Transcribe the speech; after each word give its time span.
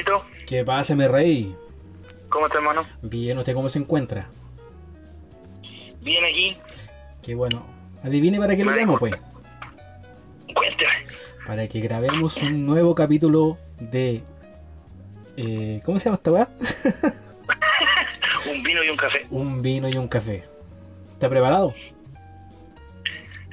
Hermanito. 0.00 0.24
¿Qué 0.46 0.64
pasa, 0.64 0.94
mi 0.94 1.06
rey? 1.06 1.54
¿Cómo 2.28 2.46
está, 2.46 2.58
hermano? 2.58 2.84
Bien, 3.02 3.38
¿usted 3.38 3.54
cómo 3.54 3.68
se 3.68 3.78
encuentra? 3.78 4.28
Bien 6.00 6.24
aquí. 6.24 6.56
Qué 7.22 7.34
bueno. 7.34 7.64
Adivine 8.02 8.38
para 8.38 8.56
qué 8.56 8.64
lo 8.64 8.70
llamo, 8.74 8.98
pues. 8.98 9.14
Cuéntame. 10.54 11.06
Para 11.46 11.68
que 11.68 11.80
grabemos 11.80 12.36
un 12.38 12.64
nuevo 12.66 12.94
capítulo 12.94 13.58
de. 13.78 14.22
eh, 15.36 15.80
¿Cómo 15.84 15.98
se 15.98 16.06
llama 16.06 16.16
esta 16.16 16.30
weá? 16.32 16.48
Un 18.50 18.62
vino 18.62 18.82
y 18.82 18.88
un 18.88 18.96
café. 18.96 19.26
un 19.30 19.60
vino 19.62 19.88
y 19.88 19.96
un 19.96 20.08
café. 20.08 20.44
¿Está 21.12 21.28
preparado? 21.28 21.74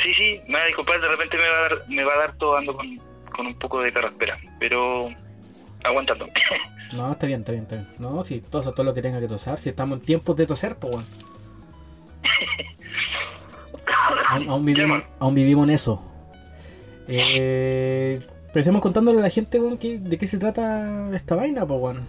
Sí, 0.02 0.14
sí, 0.14 0.39
me 0.48 0.53
va 0.53 0.64
a 0.64 0.67
disculpar, 0.67 1.02
de 1.02 1.09
repente 1.09 1.36
me 1.38 1.44
va 1.48 1.58
a 1.58 1.61
dar, 1.61 1.84
me 1.89 2.03
va 2.05 2.14
a 2.14 2.17
dar 2.20 2.38
todo 2.38 2.55
ando 2.55 2.73
con, 2.75 2.98
con 3.36 3.48
un 3.48 3.59
poco 3.59 3.81
de 3.81 3.91
carraspera, 3.91 4.39
pero 4.59 5.09
aguantando. 5.88 6.27
No, 6.94 7.12
está 7.12 7.27
bien, 7.27 7.41
está 7.41 7.52
bien, 7.52 7.64
está 7.64 7.76
bien. 7.76 7.88
No, 8.00 8.23
si 8.23 8.40
tosa 8.40 8.72
todo 8.73 8.86
lo 8.86 8.94
que 8.94 9.02
tenga 9.02 9.20
que 9.20 9.28
tosar. 9.28 9.58
Si 9.58 9.68
estamos 9.68 10.00
en 10.00 10.05
tiempos 10.05 10.38
de 10.38 10.45
toser, 10.48 10.78
pues 10.78 10.94
bueno. 10.94 11.08
Aún, 14.30 14.50
aún 14.50 14.66
vivimos, 14.66 15.02
aún 15.20 15.36
vivimos 15.36 15.68
en 15.68 15.73
eso. 15.73 16.02
Eh, 17.09 18.22
contándole 18.81 19.20
a 19.20 19.22
la 19.22 19.30
gente, 19.30 19.59
weón, 19.59 19.78
que- 19.78 19.98
de 20.00 20.18
qué 20.18 20.28
se 20.28 20.38
trata 20.38 21.09
esta 21.14 21.36
vaina, 21.36 21.66
pues 21.66 21.80
bueno. 21.80 22.08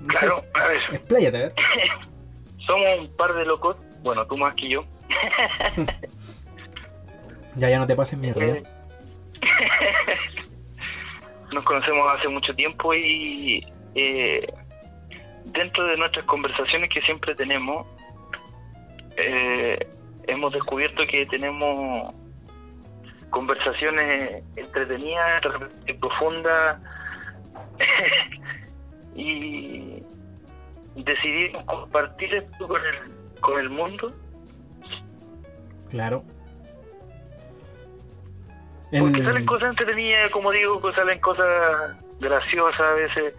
No 0.00 0.12
sé, 0.14 0.18
Claro, 0.20 0.44
a 0.54 0.66
ver, 0.68 0.80
expláyate, 0.92 1.36
a 1.36 1.40
ver. 1.40 1.52
somos 2.66 2.86
un 3.00 3.16
par 3.16 3.34
de 3.34 3.44
locos, 3.44 3.76
bueno, 4.02 4.26
tú 4.26 4.36
más 4.38 4.54
que 4.54 4.68
yo. 4.70 4.84
Ya, 7.56 7.68
ya 7.68 7.78
no 7.78 7.86
te 7.86 7.94
pases 7.94 8.18
mierda. 8.18 8.40
Nos 11.52 11.64
conocemos 11.64 12.06
hace 12.14 12.28
mucho 12.28 12.54
tiempo 12.54 12.94
y 12.94 13.66
eh, 13.94 14.46
dentro 15.44 15.84
de 15.86 15.96
nuestras 15.96 16.24
conversaciones 16.26 16.88
que 16.88 17.02
siempre 17.02 17.34
tenemos, 17.34 17.86
eh, 19.16 19.78
hemos 20.26 20.52
descubierto 20.52 21.06
que 21.06 21.26
tenemos 21.26 22.14
conversaciones 23.30 24.42
entretenidas, 24.56 25.42
profundas 26.00 26.78
y 29.14 30.02
decidimos 30.96 31.64
compartir 31.64 32.34
esto 32.34 32.68
con 32.68 32.80
el, 32.84 33.40
con 33.40 33.60
el 33.60 33.70
mundo 33.70 34.14
Claro. 35.92 36.24
Porque 38.98 39.20
En- 39.20 39.24
salen 39.26 39.46
cosas 39.46 39.70
entretenidas, 39.70 40.30
como 40.30 40.50
digo, 40.50 40.80
pues 40.80 40.94
salen 40.94 41.18
cosas 41.20 41.46
graciosas 42.20 42.80
a 42.80 42.92
veces, 42.92 43.34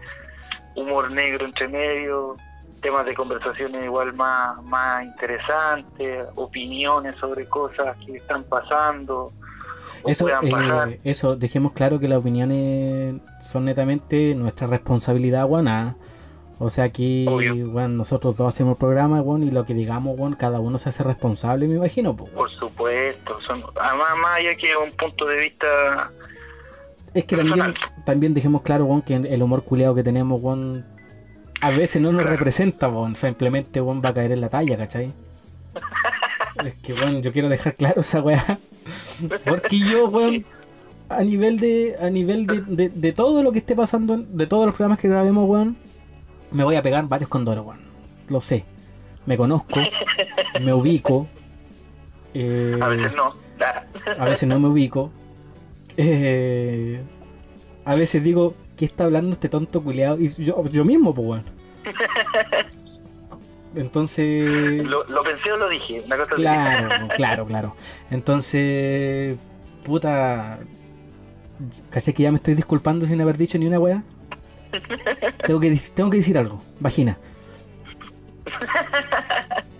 humor 0.74 1.10
negro 1.10 1.44
entre 1.46 1.68
medio, 1.68 2.36
temas 2.82 3.06
de 3.06 3.14
conversaciones 3.14 3.84
igual 3.84 4.12
más, 4.14 4.62
más 4.64 5.04
interesantes, 5.04 6.26
opiniones 6.34 7.14
sobre 7.18 7.46
cosas 7.46 7.96
que 8.04 8.16
están 8.16 8.42
pasando. 8.44 9.32
o 10.02 10.08
Eso, 10.10 10.24
puedan 10.24 10.50
pasar. 10.50 10.88
eh, 10.90 11.00
eso, 11.04 11.36
dejemos 11.36 11.72
claro 11.72 11.98
que 12.00 12.08
las 12.08 12.18
opiniones 12.18 13.14
son 13.40 13.64
netamente 13.66 14.34
nuestra 14.34 14.66
responsabilidad, 14.66 15.44
weón. 15.46 15.96
O 16.58 16.70
sea, 16.70 16.84
aquí, 16.84 17.26
Obvio. 17.28 17.68
weón, 17.70 17.96
nosotros 17.96 18.36
dos 18.36 18.48
hacemos 18.54 18.72
el 18.72 18.78
programa, 18.78 19.20
weón, 19.20 19.42
y 19.42 19.50
lo 19.50 19.64
que 19.64 19.74
digamos, 19.74 20.18
weón, 20.18 20.34
cada 20.34 20.60
uno 20.60 20.78
se 20.78 20.88
hace 20.88 21.02
responsable, 21.02 21.66
me 21.66 21.74
imagino, 21.76 22.14
pues. 22.14 22.30
Por 22.30 22.50
supuesto, 22.50 23.40
son, 23.46 23.62
además 23.80 24.08
más 24.22 24.38
allá 24.38 24.54
que 24.56 24.68
un 24.76 24.92
punto 24.92 25.26
de 25.26 25.40
vista 25.40 26.10
Es 27.12 27.24
que 27.24 27.36
también, 27.36 27.58
personal. 27.58 28.04
también 28.06 28.34
dejemos 28.34 28.62
claro, 28.62 28.84
weón, 28.84 29.02
que 29.02 29.14
el 29.16 29.42
humor 29.42 29.64
culeado 29.64 29.94
que 29.96 30.04
tenemos, 30.04 30.40
weón, 30.40 30.84
a 31.60 31.70
veces 31.70 32.00
no 32.00 32.12
nos 32.12 32.22
Claro. 32.22 32.36
representa, 32.36 32.88
weón. 32.88 33.16
Simplemente, 33.16 33.80
weón, 33.80 34.00
va 34.04 34.10
a 34.10 34.14
caer 34.14 34.30
en 34.32 34.40
la 34.40 34.48
talla, 34.48 34.76
¿cachai? 34.76 35.10
es 36.64 36.74
que, 36.74 36.92
weón, 36.94 37.20
yo 37.20 37.32
quiero 37.32 37.48
dejar 37.48 37.74
claro 37.74 38.00
esa 38.00 38.20
weá. 38.20 38.58
Porque 39.44 39.78
yo, 39.80 40.08
weón, 40.08 40.44
a 41.08 41.22
nivel 41.22 41.58
de, 41.58 41.96
a 42.00 42.08
nivel 42.10 42.46
de, 42.46 42.60
de, 42.62 42.88
de 42.90 43.12
todo 43.12 43.42
lo 43.42 43.50
que 43.52 43.58
esté 43.58 43.74
pasando, 43.74 44.16
de 44.18 44.46
todos 44.46 44.66
los 44.66 44.74
programas 44.74 44.98
que 45.00 45.08
grabemos, 45.08 45.48
weón, 45.48 45.76
me 46.54 46.64
voy 46.64 46.76
a 46.76 46.82
pegar 46.82 47.06
varios 47.06 47.28
condoros, 47.28 47.66
weón. 47.66 47.80
Lo 48.28 48.40
sé. 48.40 48.64
Me 49.26 49.36
conozco, 49.36 49.80
me 50.60 50.72
ubico. 50.72 51.26
eh, 52.34 52.78
a 52.80 52.88
veces 52.88 53.12
no. 53.14 53.34
A 54.18 54.24
veces 54.24 54.48
no 54.48 54.58
me 54.58 54.68
ubico. 54.68 55.10
Eh, 55.96 57.00
a 57.84 57.94
veces 57.94 58.22
digo, 58.22 58.54
¿qué 58.76 58.84
está 58.86 59.04
hablando 59.04 59.30
este 59.32 59.48
tonto 59.48 59.82
culiado? 59.82 60.18
Y 60.18 60.28
yo, 60.42 60.62
yo 60.70 60.84
mismo, 60.84 61.14
pues, 61.14 61.26
weón. 61.26 61.44
Entonces. 63.74 64.84
Lo, 64.84 65.04
lo 65.04 65.22
pensé 65.22 65.52
o 65.52 65.56
lo 65.56 65.68
dije, 65.68 66.02
una 66.06 66.16
cosa 66.16 66.28
así. 66.34 66.42
Claro, 66.42 67.08
claro, 67.16 67.46
claro. 67.46 67.76
Entonces, 68.10 69.36
puta. 69.84 70.58
Caché 71.90 72.12
que 72.12 72.24
ya 72.24 72.30
me 72.30 72.36
estoy 72.36 72.54
disculpando 72.54 73.06
sin 73.06 73.20
haber 73.20 73.36
dicho 73.38 73.58
ni 73.58 73.66
una 73.66 73.78
weá. 73.78 74.02
Tengo 75.46 75.60
que, 75.60 75.78
tengo 75.94 76.10
que 76.10 76.16
decir 76.18 76.38
algo. 76.38 76.62
Vagina. 76.80 77.18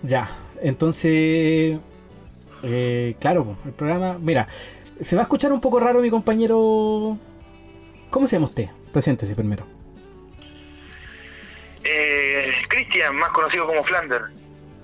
Ya, 0.03 0.29
entonces. 0.61 1.77
eh, 2.63 3.15
claro, 3.19 3.57
el 3.65 3.71
programa. 3.71 4.17
Mira, 4.19 4.47
se 4.99 5.15
va 5.15 5.23
a 5.23 5.23
escuchar 5.23 5.51
un 5.51 5.61
poco 5.61 5.79
raro 5.79 6.01
mi 6.01 6.09
compañero. 6.09 7.17
¿Cómo 8.09 8.27
se 8.27 8.35
llama 8.35 8.45
usted? 8.47 8.69
Preséntese 8.93 9.35
primero. 9.35 9.65
Eh, 11.83 12.51
Cristian, 12.69 13.15
más 13.15 13.29
conocido 13.29 13.67
como 13.67 13.83
Flander. 13.83 14.21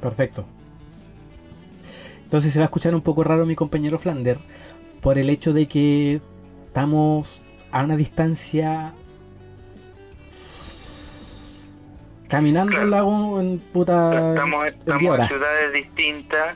Perfecto. 0.02 0.46
Entonces 2.24 2.54
se 2.54 2.60
va 2.60 2.66
a 2.66 2.68
escuchar 2.68 2.96
un 2.96 3.02
poco 3.02 3.24
raro 3.24 3.46
mi 3.46 3.56
compañero 3.56 3.98
Flander 3.98 4.38
por 5.02 5.18
el 5.18 5.30
hecho 5.30 5.52
de 5.54 5.68
que 5.68 6.22
estamos 6.68 7.42
a 7.72 7.84
una 7.84 7.96
distancia 7.98 8.94
caminando 12.32 12.72
Claro. 12.72 12.86
el 12.86 12.92
lago 12.92 13.42
en 13.42 13.60
puta 13.60 14.30
Estamos, 14.30 14.66
en 14.66 14.74
estamos 14.74 15.02
10 15.02 15.20
en 15.20 15.28
ciudades 15.28 15.74
distintas, 15.74 16.56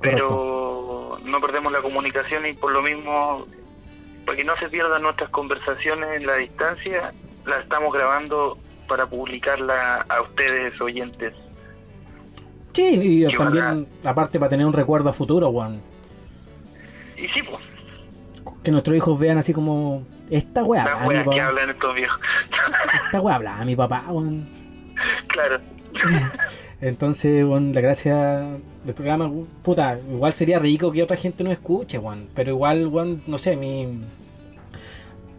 pero 0.00 1.18
no 1.24 1.40
perdemos 1.40 1.70
la 1.70 1.82
comunicación 1.82 2.46
y 2.46 2.54
por 2.54 2.72
lo 2.72 2.82
mismo, 2.82 3.46
para 4.24 4.36
que 4.38 4.44
no 4.44 4.56
se 4.58 4.68
pierdan 4.70 5.02
nuestras 5.02 5.28
conversaciones 5.28 6.08
en 6.16 6.26
la 6.26 6.36
distancia, 6.36 7.12
la 7.46 7.56
estamos 7.56 7.92
grabando 7.92 8.56
para 8.88 9.06
publicarla 9.06 10.06
a 10.08 10.22
ustedes 10.22 10.80
oyentes. 10.80 11.34
Sí, 12.72 12.98
y 13.02 13.26
Qué 13.26 13.36
también 13.36 13.86
aparte 14.02 14.38
para 14.38 14.48
tener 14.48 14.66
un 14.66 14.72
recuerdo 14.72 15.10
a 15.10 15.12
futuro, 15.12 15.50
weón. 15.50 15.82
Y 17.18 17.28
sí, 17.28 17.42
pues, 17.42 17.62
Que 18.64 18.70
nuestros 18.70 18.96
hijos 18.96 19.18
vean 19.20 19.36
así 19.36 19.52
como 19.52 20.04
esta 20.36 20.64
weá, 20.64 20.84
mi 21.00 21.08
weas 21.08 21.24
que 21.24 21.30
papá, 21.30 21.46
hablan 21.46 21.70
estos 21.70 21.94
viejos. 21.94 22.20
esta 23.06 23.20
weá 23.20 23.34
habla 23.36 23.58
a 23.58 23.64
mi 23.64 23.76
papá, 23.76 24.04
weón. 24.08 24.48
claro, 25.28 25.60
Entonces, 26.80 27.44
bueno, 27.44 27.72
la 27.72 27.80
gracia 27.80 28.48
del 28.84 28.94
programa, 28.94 29.30
puta, 29.62 30.00
igual 30.10 30.32
sería 30.32 30.58
rico 30.58 30.90
que 30.90 31.02
otra 31.02 31.16
gente 31.16 31.44
nos 31.44 31.52
escuche, 31.52 31.98
weón. 31.98 32.28
Pero 32.34 32.50
igual, 32.50 32.88
weón, 32.88 33.22
no 33.26 33.38
sé, 33.38 33.56
mi. 33.56 34.00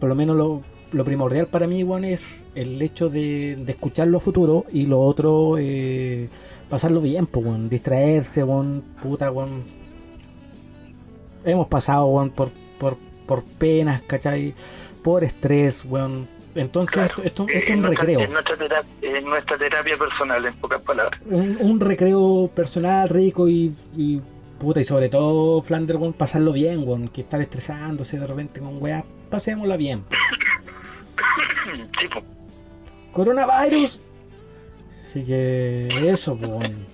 Por 0.00 0.08
lo 0.08 0.14
menos 0.14 0.36
lo, 0.36 0.62
lo 0.92 1.04
primordial 1.04 1.46
para 1.46 1.66
mí, 1.66 1.82
weón, 1.82 2.04
es 2.04 2.44
el 2.54 2.80
hecho 2.80 3.10
de, 3.10 3.56
de 3.56 3.72
escucharlo 3.72 4.18
a 4.18 4.20
futuro 4.20 4.64
y 4.72 4.86
lo 4.86 5.00
otro, 5.02 5.56
eh, 5.58 6.30
pasarlo 6.70 7.00
bien, 7.02 7.26
pues, 7.26 7.44
weón. 7.44 7.68
Distraerse, 7.68 8.42
weón, 8.42 8.82
puta, 9.02 9.30
weón. 9.30 9.64
Hemos 11.44 11.66
pasado, 11.66 12.06
weón, 12.06 12.30
por, 12.30 12.52
por, 12.78 12.96
por 13.26 13.44
penas, 13.44 14.00
¿cachai? 14.02 14.54
Por 15.04 15.22
estrés, 15.22 15.84
weón. 15.84 16.26
Entonces, 16.56 16.94
claro. 16.94 17.08
esto, 17.14 17.22
esto, 17.22 17.46
Eh, 17.48 17.58
esto 17.58 17.70
es 17.72 17.76
un 17.76 17.82
nuestra- 17.82 18.00
recreo. 18.06 18.20
Es 18.20 18.30
nuestra, 18.30 18.56
terapia, 18.56 18.90
es 19.02 19.24
nuestra 19.24 19.58
terapia 19.58 19.98
personal, 19.98 20.44
en 20.46 20.54
pocas 20.54 20.82
palabras. 20.82 21.20
un, 21.26 21.58
un 21.60 21.78
recreo 21.80 22.50
personal 22.54 23.08
rico 23.08 23.48
y, 23.48 23.72
y 23.96 24.20
puta 24.58 24.80
y 24.80 24.84
sobre 24.84 25.08
todo 25.08 25.60
Flanders 25.62 25.98
weón, 26.00 26.12
pasarlo 26.14 26.52
bien 26.52 26.86
weón, 26.88 27.08
que 27.08 27.20
estar 27.22 27.40
estresándose 27.40 28.18
de 28.18 28.26
repente 28.26 28.60
con 28.60 28.80
weá 28.82 29.04
pasémosla 29.30 29.76
bien 29.76 30.04
pues. 32.12 32.24
coronavirus 33.12 34.00
así 35.08 35.24
que 35.24 35.88
eso 36.08 36.34
weón. 36.34 36.86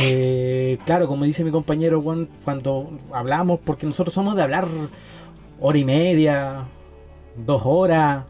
Eh, 0.00 0.78
claro 0.86 1.06
como 1.06 1.24
dice 1.24 1.44
mi 1.44 1.50
compañero 1.50 1.98
weón, 2.00 2.28
cuando 2.44 2.98
hablamos 3.12 3.60
porque 3.62 3.84
nosotros 3.86 4.14
somos 4.14 4.34
de 4.34 4.42
hablar 4.42 4.66
hora 5.60 5.78
y 5.78 5.84
media 5.84 6.62
dos 7.36 7.62
horas 7.64 8.24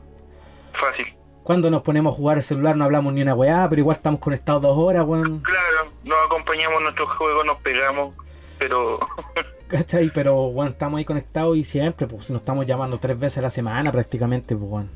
Fácil. 0.73 1.07
cuando 1.43 1.71
nos 1.71 1.83
ponemos 1.83 2.13
a 2.13 2.17
jugar 2.17 2.37
el 2.39 2.43
celular 2.43 2.77
no 2.77 2.85
hablamos 2.85 3.13
ni 3.13 3.23
una 3.23 3.35
weá 3.35 3.67
pero 3.69 3.81
igual 3.81 3.97
estamos 3.97 4.21
conectados 4.21 4.63
dos 4.63 4.77
horas 4.77 5.05
weón 5.07 5.41
Claro, 5.41 5.93
nos 6.05 6.19
acompañamos 6.27 6.79
en 6.79 6.83
nuestro 6.85 7.07
juego, 7.17 7.45
nos 7.45 7.59
pegamos, 7.59 8.15
pero 8.59 8.99
¿Cachai? 9.69 10.11
Pero 10.13 10.51
bueno, 10.51 10.73
estamos 10.73 10.99
ahí 10.99 11.05
conectados 11.07 11.57
y 11.57 11.65
siempre, 11.65 12.07
pues 12.07 12.31
nos 12.31 12.43
estamos 12.43 12.67
llamando 12.67 12.99
tres 12.99 13.19
veces 13.19 13.39
a 13.39 13.43
la 13.43 13.49
semana 13.49 13.91
prácticamente, 13.91 14.55
pues 14.55 14.69
bueno. 14.69 14.89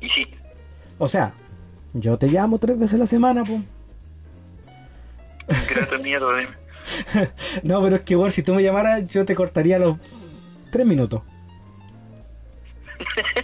Y 0.00 0.08
sí, 0.08 0.26
O 0.96 1.06
sea, 1.08 1.34
yo 1.92 2.16
te 2.16 2.28
llamo 2.28 2.56
tres 2.58 2.78
veces 2.78 2.94
a 2.94 2.98
la 2.98 3.06
semana, 3.06 3.44
pues. 3.44 3.60
grato 5.68 5.98
miedo 6.02 6.32
de... 6.32 6.48
No, 7.62 7.82
pero 7.82 7.96
es 7.96 8.02
que, 8.02 8.16
bueno, 8.16 8.30
si 8.30 8.42
tú 8.42 8.54
me 8.54 8.62
llamaras, 8.62 9.06
yo 9.08 9.26
te 9.26 9.34
cortaría 9.34 9.78
los 9.78 9.96
tres 10.70 10.86
minutos. 10.86 11.20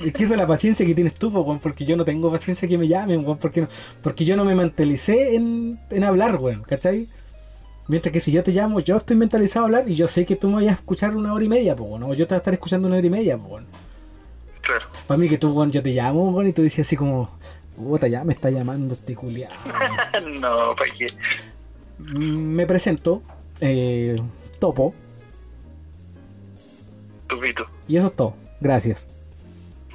Es 0.01 0.13
que 0.13 0.25
esa 0.25 0.35
es 0.35 0.39
la 0.39 0.47
paciencia 0.47 0.85
que 0.87 0.95
tienes 0.95 1.15
tú, 1.15 1.33
po, 1.33 1.59
porque 1.63 1.85
yo 1.85 1.97
no 1.97 2.05
tengo 2.05 2.31
paciencia 2.31 2.69
que 2.69 2.77
me 2.79 2.87
llamen, 2.89 3.25
porque, 3.41 3.63
no- 3.63 3.69
porque 4.03 4.25
yo 4.25 4.37
no 4.37 4.45
me 4.45 4.55
mentalicé 4.55 5.35
en, 5.35 5.79
en 5.91 6.05
hablar, 6.05 6.37
weón, 6.37 6.63
¿cachai? 6.63 7.09
Mientras 7.89 8.13
que 8.13 8.21
si 8.21 8.33
yo 8.33 8.43
te 8.43 8.51
llamo, 8.53 8.81
yo 8.81 8.97
estoy 8.97 9.17
mentalizado 9.17 9.65
a 9.65 9.69
hablar 9.69 9.89
y 9.89 9.95
yo 9.95 10.07
sé 10.09 10.25
que 10.27 10.35
tú 10.37 10.49
me 10.49 10.57
vas 10.57 10.67
a 10.67 10.73
escuchar 10.73 11.15
una 11.17 11.33
hora 11.33 11.45
y 11.45 11.49
media, 11.49 11.77
pues, 11.77 11.89
bueno, 11.89 12.09
o 12.09 12.15
yo 12.15 12.27
te 12.27 12.35
voy 12.35 12.37
a 12.37 12.39
estar 12.39 12.53
escuchando 12.55 12.89
una 12.89 12.97
hora 12.99 13.07
y 13.07 13.11
media, 13.11 13.37
pues, 13.39 13.49
bueno. 13.49 13.67
Claro. 14.63 14.87
Para 15.07 15.19
mí 15.19 15.29
que 15.29 15.39
tú, 15.39 15.71
yo 15.71 15.83
te 15.83 15.91
llamo, 15.91 16.31
weón, 16.31 16.49
y 16.49 16.53
tú 16.53 16.63
dices 16.63 16.87
así 16.87 16.97
como, 16.97 17.31
puta, 17.77 18.09
ya 18.09 18.25
me 18.25 18.33
está 18.33 18.51
llamando 18.51 18.95
este 18.95 19.15
culiado. 19.15 19.55
no, 20.41 20.75
¿para 20.75 20.93
qué? 20.99 21.07
me 21.99 22.67
presento, 22.67 23.23
eh, 23.61 24.21
Topo, 24.59 24.93
Tupito. 27.29 27.67
y 27.89 27.97
eso 27.97 28.09
es 28.09 28.17
todo. 28.17 28.35
Gracias. 28.61 29.09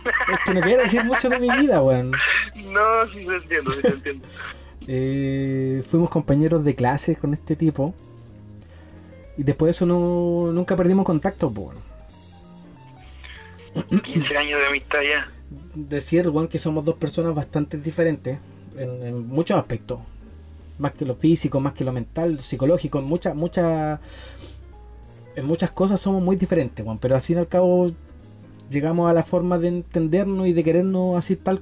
Es 0.06 0.40
que 0.46 0.54
no 0.54 0.62
quiero 0.62 0.84
decir 0.84 1.04
mucho 1.04 1.30
de 1.30 1.40
mi 1.40 1.50
vida, 1.50 1.82
weón. 1.82 2.12
No, 2.56 3.12
sí 3.14 3.26
te 3.26 3.36
entiendo, 3.36 3.72
sí 3.72 3.82
te 3.82 3.88
entiendo. 3.90 4.26
Eh, 4.88 5.84
fuimos 5.86 6.10
compañeros 6.10 6.66
de 6.66 6.74
clase 6.74 7.16
con 7.16 7.36
este 7.36 7.56
tipo. 7.56 7.94
Y 9.38 9.44
después 9.44 9.68
de 9.68 9.72
eso 9.72 9.86
no, 9.86 10.52
nunca 10.52 10.76
perdimos 10.76 11.06
contacto, 11.06 11.52
bueno. 11.52 11.80
15 14.04 14.38
años 14.38 14.60
de 14.60 14.66
amistad 14.66 15.00
ya. 15.02 15.32
Decir, 15.76 16.28
weón, 16.30 16.48
que 16.48 16.58
somos 16.58 16.84
dos 16.84 16.96
personas 16.96 17.36
bastante 17.36 17.78
diferentes 17.78 18.40
en, 18.76 19.04
en 19.04 19.28
muchos 19.28 19.58
aspectos. 19.58 20.00
Más 20.80 20.94
que 20.94 21.06
lo 21.06 21.14
físico, 21.14 21.60
más 21.60 21.74
que 21.74 21.84
lo 21.84 21.94
mental, 21.94 22.40
psicológico, 22.40 22.98
en 23.00 23.06
muchas, 23.06 23.36
muchas. 23.36 24.00
En 25.36 25.46
muchas 25.46 25.70
cosas 25.72 26.00
somos 26.00 26.24
muy 26.24 26.38
diferentes, 26.38 26.84
weón. 26.84 26.98
Pero 26.98 27.14
al 27.14 27.22
fin 27.22 27.38
y 27.38 27.40
al 27.40 27.48
cabo 27.48 27.92
llegamos 28.72 29.10
a 29.10 29.14
la 29.14 29.24
forma 29.24 29.58
de 29.58 29.68
entendernos 29.68 30.48
y 30.48 30.54
de 30.54 30.64
querernos 30.64 31.18
así 31.18 31.36
tal 31.36 31.62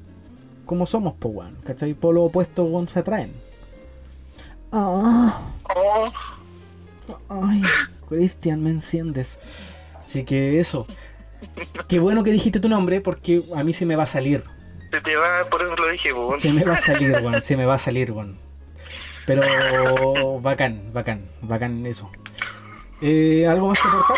como 0.65 0.85
somos, 0.85 1.15
pues, 1.17 1.33
weón. 1.33 1.57
¿Cachai? 1.65 1.95
Por 1.95 2.13
lo 2.13 2.25
opuesto, 2.25 2.63
weón, 2.63 2.87
se 2.87 2.99
atraen. 2.99 3.33
Ah. 4.71 5.41
Oh, 5.75 6.11
Ay, 7.27 7.63
Cristian, 8.07 8.61
me 8.61 8.69
enciendes. 8.69 9.39
Así 9.99 10.23
que 10.23 10.59
eso. 10.59 10.85
Qué 11.87 11.99
bueno 11.99 12.23
que 12.23 12.31
dijiste 12.31 12.59
tu 12.59 12.69
nombre 12.69 13.01
porque 13.01 13.41
a 13.55 13.63
mí 13.63 13.73
se 13.73 13.85
me 13.85 13.95
va 13.95 14.03
a 14.03 14.07
salir. 14.07 14.43
se 14.91 15.01
te 15.01 15.15
va, 15.15 15.49
por 15.49 15.61
eso 15.63 15.75
lo 15.75 15.89
dije, 15.89 16.13
pues. 16.13 16.41
Se 16.41 16.53
me 16.53 16.63
va 16.63 16.75
a 16.75 16.77
salir, 16.77 17.13
weón. 17.13 17.41
Se 17.41 17.57
me 17.57 17.65
va 17.65 17.73
a 17.73 17.79
salir, 17.79 18.11
weón. 18.11 18.37
Pero 19.25 19.41
bacán, 20.41 20.91
bacán, 20.93 21.21
bacán 21.41 21.85
eso. 21.85 22.11
Eh, 23.01 23.47
¿Algo 23.47 23.69
más 23.69 23.79
que 23.79 23.87
aportar? 23.87 24.17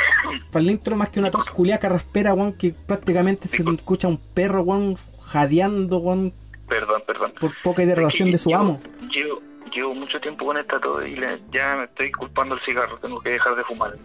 Para 0.52 0.64
el 0.64 0.72
intro, 0.72 0.96
más 0.96 1.10
que 1.10 1.20
una 1.20 1.30
tos 1.32 1.50
culia 1.50 1.78
carraspera, 1.80 2.34
weón, 2.34 2.54
que 2.54 2.72
prácticamente 2.72 3.48
se 3.48 3.62
escucha 3.64 4.08
un 4.08 4.18
perro, 4.18 4.62
weón, 4.64 4.98
jadeando, 5.24 5.98
weón, 6.00 6.34
Perdón, 6.68 7.04
perdón. 7.06 7.32
por 7.40 7.52
poca 7.64 7.84
hidratación 7.84 8.32
de 8.32 8.38
su 8.38 8.50
Llevo- 8.50 8.60
amo. 8.62 8.82
Llevo, 9.14 9.42
llevo 9.74 9.94
mucho 9.96 10.20
tiempo 10.20 10.46
con 10.46 10.58
esta 10.58 10.80
todo 10.80 11.06
y 11.06 11.16
le- 11.16 11.42
ya 11.54 11.76
me 11.76 11.84
estoy 11.86 12.12
culpando 12.12 12.56
el 12.56 12.62
cigarro. 12.66 12.98
Tengo 12.98 13.20
que 13.22 13.30
dejar 13.32 13.56
de 13.56 13.64
fumar. 13.66 13.96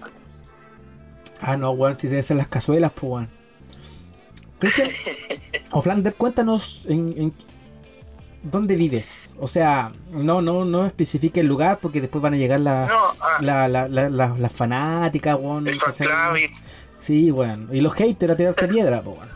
Ah, 1.41 1.57
no, 1.57 1.71
weón, 1.71 1.97
si 1.99 2.09
debe 2.09 2.23
ser 2.23 2.37
las 2.37 2.49
cazuelas, 2.49 2.93
pues, 2.93 3.05
weón. 3.13 3.29
Cristian, 4.59 4.91
o 5.71 5.83
Flander, 5.83 6.15
cuéntanos 6.15 6.87
en, 6.87 7.15
en 7.17 7.33
dónde 8.51 8.77
vives. 8.77 9.37
O 9.41 9.49
sea, 9.49 9.93
no, 10.11 10.41
no, 10.43 10.65
no 10.65 10.87
especifique 10.87 11.41
el 11.41 11.47
lugar 11.47 11.79
porque 11.81 12.01
después 12.01 12.23
van 12.23 12.35
a 12.35 12.37
llegar 12.37 12.61
la, 12.61 12.87
No, 12.87 12.99
ah, 13.21 13.39
la, 13.41 13.69
la, 13.69 13.89
la- 13.89 14.09
las 14.09 14.53
fanáticas, 14.53 15.37
weón. 15.39 15.67
Sí, 16.99 17.31
weón. 17.31 17.69
Y 17.73 17.81
los 17.81 17.93
haters 17.95 18.33
a 18.33 18.37
tirarte 18.37 18.69
piedra, 18.69 19.03
pues, 19.03 19.17
weón. 19.19 19.29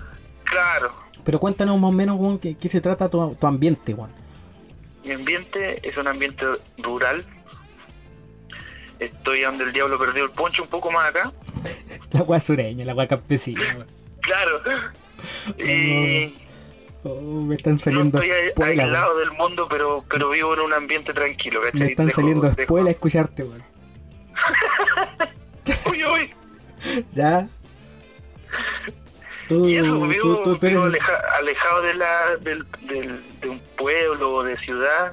claro. 0.45 0.91
Pero 1.23 1.39
cuéntanos 1.39 1.79
más 1.79 1.89
o 1.91 1.93
menos, 1.93 2.19
weón, 2.19 2.39
qué, 2.39 2.57
qué 2.57 2.69
se 2.69 2.81
trata 2.81 3.09
tu, 3.11 3.35
tu 3.35 3.47
ambiente, 3.47 3.93
weón. 3.95 4.11
Mi 5.05 5.13
ambiente 5.13 5.87
es 5.87 5.97
un 5.97 6.07
ambiente 6.09 6.45
rural. 6.79 7.25
Estoy 8.99 9.43
donde 9.43 9.65
el 9.65 9.73
diablo 9.73 9.99
perdió 9.99 10.25
el 10.25 10.31
poncho 10.31 10.63
un 10.63 10.69
poco 10.69 10.91
más 10.91 11.09
acá. 11.11 11.33
La 12.13 12.23
weá 12.23 12.41
sureña, 12.41 12.85
la 12.85 12.95
weá 12.95 13.07
campesina. 13.09 13.85
Claro. 14.21 14.61
Y 15.59 16.35
Oh, 17.03 17.21
me 17.21 17.55
están 17.55 17.75
no 17.75 17.79
saliendo 17.79 18.19
estoy 18.21 18.31
a- 18.31 18.45
espuelas, 18.49 18.85
aislado 18.87 19.19
del 19.19 19.31
mundo, 19.33 19.67
pero 19.71 20.05
pero 20.11 20.29
vivo 20.31 20.53
en 20.55 20.61
un 20.61 20.73
ambiente 20.75 21.13
tranquilo. 21.15 21.63
¿cachai? 21.63 21.81
Me 21.81 21.87
están 21.87 22.07
Dejo- 22.09 22.17
saliendo 22.17 22.47
espuelas 22.49 22.89
a 22.89 22.91
escucharte, 22.91 23.43
weón. 23.45 23.63
Uy, 25.91 26.05
uy. 26.05 26.35
¿Ya? 27.13 27.47
Tú, 29.49 29.69
Y 29.69 29.77
eso, 29.77 29.87
tú, 29.87 30.07
vivo, 30.07 30.43
tú, 30.45 30.57
tú 30.59 30.67
vivo 30.69 30.87
eres... 30.87 31.01
aleja- 31.01 31.23
alejado 31.39 31.83
de, 31.83 31.95
la, 31.95 32.37
del, 32.41 32.67
del- 32.83 33.21
de 33.41 33.49
un 33.49 33.61
pueblo 33.77 34.35
o 34.35 34.43
de 34.45 34.57
ciudad. 34.59 35.13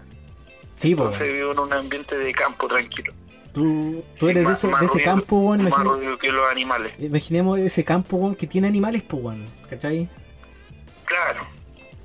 Sí, 0.76 0.92
Entonces 0.92 1.34
vivo 1.34 1.52
en 1.54 1.60
un 1.60 1.74
ambiente 1.74 2.16
de 2.18 2.32
campo 2.34 2.68
tranquilo. 2.68 3.14
tú, 3.54 4.04
tú 4.20 4.28
eres 4.30 4.44
de, 4.44 4.50
Más- 4.50 4.60
ese, 4.60 4.68
más 4.68 4.80
de 4.82 4.86
ese 4.88 4.94
ruido- 5.00 5.06
campo, 5.12 5.36
weón. 5.40 5.64
Más 5.64 5.68
imagina- 5.74 5.90
ruido 5.96 6.18
que 6.20 6.32
los 6.32 6.52
animales. 6.52 6.94
Imaginemos 7.00 7.58
ese 7.60 7.84
campo, 7.84 8.18
weón, 8.18 8.36
que 8.36 8.46
tiene 8.46 8.68
animales, 8.68 9.02
pues, 9.04 9.24
weón. 9.24 9.46
¿Cachai? 9.70 10.08
Claro. 11.06 11.48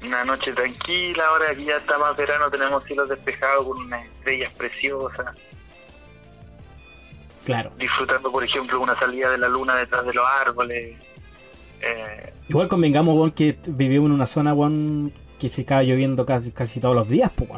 Una 0.04 0.24
noche 0.24 0.52
tranquila, 0.52 1.24
ahora 1.28 1.54
que 1.54 1.64
ya 1.64 1.76
está 1.76 1.96
más 1.98 2.16
verano, 2.16 2.50
tenemos 2.50 2.84
cielos 2.84 3.08
despejados 3.08 3.66
con 3.66 3.78
unas 3.78 4.04
estrellas 4.06 4.52
preciosas. 4.52 5.36
Claro. 7.44 7.70
Disfrutando, 7.76 8.30
por 8.30 8.44
ejemplo, 8.44 8.80
una 8.80 8.98
salida 8.98 9.30
de 9.30 9.38
la 9.38 9.48
luna 9.48 9.76
detrás 9.76 10.04
de 10.06 10.12
los 10.14 10.24
árboles. 10.40 10.96
Eh, 11.80 12.32
Igual 12.48 12.68
convengamos, 12.68 13.32
que 13.32 13.58
vivimos 13.66 14.06
en 14.06 14.12
una 14.12 14.26
zona, 14.26 14.54
que 15.40 15.48
se 15.48 15.62
acaba 15.62 15.82
lloviendo 15.82 16.24
casi, 16.24 16.52
casi 16.52 16.80
todos 16.80 16.94
los 16.94 17.08
días, 17.08 17.30
pues, 17.34 17.50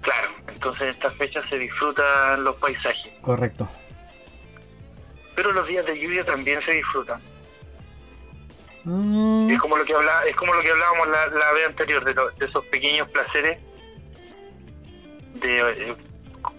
claro, 0.00 0.28
entonces 0.46 0.82
en 0.82 0.88
estas 0.90 1.14
fechas 1.16 1.44
se 1.48 1.58
disfrutan 1.58 2.44
los 2.44 2.54
paisajes. 2.56 3.12
Correcto. 3.20 3.68
Pero 5.34 5.50
los 5.52 5.66
días 5.66 5.84
de 5.84 5.98
lluvia 6.00 6.24
también 6.24 6.60
se 6.64 6.72
disfrutan. 6.72 7.20
Mm, 8.88 9.50
Es 9.50 9.60
como 9.60 9.76
lo 9.76 9.84
que 9.84 9.92
habla, 9.94 10.20
es 10.28 10.36
como 10.36 10.54
lo 10.54 10.62
que 10.62 10.70
hablábamos 10.70 11.08
la, 11.08 11.26
la 11.26 11.52
vez 11.52 11.66
anterior 11.66 12.04
de, 12.04 12.14
lo- 12.14 12.30
de 12.30 12.46
esos 12.46 12.64
pequeños 12.66 13.10
placeres 13.10 13.58
de 15.40 15.60
eh, 15.90 15.94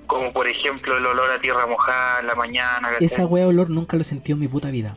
como 0.05 0.31
por 0.33 0.47
ejemplo 0.47 0.97
el 0.97 1.05
olor 1.05 1.31
a 1.31 1.39
tierra 1.39 1.65
mojada 1.65 2.19
en 2.19 2.27
la 2.27 2.35
mañana 2.35 2.89
¿cachai? 2.91 3.05
esa 3.05 3.25
weá 3.25 3.47
olor 3.47 3.69
nunca 3.69 3.95
lo 3.97 4.01
he 4.01 4.05
sentido 4.05 4.35
en 4.35 4.41
mi 4.41 4.47
puta 4.47 4.69
vida. 4.69 4.95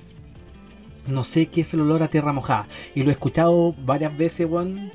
No 1.06 1.24
sé 1.24 1.46
qué 1.46 1.62
es 1.62 1.72
el 1.74 1.80
olor 1.80 2.02
a 2.02 2.08
tierra 2.08 2.32
mojada. 2.32 2.66
Y 2.94 3.02
lo 3.02 3.08
he 3.08 3.12
escuchado 3.12 3.74
varias 3.78 4.16
veces, 4.16 4.46
weón. 4.48 4.92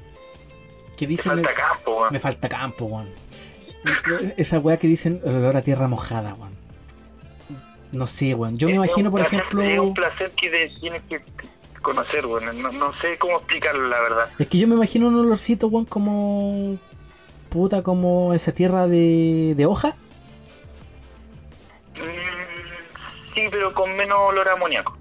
Que 0.98 1.08
dicen. 1.08 1.32
falta 1.34 1.54
campo 1.54 2.00
weón. 2.00 2.14
Me 2.14 2.20
falta 2.20 2.48
campo, 2.48 2.86
weón. 2.86 3.10
Esa 4.38 4.60
weá 4.60 4.78
que 4.78 4.88
dicen 4.88 5.20
el 5.26 5.36
olor 5.36 5.58
a 5.58 5.62
tierra 5.62 5.88
mojada, 5.88 6.34
weón. 6.36 6.56
No 7.92 8.08
sé, 8.08 8.34
weón. 8.36 8.56
Yo 8.58 8.68
me 8.68 8.76
imagino, 8.76 9.10
por 9.12 9.22
placer- 9.22 9.40
ejemplo. 9.40 9.64
es 9.64 9.80
un 9.80 9.94
placer 9.94 10.32
que 10.32 10.50
de- 10.50 10.74
tienes 10.80 11.02
que 11.10 11.22
conocer 11.86 12.26
bueno 12.26 12.52
no, 12.54 12.72
no 12.72 12.92
sé 13.02 13.18
cómo 13.18 13.38
explicarlo 13.38 13.88
la 13.88 14.00
verdad 14.02 14.30
Es 14.40 14.48
que 14.48 14.58
yo 14.58 14.68
me 14.68 14.76
imagino 14.76 15.08
un 15.08 15.20
olorcito, 15.20 15.68
weón, 15.68 15.86
como. 15.86 16.78
Puta, 17.50 17.82
como 17.84 18.34
esa 18.34 18.52
tierra 18.52 18.86
de, 18.88 19.54
de 19.56 19.66
hoja. 19.66 19.96
Mm, 21.96 23.34
sí 23.34 23.48
pero 23.50 23.74
con 23.74 23.96
menos 23.96 24.18
olor 24.20 24.48
a 24.50 24.54
amoníaco 24.54 24.98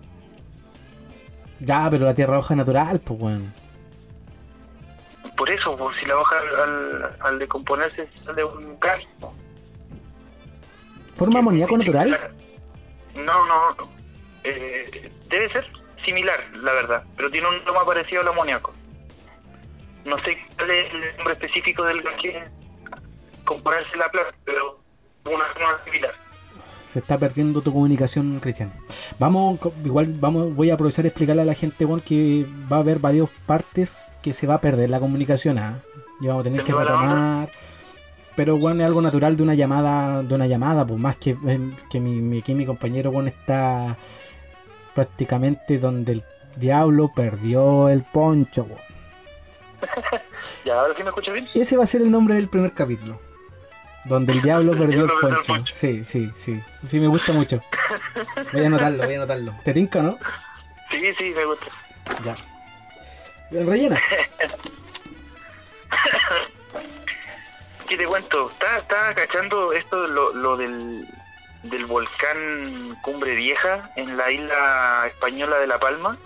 Ya, 1.61 1.88
pero 1.91 2.05
la 2.07 2.14
tierra 2.14 2.38
hoja 2.38 2.55
natural, 2.55 3.00
pues, 3.00 3.21
weón. 3.21 3.53
por 5.37 5.50
eso 5.50 5.76
pues, 5.76 5.97
si 5.99 6.07
la 6.07 6.17
hoja 6.17 6.37
al, 6.62 7.17
al 7.21 7.38
decomponerse 7.41 8.09
sale 8.25 8.45
un 8.45 8.79
gas 8.79 9.03
¿Forma 11.17 11.38
amoníaco 11.41 11.76
natural? 11.79 12.19
No, 13.14 13.47
no. 13.47 13.88
eh, 14.45 15.11
debe 15.29 15.53
ser 15.53 15.64
similar, 16.04 16.40
la 16.54 16.73
verdad. 16.73 17.04
Pero 17.16 17.30
tiene 17.30 17.49
un 17.49 17.56
aroma 17.62 17.84
parecido 17.84 18.23
al 18.23 18.28
amoníaco. 18.28 18.73
No 20.04 20.23
sé 20.23 20.37
cuál 20.56 20.70
es 20.70 20.92
el 20.92 21.16
nombre 21.16 21.34
específico 21.34 21.84
del 21.84 22.02
gas 22.02 22.14
que 22.20 22.44
componerse 23.44 23.96
la 23.96 24.08
planta, 24.08 24.34
pero 24.44 24.80
una 25.25 25.44
forma 25.46 25.82
similar. 25.84 26.12
Se 26.92 27.00
está 27.00 27.18
perdiendo 27.18 27.61
tu 27.61 27.73
comunicación, 27.73 28.38
Cristian. 28.40 28.73
Vamos, 29.18 29.58
igual 29.84 30.14
vamos, 30.20 30.54
voy 30.54 30.70
a 30.70 30.75
aprovechar 30.75 31.04
a 31.04 31.08
explicarle 31.08 31.42
a 31.42 31.44
la 31.44 31.54
gente, 31.54 31.84
weón, 31.84 32.00
que 32.00 32.46
va 32.70 32.76
a 32.76 32.80
haber 32.80 33.00
varias 33.00 33.28
partes 33.46 34.08
que 34.23 34.32
se 34.32 34.46
va 34.46 34.54
a 34.54 34.61
perder 34.61 34.90
la 34.90 35.00
comunicación, 35.00 35.58
¿ah? 35.58 35.80
Y 36.20 36.28
vamos 36.28 36.42
a 36.42 36.44
tener 36.44 36.64
¿Se 36.64 36.73
que 36.73 36.78
retomar. 36.78 37.49
pero 38.37 38.58
bueno, 38.58 38.82
es 38.82 38.87
algo 38.87 39.02
natural 39.02 39.37
de 39.37 39.42
una 39.42 39.54
llamada, 39.54 40.23
de 40.23 40.34
una 40.34 40.46
llamada, 40.46 40.87
pues 40.87 41.00
más 41.00 41.16
que, 41.16 41.30
em, 41.30 41.75
que 41.90 41.99
mi, 41.99 42.20
mi, 42.20 42.38
aquí 42.38 42.54
mi 42.54 42.64
compañero 42.66 43.11
bueno 43.11 43.28
está 43.28 43.96
prácticamente 44.94 45.78
donde 45.78 46.12
el 46.12 46.24
diablo 46.56 47.10
perdió 47.14 47.88
el 47.88 48.02
poncho, 48.02 48.66
ya, 50.64 50.80
ahora 50.80 50.94
sí 50.96 51.02
me 51.02 51.08
escuchas 51.10 51.34
bien. 51.34 51.48
Ese 51.54 51.76
va 51.76 51.84
a 51.84 51.86
ser 51.86 52.00
el 52.02 52.10
nombre 52.10 52.34
del 52.34 52.48
primer 52.48 52.72
capítulo. 52.72 53.20
Donde 54.04 54.32
el 54.36 54.42
diablo 54.42 54.76
perdió 54.76 55.04
el 55.04 55.10
poncho. 55.20 55.42
poncho. 55.46 55.72
Sí, 55.72 56.04
sí, 56.04 56.30
sí. 56.36 56.62
Sí, 56.86 57.00
me 57.00 57.08
gusta 57.08 57.32
mucho. 57.32 57.62
Voy 58.52 58.64
a 58.64 58.66
anotarlo, 58.66 59.04
voy 59.04 59.14
a 59.14 59.16
anotarlo. 59.18 59.54
¿Te 59.64 59.72
tinca, 59.72 60.02
no? 60.02 60.18
Sí, 60.90 61.14
sí, 61.18 61.32
me 61.34 61.44
gusta. 61.44 61.66
Ya. 62.24 62.34
Rellena. 63.50 64.00
¿Qué 67.86 67.96
te 67.98 68.06
cuento? 68.06 68.50
Estaba, 68.50 68.78
estaba 68.78 69.14
cachando 69.14 69.72
esto, 69.72 70.06
lo, 70.06 70.32
lo 70.32 70.56
del, 70.56 71.06
del 71.64 71.87
volcán 71.87 72.97
Cumbre 73.02 73.35
Vieja 73.35 73.90
en 73.97 74.16
la 74.16 74.30
isla 74.30 75.04
española 75.06 75.59
de 75.59 75.66
La 75.66 75.78
Palma. 75.78 76.18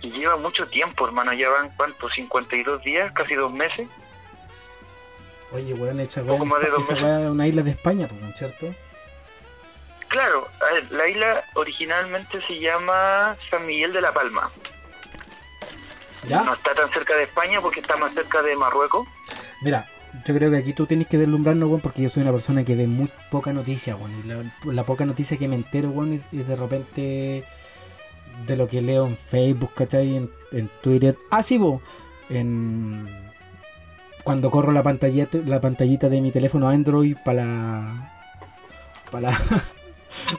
Y 0.00 0.10
lleva 0.10 0.36
mucho 0.36 0.66
tiempo, 0.68 1.06
hermano. 1.06 1.32
Ya 1.32 1.48
van, 1.48 1.70
¿cuánto? 1.76 2.08
52 2.08 2.82
días, 2.84 3.12
casi 3.12 3.34
dos 3.34 3.52
meses. 3.52 3.88
Oye, 5.52 5.74
weón, 5.74 5.98
esa 6.00 6.20
es 6.20 6.26
una 6.26 7.46
isla 7.46 7.62
de 7.62 7.70
España, 7.70 8.06
¿no 8.20 8.28
es 8.28 8.38
¿cierto? 8.38 8.74
Claro, 10.08 10.48
ver, 10.72 10.90
la 10.90 11.08
isla 11.08 11.44
originalmente 11.54 12.40
se 12.46 12.60
llama 12.60 13.36
San 13.50 13.66
Miguel 13.66 13.92
de 13.92 14.00
La 14.00 14.12
Palma. 14.12 14.50
No 16.24 16.28
¿Ya? 16.28 16.52
está 16.52 16.74
tan 16.74 16.90
cerca 16.90 17.16
de 17.16 17.24
España 17.24 17.60
porque 17.60 17.80
está 17.80 17.96
más 17.96 18.14
cerca 18.14 18.42
de 18.42 18.56
Marruecos. 18.56 19.06
Mira, 19.62 19.86
yo 20.24 20.34
creo 20.34 20.50
que 20.50 20.56
aquí 20.58 20.72
tú 20.72 20.86
tienes 20.86 21.06
que 21.06 21.18
deslumbrarnos, 21.18 21.68
weón, 21.68 21.80
porque 21.80 22.02
yo 22.02 22.08
soy 22.08 22.22
una 22.22 22.32
persona 22.32 22.64
que 22.64 22.74
ve 22.74 22.86
muy 22.86 23.10
poca 23.30 23.52
noticia, 23.52 23.96
weón. 23.96 24.12
Y 24.24 24.28
la, 24.28 24.72
la 24.72 24.84
poca 24.84 25.04
noticia 25.04 25.36
que 25.36 25.48
me 25.48 25.56
entero, 25.56 25.90
weón, 25.90 26.14
es, 26.14 26.20
es 26.32 26.46
de 26.46 26.56
repente 26.56 27.44
de 28.46 28.56
lo 28.56 28.68
que 28.68 28.82
leo 28.82 29.06
en 29.06 29.16
Facebook, 29.16 29.72
¿cachai? 29.74 30.16
En, 30.16 30.30
en 30.52 30.70
Twitter. 30.82 31.16
Ah, 31.30 31.42
sí, 31.42 31.58
bo, 31.58 31.82
en... 32.30 33.08
Cuando 34.24 34.50
corro 34.50 34.72
la 34.72 34.82
pantallita, 34.82 35.38
la 35.46 35.60
pantallita 35.60 36.08
de 36.08 36.20
mi 36.20 36.30
teléfono 36.30 36.68
Android 36.68 37.16
para 37.24 37.44
la... 37.44 38.12
Para 39.10 39.30
la... 39.30 39.38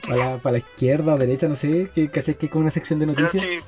Para 0.02 0.16
la, 0.16 0.38
para 0.38 0.52
la 0.54 0.58
izquierda 0.58 1.14
o 1.14 1.18
derecha, 1.18 1.48
no 1.48 1.54
sé, 1.54 1.90
que, 1.94 2.10
¿cachai? 2.10 2.34
Que 2.34 2.50
con 2.50 2.62
una 2.62 2.70
sección 2.70 2.98
de 2.98 3.06
noticias. 3.06 3.42
Sí, 3.42 3.60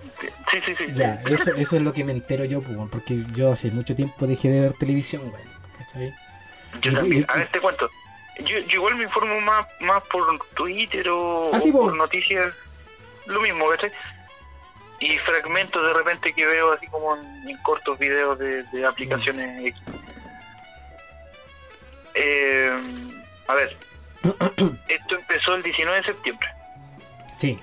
sí, 0.51 0.59
sí. 0.67 0.75
sí. 0.77 0.93
Ya, 0.93 1.23
eso, 1.27 1.53
eso 1.55 1.77
es 1.77 1.83
lo 1.83 1.93
que 1.93 2.05
me 2.05 2.13
entero 2.13 2.45
yo, 2.45 2.61
porque 2.91 3.25
yo 3.35 3.53
hace 3.53 3.71
mucho 3.71 3.95
tiempo 3.95 4.27
dejé 4.27 4.51
de 4.51 4.61
ver 4.61 4.73
televisión, 4.75 5.23
weón. 5.23 5.52
Yo 5.95 6.91
Y- 6.91 6.95
también. 6.95 7.23
y- 7.29 7.33
A 7.33 7.37
ver, 7.37 7.49
te 7.51 7.61
cuento. 7.61 7.91
Yo, 8.41 8.59
yo 8.61 8.75
igual 8.77 8.97
me 8.97 9.05
informo 9.05 9.41
más, 9.43 9.67
más 9.81 10.03
por 10.05 10.27
Twitter 10.55 11.07
o, 11.11 11.51
Ah, 11.53 11.61
sí, 11.61 11.69
o 11.71 11.73
po. 11.73 11.81
por 11.83 11.97
noticias. 11.97 12.55
Lo 13.27 13.41
mismo, 13.41 13.69
¿cachai? 13.69 13.93
Y 15.01 15.19
fragmentos 15.19 15.85
de 15.85 15.93
repente 15.93 16.33
que 16.33 16.47
veo 16.47 16.73
así 16.73 16.87
como 16.89 17.17
en, 17.17 17.49
en 17.49 17.57
cortos 17.59 17.99
videos 17.99 18.39
de, 18.39 18.63
de 18.65 18.87
aplicaciones 18.87 19.67
X. 19.67 19.83
Eh, 22.15 22.73
a 23.49 23.55
ver, 23.55 23.77
esto 24.89 25.15
empezó 25.17 25.55
el 25.55 25.63
19 25.63 25.99
de 26.01 26.05
septiembre. 26.07 26.49
Sí. 27.39 27.59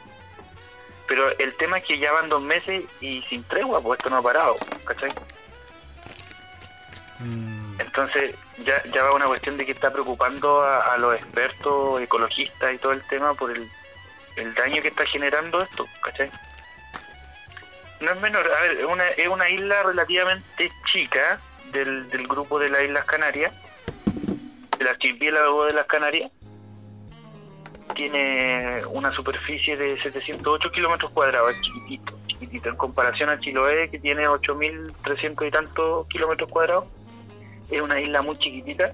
Pero 1.07 1.29
el 1.39 1.55
tema 1.57 1.77
es 1.79 1.86
que 1.86 1.98
ya 1.98 2.12
van 2.12 2.29
dos 2.29 2.41
meses 2.41 2.83
y 3.01 3.21
sin 3.24 3.43
tregua, 3.45 3.81
pues 3.81 3.98
esto 3.98 4.09
no 4.12 4.17
ha 4.17 4.21
parado, 4.21 4.57
¿cachai? 4.86 5.09
Mm, 7.19 7.68
Entonces 7.79 8.36
ya, 8.65 9.03
va 9.03 9.15
una 9.15 9.25
cuestión 9.25 9.57
de 9.57 9.65
que 9.65 9.71
está 9.71 9.91
preocupando 9.91 10.62
a, 10.62 10.98
los 10.98 11.15
expertos 11.15 12.01
ecologistas 12.01 12.74
y 12.74 12.77
todo 12.77 12.91
el 12.91 13.01
tema 13.03 13.33
por 13.33 13.51
el, 13.51 13.69
el 14.36 14.53
daño 14.53 14.81
que 14.81 14.89
está 14.89 15.05
generando 15.05 15.62
esto, 15.62 15.86
¿cachai? 16.03 16.29
No 18.01 18.12
es 18.12 18.21
menor, 18.21 18.50
a 18.53 18.62
ver, 18.62 18.77
es 18.77 18.86
una, 18.86 19.07
es 19.07 19.27
una 19.27 19.50
isla 19.50 19.83
relativamente 19.83 20.71
chica 20.91 21.39
del, 21.71 22.09
del 22.09 22.27
grupo 22.27 22.59
de 22.59 22.69
las 22.69 22.83
Islas 22.83 23.05
Canarias, 23.05 23.53
del 24.77 24.88
archipiélago 24.88 25.65
de 25.65 25.74
las 25.74 25.86
Canarias. 25.86 26.31
Tiene 27.95 28.86
una 28.88 29.13
superficie 29.13 29.75
de 29.75 30.01
708 30.01 30.71
kilómetros 30.71 31.12
cuadrados, 31.12 31.53
es 31.53 31.62
chiquitito, 31.62 32.17
chiquitito, 32.27 32.69
en 32.69 32.75
comparación 32.75 33.29
a 33.29 33.39
Chiloé, 33.39 33.89
que 33.89 34.00
tiene 34.00 34.27
8.300 34.27 35.48
y 35.48 35.51
tantos 35.51 36.07
kilómetros 36.07 36.50
cuadrados 36.50 36.86
es 37.69 37.81
una 37.81 37.99
isla 37.99 38.21
muy 38.21 38.35
chiquitita, 38.38 38.93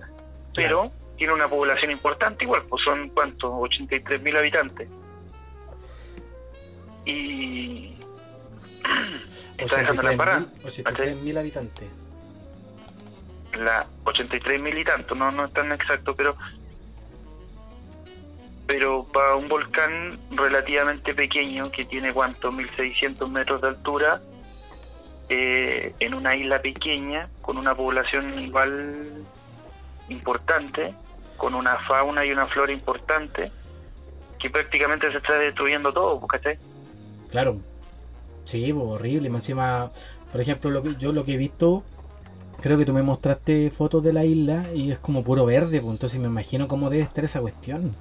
pero 0.54 0.92
tiene 1.18 1.34
una 1.34 1.48
población 1.48 1.92
importante 1.92 2.44
igual, 2.44 2.64
pues 2.70 2.84
son 2.84 3.10
cuántos, 3.10 3.52
83 3.54 4.22
mil 4.22 4.36
habitantes. 4.36 4.88
Y 7.06 7.96
está 9.58 9.78
dejando 9.78 10.02
la 10.02 10.12
embarrada. 10.12 10.46
83.000 10.64 11.38
habitantes. 11.38 11.88
La 13.60 13.88
83 14.04 14.62
mil 14.62 14.78
y 14.78 14.84
tanto, 14.84 15.16
no, 15.16 15.32
no 15.32 15.46
es 15.46 15.54
tan 15.54 15.72
exacto, 15.72 16.14
pero 16.14 16.36
pero 18.68 19.04
para 19.04 19.36
un 19.36 19.48
volcán 19.48 20.20
relativamente 20.32 21.14
pequeño 21.14 21.72
que 21.72 21.86
tiene 21.86 22.12
cuánto, 22.12 22.52
1600 22.52 23.30
metros 23.30 23.62
de 23.62 23.68
altura, 23.68 24.22
eh, 25.30 25.94
en 26.00 26.14
una 26.14 26.36
isla 26.36 26.62
pequeña, 26.62 27.30
con 27.42 27.58
una 27.58 27.76
población 27.76 28.38
igual 28.40 29.24
importante, 30.10 30.94
con 31.38 31.54
una 31.56 31.78
fauna 31.88 32.26
y 32.26 32.32
una 32.32 32.48
flora 32.48 32.72
importante, 32.72 33.52
que 34.40 34.50
prácticamente 34.50 35.12
se 35.12 35.18
está 35.18 35.38
destruyendo 35.40 35.92
todo, 35.92 36.20
¿cachai? 36.28 36.58
Claro. 37.30 37.58
Sí, 38.44 38.72
horrible. 38.72 39.30
Más 39.30 39.42
encima, 39.42 39.90
por 40.32 40.42
ejemplo, 40.42 40.70
lo 40.70 40.84
que, 40.84 40.96
yo 40.96 41.12
lo 41.12 41.26
que 41.26 41.34
he 41.34 41.38
visto, 41.38 41.84
creo 42.62 42.78
que 42.78 42.86
tú 42.86 42.94
me 42.94 43.02
mostraste 43.02 43.72
fotos 43.72 44.04
de 44.04 44.14
la 44.14 44.24
isla 44.24 44.66
y 44.74 44.92
es 44.92 45.00
como 45.00 45.24
puro 45.24 45.46
verde, 45.46 45.82
pues 45.82 45.92
entonces 45.92 46.20
me 46.20 46.28
imagino 46.28 46.68
cómo 46.68 46.90
debe 46.90 47.04
estar 47.04 47.24
esa 47.26 47.42
cuestión. 47.42 47.96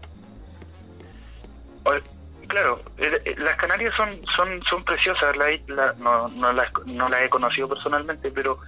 Claro, 2.54 2.80
eh, 2.98 3.20
eh, 3.24 3.34
las 3.38 3.56
Canarias 3.56 3.92
son 3.96 4.10
son 4.36 4.62
son 4.70 4.84
preciosas, 4.84 5.36
la 5.36 5.50
isla 5.50 5.92
no 5.98 6.28
no 6.28 6.52
las 6.52 6.68
no 6.86 7.08
las 7.08 7.22
he 7.22 7.28
conocido 7.28 7.68
personalmente, 7.68 8.30
pero 8.30 8.60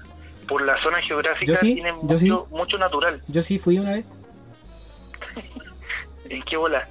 por 0.48 0.60
la 0.62 0.76
zona 0.82 1.00
geográfica 1.02 1.54
sí, 1.54 1.74
tienen 1.74 1.94
mucho 1.94 2.18
sí. 2.18 2.32
mucho 2.50 2.78
natural. 2.78 3.22
Yo 3.28 3.42
sí 3.42 3.60
fui 3.60 3.78
una 3.78 3.92
vez. 3.92 4.04
¿En 6.28 6.42
qué 6.42 6.56
bola? 6.56 6.84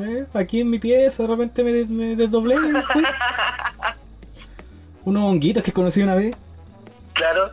Eh, 0.00 0.26
aquí 0.34 0.60
en 0.60 0.68
mi 0.68 0.78
pieza 0.78 1.22
de 1.22 1.28
repente 1.30 1.64
me, 1.64 1.72
des- 1.72 1.88
me 1.90 2.14
desdoblé 2.14 2.56
y 2.56 2.82
fui. 2.92 3.04
Unos 5.06 5.22
honguitos 5.22 5.62
que 5.62 5.72
conocí 5.72 6.02
una 6.02 6.14
vez. 6.14 6.36
Claro, 7.14 7.50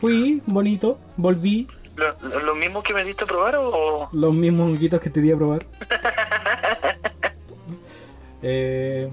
Fui, 0.00 0.42
bonito, 0.46 0.98
volví. 1.18 1.68
Lo, 1.96 2.28
lo- 2.28 2.40
lo 2.40 2.54
mismo 2.54 2.82
que 2.82 2.92
me 2.94 3.04
diste 3.04 3.24
a 3.24 3.26
probar 3.26 3.56
o 3.56 4.06
Los 4.12 4.34
mismos 4.34 4.66
honguitos 4.68 5.00
que 5.00 5.10
te 5.10 5.20
di 5.20 5.30
a 5.32 5.36
probar. 5.36 5.60
Eh, 8.46 9.08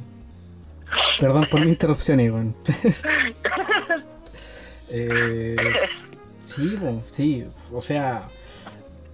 perdón 1.21 1.47
por 1.49 1.61
mi 1.61 1.69
interrupción, 1.69 2.19
Iván. 2.19 2.53
eh, 4.89 5.55
sí, 6.43 6.75
sí, 7.09 7.45
o 7.71 7.81
sea, 7.81 8.27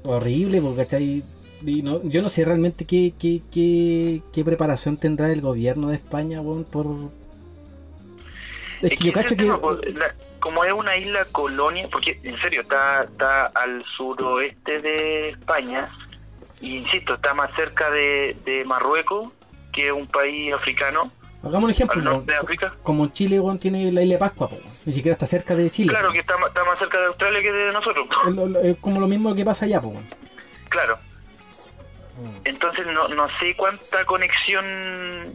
horrible, 0.04 0.60
porque 0.62 0.78
¿cachai? 0.78 1.24
Y 1.64 1.82
no- 1.84 2.02
yo 2.04 2.22
no 2.24 2.30
sé 2.30 2.46
realmente 2.46 2.86
qué, 2.86 3.14
qué, 3.20 3.42
qué, 3.52 4.22
qué 4.34 4.44
preparación 4.44 4.98
tendrá 4.98 5.32
el 5.32 5.42
gobierno 5.42 5.90
de 5.90 5.96
España, 5.98 6.42
weón, 6.42 6.64
por... 6.64 6.88
Es 8.82 8.90
que 9.00 9.06
yo 9.06 9.12
cacho 9.14 9.36
que... 9.36 9.44
la- 9.44 10.16
como 10.40 10.64
es 10.64 10.74
una 10.74 10.96
isla 10.98 11.26
colonia, 11.32 11.88
porque 11.92 12.20
en 12.24 12.40
serio 12.42 12.62
está 12.62 13.04
está 13.04 13.48
al 13.48 13.84
suroeste 13.96 14.80
de 14.80 15.30
España 15.30 15.90
y 16.62 16.78
insisto 16.78 17.14
está 17.16 17.34
más 17.34 17.50
cerca 17.56 17.90
de, 17.92 18.36
de 18.46 18.64
Marruecos 18.66 19.30
que 19.74 19.88
es 19.88 19.94
un 19.94 20.08
país 20.08 20.54
africano 20.54 21.12
Hagamos 21.44 21.66
un 21.66 21.70
ejemplo, 21.72 22.02
norte 22.02 22.32
de. 22.32 22.38
África. 22.40 22.74
como 22.82 23.08
Chile, 23.10 23.40
tiene 23.60 23.92
la 23.92 24.02
isla 24.02 24.14
de 24.16 24.20
Pascua, 24.20 24.50
po, 24.50 24.58
ni 24.86 24.92
siquiera 24.92 25.14
está 25.14 25.28
cerca 25.28 25.56
de 25.56 25.70
Chile. 25.70 25.90
Claro 25.92 26.08
po. 26.08 26.14
que 26.14 26.20
está, 26.20 26.36
está 26.48 26.66
más 26.66 26.80
cerca 26.80 27.00
de 27.00 27.06
Australia 27.06 27.42
que 27.42 27.52
de 27.52 27.72
nosotros. 27.72 28.08
Es, 28.28 28.34
lo- 28.34 28.48
lo- 28.48 28.60
es 28.60 28.76
como 28.78 29.00
lo 29.00 29.08
mismo 29.08 29.36
que 29.36 29.46
pasa 29.46 29.66
allá, 29.66 29.80
po. 29.80 29.94
Claro. 30.70 30.98
Mm. 32.18 32.40
Entonces 32.46 32.88
no, 32.88 33.08
no 33.10 33.28
sé 33.40 33.56
cuánta 33.56 34.04
conexión 34.06 34.66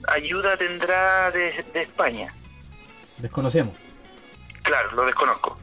ayuda 0.09 0.57
tendrá 0.57 1.31
de, 1.31 1.65
de 1.73 1.83
España. 1.83 2.35
Desconocemos. 3.19 3.75
Claro, 4.63 4.93
lo 4.93 5.07
desconozco. 5.07 5.59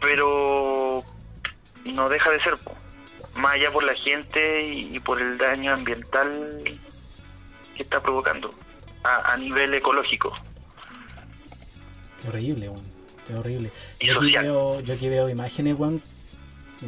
Pero 0.00 1.04
no 1.84 2.08
deja 2.08 2.30
de 2.30 2.40
ser, 2.40 2.54
más 3.34 3.54
allá 3.54 3.72
por 3.72 3.84
la 3.84 3.94
gente 3.94 4.66
y, 4.66 4.98
por 5.00 5.20
el 5.20 5.38
daño 5.38 5.72
ambiental 5.72 6.62
que 7.76 7.82
está 7.82 8.02
provocando 8.02 8.50
a, 9.04 9.32
a 9.32 9.36
nivel 9.36 9.74
ecológico. 9.74 10.32
Qué 12.20 12.28
horrible, 12.28 12.68
weón. 12.68 12.84
es 13.28 13.36
horrible. 13.36 13.70
Y 14.00 14.06
Yo 14.06 14.18
aquí, 14.18 14.32
veo, 14.32 14.80
yo 14.80 14.94
aquí 14.94 15.08
veo 15.08 15.28
imágenes, 15.28 15.78
weón, 15.78 16.02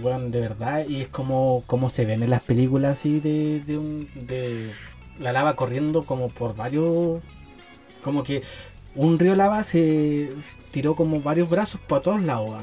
weón, 0.00 0.30
de 0.30 0.40
verdad, 0.40 0.86
y 0.86 1.02
es 1.02 1.08
como, 1.08 1.64
como 1.66 1.90
se 1.90 2.04
ven 2.04 2.22
en 2.22 2.30
las 2.30 2.42
películas 2.42 2.98
así 2.98 3.20
de, 3.20 3.60
de, 3.60 3.78
un, 3.78 4.08
de 4.14 4.72
la 5.18 5.32
lava 5.32 5.56
corriendo 5.56 6.04
como 6.04 6.28
por 6.28 6.54
varios, 6.54 7.20
como 8.02 8.22
que 8.22 8.42
un 8.94 9.18
río 9.18 9.34
lava 9.34 9.62
se 9.64 10.30
tiró 10.70 10.94
como 10.94 11.20
varios 11.20 11.48
brazos 11.50 11.80
para 11.80 12.02
todos 12.02 12.22
lados. 12.22 12.62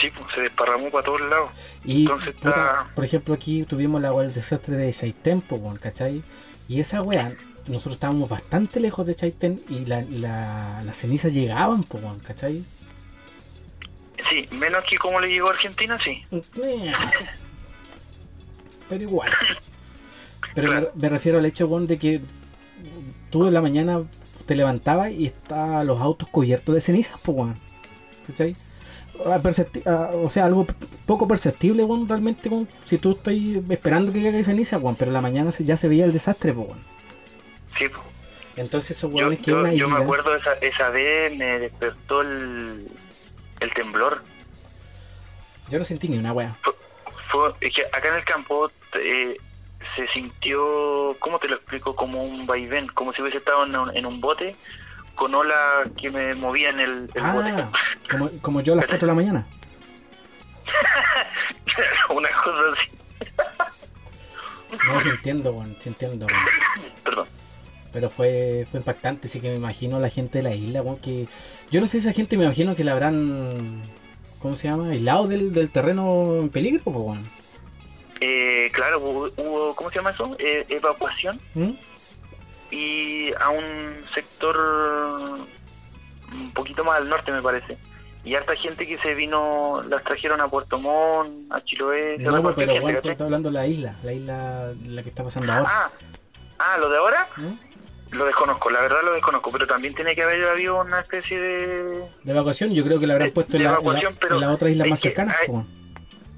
Sí, 0.00 0.08
pues, 0.16 0.26
se 0.34 0.42
desparramó 0.42 0.90
para 0.90 1.04
todos 1.04 1.20
lados. 1.22 1.50
Y, 1.84 2.02
Entonces 2.02 2.34
puta, 2.34 2.48
está- 2.50 2.90
por 2.94 3.04
ejemplo, 3.04 3.34
aquí 3.34 3.64
tuvimos 3.64 4.00
la, 4.00 4.10
el 4.22 4.32
desastre 4.32 4.76
de 4.76 4.92
Chaitén, 4.92 5.42
weón, 5.50 5.76
¿cachai? 5.78 6.22
Y 6.68 6.80
esa 6.80 7.02
weá, 7.02 7.32
nosotros 7.66 7.94
estábamos 7.94 8.28
bastante 8.28 8.78
lejos 8.80 9.06
de 9.06 9.14
Chaitén 9.14 9.60
y 9.68 9.86
la, 9.86 10.02
la, 10.02 10.82
las 10.84 10.96
cenizas 10.96 11.32
llegaban, 11.34 11.82
po, 11.82 11.98
weón, 11.98 12.20
¿cachai? 12.20 12.62
Sí, 14.30 14.46
menos 14.52 14.84
que 14.88 14.98
como 14.98 15.20
le 15.20 15.28
llegó 15.28 15.48
a 15.48 15.52
Argentina, 15.52 15.98
sí. 16.04 16.22
Pero 18.88 19.02
igual. 19.02 19.30
Pero 20.54 20.68
Claro. 20.68 20.90
me, 20.94 21.02
me 21.02 21.08
refiero 21.08 21.38
al 21.38 21.46
hecho, 21.46 21.66
weón, 21.66 21.86
de 21.86 21.98
que 21.98 22.20
tú 23.30 23.46
en 23.46 23.54
la 23.54 23.60
mañana 23.60 24.02
te 24.48 24.56
levantabas 24.56 25.12
y 25.12 25.26
estaban 25.26 25.86
los 25.86 26.00
autos 26.00 26.26
cubiertos 26.28 26.74
de 26.74 26.80
cenizas, 26.80 27.20
pues, 27.22 27.36
weón. 27.36 27.56
¿Cachai? 28.26 28.56
Ah, 29.26 29.38
ah, 29.86 30.10
o 30.14 30.28
sea, 30.30 30.46
algo 30.46 30.66
poco 31.04 31.28
perceptible, 31.28 31.84
weón, 31.84 32.08
realmente, 32.08 32.48
weón. 32.48 32.66
Si 32.84 32.96
tú 32.96 33.12
estás 33.12 33.34
esperando 33.34 34.10
que 34.10 34.20
llegue 34.20 34.42
ceniza, 34.42 34.78
weón, 34.78 34.96
pero 34.96 35.10
en 35.10 35.14
la 35.14 35.20
mañana 35.20 35.50
ya 35.50 35.76
se 35.76 35.86
veía 35.86 36.06
el 36.06 36.12
desastre, 36.12 36.54
pues, 36.54 36.68
weón. 36.68 36.80
Sí, 37.78 37.88
pues. 37.90 38.00
Entonces 38.56 38.96
esos 38.96 39.12
weones 39.12 39.38
que 39.38 39.50
yo, 39.50 39.60
una 39.60 39.72
yo 39.72 39.88
me 39.88 39.98
acuerdo 39.98 40.34
esa, 40.34 40.54
esa 40.54 40.88
vez 40.88 41.36
me 41.36 41.58
despertó 41.60 42.22
el, 42.22 42.88
el 43.60 43.74
temblor. 43.74 44.22
Yo 45.68 45.78
no 45.78 45.84
sentí 45.84 46.08
ni 46.08 46.16
una 46.16 46.32
weá. 46.32 46.58
Fue, 47.30 47.52
es 47.60 47.74
que 47.74 47.82
acá 47.82 48.08
en 48.08 48.14
el 48.14 48.24
campo 48.24 48.70
eh, 48.94 49.36
se 49.96 50.06
sintió, 50.08 51.16
¿cómo 51.20 51.38
te 51.38 51.48
lo 51.48 51.56
explico? 51.56 51.94
Como 51.94 52.24
un 52.24 52.46
vaivén, 52.46 52.88
como 52.88 53.12
si 53.12 53.22
hubiese 53.22 53.38
estado 53.38 53.64
en 53.64 53.76
un, 53.76 53.96
en 53.96 54.06
un 54.06 54.20
bote 54.20 54.56
con 55.14 55.34
olas 55.34 55.90
que 56.00 56.10
me 56.10 56.34
movían 56.34 56.78
el, 56.80 57.10
el 57.12 57.22
bote. 57.32 57.50
Ah, 57.50 57.70
como, 58.08 58.30
como 58.40 58.60
yo 58.60 58.74
a 58.74 58.76
las 58.76 58.86
4 58.86 59.00
de 59.00 59.06
la 59.06 59.14
mañana. 59.14 59.46
Una 62.14 62.28
cosa 62.30 62.58
así. 62.72 62.90
No, 64.86 65.00
sí 65.00 65.08
entiendo, 65.08 65.66
sí 65.78 65.88
entiendo. 65.88 66.26
Perdón. 67.02 67.26
Pero 67.92 68.10
fue, 68.10 68.66
fue 68.70 68.80
impactante, 68.80 69.26
así 69.26 69.40
que 69.40 69.48
me 69.48 69.56
imagino 69.56 69.98
la 69.98 70.10
gente 70.10 70.38
de 70.38 70.44
la 70.44 70.54
isla, 70.54 70.82
weón, 70.82 70.98
que... 70.98 71.26
Yo 71.70 71.80
no 71.80 71.86
sé 71.86 71.98
esa 71.98 72.12
gente, 72.12 72.36
me 72.36 72.44
imagino 72.44 72.76
que 72.76 72.84
la 72.84 72.92
habrán... 72.92 73.82
¿Cómo 74.38 74.54
se 74.54 74.68
llama? 74.68 74.90
Aislado 74.90 75.26
del, 75.26 75.52
del 75.52 75.70
terreno 75.70 76.36
en 76.38 76.48
peligro, 76.50 76.82
pues. 76.84 77.18
Eh, 78.20 78.70
claro, 78.72 78.98
hubo, 79.00 79.28
hubo- 79.36 79.74
¿cómo 79.76 79.90
se 79.90 79.96
llama 79.96 80.10
eso? 80.10 80.34
Eh, 80.38 80.66
evacuación 80.68 81.40
¿Mm? 81.54 81.70
y 82.70 83.32
a 83.40 83.50
un 83.50 84.04
sector 84.14 84.56
un 86.32 86.52
poquito 86.52 86.84
más 86.84 86.98
al 86.98 87.08
norte, 87.08 87.32
me 87.32 87.42
parece. 87.42 87.78
Y 88.24 88.34
harta 88.34 88.54
gente 88.56 88.86
que 88.86 88.98
se 88.98 89.14
vino, 89.14 89.82
las 89.88 90.02
trajeron 90.04 90.40
a 90.40 90.48
Puerto 90.48 90.78
Montt, 90.78 91.50
a 91.50 91.62
Chiloé. 91.62 92.18
No, 92.18 92.42
pero 92.54 92.72
gente, 92.72 92.94
¿cachai? 92.94 93.12
estás 93.12 93.20
hablando 93.24 93.48
de 93.48 93.54
la 93.54 93.66
isla, 93.66 93.94
la 94.02 94.12
isla 94.12 94.72
la 94.86 95.02
que 95.02 95.08
está 95.08 95.22
pasando 95.24 95.50
ahora. 95.52 95.66
Ah, 95.70 95.90
ah, 96.58 96.76
lo 96.78 96.90
de 96.90 96.98
ahora 96.98 97.26
¿Mm? 97.36 97.52
lo 98.16 98.24
desconozco, 98.26 98.68
la 98.70 98.80
verdad 98.82 98.98
lo 99.04 99.12
desconozco, 99.12 99.50
pero 99.52 99.66
también 99.66 99.94
tiene 99.94 100.14
que 100.14 100.22
haber 100.24 100.44
habido 100.44 100.80
una 100.80 101.00
especie 101.00 101.40
de... 101.40 102.08
De 102.24 102.32
evacuación, 102.32 102.74
yo 102.74 102.84
creo 102.84 102.98
que 103.00 103.06
la 103.06 103.14
habrán 103.14 103.28
De- 103.28 103.32
puesto 103.32 103.56
en 103.56 103.62
la, 103.64 103.68
en 103.70 103.74
la, 103.74 103.80
evacuación, 103.80 104.16
pero 104.20 104.34
en 104.34 104.40
la 104.42 104.50
otra 104.50 104.68
isla 104.70 104.84
más 104.86 105.00
cercana, 105.00 105.34
hay-. 105.40 105.64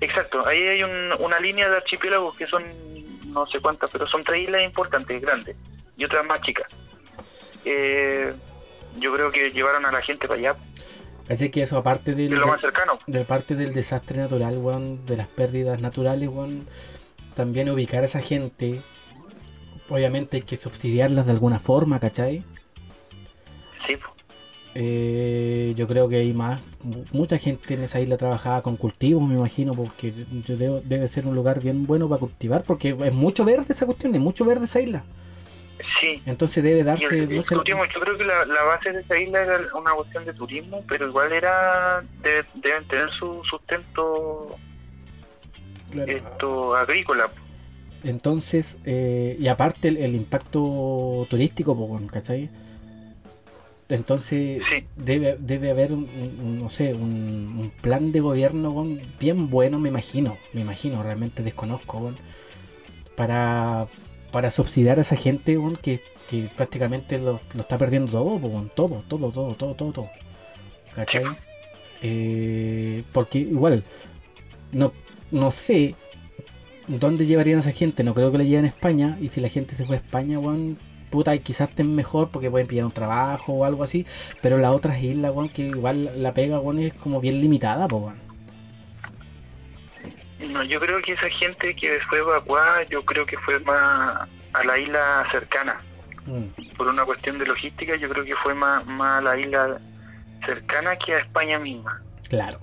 Exacto, 0.00 0.46
ahí 0.46 0.62
hay 0.62 0.82
un- 0.82 1.12
una 1.20 1.38
línea 1.40 1.68
de 1.68 1.76
archipiélagos 1.76 2.36
que 2.36 2.46
son 2.46 2.64
no 3.26 3.46
sé 3.46 3.60
cuántas, 3.60 3.90
pero 3.90 4.06
son 4.08 4.24
tres 4.24 4.40
islas 4.42 4.62
importantes, 4.62 5.20
grandes, 5.22 5.56
y 5.96 6.04
otras 6.04 6.24
más 6.26 6.40
chicas. 6.40 6.66
Eh, 7.64 8.32
yo 8.98 9.12
creo 9.14 9.30
que 9.30 9.50
llevaron 9.52 9.84
a 9.86 9.92
la 9.92 10.02
gente 10.02 10.26
para 10.26 10.40
allá, 10.40 10.56
¿Cachai? 11.28 11.50
Que 11.50 11.62
eso 11.62 11.76
aparte 11.78 12.14
del, 12.16 12.30
lo 12.32 12.46
más 12.48 12.60
cercano. 12.60 12.98
de 13.06 13.24
parte 13.24 13.54
del 13.54 13.72
desastre 13.72 14.18
natural, 14.18 14.58
de 15.06 15.16
las 15.16 15.28
pérdidas 15.28 15.80
naturales, 15.80 16.28
también 17.36 17.70
ubicar 17.70 18.02
a 18.02 18.06
esa 18.06 18.20
gente, 18.20 18.82
obviamente 19.88 20.38
hay 20.38 20.42
que 20.42 20.56
subsidiarlas 20.56 21.26
de 21.26 21.32
alguna 21.32 21.60
forma, 21.60 22.00
¿cachai? 22.00 22.44
Eh, 24.74 25.74
yo 25.76 25.86
creo 25.88 26.08
que 26.08 26.16
hay 26.16 26.32
más, 26.32 26.60
mu- 26.84 27.04
mucha 27.12 27.38
gente 27.38 27.74
en 27.74 27.82
esa 27.82 28.00
isla 28.00 28.16
trabajaba 28.16 28.62
con 28.62 28.76
cultivos, 28.76 29.22
me 29.26 29.34
imagino, 29.34 29.74
porque 29.74 30.12
yo 30.44 30.56
debo- 30.56 30.80
debe 30.84 31.08
ser 31.08 31.26
un 31.26 31.34
lugar 31.34 31.60
bien 31.60 31.86
bueno 31.86 32.08
para 32.08 32.20
cultivar, 32.20 32.62
porque 32.64 32.90
es 33.04 33.12
mucho 33.12 33.44
verde 33.44 33.66
esa 33.70 33.84
cuestión, 33.86 34.14
es 34.14 34.20
mucho 34.20 34.44
verde 34.44 34.64
esa 34.66 34.80
isla. 34.80 35.04
sí. 36.00 36.22
Entonces 36.24 36.62
debe 36.62 36.84
darse 36.84 37.18
el- 37.18 37.30
mucha... 37.30 37.56
turismo, 37.56 37.82
yo 37.92 38.00
creo 38.00 38.16
que 38.16 38.24
la, 38.24 38.44
la 38.44 38.62
base 38.64 38.92
de 38.92 39.00
esa 39.00 39.18
isla 39.18 39.40
era 39.42 39.60
una 39.74 39.92
cuestión 39.92 40.24
de 40.24 40.34
turismo, 40.34 40.84
pero 40.88 41.08
igual 41.08 41.32
era 41.32 42.02
de- 42.22 42.44
deben 42.54 42.86
tener 42.86 43.10
su 43.10 43.42
sustento 43.50 44.56
Claro. 45.90 46.12
esto 46.12 46.74
agrícola. 46.76 47.28
Entonces, 48.04 48.78
eh, 48.84 49.36
y 49.40 49.48
aparte 49.48 49.88
el, 49.88 49.96
el 49.96 50.14
impacto 50.14 51.26
turístico, 51.28 52.00
¿cachai? 52.12 52.48
Entonces, 53.90 54.62
Sí. 54.70 54.84
debe, 54.96 55.36
debe 55.38 55.70
haber, 55.70 55.92
un, 55.92 56.08
un- 56.42 56.60
no 56.60 56.70
sé, 56.70 56.94
un, 56.94 57.02
un 57.58 57.72
plan 57.82 58.12
de 58.12 58.20
gobierno 58.20 58.86
bien 59.18 59.50
bueno, 59.50 59.78
me 59.78 59.88
imagino, 59.88 60.38
me 60.52 60.60
imagino, 60.62 61.02
realmente 61.02 61.42
desconozco, 61.42 62.12
para, 63.16 63.88
para 64.32 64.50
subsidiar 64.50 64.98
a 64.98 65.02
esa 65.02 65.16
gente 65.16 65.58
que, 65.82 66.00
que 66.28 66.48
prácticamente 66.56 67.18
lo, 67.18 67.40
lo 67.54 67.60
está 67.60 67.76
perdiendo 67.78 68.12
todo, 68.12 68.38
todo, 68.74 69.02
todo, 69.08 69.30
todo, 69.32 69.54
todo, 69.54 69.74
todo, 69.74 69.92
todo. 69.92 70.08
¿Cachai? 70.94 71.24
Eh, 72.02 73.04
porque 73.12 73.38
igual, 73.40 73.84
no, 74.72 74.92
no 75.30 75.50
sé 75.50 75.94
dónde 76.88 77.26
llevarían 77.26 77.58
a 77.58 77.60
esa 77.60 77.72
gente, 77.72 78.02
no 78.04 78.14
creo 78.14 78.32
que 78.32 78.38
la 78.38 78.44
lleven 78.44 78.64
a 78.64 78.68
España, 78.68 79.18
y 79.20 79.28
si 79.28 79.40
la 79.40 79.48
gente 79.48 79.76
se 79.76 79.84
fue 79.84 79.96
a 79.96 79.98
España, 79.98 80.38
puta, 81.10 81.34
y 81.34 81.40
quizás 81.40 81.68
estén 81.70 81.94
mejor 81.94 82.30
porque 82.30 82.50
pueden 82.50 82.66
pillar 82.66 82.86
un 82.86 82.92
trabajo 82.92 83.52
o 83.52 83.64
algo 83.64 83.82
así, 83.82 84.06
pero 84.40 84.56
las 84.56 84.72
otras 84.72 85.02
islas, 85.02 85.32
weón, 85.34 85.48
que 85.48 85.62
igual 85.62 86.22
la 86.22 86.32
pega, 86.32 86.58
weón, 86.60 86.78
es 86.78 86.94
como 86.94 87.20
bien 87.20 87.40
limitada, 87.40 87.86
pues, 87.88 88.02
weón. 88.02 88.30
No, 90.52 90.64
yo 90.64 90.80
creo 90.80 91.00
que 91.02 91.12
esa 91.12 91.28
gente 91.28 91.76
que 91.76 91.98
fue 92.08 92.18
evacuada, 92.18 92.82
yo 92.84 93.04
creo 93.04 93.26
que 93.26 93.36
fue 93.38 93.58
más 93.60 94.26
a 94.52 94.64
la 94.64 94.78
isla 94.78 95.26
cercana. 95.30 95.80
Mm, 96.26 96.76
Por 96.76 96.88
una 96.88 97.04
cuestión 97.04 97.38
de 97.38 97.46
logística, 97.46 97.94
yo 97.96 98.08
creo 98.08 98.24
que 98.24 98.34
fue 98.36 98.54
más, 98.54 98.86
más 98.86 99.18
a 99.18 99.22
la 99.22 99.38
isla 99.38 99.78
cercana 100.46 100.96
que 100.96 101.14
a 101.14 101.18
España 101.18 101.58
misma. 101.58 102.02
claro, 102.28 102.58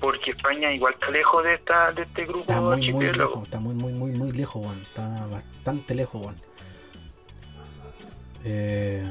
Porque 0.00 0.30
España 0.32 0.72
igual 0.72 0.94
está 0.94 1.10
lejos 1.10 1.42
de 1.44 1.54
esta 1.54 1.92
de 1.92 2.02
este 2.02 2.24
grupo 2.24 2.40
está 2.42 2.60
muy, 2.60 2.92
muy 2.92 3.12
lejos, 3.12 3.44
está 3.44 3.58
muy, 3.60 3.74
muy, 3.74 3.92
muy, 3.92 4.10
muy 4.12 4.32
lejos, 4.32 4.76
está 4.82 5.26
bastante 5.26 5.94
lejos. 5.94 6.34
Eh, 8.44 9.10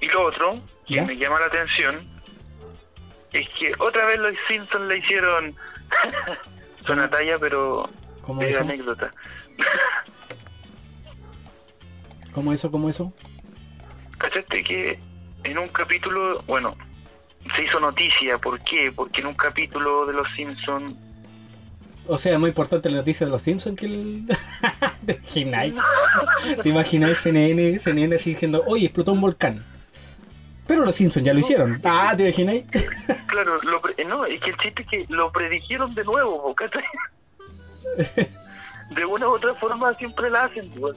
Y 0.00 0.08
lo 0.08 0.22
otro 0.24 0.60
que 0.86 0.94
¿Ya? 0.96 1.04
me 1.04 1.16
llama 1.16 1.38
la 1.40 1.46
atención 1.46 2.06
es 3.32 3.48
que 3.58 3.72
otra 3.78 4.04
vez 4.06 4.18
los 4.18 4.34
Simpsons 4.48 4.88
le 4.88 4.98
hicieron 4.98 5.54
una 6.88 7.08
talla, 7.10 7.38
pero 7.38 7.88
¿Cómo 8.22 8.42
es 8.42 8.58
anécdota. 8.60 9.12
¿Cómo 12.32 12.52
eso? 12.52 12.70
¿Cómo 12.70 12.88
eso? 12.88 13.12
¿Cachaste 14.18 14.62
que 14.64 14.98
en 15.44 15.58
un 15.58 15.68
capítulo, 15.68 16.42
bueno, 16.46 16.76
se 17.56 17.64
hizo 17.64 17.78
noticia? 17.80 18.38
¿Por 18.38 18.60
qué? 18.62 18.90
Porque 18.92 19.20
en 19.20 19.26
un 19.28 19.34
capítulo 19.34 20.06
de 20.06 20.14
los 20.14 20.26
Simpsons 20.34 20.96
O 22.06 22.18
sea, 22.18 22.32
es 22.32 22.38
muy 22.38 22.48
importante 22.48 22.90
la 22.90 22.98
noticia 22.98 23.26
de 23.26 23.30
los 23.30 23.42
Simpsons 23.42 23.78
que 23.78 23.86
el... 23.86 24.24
¿Te 25.06 25.14
imagináis? 25.14 25.74
¿Te 26.62 26.68
imagináis 26.68 27.18
CNN, 27.18 27.78
CNN 27.78 28.16
así 28.16 28.30
diciendo, 28.30 28.62
oye, 28.66 28.86
explotó 28.86 29.12
un 29.12 29.20
volcán? 29.20 29.64
Pero 30.66 30.84
los 30.84 30.94
Simpsons 30.96 31.24
ya 31.24 31.32
lo 31.32 31.40
hicieron. 31.40 31.80
Ah, 31.84 32.14
¿te 32.16 32.24
imagináis? 32.24 32.64
Claro, 33.26 33.56
lo 33.62 33.80
pre- 33.80 34.04
no, 34.04 34.24
es 34.26 34.40
que 34.40 34.50
el 34.50 34.56
chiste 34.58 34.82
es 34.82 34.88
que 34.88 35.06
lo 35.14 35.30
predijeron 35.32 35.94
de 35.94 36.04
nuevo, 36.04 36.54
¿cachai? 36.54 36.82
De 38.96 39.04
una 39.06 39.26
u 39.28 39.32
otra 39.36 39.54
forma 39.54 39.94
siempre 39.94 40.28
la 40.30 40.44
hacen. 40.44 40.68
po. 40.70 40.92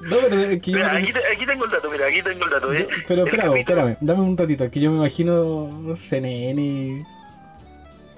No, 0.00 0.16
pero 0.22 0.34
yo 0.52 0.58
Mira, 0.72 0.96
aquí, 0.96 1.12
aquí 1.32 1.46
tengo 1.46 1.64
el 1.64 1.70
dato, 1.70 1.88
mira, 1.90 2.06
aquí 2.08 2.20
tengo 2.22 2.44
el 2.44 2.50
dato. 2.50 2.72
yo- 2.74 2.80
¿eh? 2.80 2.88
pero 3.06 3.24
espérame, 3.24 3.56
espérame, 3.58 3.96
dame 4.00 4.20
un 4.22 4.36
ratito, 4.36 4.68
que 4.70 4.80
yo 4.80 4.90
me 4.90 4.96
imagino 4.98 5.94
CNN 5.96 7.06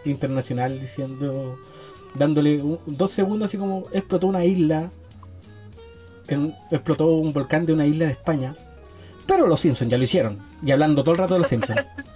internacional 0.04 0.78
diciendo, 0.80 1.58
dándole 2.14 2.62
un- 2.62 2.78
dos 2.86 3.10
segundos 3.10 3.48
así 3.48 3.56
como 3.58 3.84
explotó 3.92 4.26
una 4.26 4.44
isla, 4.44 4.90
en- 6.28 6.54
explotó 6.70 7.06
un 7.08 7.32
volcán 7.32 7.66
de 7.66 7.72
una 7.72 7.86
isla 7.86 8.06
de 8.06 8.12
España, 8.12 8.54
Pero 9.26 9.46
los 9.46 9.58
Simpsons 9.60 9.90
ya 9.90 9.96
lo 9.96 10.04
hicieron. 10.04 10.38
Y 10.62 10.70
hablando 10.70 11.02
todo 11.02 11.12
el 11.12 11.18
rato 11.18 11.32
de 11.34 11.40
los 11.40 11.48
Simpsons. 11.48 11.80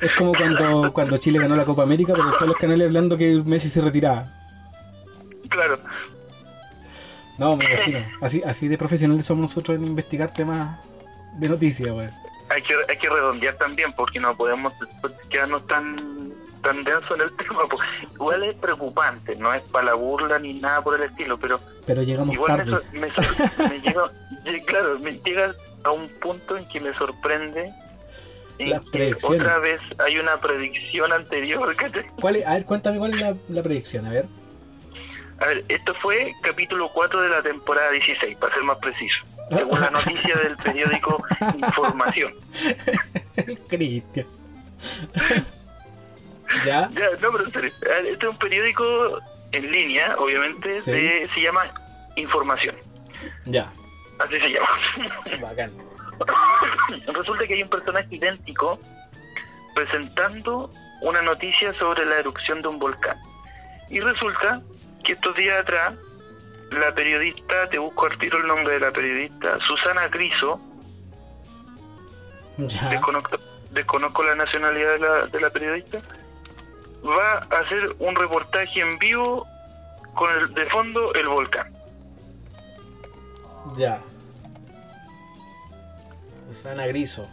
Es 0.00 0.10
como 0.16 0.32
cuando, 0.34 0.90
cuando 0.92 1.16
Chile 1.18 1.38
ganó 1.38 1.54
la 1.54 1.64
Copa 1.64 1.84
América, 1.84 2.12
pero 2.12 2.32
todos 2.32 2.48
los 2.48 2.56
canales 2.56 2.86
hablando 2.88 3.16
que 3.16 3.34
Messi 3.44 3.68
se 3.68 3.80
retiraba. 3.80 4.28
Claro. 5.48 5.76
No, 7.38 7.56
me 7.56 7.64
imagino. 7.70 7.98
Así, 8.20 8.42
así 8.44 8.66
de 8.66 8.76
profesionales 8.76 9.24
somos 9.26 9.42
nosotros 9.42 9.76
en 9.76 9.84
investigar 9.86 10.32
temas 10.32 10.78
de 11.38 11.48
noticias. 11.48 11.94
Hay 12.48 12.62
que, 12.62 12.74
hay 12.88 12.98
que 12.98 13.08
redondear 13.08 13.56
también 13.58 13.92
porque 13.92 14.18
no 14.18 14.36
podemos 14.36 14.72
quedarnos 15.30 15.64
tan 15.68 15.94
tan 16.62 16.84
denso 16.84 17.14
en 17.14 17.22
el 17.22 17.36
tema. 17.36 17.60
porque 17.68 17.86
igual 18.14 18.42
es 18.44 18.54
preocupante, 18.56 19.36
no 19.36 19.52
es 19.52 19.62
para 19.64 19.86
la 19.86 19.94
burla 19.94 20.38
ni 20.38 20.54
nada 20.54 20.82
por 20.82 20.94
el 21.00 21.02
estilo, 21.10 21.38
pero 21.38 21.60
Pero 21.86 22.02
llegamos 22.02 22.34
igual 22.34 22.64
me, 22.64 22.70
tarde. 22.72 22.86
me 22.98 23.12
sor- 23.12 23.68
me 23.70 23.80
llega, 23.80 24.02
lle- 24.44 24.64
claro, 24.64 24.98
me 24.98 25.12
llega 25.12 25.54
a 25.84 25.90
un 25.90 26.08
punto 26.20 26.56
en 26.56 26.66
que 26.68 26.80
me 26.80 26.94
sorprende 26.94 27.72
en 28.58 28.70
Las 28.70 28.82
predicciones. 28.84 29.40
otra 29.40 29.58
vez 29.58 29.80
hay 29.98 30.18
una 30.18 30.36
predicción 30.38 31.12
anterior. 31.12 31.74
¿cachai? 31.76 32.06
¿Cuál 32.20 32.36
es? 32.36 32.46
A 32.46 32.54
ver, 32.54 32.64
cuéntame 32.66 32.98
cuál 32.98 33.14
es 33.14 33.20
la, 33.20 33.34
la 33.48 33.62
predicción, 33.62 34.06
a 34.06 34.10
ver. 34.10 34.26
A 35.40 35.46
ver, 35.46 35.64
esto 35.68 35.92
fue 35.94 36.32
capítulo 36.42 36.88
4 36.94 37.20
de 37.22 37.28
la 37.30 37.42
temporada 37.42 37.90
16, 37.90 38.36
para 38.36 38.54
ser 38.54 38.62
más 38.62 38.78
preciso, 38.78 39.18
según 39.48 39.80
la 39.80 39.90
noticia 39.90 40.36
del 40.36 40.56
periódico 40.56 41.20
Información. 41.56 42.32
Cristian. 43.68 44.26
¿Ya? 46.64 46.88
Ya, 46.94 47.10
no, 47.20 47.32
pero 47.32 47.44
en 47.44 47.52
serio, 47.52 47.72
este 48.06 48.26
es 48.26 48.30
un 48.30 48.36
periódico 48.38 49.18
en 49.52 49.70
línea, 49.70 50.16
obviamente, 50.18 50.80
Sí. 50.80 50.90
de- 50.92 51.30
se 51.34 51.40
llama 51.40 51.64
Información, 52.16 52.76
Ya. 53.46 53.70
así 54.18 54.38
se 54.38 54.48
llama. 54.50 54.68
Bacán. 55.40 55.72
Resulta 57.14 57.46
que 57.46 57.54
hay 57.54 57.62
un 57.62 57.70
personaje 57.70 58.06
idéntico 58.10 58.78
presentando 59.74 60.70
una 61.00 61.22
noticia 61.22 61.72
sobre 61.78 62.04
la 62.04 62.16
erupción 62.18 62.60
de 62.60 62.68
un 62.68 62.78
volcán. 62.78 63.16
Y 63.88 64.00
resulta 64.00 64.60
que 65.04 65.12
estos 65.12 65.34
días 65.36 65.58
atrás, 65.60 65.94
la 66.70 66.94
periodista, 66.94 67.68
te 67.70 67.78
busco 67.78 68.06
al 68.06 68.16
tiro 68.18 68.38
el 68.38 68.46
nombre 68.46 68.74
de 68.74 68.80
la 68.80 68.92
periodista, 68.92 69.58
Susana 69.66 70.08
Criso, 70.10 70.60
Ya. 72.58 72.88
desconozco, 72.90 73.38
desconozco 73.70 74.22
la 74.22 74.34
nacionalidad 74.36 74.92
de 74.92 74.98
la, 75.00 75.26
de 75.26 75.40
la 75.40 75.50
periodista, 75.50 76.00
va 77.04 77.46
a 77.50 77.60
hacer 77.60 77.94
un 77.98 78.14
reportaje 78.16 78.80
en 78.80 78.98
vivo 78.98 79.46
con 80.14 80.30
el, 80.38 80.54
de 80.54 80.66
fondo 80.66 81.12
el 81.14 81.28
volcán. 81.28 81.72
Ya. 83.76 84.00
Susana 86.48 86.86
Griso. 86.86 87.26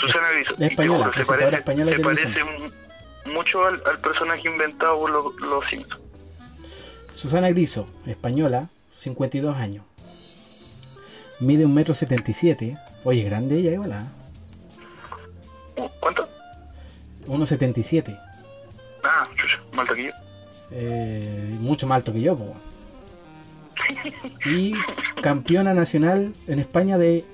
Susana 0.00 0.28
Griso. 0.32 0.54
La 0.58 0.66
española, 0.66 1.10
parece, 1.26 1.56
española 1.56 1.92
se 1.94 2.00
parece 2.00 2.44
mu- 2.44 3.32
mucho 3.32 3.64
al, 3.66 3.82
al 3.86 3.98
personaje 4.00 4.48
inventado 4.48 4.98
por 4.98 5.10
los, 5.10 5.34
los 5.36 5.64
Simpsons. 5.68 6.02
Susana 7.12 7.48
Griso, 7.50 7.86
española, 8.06 8.68
52 8.96 9.56
años. 9.56 9.84
Mide 11.38 11.64
un 11.64 11.74
metro 11.74 11.94
77. 11.94 12.76
Oye, 13.04 13.22
grande 13.22 13.56
ella 13.58 13.72
igual, 13.72 13.92
¿ah? 13.92 14.06
¿Cuánto? 16.00 16.28
1,77. 17.26 18.18
Ah, 19.02 19.24
chucha, 19.36 19.58
más 19.72 19.80
alto 19.82 19.94
que 19.94 20.04
yo. 20.04 20.10
Eh, 20.70 21.56
mucho 21.60 21.86
más 21.86 21.96
alto 21.96 22.12
que 22.12 22.20
yo. 22.20 22.36
Y 24.46 24.72
campeona 25.22 25.74
nacional 25.74 26.32
en 26.46 26.58
España 26.58 26.96
de 26.98 27.24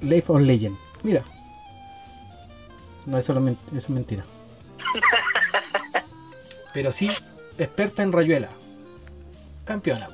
Life 0.00 0.32
of 0.32 0.40
Legend. 0.40 0.76
Mira. 1.02 1.22
No, 3.06 3.18
eso, 3.18 3.34
lo 3.34 3.46
eso 3.48 3.56
es 3.72 3.90
mentira. 3.90 4.24
Pero 6.74 6.90
sí, 6.92 7.10
experta 7.58 8.02
en 8.02 8.12
rayuela. 8.12 8.48
Campeona. 9.64 10.08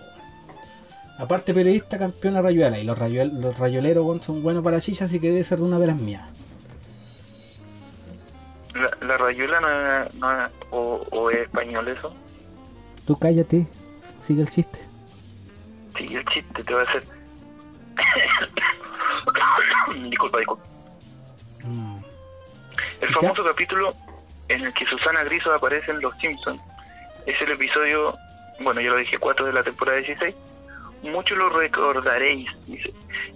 Aparte 1.18 1.52
periodista, 1.54 1.98
campeona 1.98 2.40
rayuela. 2.42 2.78
Y 2.78 2.85
los, 2.85 2.98
rayuel- 2.98 3.33
los 3.33 3.59
rayoleros 3.59 4.24
son 4.24 4.42
buenos 4.42 4.62
para 4.64 4.76
la 4.76 4.81
chicha, 4.83 5.04
así 5.04 5.20
que 5.20 5.28
debe 5.28 5.44
ser 5.44 5.62
una 5.62 5.78
de 5.78 5.87
las 5.87 5.96
mías. 5.96 6.24
La, 9.08 9.14
la 9.14 9.18
rayuela 9.18 9.60
no 9.60 9.68
no 10.20 10.48
o, 10.70 11.06
o 11.10 11.30
es 11.30 11.38
español 11.38 11.88
eso. 11.88 12.14
Tú 13.06 13.18
cállate, 13.18 13.66
sigue 14.22 14.42
el 14.42 14.50
chiste. 14.50 14.78
Sí, 15.96 16.14
el 16.14 16.24
chiste 16.26 16.62
te 16.62 16.74
va 16.74 16.82
a 16.82 16.84
hacer. 16.84 17.02
disculpa, 20.10 20.38
disculpa. 20.38 20.64
Mm. 21.64 21.98
El 23.00 23.08
¿Ya? 23.08 23.14
famoso 23.14 23.44
capítulo 23.44 23.94
en 24.48 24.64
el 24.64 24.72
que 24.74 24.86
Susana 24.86 25.24
Griso 25.24 25.52
aparece 25.52 25.90
en 25.90 26.00
Los 26.00 26.16
Simpsons 26.18 26.62
es 27.26 27.40
el 27.42 27.50
episodio, 27.50 28.16
bueno, 28.60 28.80
ya 28.80 28.90
lo 28.90 28.96
dije, 28.96 29.18
4 29.18 29.46
de 29.46 29.52
la 29.52 29.62
temporada 29.62 29.98
16. 29.98 30.34
Muchos 31.02 31.38
lo 31.38 31.48
recordaréis, 31.50 32.48
dice, 32.66 32.92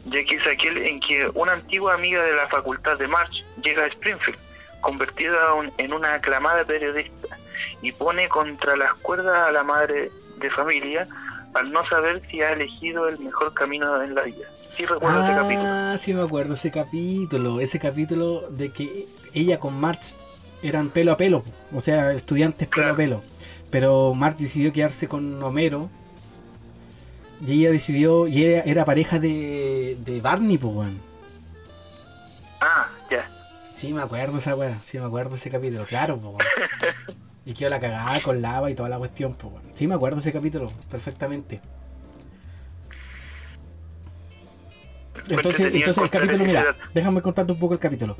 ya 0.06 0.24
que 0.24 0.36
es 0.36 0.46
aquel 0.46 0.78
en 0.78 1.00
que 1.00 1.30
una 1.34 1.52
antigua 1.52 1.94
amiga 1.94 2.22
de 2.22 2.34
la 2.34 2.48
facultad 2.48 2.98
de 2.98 3.06
March 3.06 3.44
llega 3.62 3.84
a 3.84 3.86
Springfield, 3.86 4.38
convertida 4.82 5.38
en 5.78 5.94
una 5.94 6.14
aclamada 6.14 6.64
periodista, 6.66 7.38
y 7.80 7.92
pone 7.92 8.28
contra 8.28 8.76
las 8.76 8.92
cuerdas 8.94 9.48
a 9.48 9.52
la 9.52 9.64
madre 9.64 10.10
de 10.38 10.50
familia 10.50 11.08
al 11.54 11.70
no 11.72 11.86
saber 11.88 12.22
si 12.30 12.42
ha 12.42 12.52
elegido 12.52 13.08
el 13.08 13.18
mejor 13.18 13.54
camino 13.54 14.02
en 14.02 14.14
la 14.14 14.22
vida. 14.22 14.46
Sí 14.74 14.86
recuerdo 14.86 15.24
ese 15.24 15.34
capítulo. 15.34 15.68
Ah, 15.68 15.94
sí 15.98 16.14
me 16.14 16.22
acuerdo 16.22 16.54
ese 16.54 16.70
capítulo, 16.70 17.60
ese 17.60 17.78
capítulo 17.78 18.48
de 18.50 18.72
que 18.72 19.06
ella 19.34 19.58
con 19.58 19.78
March 19.78 20.16
eran 20.62 20.90
pelo 20.90 21.12
a 21.12 21.16
pelo, 21.16 21.44
o 21.74 21.80
sea, 21.80 22.12
estudiantes 22.12 22.68
pelo 22.68 22.92
a 22.92 22.96
pelo. 22.96 23.22
Pero 23.70 24.14
March 24.14 24.36
decidió 24.36 24.72
quedarse 24.72 25.08
con 25.08 25.42
Homero 25.42 25.88
y 27.46 27.60
ella 27.60 27.70
decidió, 27.70 28.28
y 28.28 28.44
era, 28.44 28.62
era 28.62 28.84
pareja 28.84 29.18
de, 29.18 29.96
de 30.00 30.20
Barney, 30.20 30.58
pues. 30.58 30.88
Ah. 32.60 32.88
Sí, 33.82 33.92
me 33.92 34.00
acuerdo 34.00 34.38
esa 34.38 34.54
weá, 34.54 34.78
sí 34.84 34.96
me 34.96 35.06
acuerdo 35.06 35.34
ese 35.34 35.50
capítulo, 35.50 35.84
claro, 35.86 36.14
weón. 36.14 36.36
Y 37.44 37.52
quedó 37.52 37.68
la 37.68 37.80
cagada 37.80 38.22
con 38.22 38.40
lava 38.40 38.70
y 38.70 38.76
toda 38.76 38.88
la 38.88 38.96
cuestión, 38.96 39.36
weón. 39.42 39.60
Sí, 39.72 39.88
me 39.88 39.96
acuerdo 39.96 40.20
ese 40.20 40.32
capítulo, 40.32 40.70
perfectamente. 40.88 41.60
Entonces, 45.28 45.74
entonces 45.74 46.00
el 46.00 46.10
capítulo, 46.10 46.44
mira, 46.44 46.76
déjame 46.94 47.22
contarte 47.22 47.50
un 47.50 47.58
poco 47.58 47.74
el 47.74 47.80
capítulo. 47.80 48.16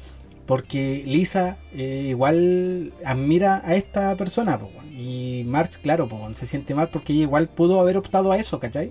Porque 0.47 1.05
Lisa 1.07 1.57
eh, 1.73 2.07
igual 2.09 2.93
admira 3.05 3.63
a 3.65 3.77
esta 3.77 4.17
persona, 4.17 4.59
po, 4.59 4.69
y 4.91 5.45
March, 5.47 5.79
claro, 5.81 6.09
po, 6.09 6.29
se 6.35 6.45
siente 6.45 6.75
mal 6.75 6.89
porque 6.89 7.13
ella 7.13 7.23
igual 7.23 7.47
pudo 7.47 7.79
haber 7.79 7.97
optado 7.99 8.33
a 8.33 8.37
eso, 8.37 8.59
¿cachai? 8.59 8.91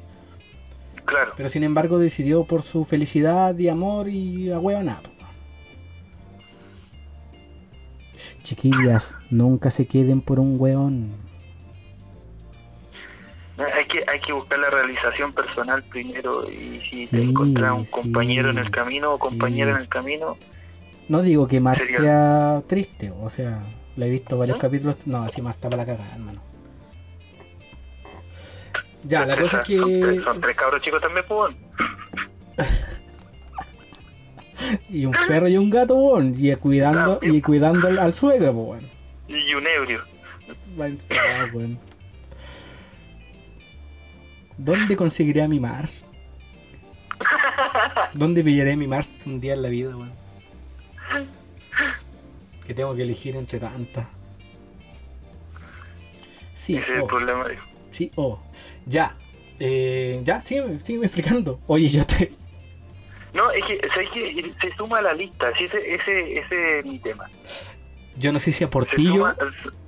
Claro. 1.04 1.34
Pero 1.36 1.50
sin 1.50 1.66
embargo 1.66 2.00
decidió 2.00 2.46
por 2.46 2.62
su 2.64 2.86
felicidad 2.86 3.58
y 3.58 3.68
amor 3.68 4.08
y 4.08 4.54
a 4.54 4.58
huevo 4.58 4.82
nada. 4.82 5.02
po, 5.02 5.21
Chiquillas, 8.44 9.16
nunca 9.30 9.70
se 9.72 9.86
queden 9.88 10.22
por 10.22 10.40
un 10.40 10.60
weón. 10.60 11.12
Hay 13.76 13.86
que, 13.86 14.04
hay 14.08 14.20
que 14.20 14.34
buscar 14.34 14.58
la 14.58 14.70
realización 14.72 15.34
personal 15.34 15.84
primero 15.84 16.50
y 16.50 16.80
si 16.90 17.06
te 17.08 17.22
encuentras 17.22 17.74
un 17.74 17.86
sí, 17.86 17.92
compañero 17.92 18.50
en 18.50 18.58
el 18.58 18.72
camino 18.72 19.14
o 19.14 19.20
compañera 19.20 19.72
sí. 19.72 19.76
en 19.76 19.82
el 19.84 19.88
camino, 19.88 20.38
No 21.08 21.22
digo 21.22 21.48
que 21.48 21.60
Mar 21.60 21.78
Sería- 21.80 22.00
sea 22.00 22.64
triste, 22.68 23.14
o 23.22 23.30
sea, 23.30 23.62
la 23.98 24.08
he 24.08 24.10
visto 24.10 24.38
varios 24.38 24.58
capítulos. 24.58 25.06
No, 25.06 25.22
así 25.22 25.42
Mar 25.44 25.54
está 25.54 25.70
para 25.70 25.84
la 25.84 25.86
cagada, 25.86 26.12
hermano. 26.16 26.42
Ya, 29.04 29.26
la 29.26 29.36
cosa 29.38 29.62
es 29.62 29.68
son, 29.68 29.86
tres, 30.00 30.18
que. 30.18 30.24
son 30.24 30.42
tres 30.42 30.56
cabros 30.56 30.82
chicos 30.82 31.02
también, 31.02 31.26
pues. 31.28 31.56
bueno. 34.62 34.80
Y 34.89 35.06
un 35.06 35.13
perro 35.28 35.47
y 35.47 35.58
un 35.58 35.69
gato, 35.69 35.95
weón. 35.95 36.36
Y 36.38 36.54
cuidando, 36.56 37.17
También. 37.17 37.36
y 37.36 37.41
cuidando 37.41 37.88
al, 37.88 38.00
al 38.00 38.13
suegro, 38.13 38.52
weón. 38.52 38.82
Y 39.28 39.54
un 39.54 39.65
ebrio. 39.67 40.00
Weón. 40.78 41.80
¿Dónde 44.58 44.95
conseguiré 44.95 45.41
a 45.41 45.47
mi 45.47 45.60
Mars? 45.60 46.06
¿Dónde 48.13 48.43
pillaré 48.43 48.74
a 48.74 48.78
mi 48.78 48.88
Mars 48.88 49.10
un 49.26 49.39
día 49.39 49.54
en 49.54 49.62
la 49.62 49.69
vida, 49.69 49.95
weón? 49.95 50.12
Que 52.65 52.74
tengo 52.74 52.95
que 52.95 53.02
elegir 53.04 53.36
entre 53.36 53.60
tantas. 53.60 54.06
Sí, 56.56 56.76
Ese 56.76 56.84
es 56.84 56.89
el 56.97 57.02
oh, 57.02 57.08
problema. 57.08 57.45
sí, 57.89 58.12
oh. 58.15 58.39
Ya. 58.86 59.15
Eh, 59.60 60.21
ya, 60.24 60.41
sígueme, 60.41 60.80
sígueme 60.80 61.06
explicando. 61.08 61.60
Oye, 61.67 61.88
yo 61.89 62.06
te. 62.06 62.34
No, 63.34 63.50
es 63.52 63.63
que, 63.65 63.88
¿sabes 63.89 64.10
qué? 64.13 64.54
Se 64.62 64.76
suma 64.76 65.00
a 65.00 65.02
la 65.02 65.13
lista. 65.13 65.52
Sí, 65.58 65.65
ese, 65.65 65.96
ese, 65.96 66.39
ese 66.39 66.80
es 66.80 66.86
mi 66.86 67.00
tema. 67.00 67.26
Yo 68.17 68.32
no 68.34 68.39
sé 68.39 68.52
si 68.52 68.63
a 68.63 68.70
Portillo 68.70 69.13
suma, 69.13 69.36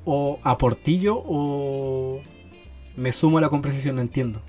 o 0.06 0.39
a 0.43 0.58
Portillo 0.58 1.15
o 1.25 2.21
me 2.95 3.12
sumo 3.12 3.38
a 3.38 3.41
la 3.41 3.49
conversación, 3.49 3.95
no 3.95 4.01
entiendo. 4.01 4.41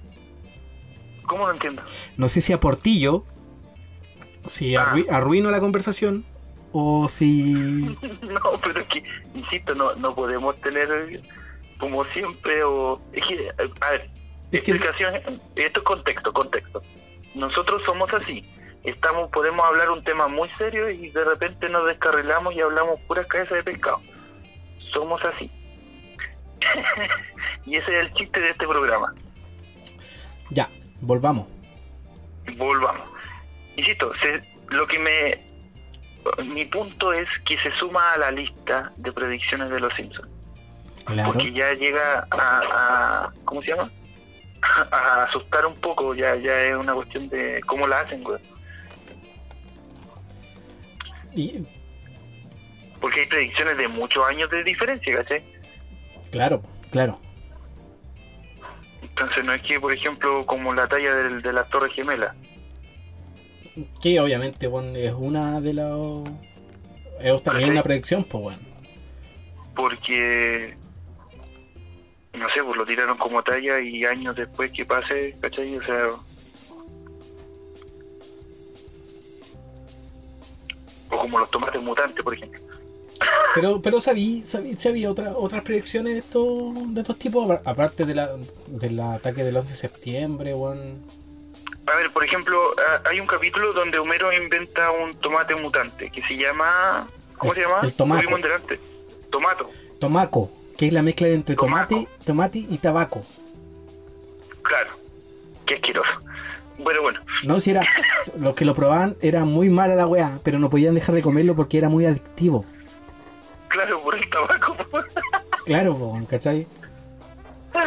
¿Cómo 1.27 1.47
no 1.47 1.53
entiendo? 1.55 1.83
No 2.17 2.29
sé 2.29 2.41
si 2.41 2.53
a 2.53 2.61
Portillo 2.61 3.25
si 4.47 4.77
Ah. 4.77 4.87
arrui- 4.93 5.11
arruino 5.11 5.51
la 5.51 5.59
conversación 5.61 6.25
o 6.73 7.09
si... 7.09 7.53
No, 8.23 8.61
pero 8.63 8.81
es 8.81 8.89
que, 8.89 9.03
insisto, 9.35 9.75
no, 9.75 9.95
no 9.97 10.15
podemos 10.15 10.57
tener 10.61 11.23
como 11.79 12.05
siempre 12.13 12.63
o... 12.63 13.01
Es 13.13 13.27
que, 13.27 13.49
a 13.81 13.91
ver, 13.91 14.11
Es 14.53 14.63
que- 14.63 14.71
explicación, 14.73 15.15
esto 15.57 15.81
es 15.81 15.85
contexto, 15.85 16.33
contexto. 16.33 16.83
Nosotros 17.35 17.83
somos 17.85 18.13
así. 18.13 18.43
Estamos, 18.85 19.31
podemos 19.31 19.65
hablar 19.65 19.91
un 19.91 20.03
tema 20.05 20.29
muy 20.29 20.49
serio 20.51 20.91
y 20.91 21.09
de 21.11 21.25
repente 21.25 21.69
nos 21.69 21.87
descarrilamos 21.87 22.55
y 22.55 22.61
hablamos 22.61 23.01
puras 23.03 23.27
cabezas 23.27 23.55
de 23.57 23.63
pescado. 23.65 24.01
Somos 24.93 25.23
así. 25.25 25.51
y 27.65 27.77
ese 27.77 27.91
es 27.91 28.07
el 28.07 28.15
chiste 28.15 28.41
de 28.41 28.51
este 28.51 28.67
programa. 28.67 29.13
Ya, 30.51 30.69
volvamos. 31.01 31.47
Volvamos. 32.57 33.09
Insisto, 33.77 34.13
se- 34.21 34.43
lo 34.69 34.87
que 34.87 34.99
me... 34.99 35.39
Mi 36.47 36.65
punto 36.65 37.13
es 37.13 37.29
que 37.47 37.57
se 37.61 37.71
suma 37.77 38.13
a 38.13 38.19
la 38.19 38.31
lista 38.31 38.93
de 38.97 39.13
predicciones 39.13 39.71
de 39.71 39.81
los 39.81 39.93
Simpsons. 39.95 40.29
Claro. 41.07 41.33
porque 41.35 41.53
ya 41.53 41.75
llega 41.75 42.27
a, 42.31 43.27
a- 43.27 43.33
¿cómo 43.45 43.61
se 43.63 43.69
llama? 43.73 43.91
a 44.91 45.25
asustar 45.25 45.67
un 45.67 45.75
poco, 45.77 46.15
ya 46.15 46.35
ya 46.37 46.59
es 46.63 46.75
una 46.77 46.95
cuestión 46.95 47.29
de 47.29 47.61
cómo 47.67 47.87
la 47.87 48.01
hacen, 48.01 48.23
güey. 48.25 48.41
Y, 51.35 51.65
Porque 53.01 53.21
hay 53.21 53.27
predicciones 53.27 53.77
de 53.77 53.89
muchos 53.89 54.27
años 54.27 54.51
de 54.51 54.65
diferencia, 54.65 55.17
¿cachai? 55.17 55.43
claro, 56.31 56.63
claro. 56.91 57.19
Entonces 59.03 59.45
no 59.45 59.53
es 59.53 59.63
que, 59.63 59.79
por 59.79 59.93
ejemplo, 59.93 60.45
como 60.47 60.75
la 60.75 60.89
talla 60.89 61.15
del, 61.15 61.43
de 61.43 61.53
las 61.53 61.69
Torres 61.69 61.93
Gemelas. 61.93 62.35
Que 64.01 64.19
obviamente 64.21 64.67
bueno, 64.67 64.97
es 64.97 65.13
una 65.13 65.61
de 65.61 65.75
las... 65.75 65.91
Es 67.21 67.43
también 67.43 67.69
¿Cachai? 67.69 67.71
una 67.71 67.83
predicción, 67.83 68.25
pues 68.25 68.43
bueno. 68.43 68.59
Porque, 69.77 70.77
no 72.33 72.49
sé, 72.51 72.63
pues 72.63 72.77
lo 72.77 72.87
tiraron 72.87 73.19
como 73.19 73.43
talla 73.43 73.81
y 73.81 74.05
años 74.05 74.35
después 74.37 74.73
que 74.73 74.85
pase, 74.85 75.37
¿cachai? 75.41 75.77
O 75.77 75.85
sea... 75.85 76.09
O 81.11 81.19
como 81.19 81.39
los 81.39 81.51
tomates 81.51 81.81
mutantes, 81.83 82.23
por 82.25 82.35
ejemplo. 82.35 82.61
Pero, 83.55 83.81
pero 83.81 84.01
sabí, 84.01 84.43
sabí, 84.45 84.75
sabí 84.75 85.07
otra, 85.07 85.33
otras 85.37 85.63
predicciones 85.63 86.15
de 86.15 86.19
estos, 86.19 86.95
de 86.95 87.01
estos 87.01 87.19
tipos, 87.19 87.47
apar- 87.49 87.63
aparte 87.65 88.05
de 88.05 88.15
la, 88.15 88.31
del 88.67 88.99
ataque 89.01 89.45
del 89.45 89.57
11 89.57 89.69
de 89.69 89.77
septiembre, 89.77 90.55
weón. 90.55 90.99
A 91.87 91.95
ver, 91.97 92.11
por 92.11 92.25
ejemplo, 92.25 92.59
hay 93.09 93.21
un 93.21 93.27
capítulo 93.27 93.73
donde 93.73 93.99
Homero 93.99 94.33
inventa 94.33 94.91
un 94.91 95.15
tomate 95.21 95.55
mutante 95.55 96.11
que 96.11 96.23
se 96.23 96.35
llama. 96.37 97.07
¿Cómo 97.39 97.53
El- 97.53 97.59
se 97.63 97.69
llama? 97.69 97.81
el 97.85 97.93
tomaco. 97.93 98.37
Delante. 98.39 98.81
Tomato, 99.31 99.71
Tomaco, 100.01 100.51
que 100.77 100.87
es 100.89 100.93
la 100.93 101.03
mezcla 101.03 101.29
entre 101.29 101.55
Tomaco. 101.57 101.89
tomate, 101.95 102.09
tomate 102.25 102.59
y 102.59 102.79
tabaco. 102.79 103.23
claro. 104.63 104.91
Qué 105.67 105.75
asqueroso. 105.75 106.11
Bueno, 106.79 107.03
bueno. 107.03 107.21
No, 107.45 107.61
si 107.61 107.71
era, 107.71 107.83
los 108.39 108.55
que 108.55 108.65
lo 108.65 108.75
probaban 108.75 109.17
era 109.21 109.45
muy 109.45 109.69
mala 109.71 109.95
la 109.95 110.07
weá, 110.07 110.39
pero 110.43 110.59
no 110.59 110.69
podían 110.71 110.95
dejar 110.95 111.15
de 111.15 111.23
comerlo 111.23 111.55
porque 111.55 111.79
era 111.79 111.89
muy 111.89 112.05
adictivo. 112.07 112.65
Claro, 113.69 114.01
por 114.03 114.15
el 114.17 114.29
tabaco. 114.31 114.77
Claro, 115.67 115.97
po, 115.97 116.19
¿cachai? 116.29 116.67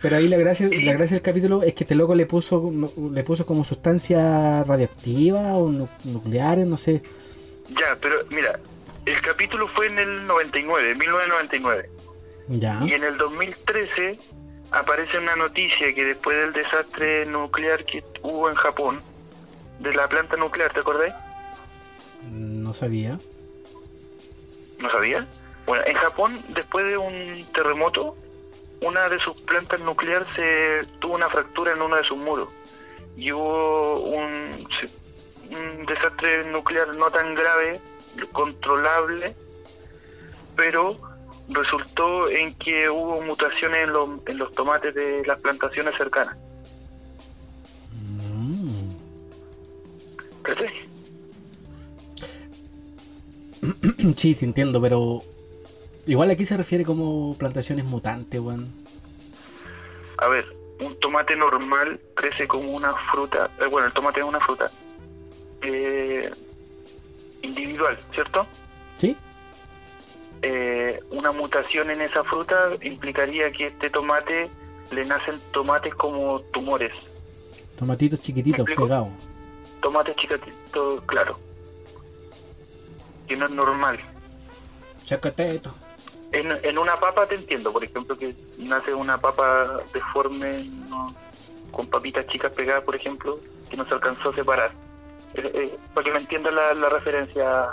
Pero 0.00 0.16
ahí 0.16 0.28
la 0.28 0.36
gracia, 0.36 0.68
la 0.70 0.92
gracia 0.92 1.16
del 1.16 1.22
capítulo 1.22 1.62
es 1.64 1.74
que 1.74 1.82
este 1.84 1.94
loco 1.96 2.14
le 2.14 2.24
puso, 2.26 2.70
le 3.12 3.24
puso 3.24 3.44
como 3.46 3.64
sustancia 3.64 4.62
radioactiva 4.62 5.54
o 5.56 5.72
nu- 5.72 5.88
nucleares, 6.04 6.68
no 6.68 6.76
sé. 6.76 7.02
ya, 7.70 7.96
pero 8.00 8.16
mira, 8.30 8.60
el 9.06 9.20
capítulo 9.22 9.66
fue 9.74 9.88
en 9.88 9.98
el 9.98 10.26
99, 10.28 10.94
1999. 10.94 11.90
Ya. 12.48 12.80
Y 12.86 12.92
en 12.92 13.02
el 13.02 13.16
2013 13.18 14.18
aparece 14.70 15.18
una 15.18 15.36
noticia 15.36 15.94
que 15.94 16.04
después 16.04 16.36
del 16.36 16.52
desastre 16.52 17.26
nuclear 17.26 17.84
que 17.84 18.04
hubo 18.22 18.48
en 18.48 18.56
Japón, 18.56 19.02
de 19.80 19.94
la 19.94 20.08
planta 20.08 20.36
nuclear, 20.36 20.72
¿te 20.72 20.80
acordáis? 20.80 21.14
No 22.30 22.74
sabía. 22.74 23.18
¿No 24.78 24.90
sabía? 24.90 25.26
Bueno, 25.66 25.84
en 25.86 25.96
Japón, 25.96 26.42
después 26.48 26.86
de 26.86 26.96
un 26.96 27.44
terremoto, 27.52 28.16
una 28.80 29.08
de 29.08 29.18
sus 29.18 29.40
plantas 29.42 29.80
nucleares 29.80 30.28
se 30.34 30.82
tuvo 30.98 31.14
una 31.14 31.28
fractura 31.28 31.72
en 31.72 31.82
uno 31.82 31.96
de 31.96 32.04
sus 32.04 32.18
muros. 32.18 32.48
Y 33.16 33.32
hubo 33.32 34.00
un, 34.00 34.66
desastre 35.86 36.44
nuclear 36.44 36.94
no 36.94 37.10
tan 37.10 37.34
grave, 37.34 37.80
controlable, 38.32 39.34
pero 40.56 40.96
resultó 41.48 42.28
en 42.30 42.54
que 42.54 42.90
hubo 42.90 43.22
mutaciones 43.22 43.86
en 43.86 43.92
los, 43.92 44.08
en 44.26 44.38
los 44.38 44.52
tomates 44.52 44.94
de 44.94 45.24
las 45.26 45.38
plantaciones 45.38 45.94
cercanas. 45.96 46.36
Mm. 47.94 48.88
Sí, 54.16 54.34
sí 54.34 54.44
entiendo, 54.44 54.80
pero 54.80 55.22
igual 56.06 56.30
aquí 56.30 56.44
se 56.44 56.56
refiere 56.56 56.84
como 56.84 57.36
plantaciones 57.36 57.84
mutantes, 57.84 58.40
weón. 58.40 58.68
A 60.18 60.28
ver, 60.28 60.46
un 60.80 60.98
tomate 61.00 61.36
normal 61.36 62.00
crece 62.14 62.46
como 62.46 62.70
una 62.70 62.94
fruta, 63.10 63.50
eh, 63.60 63.66
bueno, 63.70 63.86
el 63.88 63.92
tomate 63.92 64.20
es 64.20 64.26
una 64.26 64.40
fruta 64.40 64.70
eh, 65.62 66.30
individual, 67.42 67.98
¿cierto? 68.14 68.46
¿Sí? 68.96 69.16
Eh, 70.42 71.00
una 71.10 71.32
mutación 71.32 71.90
en 71.90 72.00
esa 72.00 72.22
fruta 72.24 72.70
implicaría 72.82 73.50
que 73.50 73.66
este 73.68 73.90
tomate 73.90 74.48
le 74.90 75.04
nacen 75.04 75.38
tomates 75.52 75.94
como 75.94 76.40
tumores, 76.52 76.92
Tomatitos 77.76 78.20
chiquititos 78.20 78.66
pegados. 78.66 79.08
tomates 79.80 80.16
chiquititos, 80.16 81.02
claro, 81.06 81.38
que 83.26 83.36
no 83.36 83.46
es 83.46 83.50
normal. 83.52 83.98
Chacateto. 85.04 85.70
En, 86.32 86.52
en 86.64 86.78
una 86.78 86.98
papa 87.00 87.26
te 87.26 87.34
entiendo, 87.36 87.72
por 87.72 87.82
ejemplo, 87.84 88.16
que 88.16 88.34
nace 88.58 88.92
una 88.92 89.18
papa 89.18 89.80
deforme 89.92 90.64
¿no? 90.88 91.14
con 91.70 91.86
papitas 91.86 92.26
chicas 92.26 92.52
pegadas, 92.52 92.84
por 92.84 92.94
ejemplo, 92.96 93.38
que 93.70 93.76
no 93.76 93.86
se 93.86 93.94
alcanzó 93.94 94.30
a 94.30 94.34
separar. 94.34 94.70
Eh, 95.34 95.50
eh, 95.54 95.76
para 95.94 96.04
que 96.04 96.12
me 96.12 96.18
entiendan 96.18 96.54
la, 96.54 96.74
la 96.74 96.88
referencia, 96.88 97.68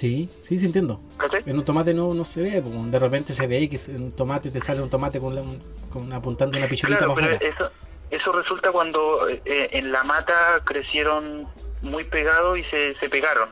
Sí, 0.00 0.30
sí, 0.40 0.58
sí 0.58 0.64
entiendo. 0.64 0.98
¿cachai? 1.18 1.42
En 1.44 1.58
un 1.58 1.64
tomate 1.64 1.92
no, 1.92 2.14
no 2.14 2.24
se 2.24 2.40
ve, 2.40 2.62
de 2.62 2.98
repente 2.98 3.34
se 3.34 3.46
ve 3.46 3.68
que 3.68 3.78
en 3.88 4.04
un 4.04 4.12
tomate 4.12 4.50
te 4.50 4.58
sale 4.58 4.80
un 4.80 4.88
tomate 4.88 5.20
con, 5.20 5.34
la- 5.34 5.42
con 5.90 6.10
apuntando 6.10 6.56
una 6.56 6.66
pichulita 6.68 7.00
Claro, 7.04 7.14
pero 7.14 7.32
eso, 7.34 7.70
eso 8.10 8.32
resulta 8.32 8.72
cuando 8.72 9.28
eh, 9.28 9.42
eh, 9.44 9.68
en 9.72 9.92
la 9.92 10.02
mata 10.02 10.62
crecieron 10.64 11.46
muy 11.82 12.04
pegados 12.04 12.58
y 12.58 12.64
se, 12.64 12.94
se 12.98 13.10
pegaron, 13.10 13.50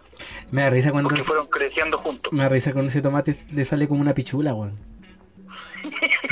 Me 0.51 0.63
da 0.63 0.71
risa 0.71 0.91
cuando 0.91 1.11
porque 1.11 1.23
fueron 1.23 1.49
creciendo 1.49 1.99
juntos. 1.99 2.33
me 2.33 2.45
da 2.45 2.49
risa 2.49 2.73
con 2.73 2.87
ese 2.87 3.03
tomate 3.03 3.35
le 3.53 3.65
sale 3.67 3.87
como 3.87 4.01
una 4.01 4.15
pichula, 4.15 4.55
weón. 4.55 4.73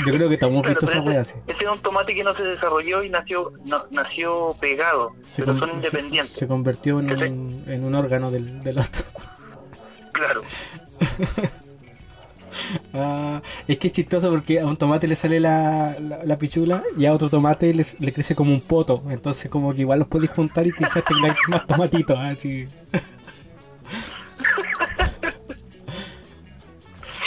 Yo 0.05 0.13
creo 0.15 0.27
que 0.29 0.33
estamos 0.33 0.63
Claro, 0.63 0.79
esa 0.81 1.01
wea 1.01 1.21
ese, 1.21 1.31
así. 1.33 1.39
ese 1.47 1.63
es 1.63 1.71
un 1.71 1.81
tomate 1.83 2.15
que 2.15 2.23
no 2.23 2.35
se 2.35 2.41
desarrolló 2.41 3.03
y 3.03 3.09
nació 3.11 3.53
no, 3.65 3.85
nació 3.91 4.55
pegado, 4.59 5.13
Se, 5.21 5.43
pero 5.43 5.59
son 5.59 5.69
independientes. 5.73 6.35
se 6.35 6.47
convirtió 6.47 6.99
en 7.01 7.11
un, 7.11 7.63
en 7.67 7.83
un 7.85 7.93
órgano 7.93 8.31
del, 8.31 8.61
del 8.61 8.79
otro. 8.79 9.03
Claro. 10.17 10.41
Ah, 12.93 13.41
es 13.67 13.77
que 13.77 13.87
es 13.87 13.93
chistoso 13.93 14.31
porque 14.31 14.59
a 14.59 14.65
un 14.65 14.77
tomate 14.77 15.05
le 15.07 15.15
sale 15.15 15.39
la, 15.39 15.95
la, 15.99 16.23
la 16.23 16.37
pichula 16.39 16.81
y 16.97 17.05
a 17.05 17.13
otro 17.13 17.29
tomate 17.29 17.71
le, 17.73 17.85
le 17.99 18.11
crece 18.11 18.33
como 18.35 18.51
un 18.51 18.61
poto. 18.61 19.03
Entonces 19.11 19.51
como 19.51 19.73
que 19.75 19.81
igual 19.81 19.99
los 19.99 20.07
podéis 20.07 20.31
juntar 20.31 20.65
y 20.65 20.71
quizás 20.71 21.03
tengáis 21.05 21.35
más 21.49 21.67
tomatitos. 21.67 22.17
Así. 22.17 22.65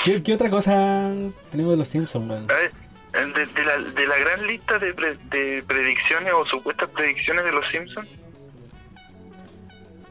¿Qué, 0.05 0.23
qué 0.23 0.35
otra 0.35 0.49
cosa 0.51 1.13
tenemos 1.51 1.73
de 1.73 1.77
los 1.77 1.89
Simpsons, 1.89 2.27
ver, 2.47 2.73
de, 3.13 3.47
de 3.47 3.65
la, 3.65 3.77
de 3.79 4.07
la 4.07 4.17
gran 4.19 4.47
lista 4.47 4.79
de, 4.79 4.95
pre- 4.95 5.19
de 5.31 5.63
predicciones 5.67 6.33
o 6.33 6.47
supuestas 6.47 6.89
predicciones 6.89 7.45
de 7.45 7.53
los 7.53 7.65
Simpsons, 7.69 8.09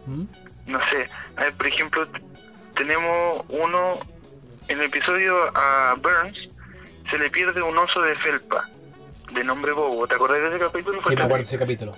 ¿Mm? 0.05 0.23
no 0.67 0.79
sé. 0.89 1.09
A 1.37 1.41
ver, 1.45 1.53
por 1.53 1.67
ejemplo, 1.67 2.07
tenemos 2.79 3.43
uno, 3.49 3.99
en 4.69 4.77
el 4.79 4.85
episodio 4.85 5.35
a 5.53 5.95
Burns 6.01 6.47
se 7.11 7.17
le 7.19 7.29
pierde 7.29 7.61
un 7.61 7.77
oso 7.77 8.01
de 8.01 8.15
felpa, 8.15 8.69
de 9.33 9.43
nombre 9.43 9.73
Bobo. 9.73 10.07
¿Te 10.07 10.15
acordás 10.15 10.39
de 10.41 10.47
ese 10.47 10.59
capítulo? 10.59 11.01
Sí, 11.01 11.09
me 11.09 11.15
acuerdo 11.15 11.35
de 11.37 11.41
ese 11.43 11.59
capítulo. 11.59 11.91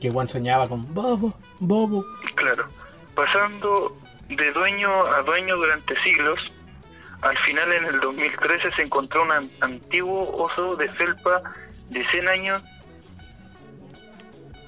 Que 0.00 0.10
Juan 0.10 0.28
soñaba 0.28 0.68
con 0.68 0.94
Bobo, 0.94 1.34
Bobo. 1.58 2.04
Claro. 2.36 2.68
Pasando 3.16 3.96
de 4.28 4.52
dueño 4.52 4.90
a 5.12 5.22
dueño 5.22 5.56
durante 5.56 6.00
siglos, 6.02 6.38
al 7.22 7.36
final 7.38 7.72
en 7.72 7.84
el 7.86 7.98
2013 8.00 8.70
se 8.76 8.82
encontró 8.82 9.24
un 9.24 9.32
an- 9.32 9.50
antiguo 9.60 10.36
oso 10.44 10.76
de 10.76 10.88
felpa 10.92 11.42
de 11.90 12.06
100 12.10 12.28
años 12.28 12.62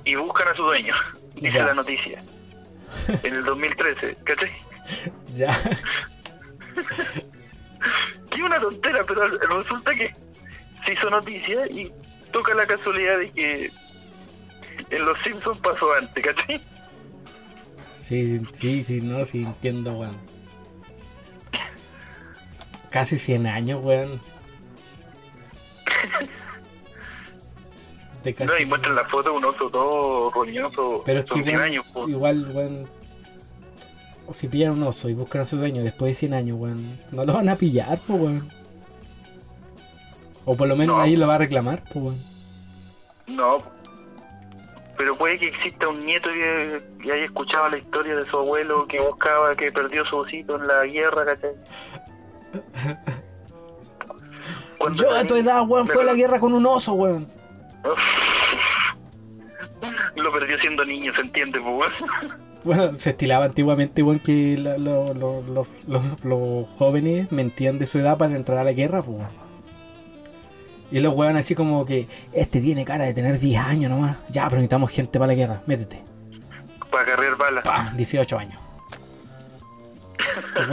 y 0.05 0.17
buscan 0.17 0.49
a 0.49 0.55
su 0.57 0.63
dueño, 0.65 0.95
dice 1.37 1.59
Ya. 1.59 1.67
la 1.67 1.75
noticia. 1.75 2.23
en 3.23 3.35
el 3.37 3.45
2013, 3.45 4.17
¿cachai? 4.25 4.51
Ya. 5.37 5.57
Que 8.31 8.43
una 8.43 8.61
tontera, 8.61 9.05
pero 9.07 9.27
resulta 9.29 9.95
que 9.95 10.13
se 10.85 10.93
hizo 10.93 11.11
noticia 11.11 11.67
y 11.67 11.93
toca 12.33 12.55
la 12.55 12.67
casualidad 12.67 13.19
de 13.19 13.31
que 13.33 13.71
en 14.91 15.05
Los 15.05 15.19
Simpsons 15.23 15.59
pasó 15.61 15.93
antes, 15.95 16.25
¿cachai? 16.25 16.61
Sí, 17.95 18.41
sí, 18.53 18.83
sí, 18.83 19.01
no, 19.01 19.25
sí 19.25 19.43
entiendo, 19.43 19.93
weón. 19.93 20.17
Casi 22.91 23.19
100 23.19 23.47
años, 23.47 23.81
weón. 23.85 24.21
No, 28.45 28.59
y 28.59 28.67
muestran 28.67 28.97
la 28.97 29.05
foto 29.07 29.31
de 29.31 29.37
un 29.37 29.45
oso 29.45 29.71
todo 29.71 30.31
roñoso. 30.31 31.03
Pero 31.07 31.21
es 31.21 31.27
que 31.27 31.33
son 31.33 31.45
100 31.45 31.49
igual, 31.55 31.65
años, 31.65 31.87
igual, 32.09 32.51
weón. 32.53 33.00
Si 34.33 34.49
pillan 34.49 34.73
un 34.73 34.83
oso 34.85 35.09
y 35.09 35.15
buscan 35.15 35.43
a 35.43 35.47
su 35.47 35.57
dueño 35.57 35.83
después 35.83 36.11
de 36.11 36.15
100 36.15 36.35
años, 36.35 36.59
weón. 36.59 36.99
No 37.13 37.25
lo 37.25 37.33
van 37.33 37.49
a 37.49 37.57
pillar, 37.57 37.99
pues, 38.07 38.21
weón. 38.21 38.49
O 40.45 40.57
por 40.57 40.69
lo 40.69 40.77
menos 40.77 40.97
No. 40.97 41.03
ahí 41.03 41.17
lo 41.17 41.27
va 41.27 41.35
a 41.35 41.39
reclamar, 41.39 41.83
pues, 41.93 42.05
weón. 42.05 42.19
No. 43.27 43.63
Pero 44.97 45.17
puede 45.17 45.39
que 45.39 45.49
exista 45.49 45.89
un 45.89 46.05
nieto 46.05 46.29
que, 46.31 46.83
que 47.03 47.13
haya 47.13 47.25
escuchado 47.25 47.71
la 47.71 47.79
historia 47.79 48.15
de 48.17 48.29
su 48.31 48.37
abuelo 48.37 48.87
que 48.87 49.01
buscaba, 49.01 49.57
que 49.57 49.73
perdió 49.73 50.05
su 50.07 50.17
osito 50.17 50.57
en 50.57 50.67
la 50.67 50.85
guerra, 50.85 51.25
¿cachai? 51.25 51.53
Cuando 54.79 55.03
Yo 55.03 55.11
a 55.15 55.25
tu 55.25 55.35
edad, 55.37 55.63
weón, 55.67 55.89
fue 55.89 56.03
a 56.03 56.07
la 56.07 56.15
guerra 56.15 56.39
con 56.41 56.53
un 56.53 56.67
oso, 56.67 56.93
weón. 56.95 57.27
Lo 60.17 60.33
perdió 60.33 60.59
siendo 60.61 60.85
niño, 60.85 61.13
¿se 61.15 61.23
entiende? 61.23 61.61
Pues, 61.61 61.75
weón? 61.75 62.50
Bueno, 62.65 62.91
se 62.99 63.11
estilaba 63.11 63.47
antiguamente, 63.47 64.03
weón, 64.03 64.19
que 64.21 64.57
la- 64.59 64.77
lo- 64.77 65.15
lo- 65.15 65.43
lo- 65.43 65.67
los- 66.23 66.69
jóvenes 66.77 67.33
mentían 67.33 67.79
de 67.79 67.87
su 67.87 67.99
edad 67.99 68.19
para 68.19 68.37
entrar 68.37 68.59
a 68.59 68.65
la 68.65 68.73
guerra, 68.73 69.03
pues. 69.03 69.19
Y 70.93 71.01
los 71.01 71.15
weón 71.15 71.37
así 71.37 71.55
como 71.55 71.85
que, 71.87 72.07
este 72.33 72.61
tiene 72.61 72.85
cara 72.85 73.05
de 73.05 73.15
tener 73.15 73.39
10 73.39 73.63
años 73.63 73.91
nomás. 73.91 74.17
Ya, 74.29 74.45
pero 74.45 74.57
necesitamos 74.57 74.91
gente 74.91 75.19
para 75.19 75.29
la 75.29 75.35
guerra, 75.35 75.63
métete. 75.67 76.03
Para 76.91 77.05
cargar 77.07 77.37
balas. 77.39 77.65
¡Pah! 77.65 77.93
18 77.97 78.39
años. 78.39 78.59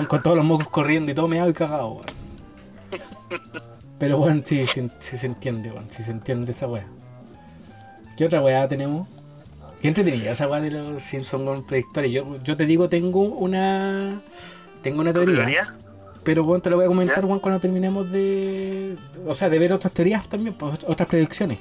Con 0.07 0.21
todos 0.21 0.35
los 0.35 0.45
mocos 0.45 0.67
corriendo 0.69 1.11
y 1.11 1.15
todo 1.15 1.27
meado 1.27 1.49
y 1.49 1.53
cagado, 1.53 1.89
weón. 1.89 2.05
Pero 3.99 4.23
sí, 4.43 4.65
sí, 4.67 4.89
sí 4.99 5.17
se 5.17 5.25
entiende, 5.25 5.71
weón, 5.71 5.89
sí 5.89 6.03
se 6.03 6.11
entiende 6.11 6.51
esa 6.51 6.67
weá. 6.67 6.85
¿Qué 8.17 8.25
otra 8.25 8.41
weá 8.41 8.67
tenemos? 8.67 9.07
Qué 9.81 9.87
entretenida 9.87 10.31
esa 10.31 10.47
weá 10.47 10.59
de 10.59 10.71
los 10.71 11.03
Simpsons 11.03 11.43
con 11.43 11.65
predictores. 11.65 12.11
Yo, 12.11 12.37
yo 12.43 12.57
te 12.57 12.65
digo, 12.65 12.89
tengo 12.89 13.21
una. 13.21 14.21
Tengo 14.81 15.01
una 15.01 15.13
teoría. 15.13 15.35
¿Teoría? 15.35 15.75
Pero 16.23 16.43
bueno, 16.43 16.61
te 16.61 16.69
lo 16.69 16.77
voy 16.77 16.85
a 16.85 16.87
comentar. 16.87 17.23
Juan, 17.23 17.39
cuando 17.39 17.59
terminemos 17.59 18.11
de. 18.11 18.97
O 19.25 19.33
sea, 19.33 19.49
de 19.49 19.59
ver 19.59 19.71
otras 19.73 19.93
teorías 19.93 20.27
también, 20.27 20.55
pues, 20.55 20.83
otras 20.87 21.07
predicciones. 21.07 21.59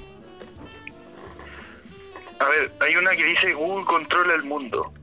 A 2.39 2.49
ver, 2.49 2.71
hay 2.81 2.95
una 2.95 3.15
que 3.15 3.25
dice 3.25 3.53
Google 3.53 3.85
controla 3.85 4.33
el 4.33 4.43
mundo, 4.43 4.93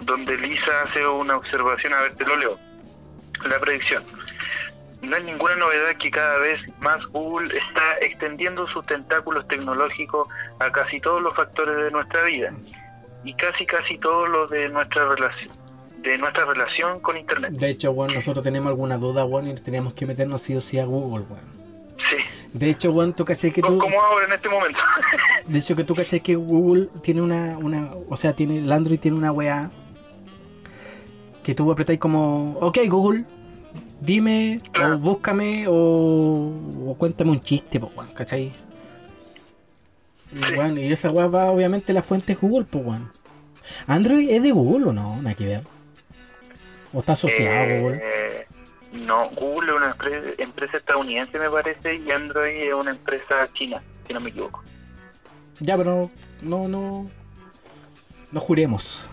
donde 0.00 0.36
Lisa 0.36 0.82
hace 0.84 1.06
una 1.06 1.36
observación, 1.36 1.92
a 1.94 2.02
ver, 2.02 2.14
te 2.16 2.24
lo 2.24 2.36
leo. 2.36 2.58
La 3.48 3.58
predicción. 3.58 4.04
No 5.02 5.16
es 5.16 5.24
ninguna 5.24 5.54
novedad 5.56 5.96
que 6.00 6.10
cada 6.10 6.38
vez 6.38 6.60
más 6.80 7.04
Google 7.06 7.56
está 7.56 7.98
extendiendo 8.00 8.66
sus 8.68 8.84
tentáculos 8.86 9.46
tecnológicos 9.46 10.28
a 10.58 10.70
casi 10.72 11.00
todos 11.00 11.22
los 11.22 11.34
factores 11.36 11.76
de 11.76 11.90
nuestra 11.90 12.24
vida 12.24 12.52
y 13.24 13.34
casi 13.34 13.64
casi 13.64 13.98
todos 13.98 14.28
los 14.28 14.50
de 14.50 14.68
nuestra 14.68 15.08
relación 15.08 15.50
de 16.02 16.16
nuestra 16.16 16.44
relación 16.44 17.00
con 17.00 17.16
internet. 17.16 17.52
De 17.52 17.70
hecho, 17.70 17.92
bueno, 17.92 18.14
nosotros 18.14 18.44
tenemos 18.44 18.68
alguna 18.68 18.98
duda, 18.98 19.24
bueno, 19.24 19.50
y 19.50 19.54
tenemos 19.54 19.94
que 19.94 20.06
meternos 20.06 20.42
sí 20.42 20.54
o 20.54 20.60
sí 20.60 20.78
a 20.78 20.84
Google, 20.84 21.24
weón. 21.28 21.58
Sí, 22.08 22.16
De 22.52 22.70
hecho, 22.70 22.92
bueno, 22.92 23.12
tú 23.14 23.24
caché 23.24 23.52
que 23.52 23.60
tú. 23.60 23.78
como 23.78 24.00
ahora 24.00 24.26
en 24.26 24.32
este 24.32 24.48
momento. 24.48 24.78
De 25.46 25.58
hecho, 25.58 25.74
que 25.74 25.82
tú 25.82 25.96
caché 25.96 26.20
que 26.20 26.36
Google 26.36 26.88
tiene 27.02 27.20
una, 27.20 27.58
una. 27.58 27.90
O 28.08 28.16
sea, 28.16 28.32
tiene. 28.32 28.58
El 28.58 28.70
Android 28.70 29.00
tiene 29.00 29.16
una 29.16 29.32
weá. 29.32 29.70
Que 31.42 31.54
tú 31.54 31.70
apretáis 31.70 31.98
como. 31.98 32.56
Ok, 32.60 32.78
Google. 32.86 33.24
Dime, 34.00 34.60
Claro. 34.72 34.94
o 34.94 34.98
búscame, 34.98 35.66
o, 35.68 35.72
o 36.86 36.94
cuéntame 36.98 37.32
un 37.32 37.40
chiste, 37.42 37.80
pues, 37.80 37.92
weón, 37.96 38.10
¿cachai? 38.12 38.52
Sí. 40.30 40.36
weón, 40.56 40.78
y 40.78 40.92
esa 40.92 41.10
weá 41.10 41.26
va, 41.26 41.50
obviamente, 41.50 41.92
la 41.92 42.02
fuente 42.02 42.32
es 42.34 42.40
Google, 42.40 42.66
pues, 42.70 42.84
weón. 42.84 43.10
¿Android 43.86 44.30
es 44.30 44.42
de 44.42 44.52
Google 44.52 44.86
o 44.86 44.92
no? 44.92 45.16
Nada 45.20 45.34
que 45.34 45.46
ver. 45.46 45.62
¿O 46.92 47.00
está 47.00 47.12
asociado 47.14 47.58
a 47.74 47.78
Google? 47.78 48.00
Eh, 48.02 48.46
no, 48.92 49.28
Google 49.30 49.70
es 49.72 49.76
una 49.76 49.90
empresa, 49.90 50.42
empresa 50.42 50.76
estadounidense, 50.78 51.38
me 51.38 51.50
parece, 51.50 51.96
y 51.96 52.10
Android 52.10 52.68
es 52.68 52.74
una 52.74 52.90
empresa 52.92 53.48
china, 53.52 53.82
si 54.06 54.14
no 54.14 54.20
me 54.20 54.30
equivoco. 54.30 54.62
Ya, 55.60 55.76
pero 55.76 56.10
no, 56.40 56.68
no. 56.68 57.10
No 58.30 58.40
juremos. 58.40 59.08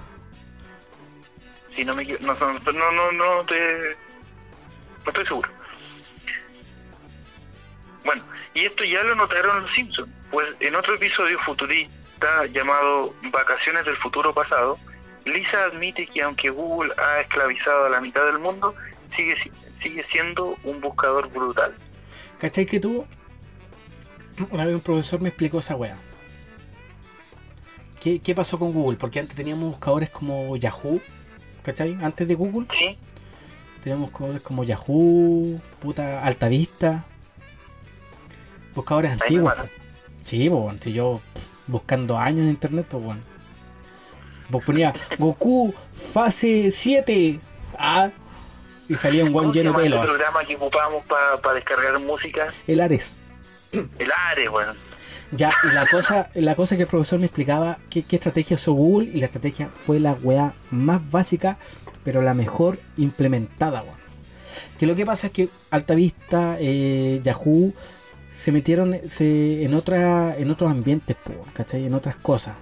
Si 1.76 1.84
no 1.84 1.96
me 1.96 2.04
equivoco, 2.04 2.24
no, 2.26 2.36
no, 2.72 2.92
no, 2.92 3.12
no 3.12 3.46
te- 3.46 3.96
no 5.06 5.12
estoy 5.12 5.26
seguro. 5.28 5.50
Bueno, 8.04 8.24
y 8.54 8.66
esto 8.66 8.84
ya 8.84 9.04
lo 9.04 9.16
notaron 9.16 9.64
los 9.64 9.74
Simpsons, 9.74 10.10
pues 10.32 10.48
en 10.60 10.76
otro 10.76 10.96
episodio 10.96 11.40
futurista 11.40 12.46
llamado 12.54 13.14
Vacaciones 13.32 13.86
del 13.86 13.98
Futuro 13.98 14.34
Pasado, 14.34 14.78
Lisa 15.26 15.64
admite 15.66 16.06
que 16.08 16.22
aunque 16.22 16.50
Google 16.52 16.94
ha 16.98 17.22
esclavizado 17.22 17.86
a 17.86 17.90
la 17.90 18.02
mitad 18.02 18.26
del 18.26 18.38
mundo, 18.40 18.76
sigue, 19.16 19.36
si- 19.42 19.52
sigue 19.82 20.04
siendo 20.12 20.56
un 20.64 20.82
buscador 20.82 21.30
brutal. 21.32 21.74
¿Cachai 22.40 22.66
que 22.66 22.80
tú? 22.80 23.06
Una 24.52 24.66
vez 24.66 24.76
un 24.76 24.82
profesor 24.82 25.20
me 25.22 25.30
explicó 25.30 25.60
esa 25.60 25.76
weá. 25.76 25.98
¿Qué, 28.00 28.20
qué 28.20 28.36
pasó 28.36 28.60
con 28.60 28.72
Google? 28.72 28.98
Porque 29.00 29.20
antes 29.20 29.36
teníamos 29.36 29.70
buscadores 29.72 30.12
como 30.12 30.56
Yahoo, 30.58 31.02
¿cachai? 31.64 31.98
Antes 32.04 32.28
de 32.28 32.36
Google 32.36 32.68
¿Sí? 32.78 32.98
Teníamos 33.86 34.10
buscadores 34.10 34.42
como 34.42 34.64
Yahoo, 34.64 35.62
puta 35.80 36.24
Altavista. 36.24 37.06
Buscadores 38.74 39.12
Ahí 39.12 39.20
antiguos. 39.22 39.54
Sí, 40.24 40.50
pues 40.50 40.60
bueno, 40.60 40.80
si 40.82 40.92
yo 40.92 41.22
buscando 41.68 42.18
años 42.18 42.46
en 42.46 42.50
internet, 42.50 42.88
pues 42.90 43.04
bueno. 43.04 43.22
Vos 44.50 44.64
ponía 44.64 44.92
Goku 45.20 45.72
fase 45.94 46.72
7. 46.72 47.40
Ah, 47.78 48.10
y 48.90 48.96
salía 48.96 49.24
un 49.24 49.32
¿Cómo 49.32 49.44
guan 49.44 49.54
lleno 49.54 49.72
de 49.74 49.84
ese 49.86 49.92
pelos. 49.92 50.10
programa 50.10 50.44
que 50.46 50.56
ocupábamos 50.56 51.06
para 51.06 51.54
descargar 51.54 52.00
música? 52.00 52.48
El 52.66 52.80
Ares. 52.82 53.20
El 53.72 54.12
Ares, 54.32 54.50
bueno. 54.50 54.74
Ya, 55.32 55.54
y 55.64 55.76
la 55.76 55.86
cosa, 55.92 56.32
la 56.34 56.56
cosa 56.56 56.76
que 56.76 56.84
el 56.84 56.88
profesor 56.88 57.20
me 57.20 57.28
explicaba 57.28 57.78
qué, 57.92 58.02
qué 58.02 58.16
estrategia 58.16 58.56
usó 58.56 58.74
Google 58.74 59.12
y 59.14 59.20
la 59.20 59.26
estrategia 59.26 59.70
fue 59.70 60.00
la 60.00 60.14
weá 60.14 60.56
más 60.72 61.08
básica, 61.12 61.60
pero 62.06 62.22
la 62.22 62.34
mejor 62.34 62.80
implementada, 62.96 63.82
weón. 63.82 63.96
Que 64.80 64.86
lo 64.86 64.96
que 64.96 65.06
pasa 65.06 65.28
es 65.28 65.34
que 65.34 65.50
Altavista, 65.72 66.56
eh, 66.60 67.20
Yahoo, 67.24 67.74
se 68.32 68.52
metieron 68.54 68.96
se, 69.10 69.64
en 69.66 69.74
otra, 69.74 70.38
en 70.38 70.52
otros 70.52 70.72
ambientes, 70.72 71.18
po, 71.22 71.34
¿cachai? 71.54 71.86
En 71.86 71.94
otras 71.94 72.16
cosas. 72.18 72.56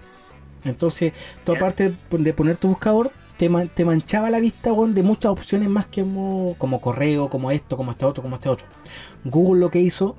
Entonces, 0.63 1.13
tú 1.43 1.51
aparte 1.53 1.93
de 2.09 2.33
poner 2.33 2.57
tu 2.57 2.69
buscador, 2.69 3.11
te, 3.37 3.49
man- 3.49 3.69
te 3.73 3.83
manchaba 3.83 4.29
la 4.29 4.39
vista, 4.39 4.71
weón, 4.71 4.93
de 4.93 5.03
muchas 5.03 5.31
opciones 5.31 5.67
más 5.69 5.85
que 5.87 6.03
mo- 6.03 6.55
como 6.57 6.79
correo, 6.81 7.29
como 7.29 7.51
esto, 7.51 7.75
como 7.77 7.91
este 7.91 8.05
otro, 8.05 8.23
como 8.23 8.35
este 8.37 8.49
otro. 8.49 8.65
Google 9.25 9.59
lo 9.59 9.69
que 9.71 9.79
hizo 9.79 10.15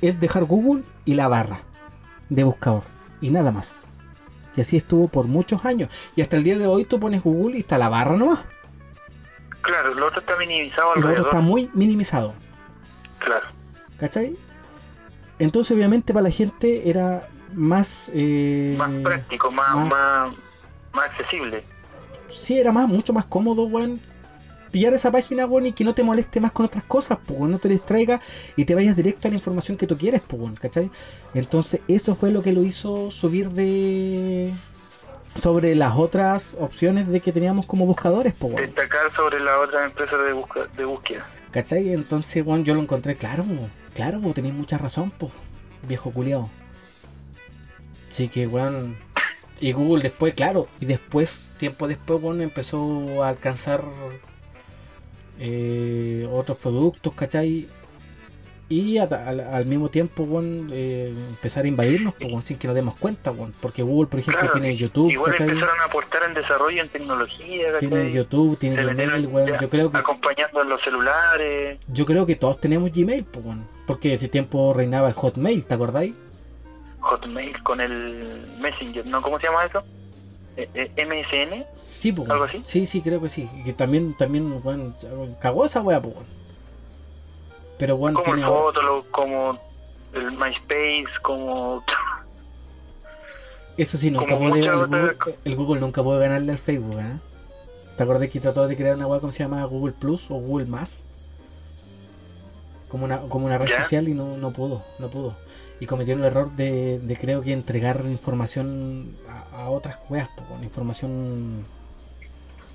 es 0.00 0.18
dejar 0.18 0.44
Google 0.44 0.82
y 1.04 1.14
la 1.14 1.28
barra 1.28 1.60
de 2.30 2.44
buscador 2.44 2.84
y 3.20 3.30
nada 3.30 3.50
más. 3.52 3.76
Y 4.56 4.60
así 4.62 4.76
estuvo 4.76 5.08
por 5.08 5.26
muchos 5.26 5.64
años. 5.64 5.90
Y 6.16 6.22
hasta 6.22 6.36
el 6.36 6.44
día 6.44 6.56
de 6.58 6.66
hoy 6.66 6.84
tú 6.84 6.98
pones 6.98 7.22
Google 7.22 7.56
y 7.56 7.60
está 7.60 7.76
la 7.78 7.88
barra 7.88 8.16
nomás. 8.16 8.40
Claro, 9.60 9.94
lo 9.94 10.06
otro 10.06 10.20
está 10.20 10.36
minimizado 10.36 10.92
Y 10.96 11.00
lo 11.00 11.00
otro 11.00 11.08
alrededor. 11.08 11.26
está 11.28 11.40
muy 11.40 11.70
minimizado. 11.74 12.34
Claro. 13.18 13.46
¿Cachai? 13.98 14.36
Entonces 15.38 15.76
obviamente 15.76 16.12
para 16.14 16.24
la 16.24 16.30
gente 16.30 16.88
era 16.88 17.28
más... 17.52 18.10
eh, 18.14 18.74
Más 18.78 18.90
práctico, 19.02 19.50
más, 19.50 19.74
más- 19.76 19.86
más, 19.88 20.34
más 20.92 21.04
accesible. 21.06 21.64
Sí, 22.28 22.58
era 22.58 22.72
más, 22.72 22.88
mucho 22.88 23.12
más 23.12 23.24
cómodo, 23.26 23.64
weón. 23.66 24.00
Pillar 24.70 24.92
esa 24.94 25.10
página, 25.10 25.46
weón, 25.46 25.66
y 25.66 25.72
que 25.72 25.84
no 25.84 25.94
te 25.94 26.02
moleste 26.02 26.40
más 26.40 26.52
con 26.52 26.66
otras 26.66 26.84
cosas, 26.84 27.18
pues, 27.24 27.40
no 27.40 27.58
te 27.58 27.68
distraiga 27.68 28.20
y 28.56 28.64
te 28.64 28.74
vayas 28.74 28.96
directo 28.96 29.28
a 29.28 29.30
la 29.30 29.36
información 29.36 29.76
que 29.76 29.86
tú 29.86 29.96
quieres, 29.96 30.20
pues. 30.26 30.42
Entonces, 31.34 31.80
eso 31.88 32.14
fue 32.14 32.30
lo 32.30 32.42
que 32.42 32.52
lo 32.52 32.62
hizo 32.64 33.10
subir 33.10 33.50
de. 33.50 34.52
sobre 35.34 35.74
las 35.74 35.96
otras 35.96 36.56
opciones 36.58 37.06
de 37.08 37.20
que 37.20 37.30
teníamos 37.32 37.66
como 37.66 37.84
buscadores, 37.86 38.32
pues, 38.38 38.56
Destacar 38.56 39.14
sobre 39.14 39.38
las 39.40 39.56
otras 39.58 39.84
empresas 39.86 40.22
de, 40.24 40.32
busca- 40.32 40.66
de 40.76 40.84
búsqueda. 40.84 41.26
¿cachai? 41.50 41.92
Entonces, 41.92 42.44
yo 42.44 42.74
lo 42.74 42.80
encontré 42.82 43.16
claro, 43.16 43.44
claro, 43.94 44.18
weón, 44.18 44.34
tenéis 44.34 44.54
mucha 44.54 44.78
razón, 44.78 45.10
pues, 45.18 45.32
viejo 45.88 46.10
culiao. 46.10 46.50
Así 48.08 48.28
que, 48.28 48.46
weón, 48.46 48.96
Y 49.60 49.72
Google 49.72 50.02
después, 50.02 50.34
claro, 50.34 50.68
y 50.80 50.86
después, 50.86 51.50
tiempo 51.58 51.88
después, 51.88 52.20
bueno, 52.20 52.42
empezó 52.42 53.22
a 53.22 53.28
alcanzar 53.28 53.82
eh, 55.38 56.28
otros 56.32 56.58
productos, 56.58 57.12
¿cachai? 57.14 57.68
Y 58.68 58.98
a- 58.98 59.04
al, 59.04 59.38
al 59.40 59.64
mismo 59.66 59.90
tiempo, 59.90 60.24
bueno, 60.26 60.68
eh, 60.72 61.14
empezar 61.30 61.64
a 61.64 61.68
invadirnos, 61.68 62.14
pues, 62.14 62.24
bueno, 62.28 62.42
sin 62.42 62.58
que 62.58 62.66
nos 62.66 62.74
demos 62.74 62.96
cuenta, 62.96 63.30
bueno, 63.30 63.52
porque 63.60 63.82
Google, 63.82 64.08
por 64.08 64.18
ejemplo, 64.18 64.40
Claro, 64.40 64.54
tiene 64.54 64.74
YouTube, 64.74 65.10
Igual 65.12 65.30
¿cachai? 65.32 65.48
empezaron 65.50 65.80
a 65.80 65.84
aportar 65.84 66.22
en 66.24 66.34
desarrollo 66.34 66.82
en 66.82 66.88
tecnología, 66.88 67.72
¿cachai? 67.74 67.88
Tiene 67.88 68.12
YouTube, 68.12 68.58
tiene 68.58 68.74
Se 68.76 68.84
Gmail, 68.84 69.30
Yo 69.60 69.68
creo 69.68 69.90
que 69.92 69.98
acompañando 69.98 70.62
en 70.62 70.68
los 70.68 70.82
celulares. 70.82 71.78
yo 71.86 72.04
creo 72.06 72.26
que 72.26 72.34
todos 72.34 72.60
tenemos 72.60 72.90
Gmail, 72.92 73.24
pues, 73.24 73.44
bueno, 73.44 73.62
porque 73.86 74.14
ese 74.14 74.26
tiempo 74.26 74.74
reinaba 74.74 75.06
el 75.06 75.14
Hotmail, 75.14 75.64
¿te 75.64 75.74
acordáis? 75.74 76.16
Hotmail 77.00 77.62
con 77.62 77.80
el 77.80 78.48
Messenger, 78.58 79.06
¿no? 79.06 79.22
¿Cómo 79.22 79.38
se 79.38 79.46
llama 79.46 79.62
eso? 79.64 79.84
Eh, 80.56 80.90
¿MSN? 80.96 81.66
Sí. 81.74 82.14
¿Algo 82.28 82.44
así? 82.44 82.62
Sí, 82.64 82.86
sí, 82.86 83.02
creo 83.02 83.20
que 83.20 83.28
sí. 83.28 83.48
Y 83.56 83.64
que 83.64 83.72
también, 83.72 84.14
también, 84.14 84.62
bueno, 84.62 84.94
cagó 85.38 85.66
esa 85.66 85.82
wea. 85.82 86.00
Pero 87.78 87.96
bueno, 87.96 88.22
Como 88.22 88.34
el 88.34 88.40
tiene 88.40 88.50
Fotolog, 88.50 89.10
como 89.10 89.58
el 90.14 90.32
MySpace, 90.32 91.20
como... 91.22 91.84
Eso 93.76 93.98
sí, 93.98 94.10
nunca 94.10 94.38
puede, 94.38 94.64
el, 94.64 94.74
Google, 94.74 95.14
el 95.44 95.56
Google 95.56 95.80
nunca 95.80 96.02
puede 96.02 96.20
ganarle 96.20 96.52
al 96.52 96.58
Facebook, 96.58 96.98
¿eh? 96.98 97.18
¿Te 97.96 98.02
acordás 98.02 98.30
que 98.30 98.40
trató 98.40 98.66
de 98.66 98.76
crear 98.76 98.94
una 98.94 99.06
web 99.06 99.20
como 99.20 99.32
se 99.32 99.42
llama 99.42 99.62
Google 99.64 99.92
Plus 99.92 100.30
o 100.30 100.34
Google 100.34 100.64
Más? 100.64 101.04
Como 102.88 103.04
una, 103.04 103.18
como 103.20 103.44
una 103.44 103.58
red 103.58 103.68
¿Ya? 103.68 103.82
social 103.82 104.08
y 104.08 104.14
no, 104.14 104.38
no 104.38 104.50
pudo, 104.52 104.82
no 104.98 105.08
pudo. 105.08 105.36
Y 105.78 105.86
cometieron 105.86 106.22
el 106.22 106.30
error 106.30 106.50
de, 106.52 106.98
de 106.98 107.16
creo 107.16 107.42
que 107.42 107.52
entregar 107.52 108.02
información 108.06 109.16
a, 109.28 109.64
a 109.64 109.70
otras 109.70 109.98
weas, 110.08 110.28
con 110.48 110.64
información... 110.64 111.64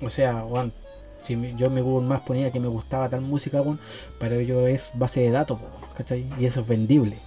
O 0.00 0.10
sea, 0.10 0.44
weón, 0.44 0.72
si 1.22 1.54
yo 1.56 1.66
en 1.66 1.74
mi 1.74 1.80
Google 1.80 2.08
Más 2.08 2.20
ponía 2.20 2.50
que 2.52 2.60
me 2.60 2.68
gustaba 2.68 3.08
tal 3.08 3.20
música, 3.20 3.60
weón, 3.60 3.78
para 4.18 4.36
ello 4.36 4.66
es 4.66 4.92
base 4.94 5.20
de 5.20 5.30
datos, 5.30 5.58
po, 5.58 5.68
¿cachai? 5.96 6.26
Y 6.38 6.46
eso 6.46 6.60
es 6.60 6.68
vendible. 6.68 7.18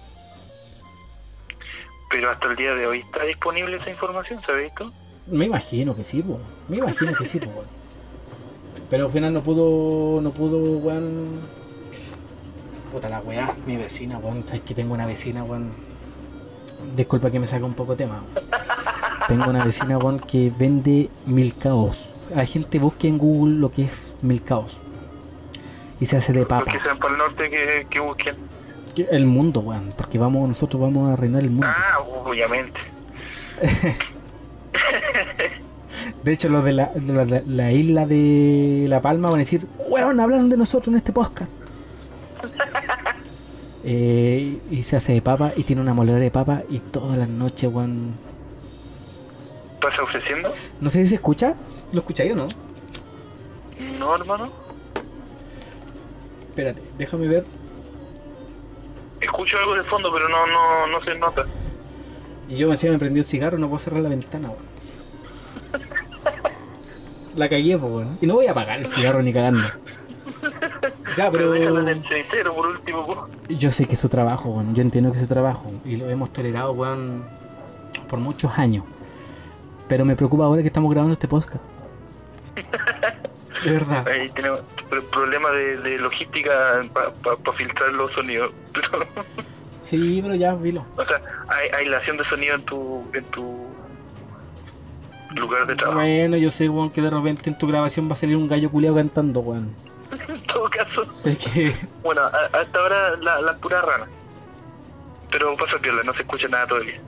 Pero 2.10 2.30
hasta 2.30 2.48
el 2.48 2.56
día 2.56 2.74
de 2.74 2.86
hoy 2.86 3.00
está 3.00 3.24
disponible 3.24 3.76
esa 3.76 3.90
información, 3.90 4.40
¿se 4.44 4.52
ha 4.52 4.56
visto? 4.56 4.92
Me 5.26 5.46
imagino 5.46 5.96
que 5.96 6.04
sí, 6.04 6.22
po. 6.22 6.38
me 6.68 6.76
imagino 6.76 7.14
que 7.14 7.24
sí, 7.24 7.40
po. 7.40 7.64
Pero 8.88 9.06
al 9.06 9.12
final 9.12 9.32
no 9.32 9.42
pudo, 9.42 10.20
no 10.20 10.30
pudo, 10.30 10.78
weón. 10.78 11.40
Puta 12.96 13.10
la 13.10 13.20
weá, 13.20 13.52
mi 13.66 13.76
vecina, 13.76 14.16
weón. 14.16 14.42
Sabes 14.46 14.62
que 14.62 14.72
tengo 14.72 14.94
una 14.94 15.04
vecina, 15.04 15.44
weón. 15.44 15.68
Disculpa 16.96 17.30
que 17.30 17.38
me 17.38 17.46
saca 17.46 17.66
un 17.66 17.74
poco 17.74 17.94
tema. 17.94 18.22
weón. 18.34 18.46
Tengo 19.28 19.50
una 19.50 19.62
vecina, 19.62 19.98
weón, 19.98 20.18
que 20.18 20.50
vende 20.58 21.10
milcaos. 21.26 22.08
La 22.34 22.46
gente 22.46 22.78
busque 22.78 23.06
en 23.06 23.18
Google 23.18 23.56
lo 23.58 23.70
que 23.70 23.82
es 23.82 24.14
milcaos. 24.22 24.78
Y 26.00 26.06
se 26.06 26.16
hace 26.16 26.32
de 26.32 26.38
Los 26.38 26.48
papa. 26.48 26.72
que 26.72 26.80
sean 26.80 26.98
para 26.98 27.12
el 27.12 27.18
norte 27.18 27.50
que, 27.50 27.86
que 27.90 28.00
busquen. 28.00 28.34
Que- 28.94 29.08
El 29.10 29.26
mundo, 29.26 29.60
weón. 29.60 29.92
Porque 29.94 30.16
vamos, 30.16 30.48
nosotros 30.48 30.80
vamos 30.80 31.12
a 31.12 31.16
reinar 31.16 31.42
el 31.42 31.50
mundo. 31.50 31.66
Ah, 31.68 31.98
obviamente. 32.24 32.80
De 36.24 36.32
hecho, 36.32 36.48
los 36.48 36.64
de 36.64 36.72
la, 36.72 36.92
la, 37.06 37.26
la- 37.26 37.42
la 37.46 37.72
isla 37.72 38.06
de 38.06 38.86
La 38.88 39.02
Palma 39.02 39.28
van 39.28 39.36
a 39.36 39.44
decir, 39.44 39.66
weón, 39.86 40.18
hablaron 40.18 40.48
de 40.48 40.56
nosotros 40.56 40.88
en 40.88 40.96
este 40.96 41.12
podcast. 41.12 41.50
Eh, 43.88 44.58
y 44.68 44.82
se 44.82 44.96
hace 44.96 45.12
de 45.12 45.22
papa 45.22 45.52
y 45.54 45.62
tiene 45.62 45.80
una 45.80 45.94
moledora 45.94 46.20
de 46.20 46.32
papa 46.32 46.64
y 46.68 46.80
todas 46.80 47.16
las 47.16 47.28
noches, 47.28 47.72
weón. 47.72 48.14
¿Pasa 49.80 50.02
ofreciendo? 50.02 50.52
No 50.80 50.90
sé 50.90 51.04
si 51.04 51.10
se 51.10 51.14
escucha. 51.14 51.54
¿Lo 51.92 52.00
escucháis 52.00 52.32
o 52.32 52.34
no? 52.34 52.46
No, 53.96 54.16
hermano. 54.16 54.50
Espérate, 56.50 56.82
déjame 56.98 57.28
ver. 57.28 57.44
Escucho 59.20 59.56
algo 59.56 59.76
de 59.76 59.84
fondo, 59.84 60.12
pero 60.12 60.28
no, 60.28 60.46
no, 60.48 60.88
no 60.88 61.04
se 61.04 61.14
nota. 61.14 61.46
Y 62.48 62.56
yo 62.56 62.68
encima 62.68 62.94
me 62.94 62.98
prendí 62.98 63.20
un 63.20 63.24
cigarro, 63.24 63.56
no 63.56 63.68
puedo 63.68 63.78
cerrar 63.78 64.00
la 64.00 64.08
ventana, 64.08 64.50
weón. 64.50 64.66
La 67.36 67.48
cagué, 67.48 67.76
weón. 67.76 68.18
Y 68.20 68.26
no 68.26 68.34
voy 68.34 68.48
a 68.48 68.50
apagar 68.50 68.80
el 68.80 68.86
cigarro 68.86 69.22
ni 69.22 69.32
cagando. 69.32 69.68
Ya, 71.14 71.30
Pero 71.30 71.52
pero... 71.52 71.78
en 71.80 71.88
el 71.88 72.02
cenicero 72.02 72.52
por 72.52 72.66
último. 72.66 73.06
po. 73.06 73.28
Yo 73.48 73.70
sé 73.70 73.86
que 73.86 73.94
es 73.94 74.00
su 74.00 74.08
trabajo, 74.08 74.48
weón. 74.48 74.74
Yo 74.74 74.82
entiendo 74.82 75.10
que 75.10 75.16
es 75.18 75.22
su 75.22 75.28
trabajo. 75.28 75.70
Y 75.84 75.96
lo 75.96 76.08
hemos 76.10 76.32
tolerado, 76.32 76.72
weón, 76.72 77.24
por 78.08 78.18
muchos 78.18 78.58
años. 78.58 78.84
Pero 79.88 80.04
me 80.04 80.16
preocupa 80.16 80.44
ahora 80.44 80.62
que 80.62 80.68
estamos 80.68 80.90
grabando 80.90 81.12
este 81.12 81.28
podcast. 81.28 81.62
De 83.64 83.70
verdad. 83.72 84.06
Ahí 84.08 84.30
tenemos 84.30 84.60
pr- 84.90 85.04
problema 85.10 85.50
de, 85.50 85.76
de 85.78 85.98
logística 85.98 86.84
para 86.92 87.56
filtrar 87.56 87.92
los 87.92 88.12
sonidos. 88.12 88.50
Pero, 88.72 89.06
Sí, 89.82 90.18
pero 90.20 90.34
ya, 90.34 90.52
vilo. 90.56 90.84
o 90.96 91.04
sea, 91.04 91.22
hay 91.46 91.68
aislación 91.84 92.16
de 92.16 92.24
sonido 92.24 92.56
en 92.56 92.64
tu, 92.64 93.04
en 93.12 93.22
tu 93.26 93.66
lugar 95.36 95.64
de 95.68 95.76
trabajo. 95.76 96.00
Bueno, 96.00 96.36
yo 96.36 96.50
sé, 96.50 96.68
weón, 96.68 96.90
que 96.90 97.00
de 97.00 97.08
repente 97.08 97.50
en 97.50 97.56
tu 97.56 97.68
grabación 97.68 98.08
va 98.08 98.14
a 98.14 98.16
salir 98.16 98.36
un 98.36 98.48
gallo 98.48 98.68
culeado 98.68 98.96
cantando, 98.96 99.38
weón. 99.40 99.70
Sé 101.12 101.36
que... 101.36 101.74
bueno, 102.02 102.22
a- 102.22 102.50
hasta 102.60 102.78
ahora 102.78 103.16
la, 103.16 103.40
la 103.40 103.56
pura 103.56 103.82
rana. 103.82 104.06
Pero 105.30 105.56
pasa 105.56 105.78
piola, 105.78 106.02
no 106.02 106.14
se 106.14 106.20
escucha 106.22 106.48
nada 106.48 106.66
todavía. 106.66 107.00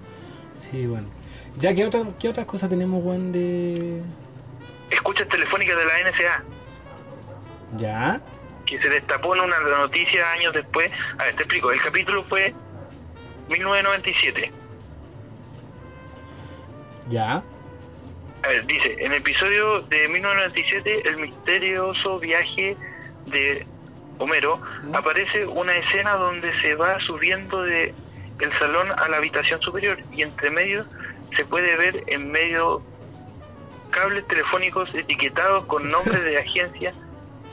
Sí, 0.57 0.87
bueno. 0.87 1.09
Ya, 1.57 1.75
¿qué, 1.75 1.85
otra, 1.87 2.03
qué 2.21 2.29
otras 2.29 2.47
cosas 2.47 2.69
tenemos, 2.71 3.03
weón, 3.03 3.33
de... 3.33 4.03
Escuchas 4.91 5.29
telefónica 5.29 5.75
de 5.77 5.85
la 5.85 5.93
NSA, 6.11 6.45
Ya? 7.77 8.21
que 8.67 8.79
se 8.81 8.89
destapó 8.91 9.35
en 9.35 9.43
una 9.43 9.59
noticia 9.61 10.31
años 10.33 10.53
después. 10.53 10.91
A 11.19 11.25
ver, 11.25 11.37
te 11.37 11.43
explico, 11.43 11.73
el 11.73 11.81
capítulo 11.81 12.23
fue 12.25 12.55
1997. 13.49 14.53
Ya. 17.09 17.43
A 18.45 18.49
ver, 18.49 18.67
dice, 18.67 18.93
en 19.01 19.13
el 19.13 19.19
episodio 19.19 19.81
de 19.83 20.09
1997, 20.09 21.09
el 21.09 21.17
misterioso 21.17 22.19
viaje 22.19 22.77
de 23.27 23.67
Homero, 24.19 24.61
aparece 24.93 25.47
una 25.47 25.75
escena 25.75 26.15
donde 26.15 26.53
se 26.61 26.75
va 26.75 26.99
subiendo 27.01 27.63
de 27.63 27.95
el 28.41 28.59
salón 28.59 28.89
a 28.97 29.09
la 29.09 29.17
habitación 29.17 29.61
superior 29.63 29.99
y 30.13 30.23
entre 30.23 30.51
medio 30.51 30.85
se 31.37 31.45
puede 31.45 31.77
ver 31.77 32.05
en 32.07 32.31
medio 32.31 32.83
cables 33.91 34.27
telefónicos 34.27 34.89
etiquetados 34.95 35.67
con 35.67 35.91
nombres 35.91 36.23
de 36.23 36.39
agencias 36.41 36.95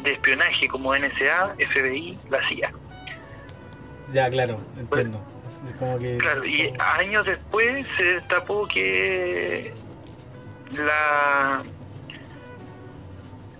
de 0.03 0.11
espionaje 0.13 0.67
como 0.67 0.95
NSA, 0.95 1.55
FBI, 1.71 2.17
la 2.29 2.47
CIA. 2.47 2.71
Ya, 4.11 4.29
claro, 4.29 4.59
entiendo. 4.77 5.19
Es 5.67 5.75
como 5.77 5.97
que... 5.97 6.17
Claro, 6.19 6.45
y 6.45 6.71
años 6.99 7.25
después 7.25 7.87
se 7.97 8.03
destapó 8.03 8.67
que 8.67 9.73
la 10.71 11.63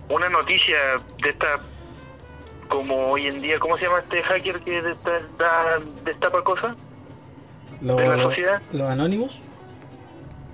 una 0.08 0.30
noticia 0.30 0.78
de 1.24 1.30
esta 1.30 1.60
como 2.70 3.12
hoy 3.12 3.28
en 3.28 3.42
día, 3.42 3.60
¿cómo 3.60 3.78
se 3.78 3.86
llama 3.86 4.00
este 4.00 4.22
hacker 4.24 4.60
que 4.62 4.82
destapa 6.04 6.44
cosas? 6.44 6.76
Lo- 7.82 7.96
de 7.98 8.08
la 8.08 8.24
sociedad? 8.24 8.62
¿Los 8.72 8.90
Anonymous? 8.90 9.42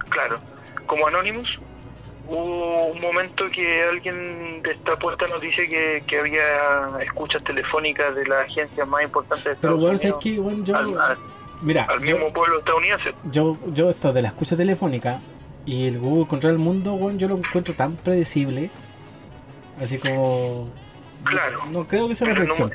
Claro, 0.09 0.39
como 0.87 1.07
Anonymous, 1.07 1.47
hubo 2.27 2.87
un 2.87 2.99
momento 3.01 3.45
que 3.53 3.83
alguien 3.83 4.61
destapó 4.63 5.11
esta 5.11 5.27
noticia 5.27 5.67
que, 5.67 6.03
que 6.07 6.19
había 6.19 6.41
escuchas 7.03 7.43
telefónicas 7.43 8.13
de 8.15 8.25
las 8.25 8.45
agencias 8.45 8.87
más 8.87 9.03
importantes 9.03 9.45
de 9.45 9.55
Pero, 9.61 9.75
Estados 9.75 10.01
¿sabes 10.01 10.03
Unidos 10.03 10.19
qué, 10.23 10.39
weón? 10.39 10.65
Yo... 10.65 10.75
al, 10.77 11.17
Mira, 11.61 11.83
al 11.83 12.03
yo- 12.03 12.17
mismo 12.17 12.33
pueblo 12.33 12.59
estadounidense. 12.59 13.13
yo, 13.31 13.55
yo 13.67 13.89
esto 13.91 14.11
de 14.11 14.21
la 14.23 14.29
escucha 14.29 14.57
telefónica 14.57 15.19
y 15.65 15.87
el 15.87 15.99
Google 15.99 16.27
Controla 16.27 16.53
el 16.53 16.59
Mundo, 16.59 16.93
weón, 16.95 17.19
yo 17.19 17.27
lo 17.27 17.37
encuentro 17.37 17.73
tan 17.75 17.95
predecible. 17.95 18.69
Así 19.81 19.97
como... 19.99 20.67
Claro. 21.23 21.65
No 21.71 21.87
creo 21.87 22.07
que 22.07 22.15
sea 22.15 22.27
una 22.27 22.35
predicción. 22.35 22.71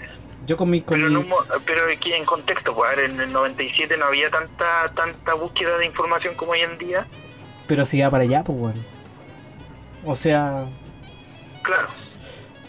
Yo 0.46 0.56
con 0.56 0.70
mi... 0.70 0.80
Con 0.80 0.98
Pero, 1.00 1.10
mi- 1.22 1.28
pero 1.64 1.80
aquí 1.92 2.12
en 2.12 2.24
contexto, 2.24 2.74
pues, 2.74 2.96
en 2.98 3.20
el 3.20 3.32
97 3.32 3.96
no 3.96 4.04
había 4.06 4.30
tanta 4.30 4.92
tanta 4.94 5.34
búsqueda 5.34 5.76
de 5.78 5.86
información 5.86 6.34
como 6.36 6.52
hoy 6.52 6.60
en 6.60 6.78
día. 6.78 7.06
Pero 7.66 7.84
si 7.84 8.00
va 8.00 8.10
para 8.10 8.22
allá, 8.22 8.44
pues, 8.44 8.56
weón. 8.58 8.74
O 10.04 10.14
sea... 10.14 10.66
Claro, 11.62 11.88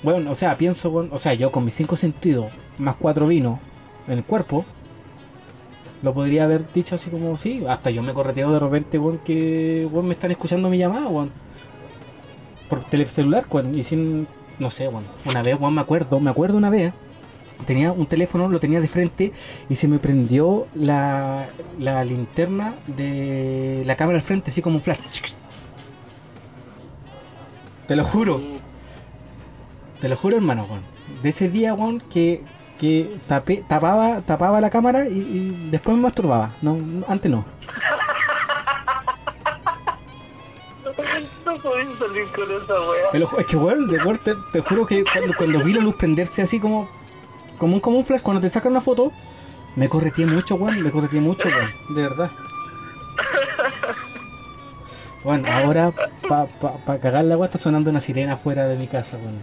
Bueno, 0.02 0.32
o 0.32 0.36
sea, 0.36 0.58
pienso, 0.58 0.90
weón, 0.90 1.10
o 1.12 1.20
sea, 1.20 1.36
yo 1.36 1.52
con 1.52 1.64
mis 1.66 1.76
cinco 1.76 1.96
sentidos, 1.96 2.52
más 2.80 2.96
cuatro 2.96 3.28
vinos 3.28 3.60
en 4.08 4.14
el 4.18 4.24
cuerpo, 4.24 4.66
lo 6.02 6.14
podría 6.16 6.46
haber 6.46 6.72
dicho 6.74 6.96
así 6.96 7.12
como, 7.12 7.36
sí, 7.38 7.64
hasta 7.68 7.92
yo 7.92 8.02
me 8.02 8.14
correteo 8.14 8.52
de 8.52 8.60
repente, 8.60 8.98
weón, 8.98 9.20
que, 9.20 9.88
weón, 9.92 10.08
me 10.08 10.14
están 10.14 10.32
escuchando 10.32 10.68
mi 10.70 10.80
llamada, 10.80 11.08
weón. 11.08 11.32
Por 12.70 12.84
telecelular, 12.86 13.46
weón, 13.52 13.78
y 13.78 13.84
sin, 13.84 14.28
no 14.60 14.70
sé, 14.70 14.88
weón. 14.88 15.06
Una 15.26 15.42
vez, 15.42 15.60
weón, 15.60 15.74
me 15.76 15.82
acuerdo, 15.82 16.20
me 16.20 16.30
acuerdo 16.30 16.58
una 16.58 16.70
vez, 16.70 16.94
tenía 17.66 17.92
un 17.92 18.06
teléfono, 18.06 18.48
lo 18.50 18.60
tenía 18.60 18.80
de 18.80 18.88
frente 18.88 19.32
y 19.70 19.76
se 19.76 19.88
me 19.88 20.00
prendió 20.00 20.68
la, 20.76 21.48
la 21.80 22.04
linterna 22.04 22.76
de 22.88 23.84
la 23.86 23.96
cámara 23.96 24.18
al 24.18 24.24
frente, 24.24 24.52
así 24.52 24.62
como 24.62 24.76
un 24.78 24.82
flash. 24.82 24.98
Te 27.88 27.96
lo 27.96 28.04
juro, 28.04 28.42
te 30.02 30.10
lo 30.10 30.18
juro, 30.18 30.38
hermano, 30.38 30.66
weón. 30.70 30.82
De 31.22 31.30
ese 31.30 31.50
día, 31.50 31.74
weón, 31.74 32.02
que, 32.02 32.44
que 32.78 33.18
tapé, 33.28 33.64
tapaba, 33.68 34.22
tapaba 34.22 34.60
la 34.62 34.70
cámara 34.70 35.08
y, 35.08 35.14
y 35.14 35.70
después 35.72 35.96
me 35.96 36.04
masturbaba. 36.04 36.56
No, 36.62 36.78
antes 37.08 37.32
no. 37.32 37.57
No 41.48 41.58
podéis 41.62 41.98
salir 41.98 42.28
con 42.36 42.52
esa 42.52 42.74
weá. 42.74 43.10
Te 43.12 43.20
lo 43.20 43.28
ju- 43.28 43.40
es 43.40 43.46
que, 43.48 43.56
weón, 43.56 43.88
de 43.88 44.00
te, 44.24 44.36
te 44.52 44.62
juro 44.62 44.86
que 44.86 45.04
cuando, 45.06 45.34
cuando 45.38 45.60
vi 45.64 45.74
la 45.74 45.82
luz 45.82 45.96
prenderse 45.96 46.42
así 46.42 46.60
como, 46.60 46.90
como, 47.58 47.76
un, 47.76 47.80
como 47.80 47.98
un 47.98 48.04
flash, 48.04 48.22
cuando 48.22 48.42
te 48.42 48.50
sacan 48.50 48.72
una 48.74 48.82
foto, 48.82 49.14
me 49.78 49.88
correteé 49.88 50.26
mucho, 50.26 50.56
weón, 50.56 50.82
me 50.82 50.92
correteé 50.92 51.22
mucho, 51.22 51.48
weón, 51.48 51.72
de 51.96 52.02
verdad. 52.02 52.32
Bueno, 55.24 55.48
ahora, 55.50 55.94
para 56.28 56.46
pa, 56.48 56.74
pa 56.86 57.00
cagar 57.00 57.24
la 57.24 57.36
agua, 57.36 57.46
está 57.46 57.58
sonando 57.58 57.90
una 57.92 58.02
sirena 58.02 58.36
fuera 58.36 58.68
de 58.68 58.76
mi 58.78 58.88
casa, 58.88 59.18
weón. 59.18 59.40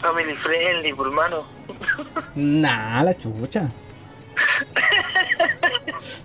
Family 0.00 0.34
friendly, 0.36 0.90
hermano. 0.90 1.44
Nah, 2.34 3.02
la 3.02 3.14
chucha. 3.14 3.70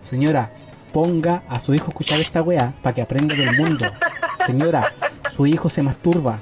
Señora, 0.02 0.52
ponga 0.94 1.44
a 1.50 1.60
su 1.60 1.74
hijo 1.74 1.86
a 1.86 1.90
escuchar 1.90 2.20
esta 2.20 2.42
weá 2.42 2.74
para 2.82 2.96
que 2.96 3.02
aprenda 3.02 3.36
del 3.36 3.58
mundo. 3.58 3.86
Señora, 4.46 4.94
su 5.30 5.46
hijo 5.46 5.70
se 5.70 5.84
masturba. 5.84 6.40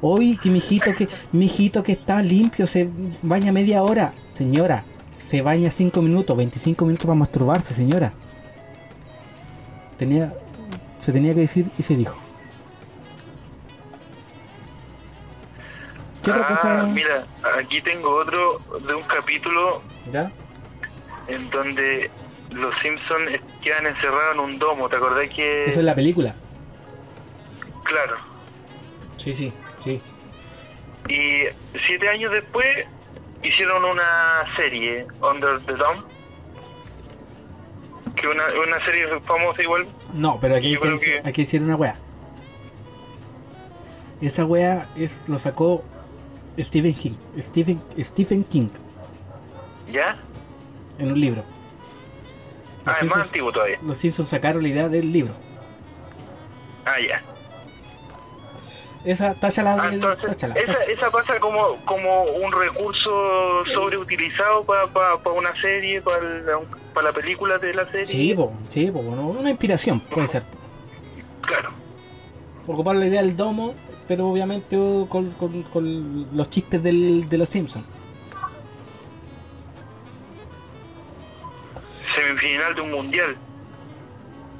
Hoy 0.00 0.36
que 0.36 0.50
mi 0.50 0.58
hijito 0.58 0.94
que 0.94 1.08
mi 1.32 1.46
hijito 1.46 1.82
que 1.82 1.92
está 1.92 2.22
limpio 2.22 2.66
se 2.66 2.88
baña 3.22 3.52
media 3.52 3.82
hora. 3.82 4.12
Señora, 4.34 4.84
se 5.28 5.42
baña 5.42 5.70
5 5.70 6.02
minutos, 6.02 6.36
25 6.36 6.84
minutos 6.84 7.06
para 7.06 7.18
masturbarse, 7.18 7.74
señora. 7.74 8.12
Tenía 9.96 10.32
se 11.02 11.12
tenía 11.12 11.34
que 11.34 11.40
decir 11.40 11.70
y 11.76 11.82
se 11.82 11.96
dijo. 11.96 12.16
¿Qué 16.22 16.30
otra 16.30 16.44
ah, 16.44 16.48
cosa? 16.48 16.82
mira, 16.84 17.26
aquí 17.58 17.80
tengo 17.82 18.14
otro 18.14 18.60
de 18.86 18.94
un 18.94 19.02
capítulo 19.02 19.82
¿Ya? 20.12 20.30
en 21.26 21.50
donde 21.50 22.10
los 22.54 22.74
Simpsons 22.80 23.40
quedan 23.62 23.86
encerrados 23.86 24.34
en 24.34 24.40
un 24.40 24.58
domo. 24.58 24.88
¿Te 24.88 24.96
acordás 24.96 25.28
que.? 25.30 25.66
Eso 25.66 25.80
es 25.80 25.86
la 25.86 25.94
película. 25.94 26.34
Claro. 27.84 28.16
Sí, 29.16 29.34
sí, 29.34 29.52
sí. 29.82 30.00
Y 31.08 31.44
siete 31.86 32.08
años 32.08 32.30
después 32.30 32.66
hicieron 33.42 33.84
una 33.84 34.44
serie, 34.56 35.06
Under 35.20 35.60
the 35.66 35.74
Dome. 35.74 36.02
Que 38.16 38.28
una, 38.28 38.44
una 38.62 38.84
serie 38.84 39.06
famosa 39.20 39.62
igual. 39.62 39.88
No, 40.14 40.38
pero 40.40 40.56
aquí 40.56 40.76
que, 40.76 41.22
hay 41.24 41.32
que 41.32 41.42
decir 41.42 41.62
una 41.62 41.76
wea. 41.76 41.96
Esa 44.20 44.44
wea 44.44 44.88
es, 44.94 45.24
lo 45.26 45.38
sacó 45.38 45.82
Stephen 46.58 46.94
King. 46.94 47.14
Stephen, 47.38 47.82
Stephen 47.98 48.44
King 48.44 48.68
¿Ya? 49.90 50.16
en 50.98 51.12
un 51.12 51.20
libro. 51.20 51.44
Ah, 52.84 52.96
es 53.00 53.06
más 53.08 53.26
antiguo 53.28 53.52
todavía. 53.52 53.78
los 53.82 53.96
Simpsons 53.96 54.28
sacaron 54.28 54.62
la 54.62 54.68
idea 54.68 54.88
del 54.88 55.12
libro. 55.12 55.34
Ah, 56.84 56.96
ya. 57.00 57.22
Esa, 59.04 59.34
táchala, 59.34 59.74
Ah, 59.74 59.88
de- 59.88 59.94
entonces, 59.94 60.24
táchala, 60.26 60.54
esa, 60.54 60.72
táchala. 60.74 60.92
esa 60.92 61.10
pasa 61.10 61.40
como, 61.40 61.76
como 61.84 62.22
un 62.22 62.52
recurso 62.52 63.64
sobreutilizado 63.74 64.64
para 64.64 65.16
una 65.36 65.60
serie, 65.60 66.00
para 66.02 66.20
la, 66.22 66.60
pa 66.94 67.02
la 67.02 67.12
película 67.12 67.58
de 67.58 67.74
la 67.74 67.84
serie. 67.86 68.04
Sí, 68.04 68.32
po, 68.34 68.52
sí, 68.66 68.90
po, 68.92 69.00
una 69.00 69.50
inspiración, 69.50 69.98
puede 70.00 70.28
ser. 70.28 70.44
Claro. 71.42 71.70
Ocupar 72.66 72.94
la 72.94 73.06
idea 73.06 73.22
del 73.22 73.36
domo, 73.36 73.74
pero 74.06 74.28
obviamente 74.28 74.76
oh, 74.76 75.06
con, 75.08 75.32
con- 75.32 75.64
con 75.64 76.36
los 76.36 76.48
chistes 76.48 76.80
del, 76.80 77.28
de 77.28 77.38
los 77.38 77.48
Simpsons. 77.48 77.84
Semifinal 82.38 82.74
de 82.74 82.80
un 82.80 82.90
mundial. 82.90 83.36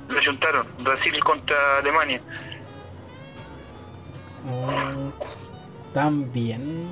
Lo 0.08 0.24
juntaron. 0.24 0.66
Brasil 0.78 1.18
contra 1.24 1.78
Alemania. 1.78 2.20
Oh, 4.48 5.12
también. 5.92 6.90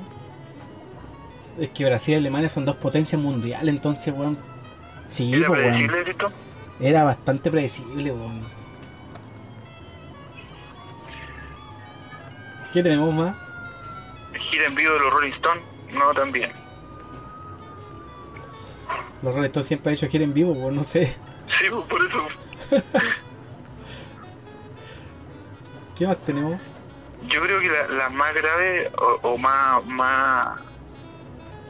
Es 1.59 1.69
que 1.69 1.85
Brasil 1.85 2.15
y 2.15 2.17
Alemania 2.17 2.49
son 2.49 2.65
dos 2.65 2.75
potencias 2.77 3.21
mundiales, 3.21 3.73
entonces, 3.73 4.13
weón. 4.13 4.37
Sí, 5.09 5.33
¿Era 5.33 5.49
predecible 5.49 6.09
esto? 6.09 6.31
Era 6.79 7.03
bastante 7.03 7.51
predecible, 7.51 8.11
weón. 8.11 8.41
¿Qué 12.73 12.81
tenemos 12.81 13.13
más? 13.13 13.35
Gira 14.49 14.65
en 14.65 14.75
vivo 14.75 14.93
de 14.93 14.99
los 14.99 15.13
Rolling 15.13 15.33
Stones. 15.33 15.63
No, 15.91 16.13
también. 16.13 16.51
Los 19.21 19.33
Rolling 19.35 19.47
Stones 19.47 19.67
siempre 19.67 19.89
han 19.89 19.95
hecho 19.95 20.07
gira 20.07 20.23
en 20.23 20.33
vivo, 20.33 20.53
pues 20.59 20.73
no 20.73 20.83
sé. 20.83 21.05
Sí, 21.59 21.65
pues, 21.69 21.85
por 21.87 21.99
eso. 22.05 22.27
¿Qué 25.97 26.07
más 26.07 26.17
tenemos? 26.25 26.59
Yo 27.27 27.41
creo 27.41 27.59
que 27.59 27.69
la- 27.69 27.87
las 27.87 28.11
más 28.11 28.33
graves 28.33 28.91
o, 28.97 29.19
o 29.29 29.37
más, 29.37 29.85
más 29.85 30.57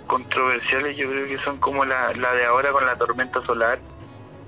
controversiales, 0.08 0.96
yo 0.98 1.10
creo 1.10 1.28
que 1.28 1.38
son 1.44 1.58
como 1.58 1.86
la, 1.86 2.14
la 2.14 2.34
de 2.34 2.46
ahora 2.46 2.72
con 2.72 2.86
la 2.86 2.96
tormenta 2.98 3.42
solar 3.46 3.80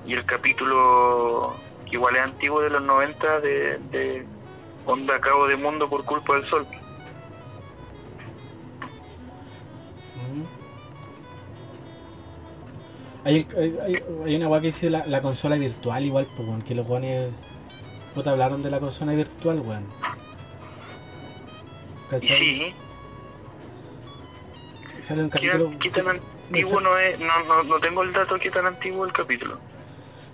y 0.06 0.14
el 0.14 0.26
capítulo 0.26 1.56
que 1.86 1.96
igual 1.98 2.16
es 2.16 2.22
antiguo 2.22 2.62
de 2.62 2.70
los 2.70 2.82
90 2.82 3.40
de, 3.40 3.78
de 3.92 4.26
Onda 4.86 5.20
Cabo 5.20 5.48
de 5.48 5.56
Mundo 5.58 5.90
por 5.90 6.04
culpa 6.06 6.36
del 6.36 6.50
sol. 6.50 6.68
Hay, 13.26 13.48
hay, 13.58 13.78
hay- 14.26 14.36
una 14.36 14.50
weá 14.50 14.60
que 14.62 14.68
dice 14.68 14.90
la, 14.90 15.06
la 15.08 15.22
consola 15.22 15.56
virtual 15.56 16.06
igual, 16.06 16.28
pues, 16.36 16.48
weón, 16.48 16.62
que 16.62 16.76
los 16.76 16.88
weones... 16.88 17.32
Puta, 18.14 18.32
hablaron 18.32 18.62
de 18.62 18.70
la 18.70 18.80
consola 18.80 19.14
virtual, 19.14 19.60
weón. 19.62 19.86
¿Cachai? 22.10 22.38
sí, 22.38 22.74
Sale 25.00 25.24
un 25.24 25.30
¿qué, 25.30 25.48
capítulo... 25.48 25.80
qué 25.80 25.90
tan 25.90 26.08
antiguo 26.10 26.80
no 26.82 26.98
es? 26.98 27.20
No, 27.20 27.44
no, 27.48 27.64
no 27.64 27.80
tengo 27.80 28.04
el 28.04 28.14
dato 28.14 28.36
qué 28.40 28.52
tan 28.52 28.66
antiguo 28.66 29.06
el 29.06 29.12
capítulo. 29.12 29.58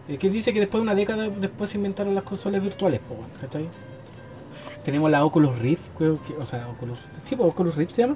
Es 0.07 0.17
que 0.17 0.29
dice 0.29 0.51
que 0.53 0.59
después 0.59 0.79
de 0.79 0.83
una 0.83 0.95
década 0.95 1.29
después 1.29 1.69
se 1.69 1.77
inventaron 1.77 2.15
las 2.15 2.23
consolas 2.23 2.61
virtuales, 2.61 2.99
weón, 3.09 3.29
¿cachai? 3.39 3.67
Tenemos 4.83 5.09
la 5.11 5.23
Oculus 5.23 5.57
Rift, 5.59 5.89
creo 5.97 6.19
que, 6.23 6.33
o 6.33 6.45
sea, 6.45 6.67
Oculus, 6.69 6.99
sí, 7.23 7.35
pues 7.35 7.49
Oculus 7.49 7.75
Rift 7.75 7.91
se 7.91 8.01
llama, 8.03 8.15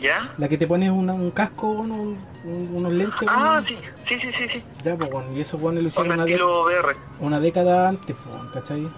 ¿Ya? 0.00 0.32
la 0.38 0.48
que 0.48 0.56
te 0.56 0.66
pones 0.66 0.90
una- 0.90 1.12
un 1.14 1.30
casco, 1.32 1.68
un- 1.70 1.90
un- 2.44 2.70
unos 2.74 2.92
lentes, 2.92 3.28
Ah, 3.28 3.60
sí, 3.66 3.76
sí, 4.08 4.20
sí, 4.20 4.28
sí, 4.38 4.48
sí. 4.52 4.62
ya, 4.82 4.96
pues, 4.96 5.10
y 5.34 5.40
eso, 5.40 5.56
weón, 5.56 5.74
lo 5.74 5.82
hicieron 5.82 6.12
una, 6.12 6.24
VR. 6.24 7.40
década 7.40 7.88
antes, 7.88 8.14
pues, 8.24 8.52
¿cachai? 8.52 8.88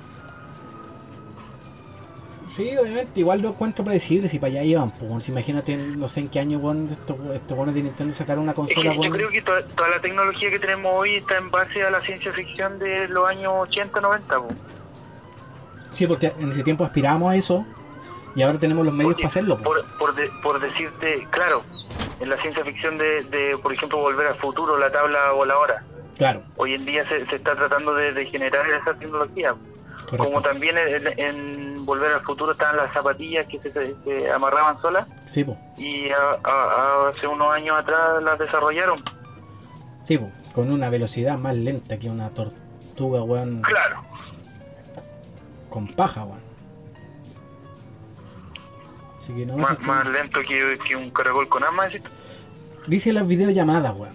Sí, 2.48 2.76
obviamente, 2.76 3.20
igual 3.20 3.40
lo 3.42 3.50
encuentro 3.50 3.84
predecible 3.84 4.28
si 4.28 4.38
para 4.40 4.50
allá 4.52 4.62
iban, 4.64 4.90
pues, 4.90 5.28
imagínate, 5.28 5.76
no 5.76 6.08
sé 6.08 6.20
en 6.20 6.28
qué 6.28 6.40
año, 6.40 6.58
weón, 6.58 6.88
estos 6.90 7.16
estos 7.32 7.56
weones 7.56 7.74
de 7.76 7.82
Nintendo 7.84 8.12
sacaron 8.12 8.42
una 8.42 8.52
Es 8.52 8.56
que 8.56 8.60
consola, 8.74 8.92
yo 8.94 9.00
weón. 9.00 9.12
creo 9.12 9.30
que 9.30 9.40
to- 9.42 9.64
toda 9.76 9.88
la 9.90 10.00
tecnología 10.00 10.50
que 10.50 10.58
tenemos 10.58 10.92
hoy 11.00 11.16
está 11.16 11.38
en 11.38 11.50
base 11.50 11.82
a 11.82 11.90
la 11.90 12.00
ciencia 12.02 12.32
ficción 12.32 12.78
de 12.80 13.06
los 13.08 13.28
años 13.28 13.52
80, 13.56 14.00
90. 14.00 14.36
po. 14.38 14.48
Sí, 15.92 16.06
porque 16.06 16.32
en 16.40 16.50
ese 16.50 16.62
tiempo 16.64 16.84
aspirábamos 16.84 17.32
a 17.32 17.36
eso 17.36 17.64
y 18.34 18.42
ahora 18.42 18.58
tenemos 18.58 18.84
los 18.84 18.94
medios 18.94 19.14
para 19.14 19.26
hacerlo. 19.28 19.58
Por, 19.58 19.84
por, 19.98 20.14
de- 20.14 20.30
por 20.42 20.60
decirte, 20.60 21.26
claro, 21.30 21.62
en 22.20 22.28
la 22.28 22.40
ciencia 22.42 22.64
ficción 22.64 22.96
de, 22.98 23.22
de, 23.24 23.58
por 23.58 23.72
ejemplo, 23.72 23.98
volver 23.98 24.26
al 24.28 24.36
futuro, 24.38 24.78
la 24.78 24.90
tabla 24.92 25.32
voladora. 25.32 25.82
Claro, 26.16 26.42
Hoy 26.56 26.74
en 26.74 26.84
día 26.84 27.08
se, 27.08 27.24
se 27.26 27.36
está 27.36 27.54
tratando 27.56 27.94
de, 27.94 28.12
de 28.12 28.26
generar 28.26 28.66
esa 28.68 28.92
tecnología. 28.94 29.54
correcto. 30.04 30.16
Como 30.18 30.42
también 30.42 30.76
en, 30.78 31.18
en 31.18 31.70
Volver 31.86 32.12
al 32.12 32.20
futuro 32.22 32.52
estaban 32.52 32.76
las 32.76 32.92
zapatillas 32.92 33.46
que 33.48 33.58
se, 33.60 33.72
se- 33.72 33.94
se 34.04 34.30
amarraban 34.30 34.80
solas 34.82 35.06
Sí, 35.24 35.42
pues. 35.44 35.56
y 35.78 36.10
a- 36.10 37.08
hace 37.08 37.26
unos 37.26 37.50
años 37.52 37.76
atrás 37.78 38.22
las 38.22 38.38
desarrollaron. 38.38 38.96
Sí, 40.02 40.18
po, 40.18 40.30
con 40.52 40.70
una 40.70 40.90
velocidad 40.90 41.38
más 41.38 41.56
lenta 41.56 41.98
que 41.98 42.10
una 42.10 42.28
tortuga, 42.30 43.22
weón, 43.22 43.62
Claro. 43.62 44.02
con 45.70 45.88
paja, 45.88 46.24
weón. 46.24 46.49
Así 49.30 49.40
que 49.40 49.46
no, 49.46 49.56
Más, 49.56 49.76
si 49.78 49.84
más 49.84 50.06
lento 50.06 50.40
que, 50.40 50.78
que 50.88 50.96
un 50.96 51.10
caracol 51.10 51.48
con 51.48 51.62
armas. 51.64 51.92
¿sí? 51.92 51.98
Dice 52.86 53.12
las 53.12 53.26
videollamadas, 53.26 53.94
weón. 53.96 54.14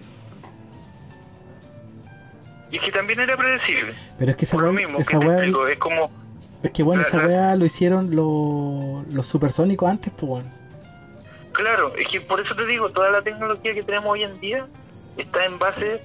Y 2.70 2.78
que 2.78 2.90
también 2.92 3.20
era 3.20 3.36
predecible. 3.36 3.94
Pero 4.18 4.30
es 4.32 4.36
que 4.36 4.44
esa 4.44 4.56
Por 4.56 4.64
lo 4.64 4.70
weón, 4.70 4.76
mismo, 4.76 4.98
esa 4.98 5.10
que 5.12 5.18
te 5.18 5.26
weón, 5.26 5.34
explico, 5.38 5.68
es 5.68 5.78
como 5.78 6.10
Es 6.62 6.70
que 6.70 6.82
bueno, 6.82 7.02
esa 7.02 7.18
weá 7.18 7.54
lo 7.56 7.64
hicieron 7.64 8.14
los, 8.14 9.06
los 9.12 9.26
supersónicos 9.26 9.88
antes, 9.88 10.12
pues 10.16 10.28
bueno. 10.28 10.52
Claro, 11.52 11.94
es 11.96 12.06
que 12.08 12.20
por 12.20 12.40
eso 12.40 12.54
te 12.54 12.66
digo, 12.66 12.90
toda 12.90 13.10
la 13.10 13.22
tecnología 13.22 13.72
que 13.72 13.82
tenemos 13.82 14.12
hoy 14.12 14.24
en 14.24 14.38
día 14.40 14.66
está 15.16 15.44
en 15.46 15.58
base 15.58 16.02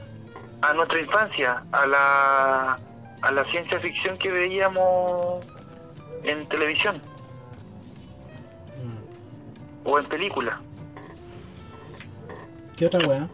a 0.62 0.74
nuestra 0.74 0.99
infancia, 0.99 1.64
a 1.74 1.86
la, 1.86 2.80
a 3.22 3.32
la 3.32 3.43
ciencia 3.51 3.80
ficción 3.82 4.18
que 4.18 4.32
veíamos 4.32 5.45
en 6.24 6.47
televisión 6.47 7.01
o 9.84 9.99
en 9.99 10.05
películas. 10.05 10.55
¿Qué 12.75 12.86
otra 12.86 13.07
weá? 13.07 13.27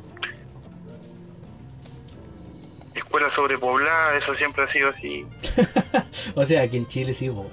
Escuela 2.96 3.34
sobrepoblada, 3.36 4.18
eso 4.18 4.34
siempre 4.36 4.64
ha 4.64 4.72
sido 4.72 4.90
así. 4.90 5.26
O 6.36 6.46
sea, 6.46 6.64
aquí 6.64 6.78
en 6.78 6.88
Chile 6.88 7.14
sí, 7.14 7.30
weón. 7.30 7.48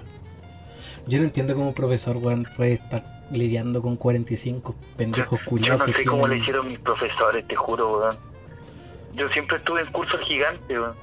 Yo 1.06 1.18
no 1.18 1.24
entiendo 1.24 1.54
cómo 1.54 1.68
un 1.68 1.74
profesor, 1.74 2.16
weón, 2.16 2.46
puede 2.56 2.74
estar 2.74 3.04
lidiando 3.30 3.80
con 3.82 3.96
45 3.96 4.74
pendejos 4.96 5.38
Yo 5.40 5.46
culiados 5.46 5.80
no 5.80 5.86
que 5.86 6.02
sé 6.02 6.04
cómo 6.08 6.26
le 6.26 6.38
hicieron 6.38 6.68
mis 6.68 6.78
profesores, 6.78 7.46
te 7.46 7.54
juro, 7.54 7.98
weón. 7.98 8.18
Yo 9.14 9.28
siempre 9.28 9.58
estuve 9.58 9.82
en 9.82 9.92
cursos 9.92 10.20
gigantes, 10.26 10.78
weón. 10.78 10.94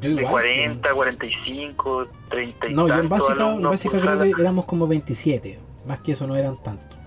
Yo 0.00 0.14
De 0.14 0.22
igual, 0.22 0.30
40, 0.30 0.94
45, 0.94 2.08
30 2.28 2.68
y 2.68 2.74
No, 2.74 2.88
yo 2.88 2.94
en 2.94 3.08
básica, 3.08 3.50
en 3.50 3.62
básica 3.62 4.00
creo 4.00 4.20
que 4.20 4.40
éramos 4.40 4.64
como 4.66 4.86
27. 4.86 5.58
Más 5.86 6.00
que 6.00 6.12
eso 6.12 6.26
no 6.26 6.36
eran 6.36 6.62
tantos. 6.62 6.97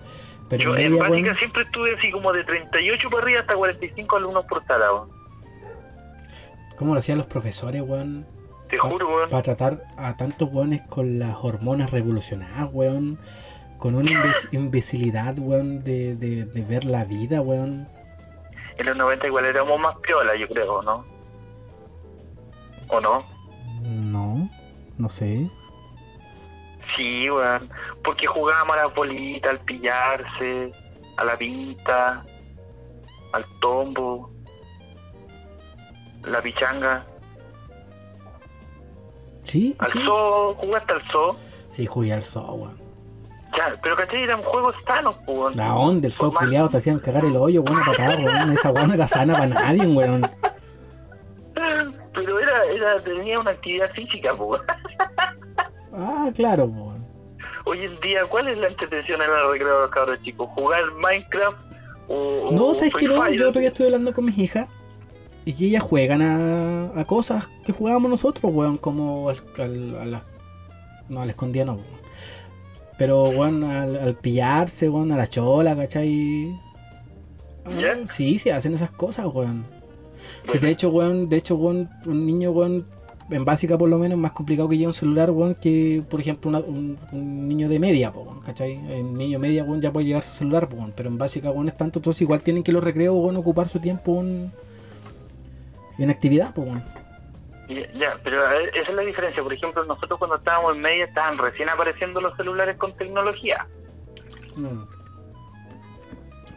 Pero 0.52 0.64
Yo 0.64 0.76
en 0.76 0.92
en 0.92 0.98
básica 0.98 1.34
siempre 1.38 1.62
estuve 1.62 1.94
así 1.96 2.10
como 2.10 2.30
de 2.30 2.44
38 2.44 3.08
para 3.08 3.22
arriba 3.22 3.40
hasta 3.40 3.54
45 3.56 4.16
alumnos 4.16 4.44
por 4.44 4.62
sala, 4.66 4.92
weón. 4.92 5.08
¿cómo 6.76 6.92
lo 6.92 6.98
hacían 7.00 7.16
los 7.16 7.26
profesores, 7.26 7.80
weón? 7.80 8.26
Te 8.68 8.76
Pa- 8.76 8.88
juro, 8.90 9.08
weón. 9.08 9.30
Para 9.30 9.42
tratar 9.42 9.84
a 9.96 10.14
tantos 10.18 10.50
weones 10.52 10.82
con 10.82 11.18
las 11.18 11.36
hormonas 11.40 11.90
revolucionadas, 11.90 12.68
weón. 12.70 13.18
Con 13.78 13.94
una 13.94 14.10
imbe- 14.10 14.48
imbecilidad, 14.52 15.38
weón, 15.38 15.82
de, 15.84 16.16
de, 16.16 16.44
de 16.44 16.62
ver 16.62 16.84
la 16.84 17.04
vida, 17.04 17.40
weón. 17.40 17.88
En 18.76 18.84
los 18.86 18.96
90 18.96 19.26
igual 19.28 19.46
éramos 19.46 19.80
más 19.80 19.96
piola, 20.06 20.36
yo 20.36 20.46
creo, 20.48 20.82
¿no? 20.82 21.02
¿O 22.88 23.00
no? 23.00 23.24
No, 23.84 24.50
no 24.98 25.08
sé. 25.08 25.48
Sí, 26.96 27.30
weón. 27.30 27.70
Porque 28.04 28.26
jugábamos 28.26 28.76
a 28.76 28.80
la 28.80 28.86
bolita, 28.88 29.50
al 29.50 29.60
pillarse, 29.60 30.72
a 31.16 31.24
la 31.24 31.36
pinta, 31.36 32.24
al 33.32 33.44
tombo, 33.60 34.30
la 36.24 36.40
pichanga, 36.42 37.06
Sí, 39.44 39.74
al 39.80 39.90
sí. 39.90 39.98
zoo, 40.04 40.54
jugaste 40.54 40.92
al 40.92 41.02
zoo. 41.10 41.36
Sí, 41.68 41.86
jugué 41.86 42.12
al 42.12 42.22
zoo, 42.22 42.54
weón. 42.54 42.80
Ya, 43.58 43.78
pero 43.82 43.96
¿cachai? 43.96 44.22
Eran 44.22 44.42
juegos 44.42 44.74
sanos, 44.86 45.16
pues, 45.26 45.36
weón. 45.38 45.56
La 45.56 45.74
onda, 45.74 46.06
el 46.06 46.12
zoo 46.12 46.32
culiado 46.32 46.68
te 46.70 46.76
hacían 46.78 46.98
cagar 47.00 47.24
el 47.24 47.36
hoyo, 47.36 47.62
weón, 47.62 47.84
patada, 47.84 48.16
weón. 48.16 48.52
Esa 48.52 48.70
weón 48.70 48.88
no 48.88 48.94
era 48.94 49.06
sana 49.06 49.34
para 49.34 49.46
nadie, 49.48 49.86
weón. 49.86 50.22
Pero 52.14 52.38
era, 52.38 52.64
era, 52.64 53.02
tenía 53.02 53.40
una 53.40 53.50
actividad 53.50 53.90
física, 53.92 54.34
pues. 54.36 54.60
weón. 54.60 54.64
Ah, 55.92 56.30
claro, 56.34 56.64
weón. 56.66 57.02
Hoy 57.64 57.84
en 57.84 58.00
día, 58.00 58.24
¿cuál 58.28 58.48
es 58.48 58.58
la 58.58 58.68
entretención 58.68 59.20
en 59.22 59.28
el 59.30 59.52
recreo 59.52 59.74
de 59.76 59.82
los 59.82 59.90
cabros 59.90 60.20
chicos? 60.22 60.48
¿Jugar 60.54 60.82
Minecraft 61.00 61.56
o, 62.08 62.50
No, 62.52 62.74
¿sabes 62.74 62.92
que 62.94 63.06
no? 63.06 63.28
Yo 63.30 63.48
otro 63.50 63.60
día 63.60 63.68
estuve 63.68 63.86
hablando 63.86 64.12
con 64.12 64.24
mis 64.24 64.36
hijas 64.38 64.68
y 65.44 65.66
ellas 65.66 65.82
juegan 65.82 66.22
a, 66.22 67.00
a 67.00 67.04
cosas 67.04 67.46
que 67.64 67.72
jugábamos 67.72 68.10
nosotros, 68.10 68.52
weón, 68.52 68.78
como 68.78 69.28
al, 69.28 69.38
al- 69.58 69.96
a 70.00 70.04
la... 70.06 70.22
No, 71.08 71.22
al 71.22 71.30
escondía 71.30 71.64
no, 71.64 71.74
weón. 71.74 72.02
Pero, 72.98 73.24
weón, 73.30 73.64
al, 73.64 73.96
al 73.96 74.14
pillarse, 74.16 74.88
weón, 74.88 75.12
a 75.12 75.16
la 75.16 75.26
chola, 75.26 75.76
¿cachai? 75.76 76.52
Ah, 77.64 77.94
sí, 78.06 78.38
sí, 78.38 78.50
hacen 78.50 78.74
esas 78.74 78.90
cosas, 78.90 79.26
weón. 79.32 79.64
Sí, 80.42 80.48
Bueno. 80.48 80.60
de 80.66 80.70
hecho, 80.72 80.88
weón, 80.90 81.28
de 81.28 81.36
hecho, 81.36 81.54
weón, 81.56 81.88
un 82.06 82.26
niño, 82.26 82.50
weón, 82.50 82.86
en 83.30 83.44
básica 83.44 83.78
por 83.78 83.88
lo 83.88 83.98
menos, 83.98 84.16
es 84.16 84.22
más 84.22 84.32
complicado 84.32 84.68
que 84.68 84.76
lleve 84.76 84.88
un 84.88 84.94
celular, 84.94 85.30
weón, 85.30 85.54
que, 85.54 86.02
por 86.08 86.20
ejemplo, 86.20 86.48
una- 86.50 86.58
un, 86.60 86.98
un 87.12 87.48
niño 87.48 87.68
de 87.68 87.78
media, 87.78 88.10
weón, 88.10 88.40
¿cachai? 88.40 88.72
El 88.92 89.14
niño 89.16 89.38
media, 89.38 89.64
weón, 89.64 89.80
ya 89.80 89.92
puede 89.92 90.06
llevar 90.06 90.22
su 90.22 90.32
celular, 90.32 90.68
weón, 90.72 90.92
pero 90.96 91.08
en 91.08 91.18
básica, 91.18 91.50
weón, 91.50 91.68
es 91.68 91.76
tanto, 91.76 91.98
entonces 91.98 92.20
igual 92.22 92.42
tienen 92.42 92.62
que 92.62 92.72
los 92.72 92.82
recreos, 92.84 93.14
weón, 93.14 93.36
ocupar 93.36 93.68
su 93.68 93.80
tiempo, 93.80 94.12
weón, 94.12 94.52
en 95.98 96.10
actividad, 96.10 96.52
weón. 96.56 96.82
Ya, 97.68 97.90
ya, 97.98 98.20
pero 98.22 98.44
a 98.44 98.50
ver, 98.50 98.68
esa 98.76 98.90
es 98.90 98.94
la 98.96 99.02
diferencia. 99.02 99.42
Por 99.42 99.52
ejemplo, 99.54 99.82
nosotros 99.84 100.18
cuando 100.18 100.36
estábamos 100.36 100.74
en 100.74 100.80
media 100.82 101.04
estaban 101.06 101.38
recién 101.38 101.70
apareciendo 101.70 102.20
los 102.20 102.36
celulares 102.36 102.76
con 102.76 102.92
tecnología. 102.96 103.66
Mm. 104.56 104.82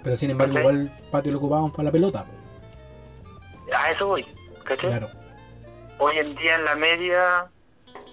Pero 0.03 0.15
sin 0.17 0.31
embargo, 0.31 0.59
igual 0.59 0.75
el 0.81 0.89
patio 1.11 1.31
lo 1.31 1.37
ocupábamos 1.37 1.71
para 1.71 1.83
la 1.85 1.91
pelota. 1.91 2.25
A 3.75 3.91
eso 3.91 4.07
voy, 4.07 4.25
¿cachai? 4.63 4.89
claro. 4.89 5.07
Hoy 5.97 6.17
en 6.17 6.35
día 6.35 6.55
en 6.55 6.65
la 6.65 6.75
media, 6.75 7.47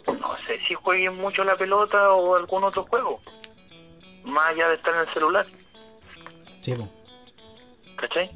no 0.07 0.37
sé 0.47 0.59
si 0.67 0.75
jueguen 0.75 1.17
mucho 1.17 1.43
la 1.45 1.57
pelota 1.57 2.13
o 2.13 2.37
algún 2.37 2.65
otro 2.65 2.85
juego. 2.85 3.21
Más 4.25 4.53
allá 4.55 4.69
de 4.69 4.75
estar 4.77 4.95
en 4.95 5.01
el 5.01 5.13
celular, 5.13 5.47
Sí. 6.61 6.75
¿cachai? 7.97 8.31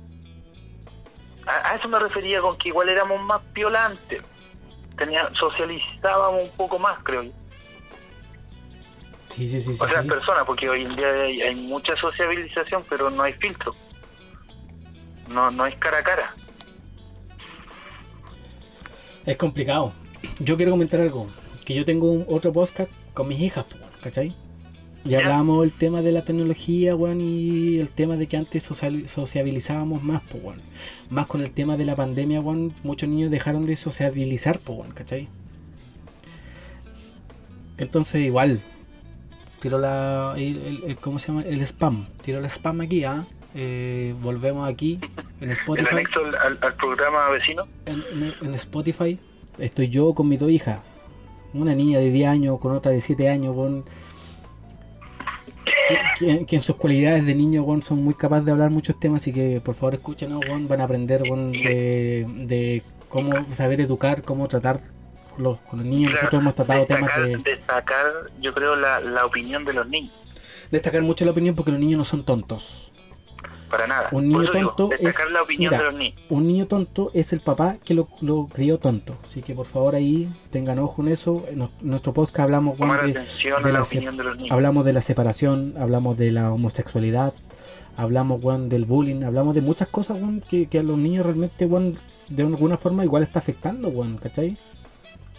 A, 1.46 1.70
a 1.70 1.76
eso 1.76 1.86
me 1.88 1.98
refería 2.00 2.40
con 2.40 2.58
que 2.58 2.70
igual 2.70 2.88
éramos 2.88 3.20
más 3.22 3.40
violantes. 3.52 4.20
Tenía, 4.98 5.30
socializábamos 5.38 6.42
un 6.42 6.50
poco 6.56 6.78
más, 6.78 7.00
creo 7.04 7.22
yo. 7.22 7.32
Sí, 9.28 9.48
sí, 9.48 9.60
sí, 9.60 9.74
sí. 9.74 9.78
otras 9.84 10.02
sí. 10.02 10.08
personas, 10.08 10.44
porque 10.44 10.68
hoy 10.68 10.82
en 10.82 10.96
día 10.96 11.08
hay, 11.12 11.42
hay 11.42 11.54
mucha 11.54 11.94
sociabilización, 11.96 12.82
pero 12.88 13.10
no 13.10 13.22
hay 13.22 13.34
filtro. 13.34 13.74
No, 15.28 15.50
no 15.50 15.66
es 15.66 15.76
cara 15.76 15.98
a 15.98 16.02
cara. 16.02 16.34
Es 19.26 19.36
complicado. 19.36 19.92
Yo 20.40 20.56
quiero 20.56 20.72
comentar 20.72 21.00
algo. 21.00 21.26
Que 21.64 21.74
yo 21.74 21.84
tengo 21.84 22.10
un, 22.12 22.24
otro 22.28 22.52
podcast 22.52 22.90
con 23.12 23.28
mis 23.28 23.40
hijas, 23.40 23.66
¿cachai? 24.00 24.32
Y 25.04 25.14
hablábamos 25.14 25.64
el 25.64 25.72
tema 25.72 26.02
de 26.02 26.10
la 26.12 26.24
tecnología, 26.24 26.96
weón, 26.96 27.20
y 27.20 27.78
el 27.78 27.88
tema 27.90 28.16
de 28.16 28.26
que 28.26 28.36
antes 28.36 28.62
sociabilizábamos 29.06 30.02
más, 30.02 30.22
po, 30.22 30.38
weón. 30.38 30.60
Más 31.10 31.26
con 31.26 31.42
el 31.42 31.50
tema 31.52 31.76
de 31.76 31.84
la 31.84 31.94
pandemia, 31.96 32.40
weón, 32.40 32.72
muchos 32.82 33.08
niños 33.08 33.30
dejaron 33.30 33.66
de 33.66 33.76
sociabilizar, 33.76 34.58
po, 34.58 34.74
weón, 34.74 34.92
¿cachai? 34.92 35.28
Entonces, 37.78 38.24
igual, 38.24 38.60
tiro 39.60 39.78
la. 39.78 40.34
El, 40.36 40.56
el- 40.58 40.84
el- 40.86 40.96
¿Cómo 40.96 41.18
se 41.18 41.28
llama? 41.28 41.42
El 41.42 41.60
spam. 41.62 42.06
Tiro 42.24 42.38
el 42.38 42.46
spam 42.46 42.80
aquí, 42.80 43.04
¿ah? 43.04 43.24
Eh, 43.24 43.35
volvemos 44.20 44.68
aquí 44.68 45.00
en 45.40 45.50
El 45.50 45.56
Spotify 45.56 45.88
anexo 45.92 46.20
al, 46.24 46.34
al- 46.34 46.58
al 46.60 46.74
programa 46.74 47.28
vecino. 47.30 47.66
en, 47.86 48.02
en- 48.12 48.34
en 48.42 48.54
Spotify 48.54 49.18
estoy 49.58 49.88
yo 49.88 50.12
con 50.14 50.28
mis 50.28 50.38
dos 50.38 50.50
hijas. 50.50 50.80
Una 51.54 51.74
niña 51.74 51.98
de 51.98 52.10
10 52.10 52.28
años 52.28 52.58
con 52.60 52.72
otra 52.72 52.92
de 52.92 53.00
7 53.00 53.28
años, 53.30 53.56
weón, 53.56 53.84
que, 55.88 55.98
que- 56.18 56.46
que 56.46 56.56
en 56.56 56.62
sus 56.62 56.76
cualidades 56.76 57.24
de 57.24 57.34
niño 57.34 57.64
son 57.82 58.02
muy 58.04 58.14
capaces 58.14 58.44
de 58.44 58.52
hablar 58.52 58.70
muchos 58.70 58.98
temas, 59.00 59.22
así 59.22 59.32
que 59.32 59.60
por 59.64 59.74
favor 59.74 59.94
escúchenos, 59.94 60.40
van 60.68 60.80
a 60.80 60.84
aprender 60.84 61.22
de, 61.22 62.26
de 62.46 62.82
cómo 63.08 63.32
saber 63.54 63.80
educar, 63.80 64.22
cómo 64.22 64.46
tratar 64.48 64.80
con 65.34 65.44
los, 65.44 65.58
con 65.60 65.78
los 65.78 65.88
niños. 65.88 66.12
Nosotros 66.14 66.42
hemos 66.42 66.54
tratado 66.54 66.80
destacar, 66.80 67.10
temas 67.14 67.44
de 67.44 67.50
destacar, 67.52 68.06
yo 68.40 68.52
creo, 68.52 68.76
la, 68.76 69.00
la 69.00 69.24
opinión 69.24 69.64
de 69.64 69.72
los 69.72 69.88
niños. 69.88 70.12
destacar 70.70 71.02
mucho 71.02 71.24
la 71.24 71.30
opinión 71.30 71.54
porque 71.54 71.70
los 71.70 71.80
niños 71.80 71.98
no 71.98 72.04
son 72.04 72.24
tontos. 72.24 72.92
Para 73.70 73.86
nada. 73.86 74.08
Un 74.12 74.28
niño 74.28 74.40
digo, 74.52 74.52
tonto 74.74 74.90
es- 74.92 75.16
la 75.32 75.42
opinión 75.42 75.72
mira, 75.72 75.82
de 75.84 75.90
los 75.90 75.98
niños. 75.98 76.20
un 76.30 76.46
niño 76.46 76.66
tonto 76.66 77.10
es 77.14 77.32
el 77.32 77.40
papá 77.40 77.76
que 77.84 77.94
lo, 77.94 78.08
lo 78.20 78.46
crió 78.46 78.78
tonto. 78.78 79.16
Así 79.24 79.42
que 79.42 79.54
por 79.54 79.66
favor 79.66 79.94
ahí 79.94 80.28
tengan 80.50 80.78
ojo 80.78 81.02
en 81.02 81.08
eso. 81.08 81.44
En 81.50 81.68
nuestro 81.80 82.12
podcast 82.12 82.40
hablamos 82.40 82.78
de, 83.64 83.72
la 83.72 83.78
la 83.80 83.84
se- 83.84 83.96
opinión 83.96 84.16
de 84.16 84.24
los 84.24 84.36
niños. 84.36 84.52
hablamos 84.52 84.84
de 84.84 84.92
la 84.92 85.00
separación, 85.00 85.74
hablamos 85.78 86.16
de 86.16 86.30
la 86.30 86.52
homosexualidad, 86.52 87.32
hablamos 87.96 88.42
weón, 88.42 88.68
del 88.68 88.84
bullying, 88.84 89.22
hablamos 89.24 89.54
de 89.54 89.62
muchas 89.62 89.88
cosas 89.88 90.18
que, 90.48 90.66
que 90.66 90.78
a 90.78 90.82
los 90.82 90.96
niños 90.98 91.26
realmente 91.26 91.68
de 92.28 92.42
alguna 92.42 92.76
forma 92.76 93.04
igual 93.04 93.22
está 93.24 93.38
afectando, 93.40 93.88
¿cachai? 94.18 94.56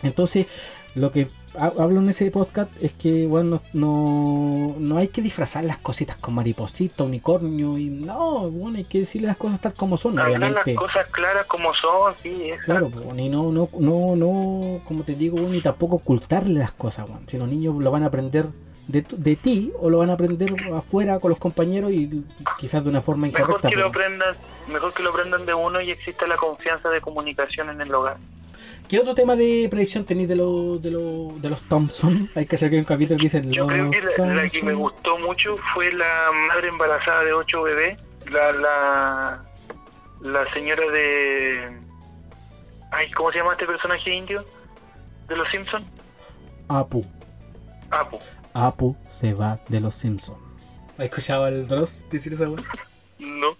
Entonces, 0.03 0.47
lo 0.95 1.11
que 1.11 1.29
hablo 1.59 1.99
en 1.99 2.09
ese 2.09 2.29
podcast 2.31 2.71
es 2.83 2.93
que 2.93 3.27
bueno, 3.27 3.61
no, 3.73 4.75
no, 4.77 4.97
hay 4.97 5.07
que 5.09 5.21
disfrazar 5.21 5.63
las 5.65 5.77
cositas 5.77 6.17
con 6.17 6.35
mariposita, 6.35 7.03
unicornio 7.03 7.77
y 7.77 7.89
no, 7.89 8.49
bueno, 8.49 8.77
hay 8.77 8.83
que 8.85 8.99
decirle 8.99 9.27
las 9.27 9.37
cosas 9.37 9.59
tal 9.61 9.73
como 9.73 9.97
son, 9.97 10.19
Hablar 10.19 10.37
obviamente. 10.37 10.73
las 10.73 10.79
cosas 10.79 11.07
claras 11.11 11.45
como 11.47 11.73
son, 11.75 12.13
sí, 12.23 12.49
es 12.49 12.61
Claro, 12.63 12.89
pues, 12.89 13.05
y 13.17 13.29
no, 13.29 13.51
no, 13.51 13.69
no, 13.79 14.15
no, 14.15 14.81
como 14.85 15.03
te 15.03 15.15
digo, 15.15 15.37
weón, 15.37 15.51
ni 15.51 15.61
tampoco 15.61 15.97
ocultarle 15.97 16.59
las 16.59 16.71
cosas, 16.71 17.07
weón. 17.09 17.27
Si 17.27 17.37
los 17.37 17.47
niños 17.49 17.75
lo 17.75 17.91
van 17.91 18.03
a 18.03 18.07
aprender 18.07 18.47
de, 18.87 19.01
de 19.17 19.35
ti 19.35 19.73
o 19.79 19.89
lo 19.89 19.97
van 19.97 20.09
a 20.09 20.13
aprender 20.13 20.53
afuera 20.73 21.19
con 21.19 21.29
los 21.29 21.39
compañeros 21.39 21.91
y 21.91 22.23
quizás 22.59 22.83
de 22.83 22.89
una 22.89 23.01
forma 23.01 23.27
Mejor 23.27 23.41
incorrecta. 23.41 23.69
que 23.69 23.75
lo 23.75 23.87
aprendan, 23.87 24.35
mejor 24.71 24.93
que 24.93 25.03
lo 25.03 25.09
aprendan 25.09 25.45
de 25.45 25.53
uno 25.53 25.81
y 25.81 25.91
exista 25.91 26.25
la 26.27 26.37
confianza 26.37 26.89
de 26.89 27.01
comunicación 27.01 27.69
en 27.69 27.81
el 27.81 27.93
hogar. 27.93 28.17
¿Qué 28.87 28.99
otro 28.99 29.13
tema 29.13 29.35
de 29.35 29.67
predicción 29.69 30.05
tenéis 30.05 30.29
de, 30.29 30.37
los 30.37 30.81
de, 30.81 30.91
los 30.91 31.41
de 31.41 31.49
los 31.49 31.67
Thompson? 31.67 32.29
Hay 32.35 32.45
que 32.45 32.55
hacer 32.55 32.69
que 32.69 32.77
un 32.77 32.85
capítulo 32.85 33.17
que 33.17 33.23
dice 33.23 33.41
Yo 33.43 33.65
los 33.65 33.73
creo 33.73 33.91
que 33.91 34.23
la, 34.23 34.33
la 34.33 34.47
que 34.47 34.63
me 34.63 34.73
gustó 34.73 35.17
mucho 35.17 35.57
fue 35.73 35.91
la 35.91 36.31
madre 36.47 36.69
embarazada 36.69 37.25
de 37.25 37.33
ocho 37.33 37.63
bebés, 37.63 37.97
la 38.31 38.53
la 38.53 39.43
la 40.21 40.53
señora 40.53 40.89
de 40.89 41.77
ay 42.91 43.11
cómo 43.11 43.29
se 43.31 43.39
llama 43.39 43.51
este 43.51 43.65
personaje 43.65 44.13
indio 44.13 44.45
de 45.27 45.35
los 45.35 45.49
Simpsons 45.49 45.85
Apu. 46.69 47.05
Apu 47.91 48.19
Apu 48.53 48.95
se 49.09 49.33
va 49.33 49.59
de 49.67 49.81
los 49.81 49.95
Simpsons. 49.95 50.39
¿Has 50.97 51.05
escuchado 51.05 51.43
al 51.43 51.67
Dross 51.67 52.05
decir 52.09 52.33
esa 52.33 52.49
weá? 52.49 52.63
no 53.19 53.57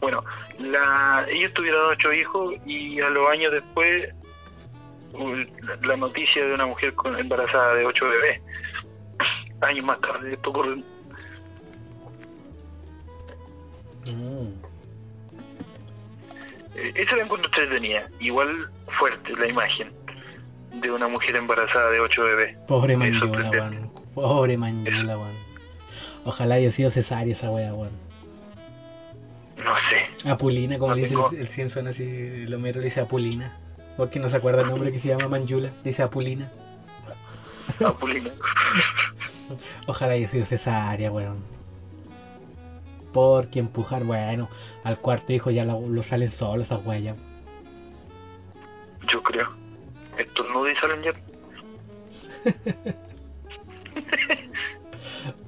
bueno 0.00 0.24
la 0.58 1.26
ellos 1.28 1.52
tuvieron 1.52 1.90
ocho 1.90 2.10
hijos 2.12 2.54
y 2.64 3.00
a 3.00 3.10
los 3.10 3.28
años 3.28 3.52
después 3.52 4.14
la, 5.82 5.96
noticia 5.96 6.44
de 6.44 6.54
una 6.54 6.66
mujer 6.66 6.94
con, 6.94 7.18
embarazada 7.18 7.74
de 7.74 7.84
ocho 7.86 8.08
bebés 8.08 8.40
años 9.60 9.84
más 9.84 10.00
tarde 10.00 10.32
esto 10.34 10.50
ocurre 10.50 10.82
Eh, 16.74 16.92
Esa 16.96 17.16
la 17.16 17.24
encuentro 17.24 17.48
entretenida. 17.50 18.08
Igual 18.20 18.70
fuerte 18.98 19.32
la 19.36 19.46
imagen 19.48 19.92
de 20.80 20.90
una 20.90 21.08
mujer 21.08 21.36
embarazada 21.36 21.90
de 21.90 22.00
ocho 22.00 22.22
bebés. 22.24 22.56
Pobre 22.66 22.94
sorprende. 22.94 23.60
weón. 23.60 23.90
Pobre 24.14 24.56
Mañola, 24.56 25.18
weón. 25.18 25.34
Ojalá 26.24 26.54
haya 26.56 26.70
sido 26.72 26.90
cesárea 26.90 27.32
esa 27.32 27.50
weá, 27.50 27.74
weón. 27.74 27.92
No 29.58 29.74
sé. 29.90 30.28
Apulina, 30.30 30.78
como 30.78 30.90
No 30.90 30.96
le 30.96 31.02
dice 31.02 31.14
tengo- 31.14 31.30
el, 31.32 31.38
el 31.40 31.48
Simpson, 31.48 31.88
así, 31.88 32.04
el 32.04 32.54
Homero 32.54 32.78
le 32.80 32.86
dice 32.86 33.00
Apulina. 33.00 33.58
Porque 33.96 34.18
no 34.18 34.28
se 34.28 34.36
acuerda 34.36 34.62
el 34.62 34.68
nombre 34.68 34.92
que 34.92 34.98
se 34.98 35.08
llama 35.08 35.28
Manjula, 35.28 35.70
dice 35.84 36.02
Apulina. 36.02 36.50
Apulina. 37.84 38.32
Ojalá 39.86 40.12
haya 40.12 40.28
sido 40.28 40.44
cesárea, 40.44 41.10
weón. 41.10 41.42
Porque 43.12 43.58
empujar, 43.58 44.04
bueno, 44.04 44.48
al 44.84 44.98
cuarto 44.98 45.32
hijo 45.32 45.50
ya 45.50 45.64
lo, 45.64 45.80
lo 45.80 46.02
salen 46.02 46.30
solos 46.30 46.66
esas 46.66 46.84
huellas. 46.84 47.16
Yo 49.08 49.22
creo. 49.22 49.48
Estornudo 50.16 50.70
y 50.70 50.76
salen 50.76 51.02
ya. 51.02 51.12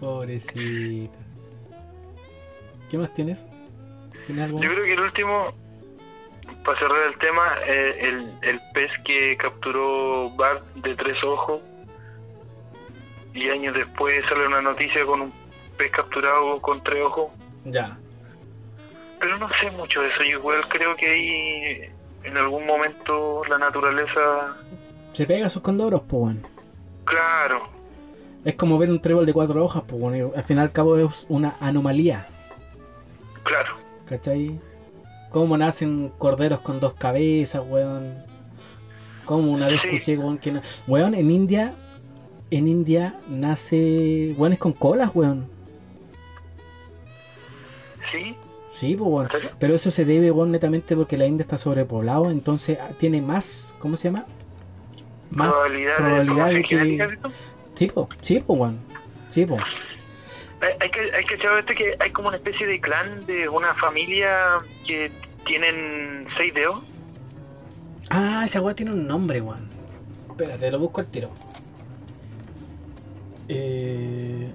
Pobrecita. 0.01 1.19
¿Qué 2.91 2.99
más 2.99 3.13
tienes? 3.15 3.47
¿Tienes 4.27 4.45
algo? 4.45 4.61
Yo 4.61 4.71
creo 4.71 4.85
que 4.85 4.93
el 4.93 5.01
último, 5.01 5.55
para 6.65 6.79
cerrar 6.79 7.03
el 7.09 7.19
tema, 7.19 7.43
eh, 7.67 7.99
el, 8.01 8.33
el 8.43 8.61
pez 8.73 8.91
que 9.05 9.37
capturó 9.37 10.31
Bart 10.31 10.65
de 10.77 10.95
tres 10.97 11.23
ojos. 11.25 11.61
Y 13.35 13.49
años 13.51 13.75
después 13.75 14.23
sale 14.29 14.47
una 14.47 14.63
noticia 14.63 15.05
con 15.05 15.21
un 15.23 15.33
pez 15.77 15.91
capturado 15.91 16.61
con 16.61 16.83
tres 16.85 17.03
ojos. 17.03 17.33
Ya. 17.65 17.97
Pero 19.21 19.39
no 19.39 19.49
sé 19.61 19.71
mucho 19.73 20.03
de 20.03 20.09
eso. 20.09 20.23
Yo 20.23 20.39
igual 20.39 20.61
creo 20.69 20.95
que 20.97 21.07
ahí 21.11 21.91
en 22.25 22.37
algún 22.37 22.67
momento 22.67 23.43
la 23.49 23.59
naturaleza. 23.59 24.57
Se 25.13 25.27
pega 25.27 25.47
a 25.47 25.49
sus 25.49 25.63
condoros, 25.63 26.03
pues. 26.09 26.37
Claro, 27.05 27.69
Es 28.45 28.55
como 28.55 28.79
ver 28.79 28.91
un 28.91 29.01
trébol 29.01 29.27
de 29.27 29.33
cuatro 29.33 29.63
hojas, 29.65 29.83
pues, 29.87 30.01
weón. 30.01 30.33
Al 30.37 30.45
final 30.45 30.65
y 30.65 30.67
al 30.67 30.73
cabo 30.73 30.99
es 30.99 31.27
una 31.29 31.55
anomalía. 31.61 32.27
claro. 33.43 33.77
¿Cachai? 34.07 34.61
Cómo 35.35 35.57
nacen 35.57 36.13
corderos 36.17 36.61
con 36.61 36.79
dos 36.79 36.95
cabezas, 36.95 37.61
weón. 37.69 38.15
Como 39.25 39.51
una 39.51 39.67
vez 39.67 39.81
Sí. 39.81 39.89
escuché, 39.89 40.17
weón, 40.17 40.39
que... 40.39 40.61
Weón, 40.87 41.13
en 41.13 41.29
India... 41.29 41.75
En 42.53 42.69
India 42.69 43.19
nace... 43.29 44.33
Weones 44.39 44.61
con 44.61 44.73
colas, 44.73 45.11
weón. 45.13 45.49
Sí, 48.13 48.37
Sí, 48.71 48.95
pues, 48.95 49.11
weón. 49.11 49.29
Pero 49.59 49.75
eso 49.75 49.91
se 49.91 50.05
debe, 50.05 50.31
weón, 50.31 50.53
netamente 50.53 50.95
porque 50.95 51.17
la 51.17 51.27
India 51.27 51.43
está 51.43 51.59
sobrepoblado. 51.59 52.31
Entonces 52.31 52.79
ah, 52.81 52.91
tiene 52.97 53.21
más... 53.21 53.75
¿Cómo 53.81 53.97
se 53.97 54.11
llama? 54.11 54.27
Más 55.33 55.53
probabilidad, 55.53 55.97
probabilidad 55.97 56.51
de, 56.51 56.63
que... 56.63 57.19
Sí, 57.75 57.87
po, 57.89 58.09
sí, 58.21 58.41
weón. 58.47 58.79
Sí, 59.29 59.47
po. 59.47 59.57
Hay, 60.81 60.91
que 60.91 61.01
hay 61.15 61.25
que 61.25 61.37
saber 61.39 61.61
este 61.61 61.75
que 61.75 61.97
hay 62.01 62.11
como 62.11 62.29
una 62.29 62.39
especie 62.39 62.67
de 62.67 62.81
clan 62.81 63.27
de 63.27 63.49
una 63.49 63.75
familia 63.75 64.61
que 64.87 65.11
tienen 65.47 66.27
seis 66.39 66.55
dedos. 66.55 66.83
Ah, 68.11 68.43
esa 68.45 68.61
weá 68.63 68.75
tiene 68.75 68.93
un 68.93 69.07
nombre, 69.07 69.41
weón. 69.41 69.69
Espérate, 70.31 70.71
lo 70.71 70.79
busco 70.79 71.01
al 71.01 71.09
tiro. 71.09 71.31
Eh... 73.49 74.51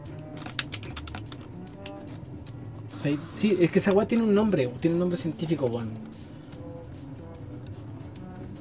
Sí, 2.96 3.20
sí, 3.36 3.58
es 3.60 3.72
que 3.72 3.80
esa 3.80 3.92
weá 3.94 4.08
tiene 4.08 4.24
un 4.24 4.34
nombre, 4.34 4.68
tiene 4.80 4.96
un 4.96 5.00
nombre 5.00 5.18
científico, 5.18 5.66
weón. 5.68 5.92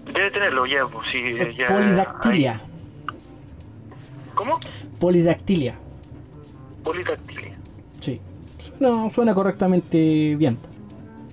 Debe 0.06 0.30
tenerlo 0.30 0.66
ya, 0.66 0.86
pues 0.86 1.06
sí, 1.12 1.22
ya. 1.56 1.68
Polidactilia. 1.68 2.52
hay- 2.52 3.14
¿Cómo? 4.34 4.58
Polidactilia. 5.00 5.78
Polidactilia. 6.88 7.54
Sí. 8.00 8.18
Suena, 8.58 9.10
suena 9.10 9.34
correctamente 9.34 10.34
bien. 10.36 10.56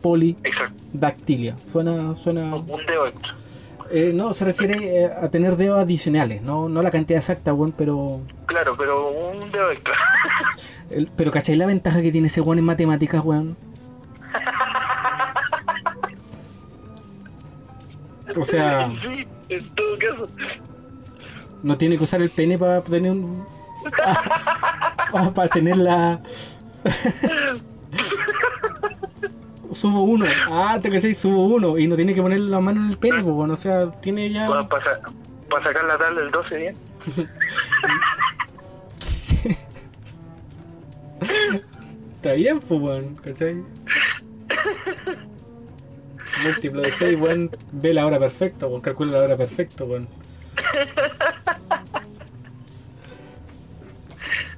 Polidactilia. 0.01 1.55
Suena, 1.71 2.13
suena. 2.13 2.55
Un 2.55 2.85
dedo 2.85 3.07
extra. 3.07 3.35
Eh, 3.89 4.11
no, 4.13 4.33
se 4.33 4.43
refiere 4.43 5.03
eh, 5.03 5.05
a 5.21 5.29
tener 5.29 5.55
dedos 5.55 5.79
adicionales, 5.79 6.41
no, 6.41 6.67
no 6.67 6.81
la 6.81 6.91
cantidad 6.91 7.19
exacta, 7.19 7.53
weón, 7.53 7.71
pero. 7.71 8.19
Claro, 8.47 8.75
pero 8.77 9.11
un 9.11 9.49
dedo 9.51 9.71
extra. 9.71 9.93
el- 10.89 11.07
pero 11.15 11.31
¿cachai 11.31 11.55
la 11.55 11.67
ventaja 11.67 12.01
que 12.01 12.11
tiene 12.11 12.27
ese 12.27 12.41
weón 12.41 12.57
en 12.59 12.65
matemáticas, 12.65 13.23
weón? 13.23 13.55
O 18.37 18.43
sea, 18.43 18.89
sí, 19.03 19.25
en 19.49 19.69
todo 19.75 19.97
caso. 19.99 20.27
no 21.63 21.77
tiene 21.77 21.97
que 21.97 22.03
usar 22.03 22.21
el 22.21 22.29
pene 22.29 22.57
para 22.57 22.81
tener 22.81 23.11
un. 23.11 23.45
para 25.33 25.47
tener 25.49 25.77
la. 25.77 26.19
subo 29.71 30.03
uno. 30.03 30.25
Ah, 30.49 30.79
te 30.81 30.89
que 30.89 31.15
subo 31.15 31.45
uno. 31.45 31.77
Y 31.77 31.87
no 31.87 31.95
tiene 31.95 32.13
que 32.13 32.21
poner 32.21 32.39
la 32.39 32.59
mano 32.59 32.81
en 32.81 32.89
el 32.89 32.97
pene, 32.97 33.21
pues, 33.23 33.35
bueno, 33.35 33.53
o 33.53 33.57
sea, 33.57 33.91
tiene 33.91 34.29
ya. 34.31 34.47
Para, 34.47 34.67
para, 34.67 34.99
para 35.49 35.65
sacar 35.65 35.85
la 35.85 35.97
tabla 35.97 36.21
del 36.21 36.31
12 36.31 36.55
bien. 36.57 36.75
Está 42.15 42.33
bien, 42.33 42.59
pues, 42.59 42.81
weón, 42.81 43.15
¿cachai? 43.15 43.63
Múltiplo 46.43 46.81
de 46.81 46.91
6, 46.91 47.19
weón, 47.19 47.51
ve 47.71 47.93
la 47.93 48.05
hora 48.05 48.19
perfecta, 48.19 48.67
weón, 48.67 48.81
calcula 48.81 49.19
la 49.19 49.23
hora 49.23 49.37
perfecta, 49.37 49.83
weón. 49.83 50.07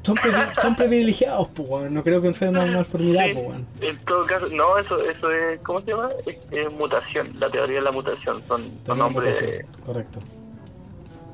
Son, 0.08 0.16
privi- 0.16 0.62
son 0.62 0.76
privilegiados, 0.78 1.49
pues, 1.49 1.91
no 1.91 2.01
creo 2.01 2.22
que 2.22 2.34
sea 2.34 2.49
una 2.49 2.66
malformidad, 2.66 3.26
Sí, 3.26 3.34
pues, 3.34 3.45
weón. 3.47 3.68
En 3.82 3.97
todo 4.05 4.26
caso, 4.26 4.47
no, 4.47 4.78
eso, 4.78 5.01
eso 5.03 5.32
es, 5.34 5.60
¿cómo 5.60 5.82
se 5.82 5.91
llama? 5.91 6.12
Es, 6.26 6.38
es 6.49 6.72
mutación, 6.72 7.38
la 7.38 7.49
teoría 7.51 7.76
de 7.80 7.82
la 7.82 7.91
mutación. 7.91 8.41
Son, 8.47 8.72
son 8.86 9.01
hombres, 9.01 9.36
mutación, 9.41 9.66
Correcto. 9.86 10.20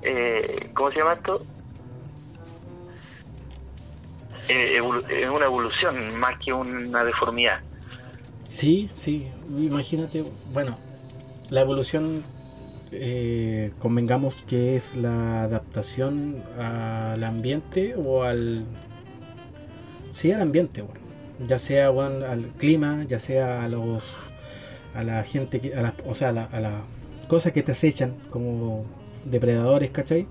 eh, 0.01 0.71
¿cómo 0.73 0.89
se 0.91 0.97
llama 0.97 1.13
esto? 1.13 1.45
Eh, 4.49 4.81
es 5.09 5.29
una 5.29 5.45
evolución 5.45 6.15
más 6.17 6.33
que 6.43 6.51
una 6.51 7.03
deformidad. 7.03 7.59
Sí, 8.47 8.89
sí, 8.93 9.27
imagínate, 9.55 10.23
bueno, 10.51 10.77
la 11.49 11.61
evolución, 11.61 12.23
eh, 12.95 13.71
convengamos 13.79 14.43
que 14.43 14.75
es 14.75 14.95
la 14.95 15.43
adaptación 15.43 16.43
al 16.59 17.23
ambiente 17.23 17.95
o 17.95 18.23
al... 18.23 18.65
Sí, 20.11 20.31
al 20.31 20.41
ambiente, 20.41 20.81
bueno. 20.81 20.99
ya 21.47 21.57
sea 21.57 21.89
bueno, 21.89 22.25
al 22.25 22.47
clima, 22.57 23.03
ya 23.07 23.19
sea 23.19 23.63
a 23.63 23.69
los... 23.69 24.03
a 24.93 25.03
la 25.03 25.23
gente, 25.23 25.59
que, 25.59 25.75
a 25.75 25.81
las, 25.81 25.93
o 26.05 26.13
sea, 26.13 26.29
a 26.29 26.31
la, 26.31 26.49
las 26.59 26.81
cosas 27.27 27.51
que 27.51 27.63
te 27.63 27.71
acechan 27.71 28.13
como 28.29 28.85
depredadores, 29.25 29.89
¿cachai? 29.91 30.27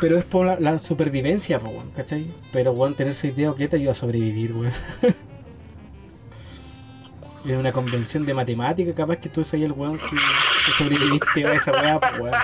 Pero 0.00 0.18
es 0.18 0.24
por 0.24 0.46
la, 0.46 0.60
la 0.60 0.78
supervivencia, 0.78 1.58
po, 1.58 1.72
¿cachai? 1.96 2.30
Pero, 2.52 2.72
weón, 2.72 2.94
tener 2.94 3.14
seis 3.14 3.34
dedos 3.34 3.56
que 3.56 3.68
te 3.68 3.76
ayuda 3.76 3.92
a 3.92 3.94
sobrevivir, 3.94 4.52
weón. 4.52 4.72
Es 7.44 7.56
una 7.56 7.72
convención 7.72 8.26
de 8.26 8.34
matemática, 8.34 8.94
capaz 8.94 9.16
que 9.16 9.28
tú 9.30 9.42
soy 9.42 9.64
el 9.64 9.72
weón 9.72 9.98
que, 9.98 10.16
que 10.16 10.72
sobreviviste 10.76 11.46
a 11.46 11.54
esa 11.54 11.72
weá, 11.72 11.98
pues 11.98 12.12
weón. 12.20 12.34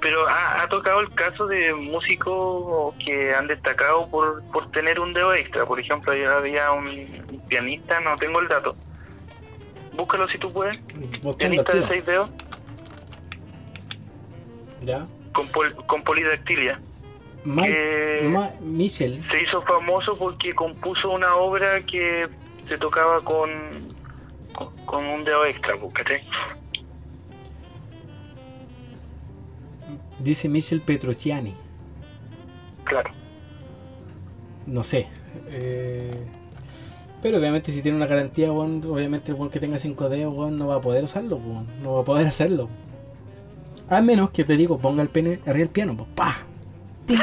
Pero 0.00 0.26
ha, 0.28 0.62
ha 0.62 0.68
tocado 0.68 1.00
el 1.00 1.10
caso 1.12 1.46
de 1.46 1.74
músicos 1.74 2.94
que 3.04 3.34
han 3.34 3.46
destacado 3.48 4.08
por, 4.08 4.42
por 4.52 4.70
tener 4.70 4.98
un 5.00 5.12
dedo 5.12 5.34
extra. 5.34 5.66
Por 5.66 5.78
ejemplo, 5.78 6.12
había- 6.12 6.36
había 6.36 6.72
un 6.72 7.42
pianista, 7.48 8.00
no 8.00 8.16
tengo 8.16 8.40
el 8.40 8.48
dato. 8.48 8.76
búscalo 9.92 10.26
si 10.28 10.38
tú 10.38 10.52
puedes. 10.52 10.78
Pianista 11.36 11.74
de 11.74 11.86
seis 11.88 12.06
dedos 12.06 12.30
Ya. 14.82 15.06
con, 15.32 15.46
pol- 15.48 15.76
con 15.86 16.02
polidactilia. 16.02 16.80
Que- 17.44 18.28
Ma- 18.30 18.52
Michel. 18.60 19.24
Se 19.30 19.42
hizo 19.42 19.62
famoso 19.62 20.16
porque 20.18 20.54
compuso 20.54 21.10
una 21.10 21.34
obra 21.36 21.84
que 21.86 22.28
se 22.68 22.78
tocaba 22.78 23.22
con, 23.24 23.50
con, 24.52 24.68
con 24.86 25.04
un 25.06 25.24
dedo 25.24 25.44
extra, 25.46 25.74
¿cachai? 25.92 26.22
Dice 30.18 30.48
Michel 30.48 30.80
Petrociani. 30.82 31.54
Claro. 32.84 33.10
No 34.66 34.82
sé. 34.82 35.08
Eh, 35.48 36.10
pero 37.22 37.38
obviamente 37.38 37.72
si 37.72 37.80
tiene 37.82 37.96
una 37.96 38.06
garantía, 38.06 38.52
obviamente 38.52 39.32
el 39.32 39.38
weón 39.38 39.50
que 39.50 39.60
tenga 39.60 39.78
5 39.78 40.08
dedos, 40.08 40.34
weón, 40.36 40.56
no 40.56 40.66
va 40.66 40.76
a 40.76 40.80
poder 40.80 41.04
usarlo, 41.04 41.40
no 41.82 41.94
va 41.94 42.00
a 42.00 42.04
poder 42.04 42.26
hacerlo. 42.26 42.68
A 43.88 44.00
menos 44.02 44.30
que 44.30 44.44
te 44.44 44.56
digo, 44.56 44.78
ponga 44.78 45.02
el 45.02 45.08
pene 45.08 45.40
arriba 45.46 45.58
del 45.58 45.68
piano, 45.70 45.96
pues 45.96 46.08
pa. 46.14 46.36
¡Ting! 47.10 47.20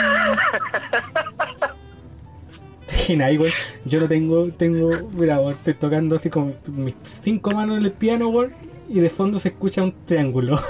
Y 3.07 3.15
nada, 3.15 3.31
weón, 3.31 3.53
yo 3.85 4.01
no 4.01 4.07
tengo, 4.07 4.51
tengo, 4.51 5.07
mira, 5.13 5.39
weón, 5.39 5.53
estoy 5.53 5.75
tocando 5.75 6.17
así 6.17 6.29
con 6.29 6.55
mis 6.67 6.95
cinco 7.03 7.51
manos 7.51 7.77
en 7.77 7.85
el 7.85 7.93
piano, 7.93 8.27
weón, 8.27 8.53
y 8.89 8.99
de 8.99 9.09
fondo 9.09 9.39
se 9.39 9.49
escucha 9.49 9.81
un 9.81 9.93
triángulo. 10.05 10.57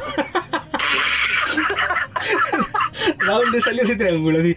¿De 3.19 3.25
dónde 3.25 3.61
salió 3.61 3.83
ese 3.83 3.95
triángulo? 3.95 4.39
Así. 4.39 4.55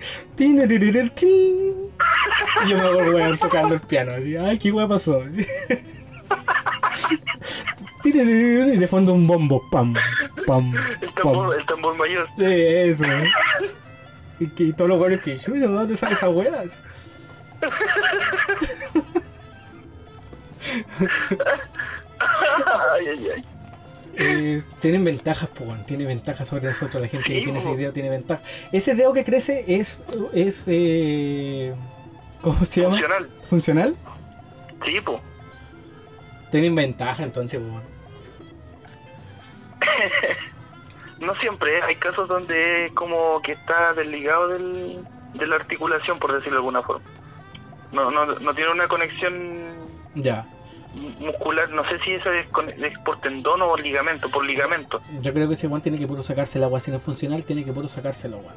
Y 2.66 2.68
yo 2.68 2.76
me 2.76 2.82
acuerdo, 2.82 3.12
weón, 3.12 3.38
tocando 3.38 3.74
el 3.74 3.80
piano. 3.80 4.12
Así, 4.12 4.36
ay, 4.36 4.58
qué 4.58 4.72
weón 4.72 4.88
pasó. 4.88 5.22
Y 8.04 8.10
de 8.10 8.88
fondo 8.88 9.14
un 9.14 9.26
bombo. 9.26 9.62
Pam, 9.70 9.94
pam, 10.46 10.74
El 11.00 11.14
tambor, 11.14 11.58
el 11.58 11.66
tambor 11.66 11.96
mayor. 11.96 12.28
Sí, 12.36 12.44
eso. 12.46 13.04
Y, 14.40 14.44
y 14.62 14.72
todos 14.72 14.88
los 14.88 14.98
weones 15.00 15.20
que, 15.20 15.38
"Chuy, 15.38 15.60
¿de 15.60 15.66
dónde 15.68 15.96
sale 15.96 16.14
esa 16.14 16.28
weá? 16.28 16.60
Así. 16.60 16.76
ay, 22.18 23.08
ay, 23.08 23.28
ay. 23.36 23.42
Eh, 24.14 24.62
tienen 24.80 25.04
ventajas, 25.04 25.48
pues, 25.54 25.86
tiene 25.86 26.04
ventajas 26.04 26.48
sobre 26.48 26.64
nosotros. 26.64 27.00
La 27.00 27.08
gente 27.08 27.32
que 27.32 27.42
tiene 27.42 27.58
ese 27.58 27.74
dedo 27.76 27.92
tiene 27.92 28.10
ventajas. 28.10 28.68
Ese 28.72 28.94
dedo 28.94 29.12
que 29.12 29.24
crece 29.24 29.64
es. 29.68 30.04
es 30.32 30.64
eh, 30.66 31.74
¿Cómo 32.42 32.64
se 32.64 32.82
llama? 32.82 32.96
Funcional. 32.96 33.30
¿Funcional? 33.48 33.96
Sí, 34.84 35.00
pues. 35.04 35.20
Tienen 36.50 36.74
ventaja 36.74 37.22
entonces, 37.22 37.60
pues. 37.60 37.84
No 41.20 41.34
siempre, 41.36 41.78
¿eh? 41.78 41.82
hay 41.82 41.96
casos 41.96 42.28
donde 42.28 42.86
es 42.86 42.92
como 42.92 43.40
que 43.42 43.52
está 43.52 43.92
desligado 43.92 44.48
del, 44.48 45.04
de 45.34 45.46
la 45.46 45.56
articulación, 45.56 46.18
por 46.18 46.32
decirlo 46.32 46.52
de 46.54 46.58
alguna 46.58 46.82
forma. 46.82 47.04
No, 47.92 48.10
no, 48.10 48.24
no 48.26 48.54
tiene 48.54 48.70
una 48.72 48.88
conexión 48.88 49.34
Ya. 50.14 50.46
muscular, 50.94 51.68
no 51.70 51.86
sé 51.88 51.98
si 51.98 52.14
esa 52.14 52.34
es, 52.38 52.48
con- 52.48 52.70
es 52.70 52.98
por 53.00 53.20
tendón 53.20 53.60
o 53.62 53.68
por 53.68 53.80
ligamento, 53.82 54.30
por 54.30 54.44
ligamento. 54.44 55.02
Yo 55.20 55.32
creo 55.34 55.48
que 55.48 55.54
ese 55.54 55.66
weón 55.66 55.82
tiene 55.82 55.98
que 55.98 56.06
puro 56.06 56.22
sacarse 56.22 56.58
el 56.58 56.64
agua. 56.64 56.80
Si 56.80 56.90
no 56.90 56.96
es 56.96 57.02
funcional, 57.02 57.44
tiene 57.44 57.64
que 57.64 57.72
puro 57.72 57.86
sacárselo, 57.88 58.38
weón. 58.38 58.54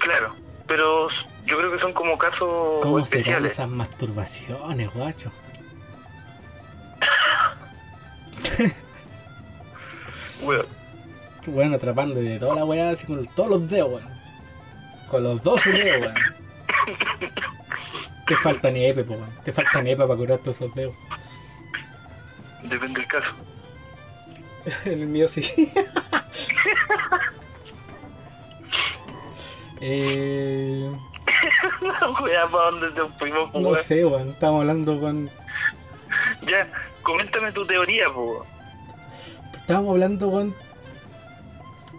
Claro, 0.00 0.34
pero 0.68 1.08
yo 1.46 1.58
creo 1.58 1.72
que 1.72 1.78
son 1.80 1.92
como 1.92 2.16
casos 2.18 2.80
¿Cómo 2.82 2.98
especiales. 3.00 3.52
esas 3.52 3.68
masturbaciones, 3.68 4.92
guacho? 4.94 5.32
Weón. 11.46 11.58
Weón, 11.58 11.74
atrapando 11.74 12.20
de 12.20 12.38
toda 12.38 12.54
la 12.56 12.64
weá, 12.64 12.90
así 12.90 13.06
con 13.06 13.26
todos 13.28 13.50
los 13.50 13.68
dedos, 13.68 13.90
weón. 13.90 14.04
Con 15.10 15.22
los 15.22 15.42
12 15.42 15.72
dedos, 15.72 16.00
weón. 16.02 16.14
Te 18.26 18.34
falta 18.36 18.70
nepe, 18.70 19.04
po, 19.04 19.14
weón. 19.14 19.30
Te 19.44 19.52
falta 19.52 19.82
nepe 19.82 20.02
para 20.04 20.16
curar 20.16 20.38
todos 20.38 20.56
esos 20.60 20.74
dedos. 20.74 20.94
Depende 22.62 23.00
del 23.00 23.08
caso. 23.08 23.30
En 24.86 25.00
el 25.02 25.08
mío 25.08 25.28
sí. 25.28 25.42
eh, 29.82 30.90
Weón, 32.22 32.50
¿para 32.50 32.64
dónde 32.70 32.90
te 32.92 33.02
fuimos, 33.18 33.52
no 33.52 33.60
weón? 33.60 33.76
sé, 33.76 34.04
weón. 34.06 34.30
Estamos 34.30 34.60
hablando 34.62 34.98
con. 35.00 35.30
Ya, 36.48 36.66
coméntame 37.02 37.52
tu 37.52 37.66
teoría, 37.66 38.08
po. 38.10 38.46
Estábamos 39.54 39.90
hablando, 39.92 40.28
weón. 40.28 40.54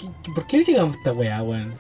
¿Qué- 0.05 0.11
qué- 0.23 0.31
¿Por 0.33 0.47
qué 0.47 0.63
llegamos 0.63 0.95
a 0.95 0.97
esta 0.99 1.13
weá, 1.13 1.41
weón? 1.41 1.73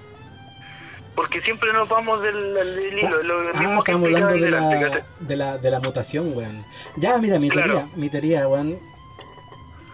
Porque 1.15 1.41
siempre 1.41 1.71
nos 1.71 1.87
vamos 1.87 2.21
del, 2.21 2.53
del 2.53 2.97
hilo, 2.99 3.23
lo 3.23 3.49
Ah, 3.53 3.59
mismo 3.59 3.79
estamos 3.79 4.03
hablando 4.05 4.33
de 4.33 4.51
la, 4.51 5.03
de, 5.21 5.35
la, 5.37 5.57
de 5.57 5.71
la 5.71 5.79
mutación, 5.79 6.35
weón. 6.35 6.61
Ya, 6.97 7.17
mira, 7.19 7.39
mi 7.39 7.49
Claro. 7.49 7.67
teoría, 7.73 7.89
mi 7.95 8.09
teoría, 8.09 8.47
weón. 8.47 8.77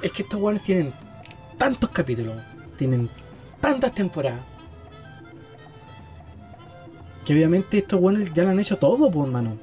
Es 0.01 0.11
que 0.11 0.23
estos 0.23 0.39
weones 0.41 0.63
tienen 0.63 0.93
tantos 1.59 1.91
capítulos, 1.91 2.35
tienen 2.75 3.07
tantas 3.59 3.93
temporadas. 3.93 4.39
Que 7.25 7.33
obviamente 7.33 7.77
estos 7.77 7.99
weones 8.01 8.33
ya 8.33 8.43
lo 8.43 8.49
han 8.49 8.59
hecho 8.59 8.77
todo, 8.77 9.11
pues, 9.11 9.25
hermano. 9.27 9.57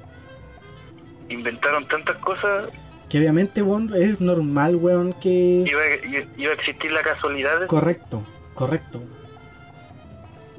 Inventaron 1.28 1.86
tantas 1.88 2.16
cosas, 2.18 2.70
Que 3.08 3.18
obviamente, 3.18 3.62
weón, 3.62 3.90
es 3.96 4.20
normal, 4.20 4.76
weón, 4.76 5.12
que... 5.14 5.64
iba, 5.66 5.80
a- 5.80 6.40
iba 6.40 6.50
a 6.52 6.54
existir 6.54 6.92
la 6.92 7.02
casualidad 7.02 7.66
Correcto, 7.66 8.22
correcto. 8.58 9.00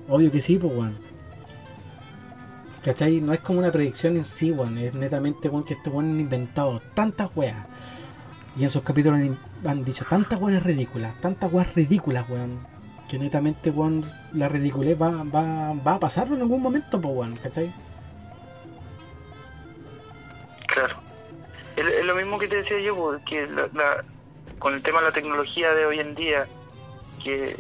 Obvio 0.08 0.32
que 0.32 0.40
sí, 0.40 0.58
pues, 0.58 0.72
weón. 0.74 0.98
¿Cachai? 2.82 3.20
No 3.20 3.34
es 3.34 3.42
como 3.42 3.60
una 3.60 3.74
predicción 3.74 4.16
en 4.16 4.24
sí, 4.24 4.52
weón. 4.52 4.78
Es 4.78 4.94
netamente, 4.94 5.50
weón, 5.50 5.66
que 5.66 5.74
estos 5.74 5.94
weones 5.94 6.14
han 6.14 6.20
inventado 6.22 6.82
tantas 6.94 7.30
weas. 7.36 7.68
Y 8.56 8.64
en 8.64 8.70
sus 8.70 8.84
capítulos 8.84 9.20
han, 9.66 9.84
dicho 9.84 10.06
tantas 10.10 10.40
weas 10.40 10.64
ridículas, 10.64 11.14
tantas 11.20 11.52
weas 11.52 11.76
ridículas, 11.76 12.28
weón. 12.30 12.66
Que 13.10 13.20
netamente, 13.20 13.70
weón, 13.70 14.10
la 14.32 14.48
ridiculez 14.48 15.00
va, 15.00 15.24
va, 15.24 15.74
va 15.74 15.96
a 15.96 16.00
pasar 16.00 16.28
en 16.28 16.42
algún 16.42 16.62
momento, 16.62 17.02
pues, 17.02 17.14
weón. 17.14 17.36
¿Cachai? 17.36 17.74
Claro. 20.68 20.96
Es, 21.76 22.06
lo 22.06 22.16
mismo 22.16 22.40
que 22.40 22.48
te 22.48 22.56
decía 22.64 22.80
yo, 22.80 22.96
pues, 22.96 23.22
que 23.26 23.46
la, 23.48 23.68
la- 23.74 24.06
con 24.58 24.74
el 24.74 24.82
tema 24.84 25.00
de 25.00 25.08
la 25.08 25.14
tecnología 25.14 25.74
de 25.74 25.86
hoy 25.86 26.00
en 26.00 26.16
día, 26.16 26.48
que 27.24 27.56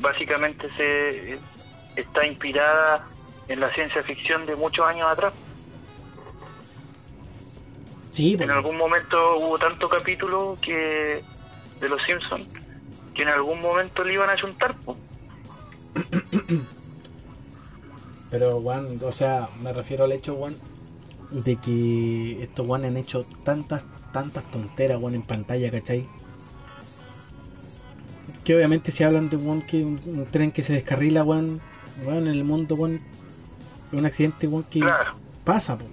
básicamente 0.00 0.68
se 0.76 1.38
está 1.96 2.26
inspirada 2.26 3.06
en 3.48 3.60
la 3.60 3.72
ciencia 3.74 4.02
ficción 4.02 4.46
de 4.46 4.56
muchos 4.56 4.86
años 4.86 5.08
atrás. 5.08 5.34
Sí, 8.10 8.36
pues. 8.36 8.48
En 8.48 8.54
algún 8.54 8.76
momento 8.76 9.36
hubo 9.38 9.58
tanto 9.58 9.88
capítulo 9.88 10.58
que 10.60 11.22
de 11.80 11.88
los 11.88 12.02
Simpsons 12.02 12.48
que 13.18 13.22
en 13.22 13.28
algún 13.28 13.60
momento 13.60 14.04
le 14.04 14.14
iban 14.14 14.30
a 14.30 14.40
juntar. 14.40 14.76
pues. 14.84 14.96
Pero, 18.30 18.58
weón, 18.58 19.00
o 19.02 19.10
sea, 19.10 19.48
me 19.60 19.72
refiero 19.72 20.04
al 20.04 20.12
hecho, 20.12 20.34
weón, 20.34 20.56
de 21.30 21.56
que 21.56 22.44
estos 22.44 22.64
weón 22.64 22.84
han 22.84 22.96
hecho 22.96 23.26
tantas, 23.42 23.82
tantas 24.12 24.44
tonteras, 24.52 25.00
weón, 25.00 25.16
en 25.16 25.22
pantalla, 25.22 25.68
¿cachai? 25.68 26.06
Que 28.48 28.56
obviamente 28.56 28.92
si 28.92 29.04
hablan 29.04 29.28
de 29.28 29.36
weón 29.36 29.60
que 29.60 29.84
un, 29.84 30.00
un 30.06 30.24
tren 30.24 30.52
que 30.52 30.62
se 30.62 30.72
descarrila, 30.72 31.22
weón, 31.22 31.60
weón, 32.02 32.28
en 32.28 32.32
el 32.32 32.44
mundo, 32.44 32.76
weón, 32.76 33.02
un 33.92 34.06
accidente, 34.06 34.46
weón, 34.46 34.64
que 34.70 34.80
Claro. 34.80 35.16
pasa, 35.44 35.74
weón. 35.74 35.92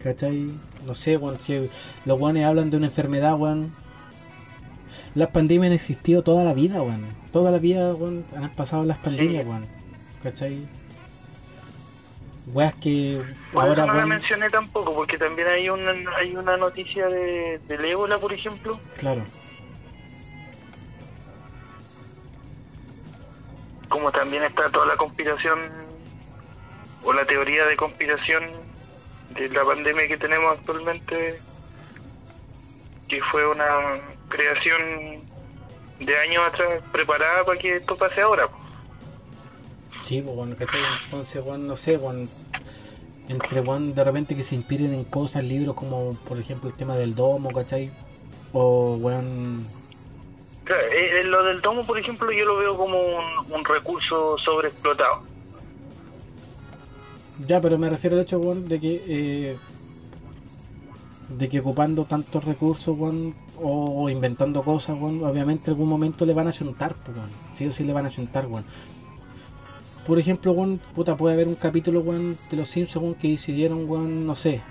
¿Cachai? 0.00 0.52
No 0.86 0.94
sé, 0.94 1.16
weón, 1.16 1.40
si 1.40 1.68
los 2.04 2.20
weones 2.20 2.44
hablan 2.44 2.70
de 2.70 2.76
una 2.76 2.86
enfermedad, 2.86 3.34
weón. 3.36 3.72
Las 5.16 5.30
pandemias 5.30 5.70
han 5.70 5.74
existido 5.74 6.22
toda 6.22 6.44
la 6.44 6.54
vida, 6.54 6.80
weón. 6.80 7.06
Toda 7.32 7.50
la 7.50 7.58
vida, 7.58 7.92
weón, 7.96 8.24
han 8.36 8.50
pasado 8.50 8.84
las 8.84 8.98
pandemias, 8.98 9.44
weón. 9.44 9.66
¿Cachai? 10.22 10.60
Weas 12.54 12.74
que 12.74 13.20
ahora, 13.52 13.84
no 13.84 13.94
la 13.94 14.06
mencioné 14.06 14.48
tampoco, 14.48 14.94
porque 14.94 15.18
también 15.18 15.48
hay 15.48 15.68
una, 15.68 15.92
hay 16.16 16.36
una 16.36 16.56
noticia 16.56 17.08
de, 17.08 17.58
del 17.66 17.84
ébola, 17.84 18.18
por 18.18 18.32
ejemplo, 18.32 18.78
claro. 18.96 19.24
Como 23.92 24.10
también 24.10 24.42
está 24.42 24.70
toda 24.70 24.86
la 24.86 24.96
conspiración 24.96 25.60
o 27.04 27.12
la 27.12 27.26
teoría 27.26 27.66
de 27.66 27.76
conspiración 27.76 28.42
de 29.34 29.50
la 29.50 29.64
pandemia 29.64 30.08
que 30.08 30.16
tenemos 30.16 30.52
actualmente, 30.52 31.38
que 33.06 33.22
fue 33.24 33.46
una 33.46 34.00
creación 34.30 35.20
de 36.00 36.18
años 36.18 36.42
atrás 36.48 36.82
preparada 36.90 37.44
para 37.44 37.58
que 37.58 37.76
esto 37.76 37.96
pase 37.96 38.22
ahora. 38.22 38.48
Sí, 40.02 40.24
¿cachai? 40.58 40.80
Entonces, 41.04 41.44
weón, 41.44 41.68
no 41.68 41.76
sé, 41.76 41.98
weón. 41.98 42.30
entre 43.28 43.60
weón, 43.60 43.94
de 43.94 44.04
repente 44.04 44.34
que 44.34 44.42
se 44.42 44.54
inspiren 44.54 44.94
en 44.94 45.04
cosas, 45.04 45.44
libros 45.44 45.76
como 45.76 46.14
por 46.26 46.38
ejemplo 46.40 46.70
el 46.70 46.74
tema 46.74 46.96
del 46.96 47.14
domo, 47.14 47.50
¿cachai? 47.52 47.90
O 48.54 48.96
weón. 48.96 49.81
Claro, 50.72 50.86
eh, 50.88 51.20
eh, 51.20 51.24
lo 51.24 51.42
del 51.44 51.60
domo, 51.60 51.86
por 51.86 51.98
ejemplo, 51.98 52.32
yo 52.32 52.46
lo 52.46 52.56
veo 52.56 52.76
como 52.76 52.98
un, 52.98 53.64
recurso 53.64 54.38
sobreexplotado. 54.38 55.20
Ya, 57.46 57.60
pero 57.60 57.78
me 57.78 57.90
refiero 57.90 58.16
al 58.16 58.22
hecho, 58.22 58.38
de 58.40 58.80
que 58.80 59.04
eh, 59.06 59.56
de 61.28 61.48
que 61.48 61.60
ocupando 61.60 62.04
tantos 62.04 62.44
recursos, 62.44 62.96
o, 63.60 64.08
inventando 64.08 64.62
cosas, 64.62 64.96
obviamente 64.98 65.66
en 65.66 65.74
algún 65.74 65.88
momento 65.88 66.24
le 66.24 66.32
van 66.32 66.48
a 66.48 66.52
chuntar, 66.52 66.94
pues, 66.94 67.16
weón. 67.18 67.30
Sí 67.56 67.66
o 67.66 67.72
sí 67.72 67.84
le 67.84 67.92
van 67.92 68.06
a 68.06 68.10
weón. 68.46 68.64
Por 70.06 70.18
ejemplo, 70.18 70.54
puta, 70.94 71.16
puede 71.18 71.34
haber 71.34 71.48
un 71.48 71.54
capítulo, 71.54 72.02
de 72.02 72.56
los 72.56 72.68
Simpsons, 72.68 73.16
que 73.18 73.28
decidieron, 73.28 74.26
no 74.26 74.34
sé. 74.34 74.62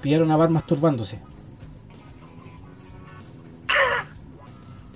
Pillaron 0.00 0.30
a 0.32 0.36
Bar 0.36 0.50
masturbándose. 0.50 1.20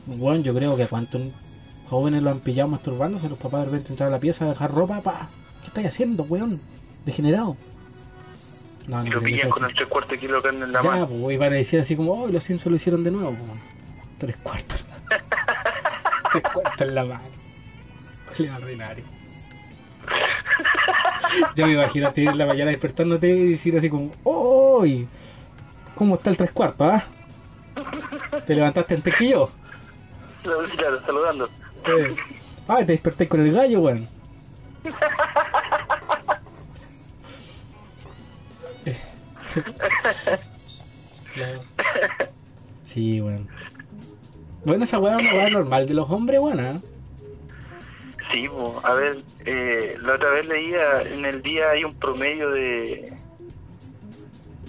Weón, 0.07 0.43
yo 0.43 0.55
creo 0.55 0.77
que 0.77 0.85
a 0.85 0.89
cuántos 0.89 1.23
jóvenes 1.89 2.23
lo 2.23 2.31
han 2.31 2.41
pillado 2.41 2.69
masturbándose, 2.69 3.29
los 3.29 3.39
papás 3.39 3.61
de 3.61 3.67
repente 3.67 3.91
entrar 3.93 4.09
a 4.09 4.13
la 4.13 4.21
pieza 4.21 4.45
a 4.45 4.49
dejar 4.49 4.73
ropa, 4.73 5.01
pa. 5.01 5.29
¿Qué 5.63 5.69
estáis 5.69 5.89
haciendo, 5.89 6.23
weón? 6.25 6.61
Degenerado. 7.05 7.57
No, 8.87 9.05
Y 9.05 9.09
no 9.11 9.15
lo 9.17 9.21
que 9.21 9.27
sea 9.29 9.37
pillan 9.37 9.51
con 9.51 9.65
el 9.65 9.75
tres 9.75 9.89
cuartos 9.89 10.21
de 10.21 10.29
carne 10.43 10.65
en 10.65 10.73
la 10.73 10.81
Ya, 10.81 10.91
mano. 10.91 11.07
pues, 11.09 11.35
y 11.35 11.39
van 11.39 11.53
a 11.53 11.57
decir 11.57 11.81
así 11.81 11.97
como, 11.97 12.13
oh, 12.13 12.29
los 12.29 12.43
Simpsons 12.45 12.71
lo 12.71 12.77
hicieron 12.77 13.03
de 13.05 13.11
nuevo, 13.11 13.31
pues. 13.37 13.51
Tres 14.19 14.37
cuartos. 14.39 14.85
Tres 16.33 16.43
cuartos 16.53 16.89
en 16.89 16.95
la 16.95 17.05
mano. 17.05 17.21
Qué 18.37 18.51
ordinario. 18.51 19.05
Yo 21.57 21.67
me 21.67 21.73
imagino 21.73 22.09
a 22.09 22.13
ti 22.13 22.27
en 22.27 22.39
la 22.39 22.47
mañana 22.47 22.71
despertándote 22.71 23.29
y 23.29 23.51
decir 23.51 23.77
así 23.77 23.91
como, 23.91 24.13
¡Oh! 24.25 24.85
¿Cómo 25.95 26.15
está 26.15 26.31
el 26.31 26.37
tres 26.37 26.51
cuartos, 26.53 26.89
ah? 26.93 27.05
¿Te 28.47 28.55
levantaste 28.55 28.95
antes 28.95 29.15
que 29.17 29.29
yo? 29.31 29.51
Claro, 30.77 31.01
saludando. 31.05 31.49
Eh, 31.87 32.15
Ah, 32.69 32.79
te 32.79 32.87
desperté 32.93 33.29
con 33.29 33.41
el 33.41 33.53
gallo, 33.53 33.81
weón. 33.81 34.09
Claro. 41.35 41.61
Sí, 42.83 43.21
weón. 43.21 43.49
Bueno, 44.65 44.85
esa 44.85 44.99
weá 45.01 45.17
es 45.17 45.21
una 45.23 45.35
weá 45.35 45.51
normal 45.51 45.87
de 45.89 45.95
los 45.95 46.09
hombres, 46.09 46.39
weón. 46.41 46.61
¿ah? 46.61 46.81
Sí, 48.33 48.49
po. 48.49 48.81
a 48.85 48.95
ver, 48.95 49.23
eh, 49.45 49.97
la 50.01 50.15
otra 50.15 50.31
vez 50.31 50.47
leía, 50.47 51.03
en 51.03 51.25
el 51.25 51.43
día 51.43 51.71
hay 51.71 51.83
un 51.85 51.95
promedio 51.97 52.51
de 52.51 53.13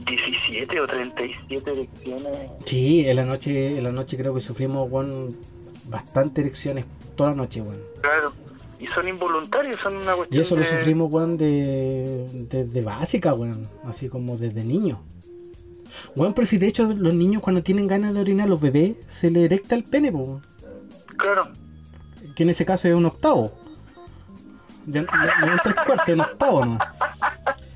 17 0.07 0.79
o 0.81 0.87
37 0.87 1.71
elecciones. 1.71 2.51
Sí, 2.65 3.07
en 3.07 3.15
la 3.17 3.23
noche, 3.23 3.77
en 3.77 3.83
la 3.83 3.91
noche 3.91 4.17
creo 4.17 4.33
que 4.33 4.41
sufrimos, 4.41 4.89
weón, 4.89 5.37
bastante 5.89 6.41
erecciones 6.41 6.85
toda 7.15 7.31
la 7.31 7.35
noche, 7.37 7.61
weón. 7.61 7.81
Claro. 8.01 8.31
Y 8.79 8.85
son 8.87 9.07
involuntarios, 9.07 9.79
son 9.79 9.95
una 9.97 10.13
cuestión 10.13 10.37
Y 10.37 10.41
eso 10.41 10.55
lo 10.55 10.61
de- 10.61 10.67
sufrimos, 10.67 11.11
weón, 11.11 11.37
de, 11.37 12.27
de, 12.49 12.65
de 12.65 12.81
básica, 12.81 13.33
weón. 13.33 13.67
Así 13.85 14.07
como 14.09 14.37
desde 14.37 14.63
niño. 14.63 15.01
Weón, 16.15 16.33
pero 16.33 16.45
si 16.45 16.57
de 16.57 16.67
hecho 16.67 16.93
los 16.93 17.13
niños 17.13 17.41
cuando 17.41 17.63
tienen 17.63 17.87
ganas 17.87 18.13
de 18.13 18.19
orinar, 18.21 18.47
los 18.47 18.61
bebés, 18.61 18.95
se 19.07 19.31
le 19.31 19.45
erecta 19.45 19.73
el 19.75 19.83
pene, 19.83 20.09
weón. 20.11 20.41
Claro. 21.17 21.47
que 22.35 22.43
en 22.43 22.51
ese 22.51 22.65
caso 22.65 22.87
es 22.87 22.93
un 22.93 23.05
octavo. 23.07 23.51
No 24.85 25.01
es 25.01 25.07
un 25.07 25.57
tres 25.63 25.75
cuartos, 25.85 26.09
un 26.13 26.21
octavo 26.21 26.65
no. 26.65 26.79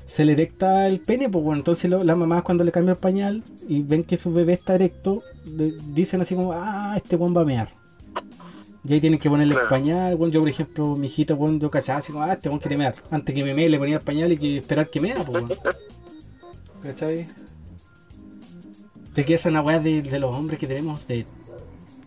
Se 0.06 0.24
le 0.24 0.32
erecta 0.32 0.86
el 0.86 1.00
pene, 1.00 1.28
pues 1.28 1.42
bueno, 1.42 1.58
entonces 1.60 1.90
lo- 1.90 2.04
las 2.04 2.16
mamás 2.16 2.42
cuando 2.42 2.62
le 2.64 2.70
cambian 2.70 2.94
el 2.94 3.00
pañal 3.00 3.42
y 3.68 3.82
ven 3.82 4.04
que 4.04 4.16
su 4.16 4.32
bebé 4.32 4.52
está 4.52 4.74
erecto, 4.76 5.22
le- 5.44 5.74
dicen 5.88 6.20
así 6.20 6.34
como, 6.36 6.52
ah, 6.52 6.92
este 6.96 7.16
buen 7.16 7.36
va 7.36 7.40
a 7.40 7.44
mear. 7.44 7.68
Y 8.84 8.94
ahí 8.94 9.00
tienen 9.00 9.20
que 9.20 9.30
ponerle 9.30 9.52
el 9.54 9.60
Claro. 9.60 9.68
pañal, 9.70 10.16
bueno, 10.16 10.32
yo 10.32 10.40
por 10.40 10.48
ejemplo, 10.48 10.96
mi 10.96 11.06
hijito, 11.06 11.36
bueno, 11.36 11.58
yo 11.58 11.70
cachaba 11.70 12.00
así 12.00 12.10
como, 12.12 12.24
ah, 12.24 12.32
este 12.32 12.48
buen 12.48 12.60
quiere 12.60 12.76
mear. 12.76 12.94
Antes 13.12 13.32
que 13.34 13.44
me 13.44 13.54
mee 13.54 13.68
le 13.68 13.78
ponía 13.78 13.96
el 13.98 14.02
pañal 14.02 14.32
y 14.32 14.36
que 14.38 14.58
esperar 14.58 14.88
que 14.90 15.00
mea, 15.00 15.24
pues 15.24 15.28
bueno. 15.46 15.54
¿Cachai? 16.82 17.28
De 19.14 19.24
que 19.24 19.34
esa 19.34 19.50
weá 19.62 19.78
de, 19.78 20.02
de 20.02 20.18
los 20.18 20.34
hombres 20.34 20.58
que 20.58 20.66
tenemos 20.66 21.06
de 21.06 21.26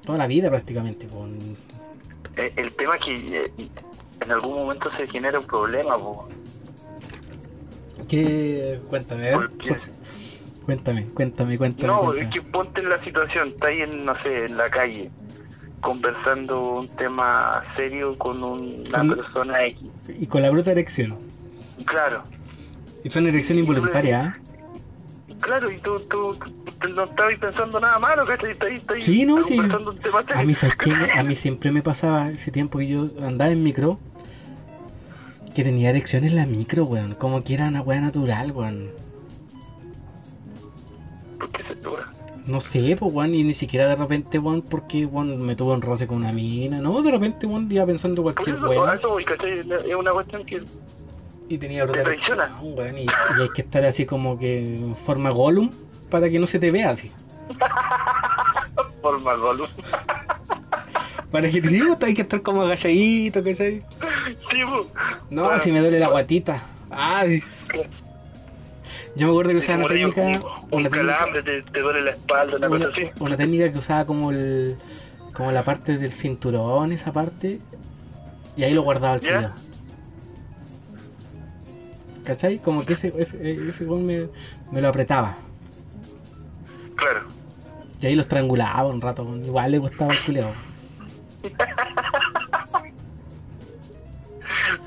toda 0.05 0.17
la 0.17 0.27
vida 0.27 0.49
prácticamente, 0.49 1.07
pues. 1.07 1.31
Eh, 2.37 2.51
el 2.57 2.73
tema 2.73 2.95
es 2.95 3.05
que 3.05 3.45
eh, 3.45 3.51
en 4.21 4.31
algún 4.31 4.55
momento 4.55 4.89
se 4.97 5.07
genera 5.07 5.39
un 5.39 5.45
problema, 5.47 5.97
po. 5.97 6.27
¿Qué? 8.09 8.79
Cuéntame. 8.89 9.31
Porque- 9.31 9.75
Cuéntame, 10.65 11.05
cuéntame, 11.13 11.57
cuéntame. 11.59 11.87
No, 11.87 11.99
cuéntame. 12.05 12.23
es 12.27 12.33
que 12.33 12.41
ponte 12.41 12.81
en 12.81 12.89
la 12.89 12.99
situación, 12.99 13.49
está 13.49 13.67
ahí 13.67 13.81
en, 13.81 14.03
no 14.03 14.13
sé, 14.23 14.45
en 14.45 14.57
la 14.57 14.67
calle, 14.71 15.11
conversando 15.89 16.79
un 16.79 16.87
tema 16.87 17.63
serio 17.77 18.17
con 18.17 18.43
un- 18.43 18.83
una 18.89 18.97
Con- 18.97 19.15
persona 19.15 19.63
X. 19.65 19.83
Y 20.19 20.25
con 20.25 20.41
la 20.41 20.49
bruta 20.49 20.71
erección. 20.71 21.15
Claro, 21.85 22.23
Y 23.03 23.09
son 23.11 23.27
erección 23.27 23.59
involuntaria, 23.59 24.35
¿ah? 24.35 25.35
claro, 25.39 25.69
y 25.69 25.77
tú, 25.77 25.99
tú, 26.09 26.35
tú 26.81 26.87
no 26.89 27.03
estabas 27.03 27.35
pensando 27.35 27.79
nada 27.79 27.99
malo, 27.99 28.25
¿cachai? 28.25 28.55
Sí, 28.99 29.25
no, 29.25 29.43
sí. 29.43 29.57
conversando 29.57 29.91
un 29.91 29.97
tema 29.97 30.23
serio. 30.23 30.41
A 30.41 30.43
mí. 30.43 30.53
A 31.19 31.23
mí 31.23 31.35
siempre 31.35 31.71
me 31.71 31.83
pasaba 31.83 32.29
ese 32.31 32.49
tiempo 32.51 32.79
que 32.79 32.87
yo 32.87 33.09
andaba 33.21 33.51
en 33.51 33.61
micro. 33.63 33.99
Que 35.53 35.63
tenía 35.63 35.91
erección 35.91 36.23
en 36.25 36.35
la 36.35 36.45
micro, 36.47 36.85
weón. 36.85 37.13
Como 37.13 37.43
que 37.43 37.53
era 37.53 37.67
una 37.67 37.81
weá 37.81 38.01
natural, 38.01 38.51
weón. 38.51 38.89
¿Por 41.37 41.49
qué 41.49 41.63
se 41.63 41.75
logra? 41.83 42.11
No 42.47 42.59
sé, 42.59 42.95
pues, 42.99 43.13
weón. 43.13 43.33
Y 43.33 43.43
ni 43.43 43.53
siquiera 43.53 43.87
de 43.87 43.95
repente, 43.95 44.39
weón, 44.39 44.61
porque, 44.61 45.05
weón, 45.05 45.41
me 45.41 45.55
tuvo 45.55 45.73
un 45.73 45.81
roce 45.81 46.07
con 46.07 46.17
una 46.17 46.31
mina. 46.31 46.79
No, 46.79 47.01
de 47.01 47.11
repente, 47.11 47.47
weón, 47.47 47.71
iba 47.71 47.85
pensando 47.85 48.21
cualquier 48.23 48.59
weón. 48.59 48.97
eso 48.97 49.09
voy, 49.09 49.25
¿cachai? 49.25 49.59
Es 49.59 49.95
una 49.95 50.11
cuestión 50.11 50.45
que 50.45 50.63
Y 51.49 51.57
tenía 51.57 51.83
bruta 51.83 51.99
te 51.99 52.03
traiciona. 52.05 52.43
erección, 52.45 52.73
weón. 52.77 52.97
Y, 52.97 53.03
y 53.05 53.41
hay 53.41 53.49
que 53.55 53.61
estar 53.61 53.83
así 53.85 54.05
como 54.05 54.37
que 54.37 54.65
en 54.75 54.95
forma 54.95 55.29
Gollum 55.31 55.71
para 56.09 56.29
que 56.29 56.39
no 56.39 56.47
se 56.47 56.59
te 56.59 56.71
vea 56.71 56.91
así. 56.91 57.11
forma 59.01 59.35
golu. 59.35 59.67
Para 61.31 61.49
que 61.51 61.61
te 61.61 61.67
digo, 61.67 61.97
hay 62.01 62.13
que 62.13 62.21
estar 62.21 62.41
como 62.41 62.61
agachadito, 62.61 63.43
¿cachai? 63.43 63.83
Sí. 64.51 64.61
No, 65.29 65.59
si 65.59 65.71
me 65.71 65.81
duele 65.81 65.99
la 65.99 66.07
guatita. 66.07 66.63
Ay. 66.89 67.43
Yo 69.15 69.27
me 69.27 69.31
acuerdo 69.31 69.51
que 69.51 69.57
usaba 69.57 69.77
una 69.79 69.87
técnica. 69.87 70.21
un, 70.21 70.27
un 70.29 70.41
Una 70.71 70.89
técnica, 70.89 71.17
calambre, 71.17 71.43
te, 71.43 71.61
te 71.61 71.79
duele 71.79 72.01
la 72.01 72.11
espalda, 72.11 72.57
una, 72.57 72.67
una, 72.67 72.77
cosa 72.87 72.89
así. 72.97 73.07
una 73.19 73.37
técnica 73.37 73.71
que 73.71 73.77
usaba 73.77 74.05
como 74.05 74.31
el. 74.31 74.75
como 75.33 75.51
la 75.51 75.63
parte 75.63 75.97
del 75.97 76.11
cinturón, 76.11 76.91
esa 76.91 77.13
parte. 77.13 77.59
Y 78.57 78.63
ahí 78.63 78.73
lo 78.73 78.81
guardaba 78.83 79.15
el 79.15 79.21
culo. 79.21 79.51
¿Cachai? 82.25 82.57
Como 82.59 82.83
que 82.85 82.93
ese, 82.93 83.13
ese, 83.17 83.67
ese 83.67 83.85
me, 83.85 84.27
me 84.71 84.81
lo 84.81 84.87
apretaba. 84.89 85.37
Claro. 86.95 87.21
Y 88.01 88.07
ahí 88.07 88.15
lo 88.15 88.21
estrangulaba 88.21 88.89
un 88.89 88.99
rato. 89.01 89.23
Igual 89.45 89.71
le 89.71 89.77
gustaba 89.77 90.13
el 90.13 90.25
culeo. 90.25 90.53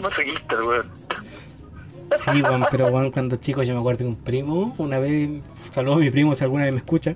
Masoquista, 0.00 0.54
el 0.54 0.62
weón. 0.62 0.90
Sí, 2.16 2.42
weón, 2.42 2.64
pero 2.70 2.90
bueno, 2.90 3.12
cuando 3.12 3.36
chico 3.36 3.62
yo 3.62 3.74
me 3.74 3.80
acuerdo 3.80 3.98
que 3.98 4.04
un 4.06 4.16
primo, 4.16 4.74
una 4.78 4.98
vez, 4.98 5.28
saludos 5.72 5.98
a 5.98 6.00
mi 6.00 6.10
primo 6.10 6.34
si 6.34 6.44
alguna 6.44 6.64
vez 6.64 6.72
me 6.72 6.78
escucha, 6.80 7.14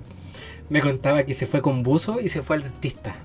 me 0.69 0.81
contaba 0.81 1.23
que 1.23 1.33
se 1.33 1.45
fue 1.45 1.61
con 1.61 1.83
buzo 1.83 2.19
y 2.21 2.29
se 2.29 2.41
fue 2.43 2.57
al 2.57 2.63
dentista. 2.63 3.15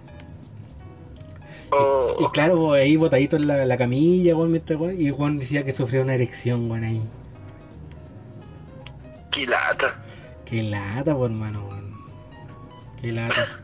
Oh, 1.71 2.17
Y 2.19 2.27
claro, 2.31 2.73
ahí 2.73 2.97
botadito 2.97 3.37
en 3.37 3.47
la, 3.47 3.65
la 3.67 3.77
camilla, 3.77 4.35
weón, 4.35 4.51
mientras, 4.51 4.79
weón, 4.81 5.01
y 5.01 5.11
Juan 5.11 5.39
decía 5.39 5.65
que 5.65 5.73
sufrió 5.73 6.03
una 6.03 6.15
erección, 6.15 6.71
weón, 6.71 6.85
ahí. 6.85 7.03
qué 9.31 9.47
lata. 9.47 9.97
Qué 10.47 10.63
lata, 10.63 11.15
pues, 11.15 11.31
hermano. 11.31 11.69
Qué 13.01 13.13
lata. 13.13 13.61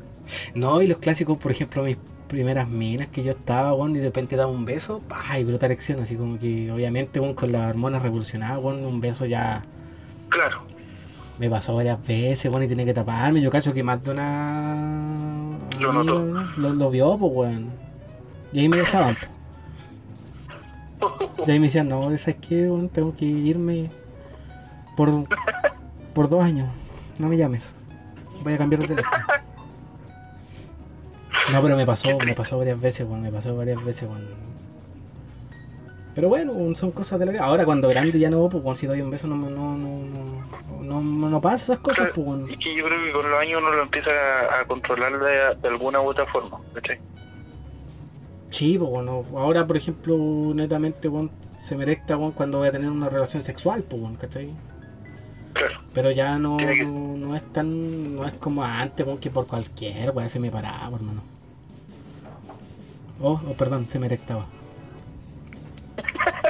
No, 0.54 0.80
y 0.82 0.86
los 0.86 0.98
clásicos, 0.98 1.38
por 1.38 1.50
ejemplo, 1.50 1.82
mis 1.82 1.96
primeras 2.34 2.68
minas 2.68 3.08
que 3.08 3.22
yo 3.22 3.30
estaba, 3.30 3.72
weón, 3.74 3.92
y 3.92 3.98
de 3.98 4.04
repente 4.06 4.36
daba 4.36 4.50
un 4.50 4.64
beso, 4.64 5.00
¡pah! 5.08 5.38
y 5.38 5.44
bruta 5.44 5.66
erección, 5.66 6.00
así 6.00 6.16
como 6.16 6.38
que, 6.38 6.70
obviamente, 6.72 7.20
weón, 7.20 7.34
con 7.34 7.50
las 7.52 7.70
hormonas 7.70 8.02
revolucionadas, 8.02 8.58
un 8.62 9.00
beso 9.00 9.24
ya 9.26 9.62
Claro. 10.28 10.62
me 11.38 11.48
pasó 11.48 11.74
varias 11.76 12.04
veces, 12.06 12.50
weón, 12.50 12.64
y 12.64 12.68
tenía 12.68 12.84
que 12.84 12.94
taparme. 12.94 13.40
Yo 13.40 13.50
cacho 13.50 13.72
que 13.72 13.82
más 13.82 14.02
de 14.02 14.10
una. 14.10 15.58
Lo 15.78 15.92
notó. 15.92 16.24
Lo, 16.56 16.74
lo 16.74 16.90
vio, 16.90 17.16
pues, 17.18 17.32
weón. 17.34 17.70
Y 18.52 18.60
ahí 18.60 18.68
me 18.68 18.76
dejaban. 18.78 19.16
Y 21.46 21.50
ahí 21.50 21.58
me 21.58 21.66
decían, 21.66 21.88
no, 21.88 22.04
¿sabes 22.16 22.36
qué, 22.40 22.62
weón? 22.68 22.88
Tengo 22.88 23.14
que 23.14 23.24
irme 23.26 23.90
por, 24.96 25.26
por 26.14 26.28
dos 26.28 26.42
años. 26.42 26.68
No 27.18 27.28
me 27.28 27.36
llames. 27.36 27.74
Voy 28.42 28.54
a 28.54 28.58
cambiar 28.58 28.80
de 28.82 28.88
teléfono. 28.88 29.16
No, 31.52 31.62
pero 31.62 31.76
me 31.76 31.86
pasó, 31.86 32.18
me 32.18 32.34
pasó 32.34 32.58
varias 32.58 32.80
veces, 32.80 33.06
weón. 33.06 33.22
Me 33.22 33.30
pasó 33.30 33.56
varias 33.56 33.82
veces, 33.84 34.08
weón. 34.08 34.26
Pero 36.14 36.28
bueno, 36.28 36.52
son 36.76 36.92
cosas 36.92 37.18
de 37.18 37.26
la 37.26 37.32
vida. 37.32 37.44
Ahora 37.44 37.64
cuando 37.64 37.88
grande 37.88 38.18
ya 38.18 38.30
no, 38.30 38.48
pues 38.48 38.62
weón, 38.62 38.76
si 38.76 38.86
doy 38.86 39.00
un 39.00 39.10
beso 39.10 39.26
no, 39.26 39.36
no, 39.36 39.50
no, 39.50 40.80
no, 40.80 41.00
no, 41.02 41.40
pasa 41.40 41.72
esas 41.72 41.78
cosas, 41.78 42.10
pues 42.14 42.26
weón. 42.26 42.50
Y 42.50 42.56
que 42.58 42.76
yo 42.76 42.84
creo 42.84 43.04
que 43.04 43.12
con 43.12 43.28
los 43.28 43.40
años 43.40 43.60
uno 43.60 43.72
lo 43.72 43.82
empieza 43.82 44.10
a, 44.10 44.60
a 44.60 44.64
controlar 44.66 45.18
de, 45.18 45.60
de 45.60 45.68
alguna 45.68 46.00
u 46.00 46.08
otra 46.08 46.26
forma, 46.26 46.60
¿cachai? 46.72 46.98
Sí, 48.50 48.78
pues 48.78 48.88
bueno, 48.88 49.24
ahora 49.36 49.66
por 49.66 49.76
ejemplo, 49.76 50.16
netamente, 50.54 51.08
weón, 51.08 51.30
se 51.60 51.76
me 51.76 51.82
erecta, 51.82 52.16
cuando 52.34 52.58
voy 52.58 52.68
a 52.68 52.72
tener 52.72 52.88
una 52.88 53.08
relación 53.08 53.42
sexual, 53.42 53.82
pues 53.82 54.00
weón, 54.00 54.14
¿cachai? 54.14 54.50
Claro. 55.54 55.80
Pero 55.94 56.10
ya 56.10 56.38
no, 56.38 56.56
que- 56.58 56.84
no, 56.84 57.16
no 57.16 57.36
es 57.36 57.42
tan, 57.52 58.16
no 58.16 58.26
es 58.26 58.32
como 58.34 58.62
antes, 58.64 59.06
weón, 59.06 59.18
que 59.18 59.30
por 59.30 59.46
cualquier 59.46 60.10
weón 60.10 60.28
se 60.28 60.38
me 60.40 60.50
paraba, 60.50 60.96
hermano. 60.96 61.22
Oh, 63.22 63.40
oh, 63.48 63.52
perdón, 63.54 63.86
se 63.88 63.98
me 63.98 64.06
erectaba. 64.06 64.46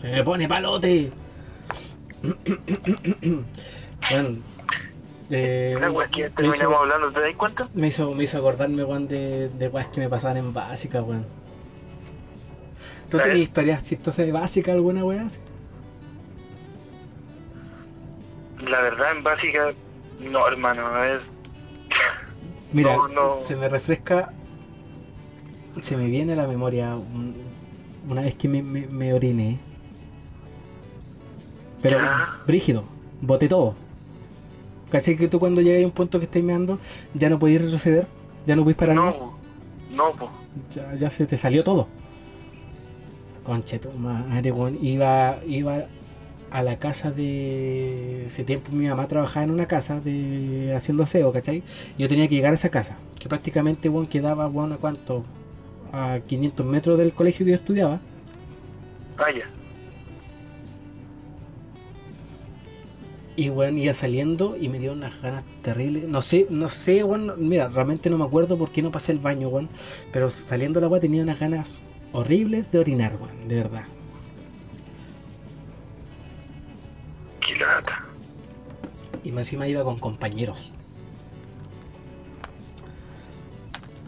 Se 0.00 0.08
me 0.08 0.22
pone 0.22 0.46
palote. 0.46 1.10
bueno, 4.10 4.36
eh, 5.30 5.74
Una 5.76 5.90
weá 5.90 6.06
que 6.08 6.30
me, 6.38 6.48
hizo, 6.48 6.76
hablando, 6.76 7.10
¿te 7.12 7.20
das 7.20 7.34
cuenta? 7.34 7.68
me, 7.74 7.86
hizo, 7.88 8.12
me 8.14 8.24
hizo 8.24 8.38
acordarme, 8.38 8.84
weón, 8.84 9.08
de, 9.08 9.48
de 9.48 9.68
weas 9.68 9.88
que 9.88 10.00
me 10.00 10.08
pasaban 10.08 10.36
en 10.36 10.52
básica, 10.52 11.02
weón. 11.02 11.24
¿Tú 13.10 13.18
tenías 13.18 13.38
historias 13.38 13.82
chistosas 13.84 14.26
de 14.26 14.32
básica 14.32 14.72
alguna 14.72 15.04
weá 15.04 15.22
así? 15.26 15.38
La 18.60 18.80
verdad, 18.80 19.12
en 19.16 19.22
básica, 19.22 19.72
no, 20.20 20.46
hermano, 20.48 21.04
es... 21.04 21.20
Mira, 22.72 22.96
No, 22.96 23.08
no. 23.08 23.36
se 23.46 23.54
me 23.56 23.68
refresca, 23.68 24.32
se 25.80 25.96
me 25.96 26.06
viene 26.06 26.32
a 26.32 26.36
la 26.36 26.46
memoria 26.46 26.94
un- 26.96 27.34
una 28.08 28.22
vez 28.22 28.34
que 28.34 28.48
me, 28.48 28.62
me, 28.62 28.86
me 28.86 29.12
oriné. 29.14 29.58
Pero, 31.82 31.98
brígido, 32.46 32.84
boté 33.20 33.48
todo. 33.48 33.74
¿Cachai 34.90 35.16
que 35.16 35.28
tú 35.28 35.38
cuando 35.38 35.60
llegas 35.60 35.82
a 35.82 35.86
un 35.86 35.92
punto 35.92 36.18
que 36.18 36.24
estáis 36.24 36.44
meando, 36.44 36.78
ya 37.14 37.28
no 37.28 37.38
podéis 37.38 37.62
retroceder? 37.62 38.06
¿Ya 38.46 38.56
no 38.56 38.62
podéis 38.62 38.76
parar? 38.78 38.94
No, 38.96 39.36
no, 39.90 40.12
pues. 40.12 40.30
Ya, 40.72 40.94
ya 40.94 41.10
se 41.10 41.26
te 41.26 41.36
salió 41.36 41.62
todo. 41.64 41.88
Conche 43.44 43.78
tu 43.78 43.90
madre, 43.92 44.50
weón. 44.52 44.78
Iba, 44.82 45.38
iba 45.46 45.84
a 46.56 46.62
la 46.62 46.78
casa 46.78 47.10
de. 47.10 48.26
Ese 48.28 48.42
tiempo 48.42 48.72
mi 48.72 48.88
mamá 48.88 49.06
trabajaba 49.08 49.44
en 49.44 49.50
una 49.50 49.66
casa 49.66 50.00
de 50.00 50.72
haciendo 50.74 51.02
aseo, 51.02 51.30
¿cachai? 51.30 51.62
Yo 51.98 52.08
tenía 52.08 52.28
que 52.28 52.34
llegar 52.34 52.52
a 52.52 52.54
esa 52.54 52.70
casa, 52.70 52.96
que 53.18 53.28
prácticamente, 53.28 53.90
weón, 53.90 54.06
quedaba, 54.06 54.48
weón, 54.48 54.72
a 54.72 54.78
cuánto? 54.78 55.22
A 55.92 56.20
500 56.26 56.64
metros 56.64 56.98
del 56.98 57.12
colegio 57.12 57.44
que 57.44 57.50
yo 57.50 57.56
estudiaba. 57.56 58.00
Vaya. 59.18 59.44
Y, 63.36 63.50
weón, 63.50 63.76
iba 63.76 63.92
saliendo 63.92 64.56
y 64.58 64.70
me 64.70 64.78
dio 64.78 64.94
unas 64.94 65.20
ganas 65.20 65.44
terribles. 65.60 66.08
No 66.08 66.22
sé, 66.22 66.46
no 66.48 66.70
sé, 66.70 67.04
weón. 67.04 67.34
Mira, 67.36 67.68
realmente 67.68 68.08
no 68.08 68.16
me 68.16 68.24
acuerdo 68.24 68.56
por 68.56 68.72
qué 68.72 68.80
no 68.80 68.90
pasé 68.90 69.12
el 69.12 69.18
baño, 69.18 69.48
weón. 69.48 69.68
Pero 70.10 70.30
saliendo 70.30 70.80
la 70.80 70.88
weá 70.88 71.00
tenía 71.00 71.22
unas 71.22 71.38
ganas 71.38 71.82
horribles 72.12 72.70
de 72.72 72.78
orinar, 72.78 73.18
weón, 73.20 73.46
de 73.46 73.56
verdad. 73.56 73.84
Y 79.26 79.32
más 79.32 79.40
encima 79.40 79.66
iba 79.66 79.82
con 79.82 79.98
compañeros. 79.98 80.70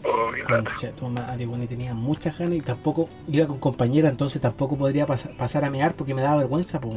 Oh. 0.05 0.31
Concha 0.47 0.93
y 1.61 1.67
tenía 1.67 1.93
muchas 1.93 2.37
ganas 2.37 2.55
y 2.55 2.61
tampoco 2.61 3.09
iba 3.27 3.45
con 3.45 3.59
compañera, 3.59 4.07
entonces 4.07 4.41
tampoco 4.41 4.77
podría 4.77 5.05
pas- 5.05 5.35
pasar 5.35 5.65
a 5.65 5.69
mear 5.69 5.93
porque 5.93 6.13
me 6.13 6.21
daba 6.21 6.37
vergüenza, 6.37 6.79
pues. 6.79 6.95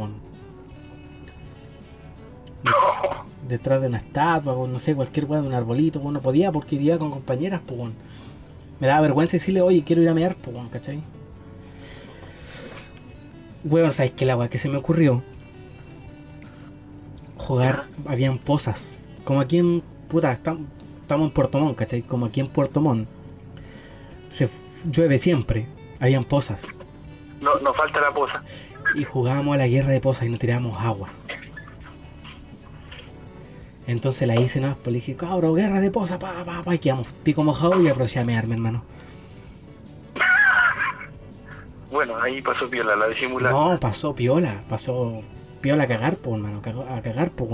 Detrás 3.48 3.80
de 3.80 3.88
una 3.88 3.98
estatua, 3.98 4.52
o 4.52 4.68
no 4.68 4.78
sé, 4.78 4.94
cualquier 4.94 5.24
weá 5.24 5.40
de 5.40 5.48
un 5.48 5.54
arbolito, 5.54 6.00
pues 6.00 6.14
no 6.14 6.20
podía 6.20 6.52
porque 6.52 6.76
iba 6.76 6.96
con 6.96 7.10
compañeras, 7.10 7.60
pues. 7.66 7.90
Me 8.78 8.86
daba 8.86 9.00
vergüenza 9.00 9.32
decirle, 9.32 9.62
oye, 9.62 9.82
quiero 9.82 10.00
ir 10.00 10.08
a 10.08 10.14
mear, 10.14 10.36
pues, 10.36 10.56
¿cachai? 10.70 11.02
Bueno, 13.64 13.90
¿sabes 13.90 14.12
qué 14.12 14.24
la 14.26 14.36
weá 14.36 14.48
que 14.48 14.58
se 14.58 14.68
me 14.68 14.76
ocurrió? 14.76 15.24
Jugar, 17.46 17.84
habían 18.06 18.38
pozas. 18.38 18.96
Como 19.24 19.40
aquí 19.40 19.58
en. 19.58 19.82
Puta, 20.08 20.30
estam- 20.32 20.66
estamos 21.00 21.28
en 21.28 21.34
Puerto 21.34 21.58
Montt, 21.58 21.76
¿cachai? 21.76 22.02
Como 22.02 22.26
aquí 22.26 22.40
en 22.40 22.48
Puerto 22.48 22.80
Montt. 22.80 23.08
Se 24.30 24.48
llueve 24.90 25.18
siempre. 25.18 25.66
Habían 26.00 26.24
pozas. 26.24 26.66
No, 27.40 27.58
nos 27.60 27.76
falta 27.76 28.00
la 28.00 28.12
posa. 28.12 28.42
Y 28.94 29.04
jugábamos 29.04 29.54
a 29.54 29.58
la 29.58 29.66
guerra 29.68 29.88
de 29.92 30.00
pozas 30.00 30.26
y 30.26 30.30
nos 30.30 30.38
tirábamos 30.38 30.78
agua. 30.80 31.08
Entonces 33.86 34.28
la 34.28 34.36
hice, 34.36 34.60
¿no? 34.60 34.74
Pues 34.76 34.86
le 34.88 34.92
dije, 34.94 35.16
cabro, 35.16 35.54
guerra 35.54 35.80
de 35.80 35.90
pozas, 35.90 36.18
pa, 36.18 36.44
pa, 36.44 36.62
pa. 36.62 36.74
Y 36.74 36.78
quedamos 36.78 37.08
pico 37.24 37.42
mojado 37.42 37.80
y 37.82 37.88
aproveché 37.88 38.20
a 38.20 38.24
mearme, 38.24 38.54
hermano. 38.54 38.84
Bueno, 41.90 42.16
ahí 42.22 42.40
pasó 42.40 42.70
piola, 42.70 42.96
la 42.96 43.06
disimulada. 43.08 43.52
No, 43.54 43.78
pasó 43.78 44.14
piola, 44.14 44.62
pasó 44.66 45.20
piola 45.62 45.84
a 45.84 45.86
cagar, 45.86 46.16
pues, 46.16 46.36
hermano, 46.36 46.60
a 46.90 47.00
cagar, 47.00 47.30
pues. 47.30 47.50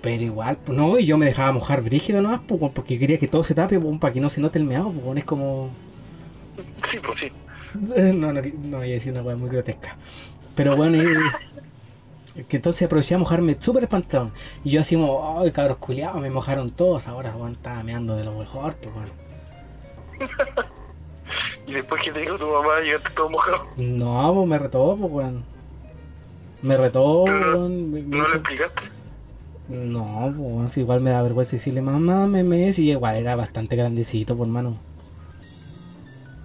Pero 0.00 0.22
igual, 0.22 0.56
pues, 0.64 0.76
no, 0.76 0.98
y 0.98 1.04
yo 1.04 1.18
me 1.18 1.26
dejaba 1.26 1.52
mojar 1.52 1.82
brígido 1.82 2.22
nomás, 2.22 2.40
pues, 2.48 2.60
porque 2.74 2.98
quería 2.98 3.18
que 3.18 3.28
todo 3.28 3.44
se 3.44 3.54
tape, 3.54 3.78
pues, 3.78 3.98
para 3.98 4.12
que 4.12 4.20
no 4.20 4.30
se 4.30 4.40
note 4.40 4.58
el 4.58 4.64
meado, 4.64 4.90
pues, 4.90 5.18
es 5.18 5.24
como... 5.24 5.70
Sí, 6.90 6.98
pues 7.04 7.20
sí. 7.20 7.32
No, 8.14 8.32
no, 8.32 8.40
no 8.42 8.78
voy 8.78 8.90
a 8.90 8.94
decir 8.94 9.12
una 9.12 9.22
weá 9.22 9.36
muy 9.36 9.48
grotesca. 9.48 9.96
Pero 10.54 10.76
bueno, 10.76 11.00
eh, 11.00 12.44
que 12.48 12.56
entonces 12.56 12.82
aproveché 12.82 13.14
a 13.14 13.18
mojarme 13.18 13.56
súper 13.58 13.84
el 13.84 13.88
pantalón. 13.88 14.32
Y 14.64 14.70
yo 14.70 14.80
así 14.80 14.96
como, 14.96 15.40
ay 15.40 15.50
cabros 15.52 15.78
culiados, 15.78 16.20
me 16.20 16.30
mojaron 16.30 16.70
todos. 16.70 17.08
Ahora 17.08 17.34
weón, 17.34 17.52
estaba 17.52 17.82
meando 17.82 18.16
de 18.16 18.24
lo 18.24 18.38
mejor, 18.38 18.76
pues 18.76 18.94
bueno. 18.94 19.12
Y 21.66 21.72
después 21.72 22.02
que 22.02 22.12
te 22.12 22.20
dijo 22.20 22.36
tu 22.36 22.46
mamá, 22.46 22.80
llegaste 22.80 23.10
todo 23.10 23.30
mojado. 23.30 23.66
No, 23.76 24.34
pues 24.34 24.48
me 24.48 24.58
retó, 24.58 24.96
pues. 24.96 25.28
Me 26.62 26.76
retó, 26.76 27.24
Pero 27.26 27.58
weón. 27.58 27.90
me- 27.90 28.02
me 28.02 28.08
¿No 28.08 28.16
lo 28.18 28.24
hizo- 28.24 28.34
explicaste? 28.36 28.82
No, 29.68 30.32
pues 30.36 30.76
igual 30.76 31.00
me 31.00 31.10
da 31.10 31.22
vergüenza 31.22 31.52
decirle, 31.52 31.80
mamá, 31.82 32.26
me 32.26 32.42
me 32.42 32.68
y 32.70 32.90
igual 32.90 33.16
era 33.16 33.36
bastante 33.36 33.74
grandecito, 33.76 34.36
por 34.36 34.46
mano. 34.48 34.76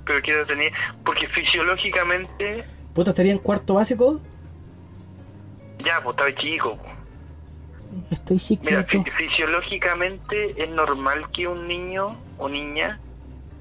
Pero 0.05 0.21
qué 0.21 0.31
edad 0.31 0.45
tenía. 0.47 0.71
Porque 1.03 1.27
fisiológicamente, 1.27 2.63
Puta, 2.93 3.11
estaría 3.11 3.31
en 3.33 3.39
cuarto 3.39 3.73
básico. 3.75 4.21
ya, 5.83 6.01
pues 6.01 6.15
estaba 6.15 6.33
chico. 6.35 6.77
pues. 6.77 6.97
Estoy 8.11 8.57
Mira, 8.63 8.85
chiquito. 8.85 9.03
fi- 9.17 9.27
fisiológicamente 9.27 10.61
es 10.63 10.69
normal 10.69 11.29
que 11.31 11.47
un 11.47 11.67
niño 11.67 12.15
o 12.37 12.47
niña 12.49 12.99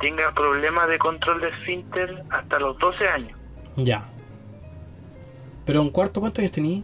tenga 0.00 0.32
problemas 0.34 0.88
de 0.88 0.98
control 0.98 1.40
de 1.40 1.48
esfínter 1.48 2.22
hasta 2.30 2.58
los 2.60 2.78
12 2.78 3.08
años. 3.08 3.36
Ya. 3.76 4.04
Pero 5.66 5.82
en 5.82 5.90
cuarto, 5.90 6.20
¿cuántos 6.20 6.38
años 6.38 6.52
tenía? 6.52 6.82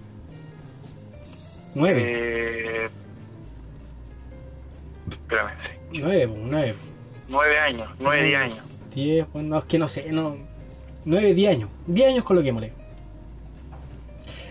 Nueve. 1.74 2.02
Eh, 2.04 2.90
espérame, 5.08 5.50
sí. 5.62 5.98
Nueve, 5.98 6.28
pues, 6.28 6.40
nueve. 6.42 6.74
9 7.28 7.58
años, 7.58 7.88
9, 7.98 8.24
10 8.24 8.42
años. 8.42 8.58
Diez, 8.94 9.26
bueno, 9.32 9.58
es 9.58 9.64
que 9.64 9.78
no 9.78 9.88
sé, 9.88 10.12
no. 10.12 10.36
Nueve, 11.04 11.32
diez 11.32 11.50
años. 11.50 11.70
Diez 11.86 12.10
años 12.10 12.24
con 12.24 12.36
lo 12.36 12.42
que 12.42 12.52
molé. 12.52 12.72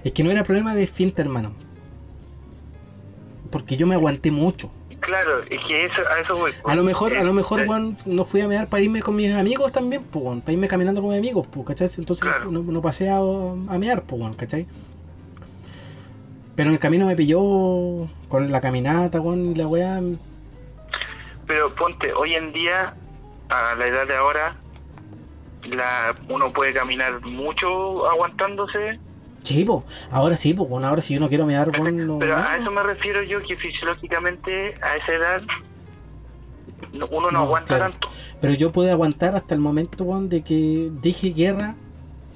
Es 0.04 0.12
que 0.12 0.24
no 0.24 0.32
era 0.32 0.44
problema 0.44 0.74
de 0.74 0.84
esfínter, 0.84 1.28
hermano. 1.28 1.54
Porque 3.52 3.78
yo 3.78 3.86
me 3.86 3.94
aguanté 3.94 4.32
mucho. 4.32 4.72
Claro, 5.02 5.42
es 5.50 5.60
que 5.68 5.86
eso, 5.86 6.02
a 6.10 6.20
eso 6.20 6.38
voy. 6.38 6.52
A 6.64 6.76
lo 6.76 6.84
mejor, 6.84 7.16
a 7.16 7.24
lo 7.24 7.34
mejor, 7.34 7.62
Eh, 7.62 7.66
weón, 7.68 7.98
no 8.06 8.24
fui 8.24 8.42
a 8.42 8.48
mear 8.48 8.68
para 8.68 8.82
irme 8.84 9.02
con 9.02 9.16
mis 9.16 9.34
amigos 9.36 9.72
también, 9.72 10.04
pues, 10.04 10.42
para 10.42 10.54
irme 10.54 10.68
caminando 10.68 11.02
con 11.02 11.10
mis 11.10 11.20
amigos, 11.20 11.48
pues, 11.52 11.66
¿cachai? 11.68 11.90
Entonces 11.98 12.22
Claro. 12.24 12.52
no, 12.52 12.62
no 12.62 12.82
pasé 12.82 13.10
a, 13.10 13.18
a 13.18 13.78
mear, 13.80 14.04
pues, 14.04 14.22
weón, 14.22 14.34
¿cachai? 14.36 14.66
Pero 16.56 16.70
en 16.70 16.74
el 16.74 16.80
camino 16.80 17.06
me 17.08 17.16
pilló 17.16 18.08
con 18.30 18.52
la 18.52 18.62
caminata, 18.62 19.20
weón, 19.20 19.52
y 19.52 19.56
la 19.56 19.68
weá. 19.68 20.00
Pero 21.48 21.74
ponte, 21.76 22.14
hoy 22.14 22.36
en 22.36 22.54
día, 22.54 22.94
a 23.50 23.76
la 23.76 23.88
edad 23.88 24.08
de 24.08 24.16
ahora, 24.16 24.56
la, 25.64 26.14
uno 26.30 26.52
puede 26.54 26.74
caminar 26.74 27.22
mucho 27.22 28.08
aguantándose, 28.08 29.00
Sí, 29.44 29.66
pues, 29.66 29.84
ahora 30.12 30.38
sí, 30.38 30.54
pues, 30.54 30.70
weón, 30.70 30.86
ahora 30.86 31.02
si 31.02 31.14
yo 31.16 31.20
no 31.20 31.28
quiero 31.28 31.46
mear, 31.46 31.70
weón, 31.70 32.06
no. 32.08 32.20
pero 32.20 32.38
a 32.38 32.58
eso 32.58 32.70
me 32.72 32.84
refiero 32.84 33.24
yo 33.24 33.42
que 33.42 33.56
fisiológicamente 33.58 34.76
a 34.82 34.96
esa 34.96 35.14
edad 35.14 35.42
no- 36.94 37.08
uno 37.08 37.32
no, 37.32 37.40
No, 37.40 37.40
aguanta 37.46 37.76
claro. 37.78 37.92
tanto. 37.94 38.10
Pero 38.40 38.54
yo 38.54 38.72
pude 38.72 38.92
aguantar 38.92 39.36
hasta 39.36 39.54
el 39.56 39.60
momento, 39.60 40.04
weón, 40.04 40.30
de 40.30 40.44
que 40.44 40.90
dije 41.02 41.30
guerra 41.32 41.76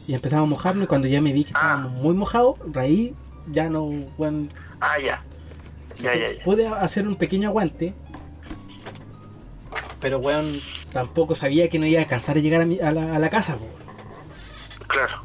y 0.07 0.14
empezamos 0.14 0.48
a 0.48 0.49
mojarnos. 0.49 0.86
Y 0.86 0.88
cuando 0.88 1.07
ya 1.07 1.22
me 1.22 1.32
vi 1.32 1.44
que 1.44 1.52
Ah. 1.53 1.60
estábamos 1.77 1.91
muy 1.94 2.14
mojados, 2.15 2.56
ahí 2.76 3.14
ya 3.52 3.69
no, 3.69 3.84
weón. 4.18 4.52
Ah, 4.82 4.98
ya. 4.99 5.23
Ya, 6.02 6.14
ya, 6.15 6.32
ya. 6.38 6.44
Pude 6.44 6.68
hacer 6.68 7.07
un 7.07 7.15
pequeño 7.15 7.49
aguante. 7.49 7.94
Pero, 9.99 10.18
weón, 10.19 10.60
tampoco 10.91 11.36
sabía 11.36 11.69
que 11.69 11.80
no 11.80 11.86
iba 11.86 11.99
a 11.99 12.03
alcanzar 12.03 12.38
a 12.38 12.40
llegar 12.40 12.61
a, 12.61 12.65
mi- 12.65 12.80
a 12.80 12.91
la, 12.91 13.15
a 13.15 13.19
la 13.19 13.30
casa, 13.30 13.56
po. 13.56 13.65
Claro. 14.88 15.23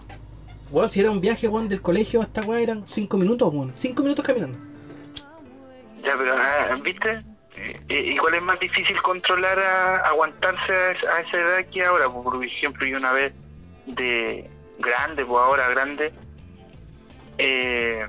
Si 0.90 1.00
era 1.00 1.10
un 1.10 1.20
viaje, 1.20 1.48
weón, 1.48 1.68
del 1.68 1.82
colegio 1.82 2.20
hasta 2.20 2.42
weón, 2.42 2.62
eran 2.62 2.86
5 2.86 3.16
minutos, 3.16 3.52
weón. 3.52 3.72
5 3.76 4.02
minutos 4.02 4.24
caminando. 4.24 4.56
Ya, 6.04 6.16
pero, 6.16 6.34
ah, 6.36 6.76
¿viste? 6.82 7.22
Eh, 7.56 7.78
eh, 7.88 8.12
igual 8.14 8.34
es 8.34 8.42
más 8.42 8.58
difícil 8.60 9.00
controlar, 9.02 9.58
a, 9.58 9.96
aguantarse 10.08 10.72
a, 10.72 10.92
esa- 11.20 11.38
edad 11.38 11.66
que 11.70 11.84
ahora. 11.84 12.08
Por 12.08 12.42
ejemplo, 12.44 12.86
yo 12.86 12.96
una 12.96 13.12
vez 13.12 13.32
de 13.86 14.48
grande, 14.78 15.24
pues 15.26 15.42
ahora 15.42 15.68
grande, 15.68 16.12
eh, 17.38 18.06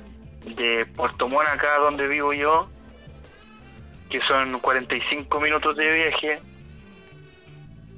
de 0.55 0.85
Puerto 0.95 1.27
Montt 1.27 1.47
acá 1.47 1.77
donde 1.79 2.07
vivo 2.07 2.31
yo, 2.33 2.69
que 4.09 4.21
son 4.21 4.59
45 4.59 5.39
minutos 5.39 5.75
de 5.75 5.93
viaje, 5.93 6.39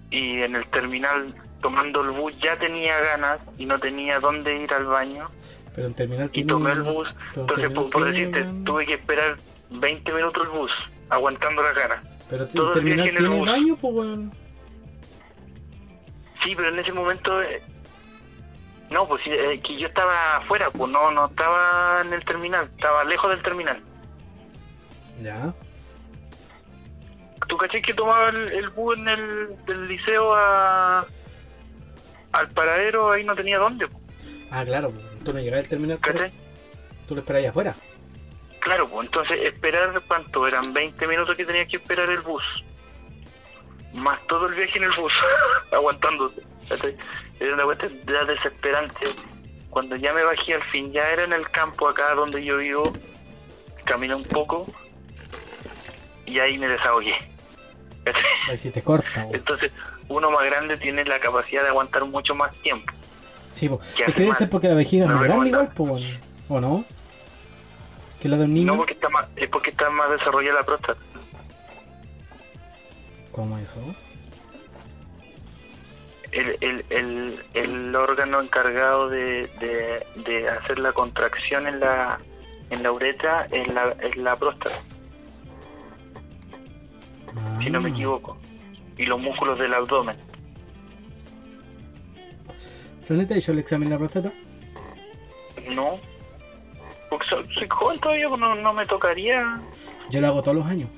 y 0.09 0.41
en 0.41 0.55
el 0.55 0.65
terminal 0.67 1.35
tomando 1.63 2.01
el 2.01 2.11
bus 2.11 2.37
ya 2.39 2.59
tenía 2.59 2.99
ganas 2.99 3.39
y 3.57 3.65
no 3.65 3.79
tenía 3.79 4.19
dónde 4.19 4.55
ir 4.61 4.71
al 4.73 4.85
baño 4.85 5.31
Pero 5.73 5.87
en 5.87 5.93
terminal 5.95 6.29
y 6.31 6.43
tomé 6.43 6.73
el 6.73 6.83
bus. 6.83 7.07
Entonces, 7.35 7.69
por, 7.69 8.05
decirte, 8.05 8.45
tuve 8.63 8.85
que 8.85 8.93
esperar 8.95 9.37
20 9.71 10.13
minutos 10.13 10.43
el 10.43 10.49
bus, 10.49 10.71
aguantando 11.09 11.63
la 11.63 11.73
cara. 11.73 12.03
Pero 12.29 12.45
si 12.45 12.57
todo 12.59 12.73
el 12.73 12.77
el 12.77 12.83
terminal 12.83 13.07
el 13.07 13.15
tiene 13.15 13.37
bus. 13.39 13.49
baño, 13.49 13.77
pues 13.77 13.93
weón. 13.95 14.31
Sí, 16.43 16.53
pero 16.55 16.67
en 16.67 16.79
ese 16.79 16.91
momento... 16.91 17.41
eh, 17.41 17.63
no, 18.91 19.07
pues 19.07 19.23
eh, 19.25 19.59
que 19.63 19.75
yo 19.77 19.87
estaba 19.87 20.35
afuera, 20.35 20.69
pues 20.69 20.91
no, 20.91 21.09
no 21.09 21.25
estaba 21.25 22.01
en 22.05 22.13
el 22.13 22.23
terminal, 22.25 22.67
estaba 22.69 23.03
lejos 23.05 23.31
del 23.31 23.41
terminal. 23.41 23.81
Ya. 25.21 25.53
¿Tú 27.47 27.57
caché 27.57 27.81
que 27.81 27.93
tomaba 27.93 28.29
el, 28.29 28.51
el 28.51 28.69
bus 28.69 28.95
en 28.97 29.07
el 29.07 29.65
del 29.65 29.87
liceo 29.87 30.35
a, 30.35 31.05
al 32.33 32.49
paradero? 32.49 33.11
Ahí 33.11 33.23
no 33.23 33.35
tenía 33.35 33.59
dónde, 33.59 33.87
Ah, 34.51 34.63
claro, 34.63 34.93
tú 35.23 35.33
no 35.33 35.39
llegabas 35.39 35.65
al 35.65 35.69
terminal, 35.69 35.97
pero 36.03 36.19
tú 37.07 37.15
lo 37.15 37.21
esperabas 37.21 37.49
afuera. 37.49 37.75
Claro, 38.59 38.87
pues 38.87 39.07
entonces 39.07 39.41
esperar 39.41 39.99
cuánto, 40.07 40.47
eran 40.47 40.73
20 40.73 41.07
minutos 41.07 41.35
que 41.35 41.45
tenía 41.45 41.65
que 41.65 41.77
esperar 41.77 42.09
el 42.09 42.19
bus. 42.19 42.43
Más 43.93 44.19
todo 44.27 44.47
el 44.47 44.55
viaje 44.55 44.77
en 44.77 44.85
el 44.85 44.91
bus, 44.91 45.13
aguantándose. 45.71 46.41
Era 47.39 47.53
una 47.55 47.63
cuestión 47.63 47.91
desesperante. 48.05 49.05
Cuando 49.69 49.95
ya 49.95 50.13
me 50.13 50.23
bajé 50.23 50.53
al 50.53 50.63
fin, 50.65 50.91
ya 50.91 51.09
era 51.09 51.23
en 51.23 51.33
el 51.33 51.49
campo 51.49 51.87
acá 51.87 52.13
donde 52.13 52.43
yo 52.43 52.57
vivo, 52.57 52.93
caminé 53.85 54.13
un 54.13 54.23
poco 54.23 54.67
y 56.25 56.39
ahí 56.39 56.57
me 56.57 56.67
desahogué. 56.67 57.15
Ahí 58.49 58.57
sí 58.57 58.69
te 58.69 58.81
corta. 58.81 59.27
Entonces, 59.33 59.73
uno 60.09 60.31
más 60.31 60.43
grande 60.45 60.77
tiene 60.77 61.05
la 61.05 61.19
capacidad 61.19 61.63
de 61.63 61.69
aguantar 61.69 62.05
mucho 62.05 62.35
más 62.35 62.55
tiempo. 62.57 62.91
Sí, 63.53 63.69
po. 63.69 63.79
¿Qué 63.95 64.03
Es 64.03 64.07
que 64.07 64.13
debe 64.13 64.29
mal? 64.29 64.37
ser 64.37 64.49
porque 64.49 64.67
la 64.67 64.73
vejiga 64.75 65.05
es 65.05 65.11
más 65.11 65.23
grande 65.23 65.49
igual. 65.49 65.71
¿O 66.49 66.59
no? 66.59 66.83
Que 68.19 68.29
la 68.29 68.37
de 68.37 68.45
un 68.45 68.53
niño. 68.53 68.67
No 68.73 68.77
porque 68.77 68.93
está 68.93 69.09
más, 69.09 69.25
es 69.35 69.47
porque 69.49 69.69
está 69.71 69.89
más 69.89 70.09
desarrollada 70.11 70.59
la 70.59 70.65
próstata. 70.65 70.99
¿Cómo 73.31 73.57
eso? 73.57 73.79
el, 76.31 76.57
el, 76.61 76.85
el, 76.89 77.43
el 77.53 77.95
órgano 77.95 78.41
encargado 78.41 79.07
de, 79.09 79.47
de, 79.59 80.03
de 80.23 80.49
hacer 80.49 80.79
la 80.79 80.91
contracción 80.91 81.67
en 81.67 81.79
la 81.79 82.19
en 82.71 82.81
la 82.81 82.91
uretra 82.91 83.47
es 83.51 83.67
la, 83.71 83.93
es 84.01 84.17
la 84.17 84.35
próstata, 84.35 84.75
si 87.61 87.69
no 87.69 87.81
me 87.81 87.89
Ah. 87.89 87.93
equivoco, 87.93 88.37
y 88.97 89.05
los 89.05 89.19
músculos 89.19 89.57
del 89.59 89.73
abdomen. 89.73 90.17
¿Planeta 93.07 93.35
hizo 93.37 93.51
el 93.51 93.59
examen 93.59 93.89
la 93.89 93.97
próstata? 93.97 94.31
No, 95.69 95.97
porque 97.09 97.25
so- 97.29 97.43
soy 97.53 97.67
joven 97.69 97.99
todavía, 97.99 98.27
no, 98.29 98.55
no 98.55 98.73
me 98.73 98.85
tocaría, 98.85 99.59
Yo 100.09 100.21
lo 100.21 100.27
hago 100.27 100.41
todos 100.43 100.57
los 100.57 100.65
años. 100.67 100.89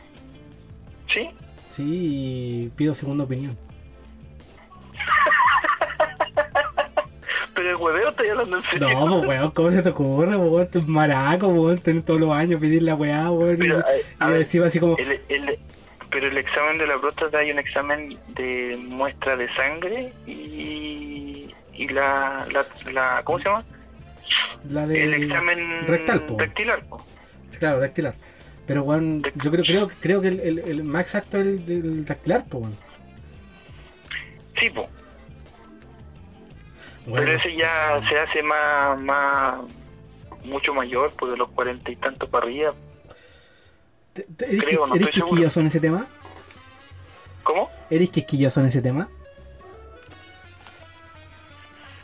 ¿sí? 1.11 1.29
Sí, 1.69 1.83
y 1.85 2.69
pido 2.75 2.93
segunda 2.93 3.23
opinión. 3.23 3.57
Pero 7.53 7.69
el 7.69 7.75
hueveo 7.77 8.09
estoy 8.09 8.29
hablando 8.29 8.57
en 8.57 8.63
serio. 8.63 8.89
No, 8.89 9.17
pues, 9.19 9.27
weón, 9.29 9.51
¿cómo 9.51 9.71
se 9.71 9.81
te 9.81 9.89
ocurre, 9.89 10.35
weón? 10.35 10.67
Maraco, 10.87 11.47
weón, 11.47 11.77
tener 11.79 12.03
todos 12.03 12.19
los 12.19 12.31
años 12.33 12.59
pedir 12.59 12.83
la 12.83 12.95
weá, 12.95 13.31
weón. 13.31 13.55
Pero, 13.57 13.79
y, 13.79 13.81
a- 14.19 14.31
y 14.31 14.33
encima 14.35 14.65
así 14.67 14.79
como, 14.79 14.97
el, 14.97 15.21
el- 15.29 15.57
pero 16.09 16.27
el 16.27 16.37
examen 16.37 16.77
de 16.77 16.87
la 16.87 16.97
próstata 16.97 17.39
hay 17.39 17.51
un 17.51 17.59
examen 17.59 18.17
de 18.29 18.77
muestra 18.77 19.35
de 19.35 19.53
sangre 19.55 20.13
y, 20.25 21.53
y 21.73 21.87
la, 21.89 22.47
la, 22.51 22.65
la 22.91 23.21
¿cómo 23.23 23.39
se 23.39 23.45
llama? 23.45 23.65
la 24.69 24.87
de... 24.87 25.03
el 25.03 25.13
examen 25.23 25.87
rectal, 25.87 26.25
po. 26.25 26.35
dactilar, 26.35 26.83
po. 26.85 27.05
Claro, 27.59 27.79
dactilar. 27.79 28.13
Pero, 28.67 28.83
weón, 28.83 29.21
yo 29.35 29.51
creo, 29.51 29.63
creo, 29.63 29.89
creo 30.01 30.21
que 30.21 30.29
el, 30.29 30.39
el, 30.39 30.59
el 30.59 30.83
más 30.83 31.03
exacto 31.03 31.37
es 31.37 31.45
el 31.45 31.65
del 31.65 32.05
dactilar, 32.05 32.45
weón. 32.51 32.75
Sí, 34.59 34.69
po. 34.69 34.89
Pero 37.05 37.31
ese 37.31 37.55
ya 37.55 38.01
se 38.09 38.17
hace 38.17 38.41
más, 38.41 38.99
más, 38.99 39.59
mucho 40.43 40.73
mayor, 40.73 41.13
pues 41.17 41.31
de 41.33 41.37
los 41.37 41.49
cuarenta 41.49 41.91
y 41.91 41.95
tantos 41.97 42.27
para 42.29 42.45
arriba. 42.45 42.73
¿Te- 44.15 44.23
te- 44.23 44.45
¿Eres, 44.45 44.63
creo, 44.63 44.87
no 44.87 44.95
eres 44.95 45.09
quisquilloso 45.09 45.59
en 45.59 45.67
ese 45.67 45.81
tema? 45.81 46.07
¿Cómo? 47.43 47.69
¿Eres 47.89 48.09
quisquilloso 48.09 48.61
en 48.61 48.67
ese 48.67 48.81
tema? 48.81 49.09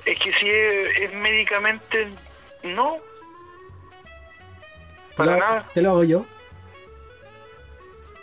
Es 0.04 0.20
que 0.20 0.34
si 0.34 0.50
es, 0.50 0.98
es 1.00 1.14
médicamente, 1.14 2.10
no, 2.64 2.98
Te 5.12 5.16
para 5.16 5.32
lo, 5.34 5.40
nada. 5.40 5.70
Te 5.74 5.82
lo 5.82 5.92
hago 5.92 6.04
yo. 6.04 6.26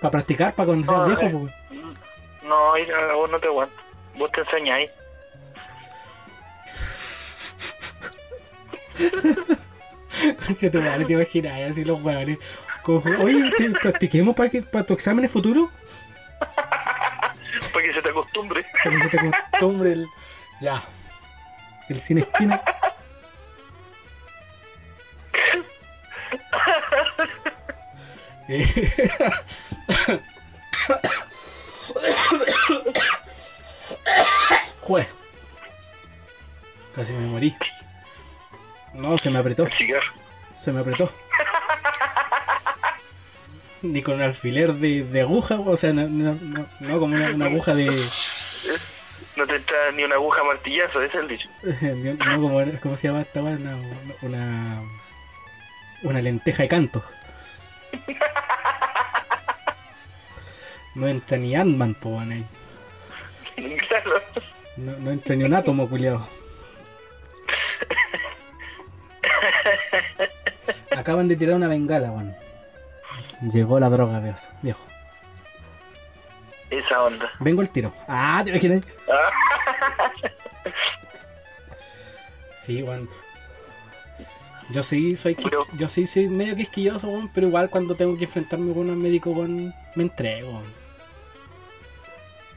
Para 0.02 0.10
practicar, 0.10 0.55
para 0.55 0.70
seas 0.74 0.86
No, 0.86 1.06
viejo, 1.06 1.23
eh. 1.23 1.55
No, 2.43 2.74
a 2.74 3.15
vos 3.15 3.31
no 3.31 3.40
te 3.40 3.47
aguanto. 3.47 3.74
Vos 4.16 4.31
te 4.32 4.43
enseñáis. 4.43 4.90
Concha 10.47 10.70
tu 10.70 10.82
madre, 10.82 11.06
te 11.06 11.12
imaginas 11.15 11.70
así 11.70 11.85
los 11.85 12.02
weones. 12.02 12.39
Como, 12.89 13.02
Oye, 13.23 13.51
¿te 13.55 13.69
practiquemos 13.69 14.35
para, 14.35 14.48
que, 14.48 14.62
para 14.62 14.82
tu 14.82 14.94
examen 14.94 15.28
futuro. 15.28 15.70
Para 17.70 17.85
que 17.85 17.93
se 17.93 18.01
te 18.01 18.09
acostumbre. 18.09 18.65
Para 18.82 18.97
que 18.97 19.02
se 19.02 19.09
te 19.10 19.28
acostumbre 19.28 19.93
el. 19.93 20.06
Ya. 20.62 20.82
El 21.90 22.01
cine 22.01 22.23
esquina. 22.23 22.62
Eh, 28.48 28.66
Jue. 34.81 35.06
Casi 36.94 37.12
me 37.12 37.27
morí. 37.27 37.55
No, 38.94 39.19
se 39.19 39.28
me 39.28 39.40
apretó. 39.40 39.69
Se 40.56 40.73
me 40.73 40.81
apretó. 40.81 41.12
Ni 43.82 44.02
con 44.02 44.14
un 44.14 44.22
alfiler 44.22 44.74
de, 44.74 45.05
de 45.05 45.20
aguja, 45.20 45.60
o 45.60 45.76
sea, 45.76 45.92
no, 45.92 46.09
no, 46.09 46.38
no, 46.80 46.98
como 46.98 47.14
una, 47.14 47.30
una 47.30 47.46
aguja 47.46 47.74
de. 47.74 47.86
No 49.36 49.46
te 49.46 49.55
entra 49.55 49.76
ni 49.94 50.02
una 50.02 50.16
aguja 50.16 50.42
martillazo, 50.42 51.00
ese 51.00 51.16
es 51.18 51.22
el 51.22 51.28
dicho. 51.28 51.48
No 52.26 52.42
como, 52.42 52.64
¿cómo 52.82 52.96
se 52.96 53.06
llama 53.09 53.20
esta? 53.20 53.40
Una, 53.42 53.78
una. 54.22 54.82
Una 56.02 56.22
lenteja 56.22 56.62
de 56.62 56.68
canto. 56.68 57.05
No 60.94 61.06
entra 61.06 61.38
ni 61.38 61.55
Ant-Man, 61.55 61.94
po, 61.94 62.20
ahí. 62.20 62.44
Claro. 63.88 64.20
No, 64.76 64.92
no 64.98 65.10
entra 65.10 65.34
ni 65.36 65.44
un 65.44 65.55
átomo, 65.55 65.88
culiado. 65.88 66.28
Acaban 70.96 71.28
de 71.28 71.36
tirar 71.36 71.56
una 71.56 71.68
bengala, 71.68 72.10
weón. 72.10 72.36
Llegó 73.40 73.78
la 73.78 73.89
droga, 73.89 74.19
viejo. 74.20 74.39
viejo. 74.62 74.81
Esa 76.70 77.02
onda. 77.05 77.31
Vengo 77.40 77.62
el 77.62 77.70
tiro. 77.70 77.93
Ah, 78.09 78.43
te 78.44 78.51
imaginas. 78.51 78.82
Sí, 82.52 82.82
weón. 82.82 83.09
Yo 84.70 84.82
sí 84.82 85.16
soy 85.16 85.35
Pero- 85.36 85.65
yo 85.74 85.89
sí 85.89 86.06
soy 86.06 86.28
medio 86.28 86.55
quisquilloso, 86.55 87.09
weón, 87.09 87.28
pero 87.32 87.47
igual 87.47 87.70
cuando 87.70 87.94
tengo 87.94 88.19
que 88.19 88.24
enfrentarme 88.24 88.74
con 88.74 88.90
un 88.90 89.01
médico, 89.01 89.31
weón, 89.31 89.73
me 89.94 90.02
entrego, 90.02 90.51
weón. 90.51 90.74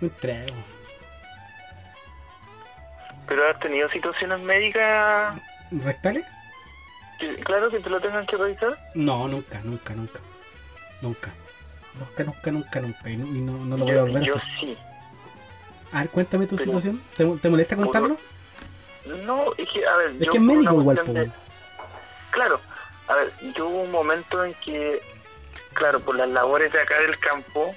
Me 0.01 0.07
entrego. 0.09 0.55
Pero 3.27 3.47
has 3.47 3.57
tenido 3.59 3.89
situaciones 3.89 4.39
médicas, 4.39 5.39
¿Rectales? 5.71 6.25
claro, 7.45 7.69
que 7.69 7.79
te 7.79 7.89
lo 7.89 8.01
tengan 8.01 8.25
que 8.25 8.35
revisar. 8.35 8.77
No, 8.95 9.27
nunca, 9.29 9.61
nunca, 9.63 9.93
nunca. 9.93 10.19
Nunca. 11.01 11.33
Nunca, 11.95 12.23
nunca, 12.23 12.51
nunca, 12.51 12.79
nunca. 12.81 13.09
Y 13.09 13.17
no, 13.17 13.25
y 13.27 13.39
no, 13.41 13.53
no 13.65 13.77
lo 13.77 13.85
voy 13.85 13.95
a 13.97 14.01
volver 14.01 14.23
a 14.23 14.25
yo 14.25 14.35
hacer. 14.37 14.49
sí. 14.59 14.77
A 15.91 15.99
ver, 16.01 16.09
cuéntame 16.09 16.45
tu 16.47 16.55
Pero- 16.55 16.65
situación. 16.65 17.01
¿Te, 17.17 17.25
te 17.25 17.49
molesta 17.49 17.75
contarlo? 17.75 18.17
No, 19.25 19.51
es 19.57 19.67
que, 19.69 19.85
a 19.85 19.95
ver, 19.97 20.11
Es 20.11 20.19
yo 20.19 20.31
que 20.31 20.37
es 20.37 20.43
médico 20.43 20.79
igual, 20.79 21.01
de-. 21.05 21.31
Claro, 22.29 22.61
a 23.07 23.15
ver, 23.15 23.33
yo 23.55 23.67
hubo 23.67 23.81
un 23.81 23.91
momento 23.91 24.45
en 24.45 24.53
que, 24.55 25.01
claro, 25.73 25.99
por 25.99 26.15
las 26.15 26.29
labores 26.29 26.71
de 26.71 26.79
acá 26.79 26.97
del 27.01 27.17
campo, 27.19 27.75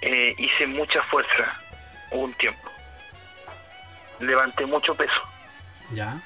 eh, 0.00 0.34
hice 0.38 0.66
mucha 0.66 1.02
fuerza, 1.04 1.54
hubo 2.10 2.22
un 2.24 2.34
tiempo. 2.34 2.68
Levanté 4.18 4.64
mucho 4.66 4.94
peso 4.94 5.20
Ya. 5.92 6.20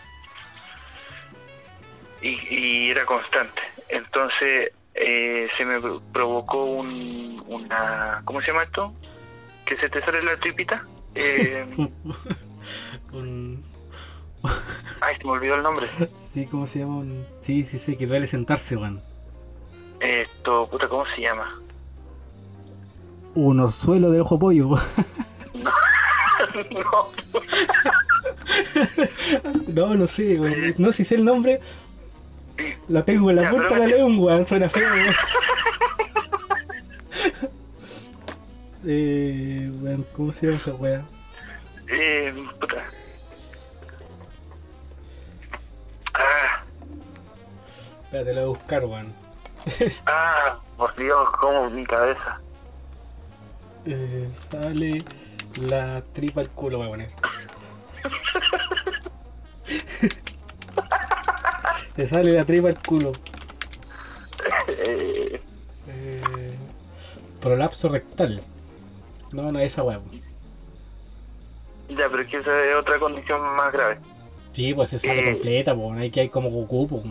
y, 2.22 2.28
y 2.56 2.90
era 2.90 3.04
constante. 3.04 3.60
Entonces 3.88 4.72
eh, 4.94 5.48
se 5.56 5.64
me 5.64 5.78
provocó 6.12 6.64
un, 6.64 7.42
una, 7.46 8.22
¿cómo 8.24 8.40
se 8.40 8.48
llama 8.48 8.64
esto? 8.64 8.92
Que 9.66 9.76
se 9.76 9.88
te 9.88 10.00
sale 10.04 10.22
la 10.22 10.36
tripita. 10.38 10.84
Eh, 11.14 11.66
Un- 13.12 13.64
ay, 15.02 15.16
se 15.18 15.24
me 15.24 15.30
olvidó 15.32 15.56
el 15.56 15.62
nombre. 15.62 15.86
Sí, 16.18 16.46
¿cómo 16.46 16.66
se 16.66 16.80
llama? 16.80 16.98
Un... 16.98 17.24
Sí, 17.40 17.64
sí, 17.64 17.78
sí, 17.78 17.96
que 17.96 18.06
duele 18.06 18.26
sentarse, 18.26 18.76
weón. 18.76 19.00
Esto, 20.00 20.66
puta, 20.70 20.88
¿cómo 20.88 21.04
se 21.14 21.20
llama? 21.22 21.60
Un 23.34 23.60
orzuelo 23.60 24.10
de 24.10 24.20
ojo 24.20 24.38
pollo. 24.38 24.70
No. 26.70 27.08
no, 29.68 29.94
no 29.94 30.06
sé, 30.06 30.38
weón. 30.40 30.74
No, 30.78 30.90
si 30.90 31.04
sé 31.04 31.16
el 31.16 31.24
nombre. 31.24 31.60
Lo 32.88 33.02
tengo 33.04 33.30
en 33.30 33.36
la 33.36 33.50
punta 33.50 33.74
de 33.74 33.80
la 33.80 33.86
lengua, 33.86 34.44
suena 34.46 34.68
feo, 34.68 34.88
eh, 38.86 39.70
weón, 39.80 40.06
¿cómo 40.12 40.32
se 40.32 40.46
llama 40.46 40.58
esa 40.58 40.74
weá? 40.74 41.02
Eh, 41.88 42.34
puta. 42.58 42.84
Ah, 46.14 46.64
Espérate, 48.04 48.34
lo 48.34 48.40
voy 48.40 48.42
a 48.42 48.58
buscar, 48.58 48.84
weón. 48.84 49.12
ah, 50.06 50.58
por 50.76 50.94
Dios, 50.96 51.30
como 51.38 51.70
mi 51.70 51.84
cabeza. 51.84 52.40
Eh, 53.86 54.28
sale 54.50 55.04
la 55.60 56.02
tripa 56.12 56.40
al 56.40 56.50
culo, 56.50 56.78
voy 56.78 56.86
a 56.86 56.90
poner. 56.90 57.10
Te 62.00 62.06
sale 62.06 62.32
la 62.32 62.46
tripa 62.46 62.68
al 62.68 62.78
culo. 62.80 63.12
Eh, 64.68 65.38
prolapso 67.42 67.90
rectal. 67.90 68.42
No, 69.32 69.52
no, 69.52 69.58
esa 69.58 69.82
weá. 69.82 70.00
ya, 71.90 72.08
pero 72.08 72.22
es 72.22 72.28
que 72.30 72.38
esa 72.38 72.64
es 72.64 72.74
otra 72.74 72.98
condición 72.98 73.42
más 73.54 73.70
grave. 73.70 73.98
Sí, 74.52 74.72
pues 74.72 74.88
se 74.88 74.98
sale 74.98 75.28
Eh. 75.28 75.32
completa, 75.34 75.74
pues. 75.74 76.00
Hay 76.00 76.10
que 76.10 76.20
hay 76.20 76.28
como 76.30 76.48
Goku, 76.48 76.88
po, 76.88 77.02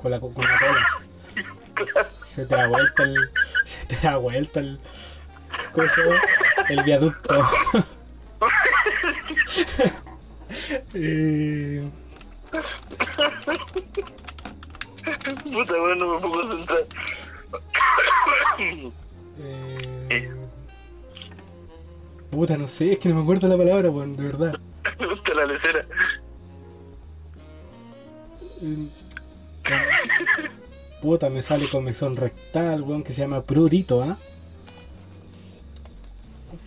con 0.00 0.10
la, 0.10 0.18
con 0.18 0.30
la 0.32 0.58
cola. 0.58 2.08
Se 2.26 2.46
te 2.46 2.56
da 2.56 2.68
vuelta 2.68 3.02
el. 3.02 3.14
Se 3.66 3.84
te 3.84 3.96
da 3.96 4.16
vuelta 4.16 4.60
el. 4.60 4.80
¿Cómo 5.74 5.88
se 5.90 6.04
llama? 6.04 6.22
El 6.70 6.82
viaducto. 6.84 7.34
eh, 10.94 11.82
Puta, 15.04 15.78
bueno, 15.80 15.94
no 15.96 16.14
me 16.14 16.20
puedo 16.28 16.48
concentrar. 16.48 16.80
eh, 19.38 20.30
puta, 22.30 22.56
no 22.56 22.68
sé, 22.68 22.92
es 22.92 22.98
que 22.98 23.08
no 23.08 23.16
me 23.16 23.22
acuerdo 23.22 23.48
la 23.48 23.56
palabra, 23.56 23.90
weón, 23.90 24.16
de 24.16 24.24
verdad. 24.24 24.54
Me 24.98 25.06
gusta 25.06 25.34
la 25.34 25.46
lecera. 25.46 25.86
Eh, 28.62 28.88
Puta, 31.00 31.30
me 31.30 31.42
sale 31.42 31.68
comezón 31.68 32.16
rectal, 32.16 32.82
weón, 32.82 33.02
que 33.02 33.12
se 33.12 33.22
llama 33.22 33.42
prurito, 33.42 34.02
¿ah? 34.02 34.16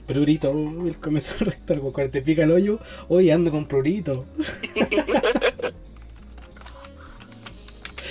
Prurito, 0.06 0.52
el 0.52 0.98
comezón 0.98 1.38
rectal, 1.48 1.80
weón, 1.80 1.94
cuando 1.94 2.12
te 2.12 2.22
pica 2.22 2.44
el 2.44 2.52
hoyo, 2.52 2.80
hoy 3.08 3.32
ando 3.32 3.50
con 3.52 3.66
prurito. 3.66 4.26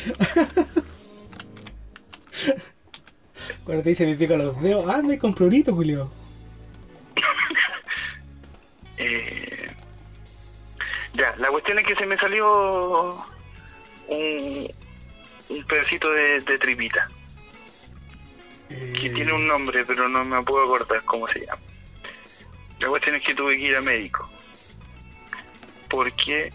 Cuando 3.64 3.82
te 3.82 3.88
dice 3.90 4.06
me 4.06 4.14
pica 4.14 4.36
los 4.36 4.60
dedos, 4.60 4.88
anda 4.88 5.18
con 5.18 5.34
prurito, 5.34 5.74
Julio. 5.74 6.10
Eh, 8.96 9.66
ya, 11.14 11.34
la 11.36 11.48
cuestión 11.48 11.80
es 11.80 11.84
que 11.84 11.96
se 11.96 12.06
me 12.06 12.16
salió 12.16 13.16
un, 14.06 14.70
un 15.48 15.64
pedacito 15.64 16.12
de, 16.12 16.38
de 16.40 16.58
tripita, 16.58 17.10
que 18.68 19.10
tiene 19.10 19.32
un 19.32 19.48
nombre, 19.48 19.84
pero 19.84 20.08
no 20.08 20.24
me 20.24 20.40
puedo 20.42 20.64
acordar 20.64 21.04
cómo 21.04 21.26
se 21.28 21.44
llama. 21.44 21.60
La 22.78 22.88
cuestión 22.88 23.16
es 23.16 23.24
que 23.24 23.34
tuve 23.34 23.56
que 23.56 23.64
ir 23.64 23.76
a 23.76 23.80
médico, 23.80 24.30
porque 25.90 26.52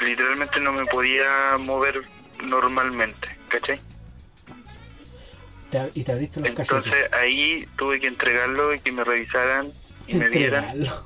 literalmente 0.00 0.60
no 0.60 0.72
me 0.72 0.86
podía 0.86 1.56
mover 1.58 2.04
normalmente, 2.42 3.28
¿cachai? 3.48 3.78
Te- 5.70 5.90
y 5.94 6.04
te 6.04 6.12
abriste 6.12 6.40
los 6.40 6.50
cachetes. 6.50 6.86
Entonces 6.86 7.12
ahí 7.12 7.66
tuve 7.76 7.98
que 8.00 8.06
entregarlo 8.06 8.72
y 8.74 8.78
que 8.80 8.92
me 8.92 9.02
revisaran 9.04 9.68
y 10.06 10.14
me 10.14 10.26
Entregarlo. 10.26 11.04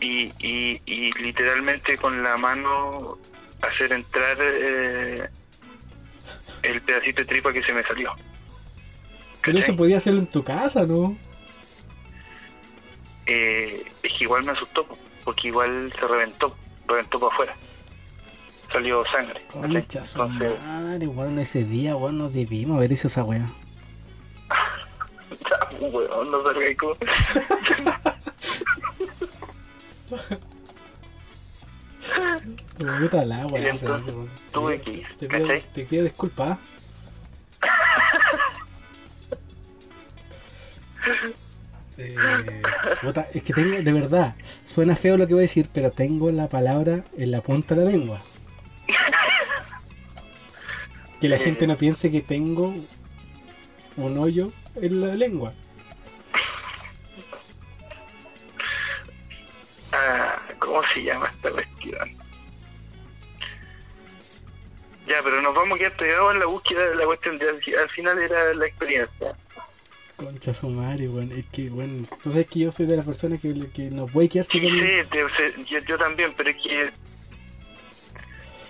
y, 0.00 0.32
y, 0.38 0.80
y 0.86 1.12
literalmente 1.20 1.96
con 1.98 2.22
la 2.22 2.36
mano 2.36 3.18
hacer 3.62 3.92
entrar 3.92 4.36
eh, 4.40 5.28
el 6.62 6.80
pedacito 6.82 7.22
de 7.22 7.26
tripa 7.26 7.52
que 7.52 7.62
se 7.62 7.74
me 7.74 7.82
salió. 7.82 8.12
Pero 9.42 9.58
eso 9.58 9.66
¿Cachai? 9.68 9.76
podía 9.76 9.96
hacerlo 9.96 10.20
en 10.20 10.26
tu 10.26 10.44
casa, 10.44 10.84
¿no? 10.86 11.16
Eh, 13.26 13.84
es 14.02 14.12
que 14.12 14.24
igual 14.24 14.44
me 14.44 14.52
asustó, 14.52 14.86
po, 14.86 14.96
porque 15.24 15.48
igual 15.48 15.92
se 15.98 16.06
reventó, 16.06 16.56
reventó 16.86 17.18
para 17.20 17.32
afuera. 17.32 17.56
Salió 18.72 19.02
sangre. 19.12 19.42
Concha 19.50 20.04
su 20.04 20.22
Entonces, 20.22 20.62
madre, 20.64 21.06
weón, 21.08 21.38
ese 21.38 21.64
día, 21.64 21.96
weón, 21.96 22.18
nos 22.18 22.32
debimos 22.32 22.76
haber 22.76 22.92
hecho 22.92 23.08
esa 23.08 23.24
weá. 23.24 23.50
ya, 25.30 25.78
weón, 25.88 26.28
no 26.30 26.42
salga 26.42 26.66
ahí 26.66 26.74
como- 26.76 26.94
la 32.78 33.40
Y 33.42 33.44
weá. 33.52 33.70
entonces 33.70 34.14
weón. 34.14 34.30
tuve 34.52 34.80
que 34.80 34.90
ir, 34.90 35.06
Te 35.18 35.28
pido, 35.28 35.48
te 35.74 35.84
pido 35.84 36.04
disculpas. 36.04 36.58
Eh, 42.02 42.16
es 43.34 43.42
que 43.42 43.52
tengo, 43.52 43.82
de 43.82 43.92
verdad, 43.92 44.34
suena 44.64 44.96
feo 44.96 45.18
lo 45.18 45.26
que 45.26 45.34
voy 45.34 45.40
a 45.40 45.42
decir, 45.42 45.68
pero 45.72 45.90
tengo 45.90 46.30
la 46.30 46.48
palabra 46.48 47.04
en 47.16 47.30
la 47.30 47.42
punta 47.42 47.74
de 47.74 47.84
la 47.84 47.90
lengua. 47.90 48.20
Que 51.20 51.28
la 51.28 51.36
Eh. 51.36 51.40
gente 51.40 51.66
no 51.66 51.76
piense 51.76 52.10
que 52.10 52.20
tengo 52.22 52.74
un 53.96 54.18
hoyo 54.18 54.52
en 54.76 55.00
la 55.00 55.14
lengua. 55.14 55.52
Ah, 59.92 60.40
¿Cómo 60.58 60.82
se 60.94 61.02
llama 61.02 61.26
esta 61.34 61.50
cuestión? 61.50 62.16
Ya, 65.08 65.20
pero 65.24 65.42
nos 65.42 65.54
vamos 65.54 65.76
a 65.76 65.78
quedar 65.78 65.96
pegados 65.96 66.34
en 66.34 66.38
la 66.40 66.46
búsqueda 66.46 66.86
de 66.86 66.94
la 66.94 67.04
cuestión. 67.04 67.38
De, 67.38 67.48
al, 67.48 67.60
al 67.80 67.90
final 67.90 68.18
era 68.20 68.54
la 68.54 68.66
experiencia. 68.66 69.34
Concha 70.16 70.52
su 70.52 70.68
madre, 70.68 71.08
weón. 71.08 71.32
Es 71.32 71.46
que, 71.46 71.68
weón, 71.68 72.06
tú 72.22 72.30
sabes 72.30 72.46
que 72.46 72.60
yo 72.60 72.70
soy 72.72 72.86
de 72.86 72.96
las 72.96 73.04
personas 73.06 73.40
que, 73.40 73.52
que 73.74 73.90
no 73.90 74.06
voy 74.06 74.26
a 74.26 74.28
quedarse 74.28 74.52
Sí, 74.52 74.60
con... 74.62 74.70
sí, 74.78 74.86
te- 75.10 75.26
se- 75.36 75.64
yo, 75.64 75.78
yo 75.80 75.98
también, 75.98 76.32
pero 76.36 76.50
es 76.50 76.56
que 76.62 76.92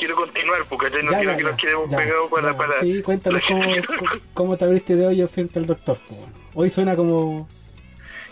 quiero 0.00 0.16
continuar 0.16 0.64
porque 0.66 0.90
no 1.02 1.10
Ya, 1.12 1.18
quiero 1.18 1.32
ya, 1.32 1.36
que 1.36 1.42
nos 1.44 1.56
quedemos 1.56 1.94
pegados 1.94 2.30
para, 2.30 2.56
para... 2.56 2.80
Sí, 2.80 3.02
cuéntanos 3.02 3.42
cómo, 4.34 4.56
te 4.56 4.64
abriste 4.64 4.96
de 4.96 5.06
hoyo 5.06 5.28
frente 5.28 5.58
al 5.58 5.66
doctor. 5.66 5.98
Hoy 6.54 6.70
suena 6.70 6.96
como... 6.96 7.46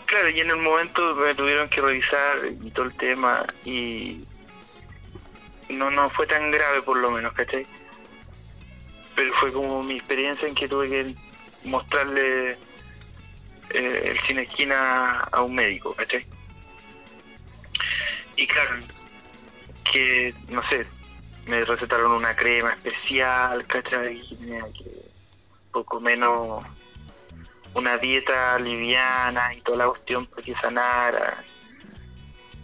Claro, 0.07 0.29
y 0.29 0.39
en 0.39 0.49
el 0.49 0.57
momento 0.57 1.15
me 1.15 1.35
tuvieron 1.35 1.69
que 1.69 1.79
revisar 1.81 2.37
y 2.63 2.71
todo 2.71 2.87
el 2.87 2.95
tema 2.95 3.45
y 3.63 4.25
no 5.69 5.91
no 5.91 6.09
fue 6.09 6.25
tan 6.25 6.49
grave 6.49 6.81
por 6.81 6.97
lo 6.97 7.11
menos, 7.11 7.31
¿cachai? 7.33 7.67
Pero 9.15 9.31
fue 9.35 9.53
como 9.53 9.83
mi 9.83 9.97
experiencia 9.97 10.47
en 10.47 10.55
que 10.55 10.67
tuve 10.67 10.89
que 10.89 11.15
mostrarle 11.65 12.57
eh, 13.69 14.01
el 14.05 14.19
cine 14.25 14.41
esquina 14.41 15.19
a 15.31 15.43
un 15.43 15.53
médico, 15.53 15.93
¿cachai? 15.93 16.25
Y 18.35 18.47
claro, 18.47 18.77
que, 19.91 20.33
no 20.47 20.67
sé, 20.69 20.87
me 21.45 21.65
recetaron 21.65 22.11
una 22.11 22.35
crema 22.35 22.73
especial, 22.73 23.65
¿cachai? 23.65 24.21
Y 24.29 24.35
tenía 24.35 24.63
que 24.73 25.09
poco 25.71 25.99
menos 25.99 26.63
una 27.73 27.97
dieta 27.97 28.57
liviana 28.59 29.53
y 29.55 29.61
toda 29.61 29.77
la 29.77 29.87
cuestión 29.87 30.25
para 30.27 30.43
que 30.43 30.55
sanara 30.55 31.43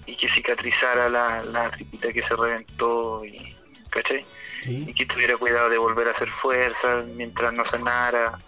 y 0.06 0.16
que 0.18 0.28
cicatrizara 0.34 1.10
la, 1.10 1.44
la 1.44 1.72
tripita 1.72 2.12
que 2.12 2.22
se 2.24 2.36
reventó 2.36 3.26
y 3.26 3.56
¿cachai? 3.90 4.26
Sí. 4.62 4.86
y 4.88 4.94
que 4.94 5.06
tuviera 5.06 5.38
cuidado 5.38 5.70
de 5.70 5.78
volver 5.78 6.08
a 6.08 6.12
hacer 6.12 6.30
fuerza 6.42 7.04
mientras 7.16 7.54
no 7.54 7.70
sanara 7.70 8.40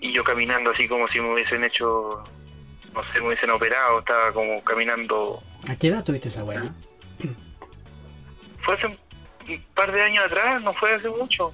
y 0.00 0.12
yo 0.12 0.24
caminando 0.24 0.70
así 0.70 0.88
como 0.88 1.06
si 1.08 1.20
me 1.20 1.32
hubiesen 1.32 1.62
hecho 1.62 2.24
no 2.92 3.12
sé 3.12 3.20
me 3.20 3.28
hubiesen 3.28 3.50
operado 3.50 4.00
estaba 4.00 4.32
como 4.32 4.62
caminando 4.64 5.42
¿A 5.68 5.76
qué 5.76 5.88
edad 5.88 6.04
tuviste 6.04 6.28
esa 6.28 6.42
weá? 6.42 6.74
Fue 8.64 8.74
hace 8.74 8.86
un 8.86 8.98
par 9.74 9.92
de 9.92 10.02
años 10.02 10.24
atrás 10.24 10.62
no 10.62 10.72
fue 10.74 10.94
hace 10.94 11.08
mucho 11.08 11.52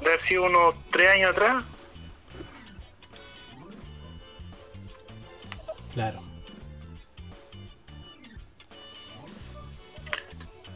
de 0.00 0.06
haber 0.06 0.26
sido 0.26 0.44
unos 0.44 0.74
tres 0.90 1.10
años 1.10 1.30
atrás 1.30 1.64
Claro. 5.92 6.20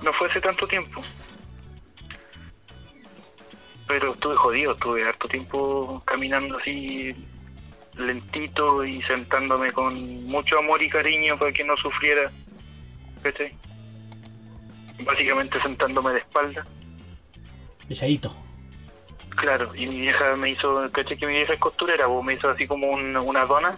no 0.01 0.13
fue 0.13 0.29
hace 0.29 0.41
tanto 0.41 0.67
tiempo 0.69 1.01
pero 3.89 4.13
estuve 4.15 4.37
jodido 4.37 4.73
estuve 4.73 5.05
harto 5.09 5.27
tiempo 5.29 6.01
caminando 6.05 6.57
así 6.59 7.17
lentito 7.97 8.85
y 8.85 9.03
sentándome 9.03 9.73
con 9.73 10.25
mucho 10.27 10.59
amor 10.59 10.81
y 10.83 10.89
cariño 10.89 11.37
para 11.37 11.53
que 11.53 11.65
no 11.65 11.77
sufriera 11.79 12.31
¿cachai? 13.23 13.57
Básicamente 15.01 15.61
sentándome 15.63 16.13
de 16.13 16.19
espalda 16.19 16.65
Echadito. 17.89 18.35
claro 19.37 19.75
y 19.75 19.87
mi 19.87 20.01
vieja 20.01 20.37
me 20.37 20.51
hizo 20.51 20.91
¿cachai? 20.93 21.17
que 21.17 21.27
mi 21.27 21.33
vieja 21.35 21.53
es 21.55 21.61
costurera 21.61 22.07
pues, 22.07 22.25
me 22.25 22.35
hizo 22.35 22.49
así 22.51 22.67
como 22.67 22.89
un- 22.89 23.17
una 23.17 23.45
dona 23.47 23.77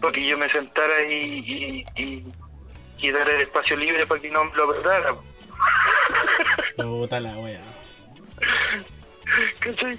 para 0.00 0.12
que 0.12 0.26
yo 0.28 0.38
me 0.38 0.48
sentara 0.50 1.02
y, 1.10 1.84
y, 1.96 2.02
y, 2.02 2.24
y 2.98 3.10
dar 3.10 3.28
el 3.28 3.40
espacio 3.42 3.76
libre 3.76 4.06
para 4.06 4.20
que 4.20 4.30
no 4.30 4.44
me 4.44 4.54
lo 4.56 4.64
apretara 4.70 5.14
Puta 6.76 7.18
la 7.18 7.36
weá. 7.38 7.60
¿Cachai? 9.58 9.98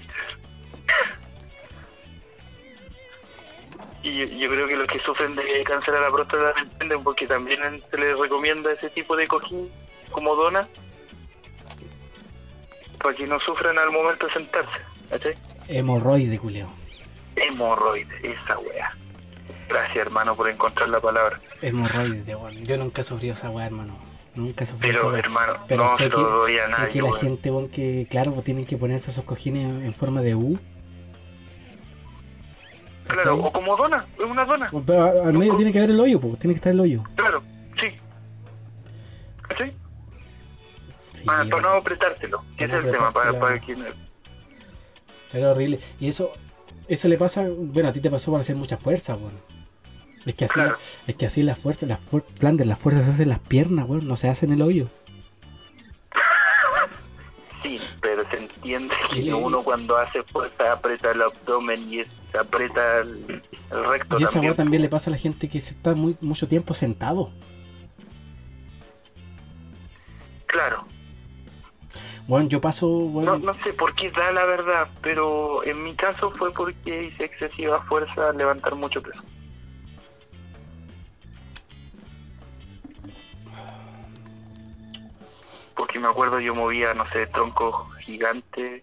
Y 4.02 4.38
yo, 4.38 4.48
creo 4.50 4.66
que 4.66 4.76
los 4.76 4.86
que 4.86 4.98
sufren 5.00 5.36
de 5.36 5.62
cáncer 5.64 5.94
a 5.94 6.00
la 6.00 6.10
próstata 6.10 6.54
me 6.56 6.62
entienden 6.62 7.02
porque 7.02 7.26
también 7.26 7.60
se 7.90 7.98
les 7.98 8.16
recomienda 8.16 8.72
ese 8.72 8.88
tipo 8.90 9.14
de 9.16 9.28
cojín 9.28 9.68
como 10.10 10.34
dona 10.34 10.66
para 13.02 13.14
que 13.14 13.26
no 13.26 13.38
sufran 13.40 13.78
al 13.78 13.90
momento 13.90 14.26
de 14.26 14.32
sentarse. 14.32 14.78
¿Cachai? 15.08 15.34
Hemorroide, 15.68 16.38
culeo. 16.38 16.68
Hemorroide, 17.36 18.14
esa 18.22 18.58
wea. 18.58 18.96
Gracias 19.68 19.96
hermano 19.96 20.34
por 20.36 20.48
encontrar 20.48 20.88
la 20.88 21.00
palabra. 21.00 21.40
Hemorroide, 21.62 22.34
weón. 22.36 22.64
Yo 22.64 22.76
nunca 22.76 23.00
he 23.00 23.04
sufrido 23.04 23.34
esa 23.34 23.50
weá, 23.50 23.66
hermano. 23.66 23.96
Nunca 24.34 24.64
he 24.64 24.66
sufrido 24.66 24.92
esa 24.94 25.00
Pero 25.02 25.12
weá. 25.12 25.20
hermano, 25.20 25.64
Pero 25.68 25.84
no 25.84 25.90
sé 25.96 26.04
se 26.04 26.10
que, 26.10 26.16
lo 26.16 26.30
doy 26.30 26.58
a 26.58 26.64
sé 26.66 26.70
nadie. 26.72 26.88
que 26.88 27.02
la 27.02 27.12
gente, 27.12 27.50
weón, 27.50 27.68
que 27.68 28.06
claro, 28.10 28.32
pues 28.32 28.44
tienen 28.44 28.66
que 28.66 28.76
ponerse 28.76 29.10
esos 29.10 29.24
cojines 29.24 29.84
en 29.84 29.94
forma 29.94 30.20
de 30.22 30.34
U. 30.34 30.58
Claro, 33.12 33.36
o 33.36 33.52
como 33.52 33.76
dona, 33.76 34.06
es 34.18 34.24
una 34.24 34.44
dona. 34.44 34.70
Pero 34.86 35.24
al 35.24 35.32
medio 35.34 35.56
tiene 35.56 35.72
que 35.72 35.78
haber 35.78 35.90
el 35.90 36.00
hoyo, 36.00 36.20
pues, 36.20 36.38
tiene 36.38 36.54
que 36.54 36.58
estar 36.58 36.72
el 36.72 36.80
hoyo. 36.80 37.02
Claro, 37.16 37.42
sí. 37.80 37.86
¿Cachai? 39.48 39.74
Sí, 41.14 41.24
Para, 41.24 41.44
para 41.48 41.62
no 41.62 41.68
apretártelo. 41.70 42.42
Ese 42.56 42.68
Para 42.68 42.78
es 42.78 42.84
el 42.86 42.90
tema, 42.92 43.12
para, 43.12 43.38
para 43.38 43.60
que... 43.60 43.76
Era 45.32 45.50
horrible. 45.50 45.78
Y 46.00 46.08
eso, 46.08 46.32
eso 46.88 47.08
le 47.08 47.16
pasa, 47.18 47.46
bueno, 47.48 47.88
a 47.88 47.92
ti 47.92 48.00
te 48.00 48.10
pasó 48.10 48.30
por 48.30 48.40
hacer 48.40 48.56
mucha 48.56 48.76
fuerza, 48.76 49.14
weón. 49.16 49.32
Es 50.26 50.34
que 50.34 50.44
así, 50.44 50.54
Claro. 50.54 50.70
la- 50.72 50.78
es 51.06 51.14
que 51.14 51.26
así 51.26 51.42
las 51.42 51.58
fuerzas, 51.58 51.88
las 51.88 51.98
fuer- 52.00 52.24
Flanders, 52.36 52.68
las 52.68 52.78
fuerzas 52.78 53.04
se 53.04 53.10
hacen 53.12 53.22
en 53.24 53.28
las 53.30 53.38
piernas, 53.38 53.88
weón, 53.88 54.06
no 54.06 54.16
se 54.16 54.28
hacen 54.28 54.50
en 54.50 54.56
el 54.56 54.62
hoyo. 54.62 54.88
Sí, 57.62 57.78
pero 58.00 58.28
se 58.30 58.38
entiende 58.38 58.94
que 59.12 59.34
uno 59.34 59.62
cuando 59.62 59.96
hace 59.96 60.22
fuerza 60.24 60.72
aprieta 60.72 61.10
el 61.10 61.20
abdomen 61.22 61.92
y 61.92 62.00
es- 62.00 62.34
aprieta 62.38 63.00
el, 63.00 63.42
el 63.70 63.84
recto 63.84 64.16
Y 64.18 64.22
esa 64.24 64.32
también. 64.34 64.56
también 64.56 64.82
le 64.82 64.88
pasa 64.88 65.10
a 65.10 65.12
la 65.12 65.18
gente 65.18 65.48
que 65.48 65.60
se 65.60 65.74
está 65.74 65.94
muy, 65.94 66.16
mucho 66.20 66.48
tiempo 66.48 66.72
sentado. 66.74 67.30
Claro, 70.46 70.84
Bueno, 72.26 72.48
yo 72.48 72.60
paso, 72.60 72.86
no, 72.86 73.04
bueno, 73.06 73.38
no 73.38 73.54
sé 73.62 73.72
por 73.72 73.94
qué 73.94 74.10
da 74.10 74.32
la 74.32 74.44
verdad, 74.44 74.88
pero 75.02 75.62
en 75.64 75.82
mi 75.82 75.94
caso 75.94 76.30
fue 76.32 76.50
porque 76.52 77.04
hice 77.04 77.24
excesiva 77.24 77.82
fuerza 77.84 78.30
al 78.30 78.36
levantar 78.36 78.74
mucho 78.74 79.00
peso. 79.02 79.22
Porque 85.80 85.98
me 85.98 86.08
acuerdo 86.08 86.38
yo 86.40 86.54
movía, 86.54 86.92
no 86.92 87.10
sé, 87.10 87.26
troncos 87.28 87.74
gigantes 88.00 88.82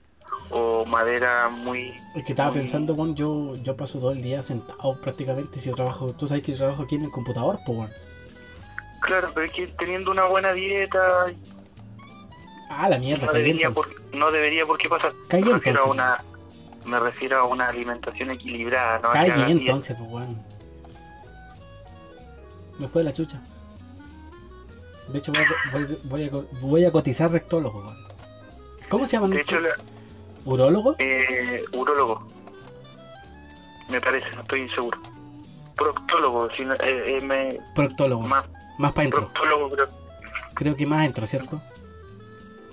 o 0.49 0.83
madera 0.83 1.47
muy... 1.47 1.93
es 2.15 2.23
que 2.25 2.31
estaba 2.31 2.49
muy- 2.49 2.57
pensando, 2.57 2.95
bueno, 2.95 3.13
yo, 3.13 3.55
yo 3.57 3.77
paso 3.77 3.99
todo 3.99 4.09
el 4.13 4.23
día 4.23 4.41
sentado 4.41 4.99
prácticamente 4.99 5.59
si 5.59 5.69
yo 5.69 5.75
trabajo, 5.75 6.13
tú 6.13 6.27
sabes 6.27 6.43
que 6.43 6.53
yo 6.53 6.57
trabajo 6.57 6.81
aquí 6.81 6.95
en 6.95 7.03
el 7.03 7.11
computador, 7.11 7.59
pues 7.67 7.77
bueno. 7.77 7.93
Claro, 9.01 9.29
pero 9.35 9.45
es 9.45 9.53
que 9.53 9.67
teniendo 9.67 10.09
una 10.09 10.25
buena 10.25 10.53
dieta 10.53 11.27
Ah, 12.71 12.89
la 12.89 12.97
mierda, 12.97 13.27
no 13.27 13.33
debería, 13.33 13.69
por, 13.69 13.87
no 14.15 14.31
debería 14.31 14.65
por 14.65 14.79
qué 14.79 14.89
pasar. 14.89 15.13
Caí 15.27 15.43
me 15.43 15.53
refiero 15.53 15.79
a 15.79 15.83
entonces. 15.83 15.93
una 16.83 16.89
me 16.89 16.99
refiero 16.99 17.37
a 17.37 17.43
una 17.43 17.67
alimentación 17.67 18.31
equilibrada, 18.31 18.97
no 19.03 19.09
a 19.09 19.23
dieta. 19.23 19.51
entonces, 19.51 19.95
pues 19.95 20.09
bueno. 20.09 20.35
Me 22.79 22.87
fue 22.87 23.03
la 23.03 23.13
chucha. 23.13 23.39
De 25.09 25.19
hecho, 25.19 25.31
voy 25.31 25.41
a, 25.43 25.71
voy, 25.71 25.97
voy 26.03 26.23
a, 26.23 26.59
voy 26.61 26.85
a 26.85 26.91
cotizar 26.91 27.31
rectólogo. 27.31 27.93
¿Cómo 28.89 29.05
se 29.05 29.13
llaman? 29.13 29.31
De 29.31 29.41
hecho, 29.41 29.59
la- 29.59 29.69
¿Urólogo? 30.45 30.95
eh, 30.99 31.63
urólogo. 31.73 32.25
Me 33.89 34.01
parece, 34.01 34.29
no 34.35 34.41
estoy 34.41 34.69
seguro. 34.69 34.99
Proctólogo, 35.75 36.49
si 36.57 36.63
no- 36.65 36.73
eh, 36.75 37.17
eh, 37.17 37.21
me- 37.21 37.59
Proctólogo. 37.75 38.21
más 38.23 38.45
Más 38.77 38.91
para 38.93 39.03
adentro. 39.07 39.29
proctólogo, 39.29 39.69
creo. 39.69 39.87
Creo 40.53 40.75
que 40.75 40.85
más 40.85 40.99
adentro, 40.99 41.25
¿cierto? 41.27 41.61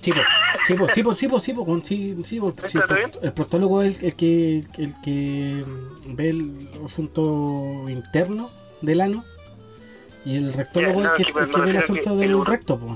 Sí, 0.00 0.12
pues, 0.12 0.26
sí, 0.66 0.74
pues, 0.74 0.90
sí, 0.94 1.02
pues, 1.02 1.18
sí, 1.18 1.28
pues, 1.28 1.42
sí, 1.42 1.52
pues, 1.54 1.82
sí, 1.88 2.16
sí, 2.24 2.40
pues, 2.40 2.54
sí, 2.72 2.78
¿Está 2.78 2.94
el, 3.00 3.10
el 3.22 3.32
proctólogo 3.32 3.80
es 3.82 3.98
el, 4.00 4.06
el 4.06 4.16
que 4.16 4.64
el 4.76 4.94
que 5.02 5.64
mm, 5.66 6.14
ve 6.16 6.28
el 6.28 6.68
asunto 6.84 7.86
interno 7.88 8.50
del 8.82 9.00
ano 9.00 9.24
y 10.24 10.36
el 10.36 10.52
rectólogo 10.52 11.00
Ya, 11.02 11.08
no, 11.08 11.14
es 11.14 11.20
el 11.20 11.26
sí, 11.26 11.26
que, 11.26 11.32
pues, 11.32 11.44
el 11.46 11.50
que 11.52 11.60
ve 11.60 11.70
el 11.70 11.76
asunto 11.76 12.02
que 12.02 12.10
el 12.10 12.18
del 12.18 12.34
uro- 12.34 12.44
recto, 12.50 12.78
pues. 12.78 12.92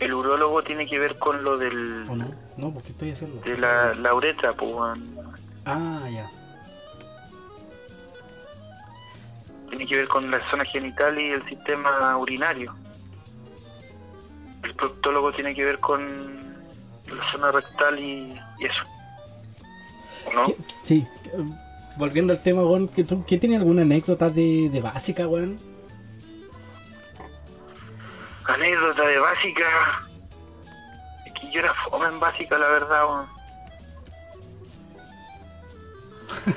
El 0.00 0.12
urólogo 0.14 0.62
tiene 0.62 0.86
que 0.86 0.98
ver 0.98 1.16
con 1.18 1.42
lo 1.42 1.56
del 1.56 2.06
¿O 2.08 2.14
no? 2.16 2.26
No, 2.58 2.70
porque 2.72 2.88
estoy 2.90 3.12
haciendo. 3.12 3.40
de 3.42 3.56
la, 3.56 3.94
la 3.94 4.14
uretra, 4.14 4.52
pues, 4.52 4.74
weón. 4.74 5.16
Ah, 5.64 6.06
ya. 6.10 6.30
tiene 9.68 9.86
que 9.86 9.96
ver 9.96 10.08
con 10.08 10.30
la 10.30 10.40
zona 10.50 10.64
genital 10.64 11.18
y 11.20 11.30
el 11.30 11.44
sistema 11.48 12.16
urinario. 12.16 12.74
El 14.62 14.74
proctólogo 14.74 15.32
tiene 15.32 15.54
que 15.54 15.64
ver 15.64 15.78
con 15.80 16.06
la 17.06 17.32
zona 17.32 17.52
rectal 17.52 17.98
y, 17.98 18.38
y 18.58 18.64
eso. 18.64 18.82
¿O 20.28 20.32
¿No? 20.32 20.44
¿Qué- 20.44 20.56
Sí, 20.82 21.06
volviendo 21.96 22.32
al 22.32 22.42
tema, 22.42 22.62
weón, 22.62 22.88
¿que 22.88 23.04
tú, 23.04 23.24
¿qué 23.26 23.38
tiene 23.38 23.56
alguna 23.56 23.82
anécdota 23.82 24.28
de, 24.30 24.68
de 24.70 24.80
básica, 24.80 25.26
weón? 25.26 25.58
Anécdota 28.48 29.02
de 29.02 29.18
básica. 29.18 30.00
Es 31.26 31.32
que 31.34 31.52
yo 31.52 31.60
era 31.60 31.74
fome 31.88 32.06
en 32.06 32.20
básica, 32.20 32.58
la 32.58 32.68
verdad. 32.68 33.04
weón. 33.04 33.26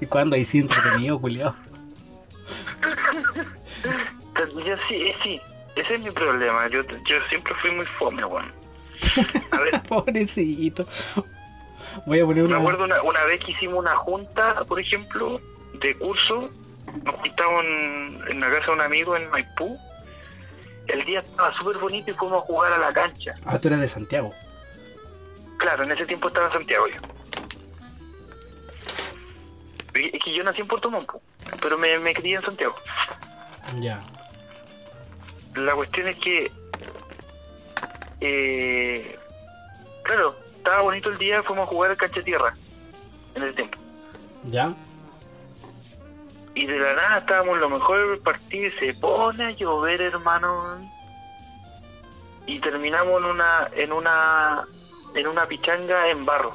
¿Y 0.00 0.06
cuándo 0.06 0.36
hay 0.36 0.44
sí 0.44 0.58
entretenido, 0.60 1.20
culiao? 1.20 1.54
Yo 4.64 4.76
sí, 4.88 4.94
eh, 4.94 5.14
sí, 5.22 5.40
ese 5.76 5.94
es 5.94 6.00
mi 6.00 6.10
problema. 6.10 6.68
Yo, 6.68 6.82
yo 6.82 7.16
siempre 7.28 7.54
fui 7.60 7.70
muy 7.72 7.86
fome, 7.98 8.24
weón. 8.24 8.52
A 9.50 9.60
ver, 9.60 9.82
Pobrecito. 9.82 10.86
Voy 12.06 12.20
a 12.20 12.24
poner 12.26 12.44
me 12.44 12.48
una. 12.50 12.58
acuerdo 12.58 12.84
una, 12.84 13.02
una 13.02 13.24
vez 13.24 13.40
que 13.44 13.52
hicimos 13.52 13.78
una 13.78 13.96
junta, 13.96 14.64
por 14.64 14.78
ejemplo, 14.78 15.40
de 15.80 15.96
curso. 15.96 16.48
Nos 17.04 17.14
juntamos 17.16 17.64
en, 17.64 18.20
en 18.28 18.40
la 18.40 18.50
casa 18.50 18.66
de 18.66 18.72
un 18.72 18.80
amigo 18.80 19.16
en 19.16 19.28
Maipú. 19.30 19.78
El 20.88 21.04
día 21.04 21.20
estaba 21.20 21.54
súper 21.56 21.78
bonito 21.78 22.10
y 22.10 22.14
fuimos 22.14 22.42
a 22.42 22.46
jugar 22.46 22.72
a 22.72 22.78
la 22.78 22.92
cancha. 22.92 23.34
Ah, 23.44 23.58
tú 23.58 23.68
eres 23.68 23.80
de 23.80 23.88
Santiago. 23.88 24.32
Claro, 25.58 25.84
en 25.84 25.92
ese 25.92 26.06
tiempo 26.06 26.28
estaba 26.28 26.46
en 26.46 26.52
Santiago 26.54 26.86
yo. 26.88 27.00
Es 29.94 30.22
que 30.24 30.34
yo 30.34 30.44
nací 30.44 30.60
en 30.60 30.68
Puerto 30.68 30.90
Montt, 30.90 31.10
pero 31.60 31.76
me, 31.76 31.98
me 31.98 32.14
crié 32.14 32.36
en 32.36 32.42
Santiago. 32.42 32.74
Ya. 33.80 33.98
La 35.56 35.74
cuestión 35.74 36.06
es 36.06 36.16
que, 36.20 36.52
eh, 38.20 39.18
claro, 40.04 40.36
estaba 40.56 40.82
bonito 40.82 41.08
el 41.08 41.18
día, 41.18 41.42
fuimos 41.42 41.64
a 41.64 41.66
jugar 41.66 41.90
al 41.90 41.96
cancha 41.96 42.22
tierra 42.22 42.54
en 43.34 43.42
ese 43.42 43.52
tiempo. 43.54 43.78
¿Ya? 44.50 44.74
Y 46.58 46.66
de 46.66 46.76
la 46.78 46.92
nada 46.94 47.18
estábamos 47.18 47.54
en 47.54 47.60
lo 47.60 47.68
mejor 47.70 48.10
del 48.10 48.18
partido 48.18 48.66
y 48.66 48.72
se 48.80 48.94
pone 48.94 49.44
a 49.44 49.50
llover, 49.52 50.00
hermano. 50.00 50.90
Y 52.46 52.58
terminamos 52.60 53.18
en 53.18 53.24
una 53.26 53.68
en 53.76 53.92
una 53.92 54.64
en 55.14 55.26
una 55.28 55.46
pichanga 55.46 56.08
en 56.08 56.26
barro. 56.26 56.52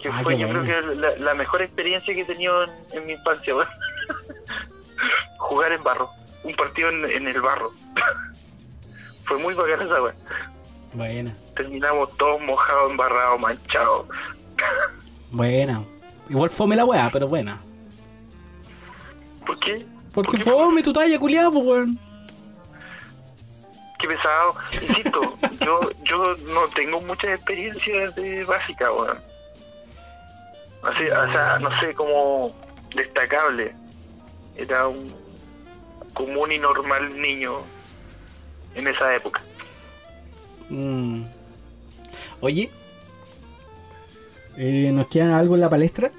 Que 0.00 0.08
Ah, 0.10 0.20
fue 0.22 0.38
yo 0.38 0.46
bueno. 0.46 0.62
creo 0.62 0.82
que 0.82 0.94
la, 0.96 1.16
la 1.16 1.34
mejor 1.34 1.60
experiencia 1.62 2.14
que 2.14 2.20
he 2.20 2.24
tenido 2.24 2.62
en, 2.64 2.70
en 2.92 3.06
mi 3.06 3.12
infancia. 3.14 3.54
weón. 3.56 3.68
Jugar 5.38 5.72
en 5.72 5.82
barro. 5.82 6.08
Un 6.44 6.54
partido 6.54 6.88
en, 6.90 7.04
en 7.10 7.26
el 7.26 7.40
barro. 7.40 7.72
fue 9.24 9.38
muy 9.38 9.54
bacana 9.54 9.84
esa 9.84 10.02
weá. 10.02 10.14
Buena. 10.92 11.34
Terminamos 11.56 12.16
todos 12.16 12.40
mojados, 12.42 12.90
embarrados, 12.92 13.40
manchados. 13.40 14.06
Buena. 15.32 15.82
Igual 16.28 16.50
fome 16.50 16.76
la 16.76 16.84
weá, 16.84 17.10
pero 17.12 17.26
buena. 17.26 17.60
¿Por 19.50 19.58
qué? 19.58 19.84
Porque 20.12 20.38
¿Por 20.38 20.54
fome 20.54 20.80
tu 20.80 20.92
talla, 20.92 21.18
culiado, 21.18 21.58
weón. 21.58 21.98
Qué 23.98 24.06
pesado. 24.06 24.54
Insisto, 24.80 25.36
yo, 25.60 25.90
yo 26.04 26.36
no 26.54 26.68
tengo 26.72 27.00
muchas 27.00 27.32
experiencias 27.32 28.14
de 28.14 28.44
básica, 28.44 28.92
weón. 28.92 29.18
Así, 30.84 31.02
o 31.10 31.32
sea, 31.32 31.58
no 31.58 31.80
sé, 31.80 31.92
como 31.94 32.54
destacable. 32.94 33.74
Era 34.56 34.86
un 34.86 35.12
común 36.14 36.52
y 36.52 36.58
normal 36.58 37.20
niño 37.20 37.54
en 38.76 38.86
esa 38.86 39.16
época. 39.16 39.42
Mm. 40.68 41.24
Oye, 42.40 42.70
eh, 44.56 44.92
¿nos 44.92 45.08
queda 45.08 45.40
algo 45.40 45.56
en 45.56 45.60
la 45.62 45.68
palestra? 45.68 46.12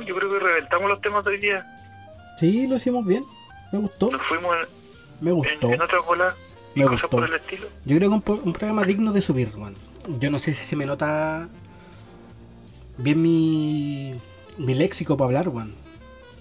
No, 0.00 0.06
yo 0.06 0.14
creo 0.16 0.30
que 0.30 0.38
reventamos 0.38 0.88
los 0.88 1.00
temas 1.00 1.24
de 1.24 1.30
hoy 1.30 1.38
día. 1.38 1.66
Sí, 2.38 2.66
lo 2.66 2.76
hicimos 2.76 3.04
bien. 3.04 3.24
Me 3.72 3.78
gustó, 3.78 4.10
Nos 4.10 4.26
fuimos 4.26 4.56
me 5.20 5.30
en, 5.30 5.36
gustó. 5.36 5.66
en, 5.68 5.74
en 5.74 5.82
otras 5.82 6.04
bolas 6.04 6.34
y 6.74 6.80
Me 6.80 6.86
cosas 6.86 7.02
gustó. 7.02 7.16
por 7.16 7.24
el 7.28 7.34
estilo. 7.34 7.68
Yo 7.84 7.96
creo 7.96 8.08
que 8.10 8.30
un, 8.32 8.40
un 8.44 8.52
programa 8.52 8.82
digno 8.84 9.12
de 9.12 9.20
subir, 9.20 9.52
weón. 9.56 9.74
Yo 10.18 10.30
no 10.30 10.38
sé 10.38 10.52
si 10.54 10.64
se 10.64 10.76
me 10.76 10.86
nota 10.86 11.48
bien 12.96 13.20
mi, 13.22 14.14
mi 14.58 14.74
léxico 14.74 15.16
para 15.16 15.26
hablar, 15.26 15.48
weón. 15.48 15.74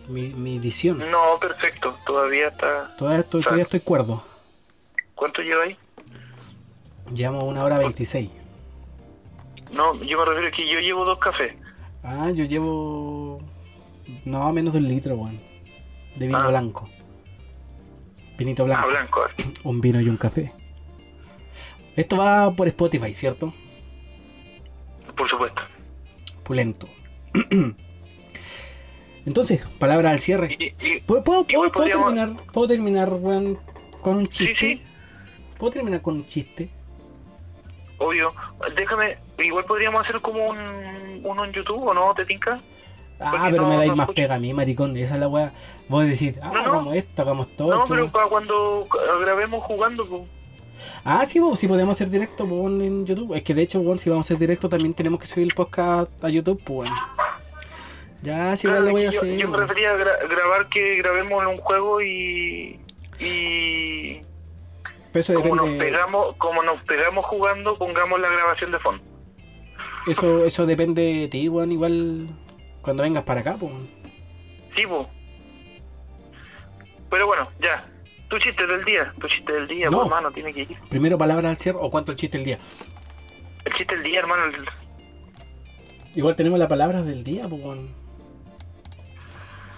Mi, 0.08 0.30
mi 0.30 0.58
edición. 0.58 0.98
No, 1.12 1.38
perfecto. 1.40 1.96
Todavía 2.06 2.48
está. 2.48 2.96
Todavía 2.98 3.20
estoy, 3.20 3.44
todavía 3.44 3.64
estoy 3.66 3.82
cuerdo. 3.82 4.24
¿Cuánto 5.14 5.42
lleva 5.44 5.64
ahí? 5.64 5.78
Llevamos 7.14 7.44
una 7.44 7.64
hora 7.64 7.78
26. 7.78 8.30
No, 9.72 9.94
yo 10.04 10.18
me 10.18 10.26
refiero 10.26 10.48
a 10.48 10.52
que 10.52 10.68
yo 10.72 10.80
llevo 10.80 11.06
dos 11.06 11.20
cafés. 11.20 11.54
Ah, 12.04 12.32
yo 12.34 12.46
llevo. 12.46 13.29
No, 14.26 14.52
menos 14.54 14.74
de 14.74 14.80
un 14.80 14.88
litro, 14.88 15.16
weón. 15.16 15.40
De 16.16 16.26
vino 16.28 16.38
Ah. 16.40 16.48
blanco. 16.48 16.88
Vinito 18.38 18.64
Ah, 18.64 18.66
blanco. 18.66 18.88
blanco. 18.90 19.22
Un 19.64 19.82
vino 19.82 20.00
y 20.02 20.08
un 20.10 20.18
café. 20.18 20.54
Esto 21.96 22.18
va 22.18 22.52
por 22.52 22.68
Spotify, 22.68 23.14
¿cierto? 23.14 23.54
Por 25.18 25.28
supuesto. 25.30 25.62
Pulento. 26.44 26.88
Entonces, 29.26 29.62
palabra 29.80 30.12
al 30.12 30.20
cierre. 30.22 30.56
Y, 30.58 30.64
y- 30.86 31.00
¿Puedo, 31.02 31.24
puedo, 31.24 31.44
podríamos- 31.72 32.14
terminar, 32.16 32.44
puedo 32.54 32.68
terminar 32.68 33.10
weón, 33.14 33.60
con 34.02 34.18
un 34.18 34.28
Sí, 34.28 34.48
chiste? 34.48 34.56
sí. 34.60 34.82
¿Puedo 35.58 35.74
terminar 35.74 36.02
con 36.02 36.16
un 36.16 36.26
chiste? 36.26 36.70
obvio. 38.02 38.34
Déjame, 38.78 39.18
igual 39.40 39.66
podríamos 39.66 40.02
hacer 40.04 40.22
como 40.22 40.48
un, 40.48 40.58
uno 41.22 41.44
en 41.44 41.52
YouTube, 41.52 41.84
¿o 41.86 41.94
no? 41.94 42.14
¿Te 42.14 42.24
tinca? 42.26 42.62
Ah, 43.20 43.48
pero 43.52 43.64
no- 43.64 43.70
me 43.70 43.76
dais 43.78 43.90
no 43.90 43.96
más 43.98 44.06
escucho. 44.06 44.16
pega 44.22 44.36
a 44.36 44.40
mí, 44.40 44.54
maricón. 44.54 44.96
Esa 44.98 45.16
es 45.16 45.20
la 45.20 45.28
weá. 45.28 45.52
Vos 45.90 46.06
decís, 46.06 46.40
ah, 46.42 46.52
No, 46.54 46.60
hagamos 46.60 46.96
esto, 46.96 47.22
hagamos 47.22 47.48
todo. 47.56 47.76
No, 47.76 47.86
pero 47.86 48.10
para 48.12 48.28
cuando 48.28 48.86
grabemos 49.22 49.64
jugando, 49.66 50.06
pues. 50.08 50.22
Ah, 51.04 51.26
sí, 51.28 51.40
vos, 51.40 51.60
si 51.60 51.68
podemos 51.68 51.94
hacer 51.98 52.10
directo 52.10 52.46
pues, 52.46 52.52
weón, 52.52 52.82
en 52.82 53.06
YouTube. 53.06 53.34
Es 53.36 53.44
que 53.44 53.54
de 53.54 53.64
hecho, 53.64 53.80
weón, 53.82 54.00
si 54.00 54.10
vamos 54.10 54.26
a 54.26 54.28
hacer 54.28 54.38
directo 54.38 54.70
también 54.70 54.94
tenemos 54.94 55.20
que 55.20 55.26
subir 55.28 55.48
el 55.48 55.54
podcast 55.54 56.12
a 56.24 56.30
YouTube, 56.30 56.62
pues. 56.64 56.90
Ya, 58.22 58.56
si 58.56 58.68
igual 58.68 58.86
lo 58.86 58.92
voy 58.92 59.06
a 59.06 59.10
yo, 59.12 59.20
hacer. 59.22 59.38
yo 59.38 59.48
me 59.50 59.56
weón. 59.58 59.68
refería 59.68 59.92
a 59.92 59.96
gra- 59.98 60.30
grabar 60.30 60.68
que 60.68 60.96
grabemos 60.98 61.42
en 61.44 61.48
un 61.50 61.58
juego 61.58 62.02
y. 62.02 62.80
Y. 63.20 64.22
Pero 65.12 65.20
eso 65.22 65.34
Como 65.42 65.56
nos, 65.56 65.66
depende. 65.66 65.86
pegamos, 65.86 66.36
como 66.38 66.64
nos 66.64 66.82
pegamos 66.84 67.26
jugando, 67.26 67.78
pongamos 67.78 68.20
la 68.22 68.30
grabación 68.30 68.72
de 68.72 68.80
fondo. 68.80 69.04
Eso, 70.08 70.46
eso 70.46 70.66
depende 70.66 71.02
de 71.02 71.28
ti, 71.28 71.50
weón. 71.50 71.72
Igual 71.72 72.28
cuando 72.82 73.04
vengas 73.04 73.24
para 73.24 73.42
acá, 73.42 73.58
pues. 73.60 73.72
Sí, 74.76 74.84
pues. 74.88 75.08
Pero 77.10 77.28
bueno, 77.28 77.48
ya. 77.62 77.86
Tu 78.30 78.38
chiste 78.38 78.68
del 78.68 78.86
día, 78.86 79.12
tu 79.20 79.28
chiste 79.28 79.52
del 79.52 79.68
día, 79.68 79.90
No. 79.90 79.98
pues, 79.98 80.08
hermano, 80.08 80.32
tiene 80.32 80.54
que 80.54 80.62
ir. 80.62 80.78
Primero 80.90 81.18
palabra 81.18 81.50
al 81.50 81.58
cierre 81.58 81.80
o 81.82 81.90
cuánto 81.90 82.12
el 82.12 82.18
chiste 82.18 82.38
del 82.38 82.46
día. 82.46 82.60
El 83.66 83.74
chiste 83.74 83.96
del 83.96 84.04
día, 84.04 84.20
hermano. 84.20 84.44
el- 84.46 84.66
Igual 86.16 86.36
tenemos 86.36 86.60
la 86.60 86.68
palabra 86.68 87.02
del 87.02 87.24
día, 87.24 87.48
pues. 87.48 87.62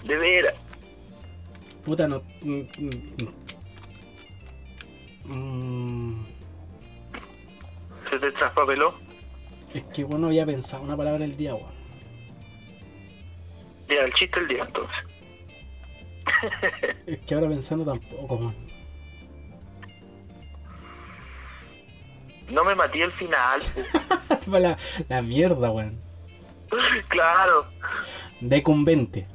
De 0.04 0.16
veras. 0.16 0.54
Puta, 1.84 2.06
no. 2.08 2.22
mm, 2.42 2.60
mm, 2.78 3.30
mm. 5.32 6.24
Se 8.10 8.18
te 8.18 8.32
traspapeló. 8.32 8.94
Es 9.72 9.82
que 9.84 10.04
bueno, 10.04 10.26
había 10.26 10.44
pensado 10.44 10.82
una 10.82 10.96
palabra 10.96 11.20
del 11.20 11.36
día, 11.36 11.54
weón. 11.54 11.81
Ya, 13.92 14.04
el 14.04 14.12
chiste 14.14 14.40
del 14.40 14.48
día, 14.48 14.64
entonces. 14.64 14.96
Es 17.06 17.20
que 17.20 17.34
ahora 17.34 17.48
pensando 17.48 17.84
tampoco. 17.84 18.52
No 22.50 22.64
me 22.64 22.74
maté 22.74 23.02
al 23.02 23.12
final. 23.12 23.60
la 25.08 25.22
mierda, 25.22 25.70
weón. 25.70 26.00
claro. 27.08 27.66
Decumbente. 28.40 29.26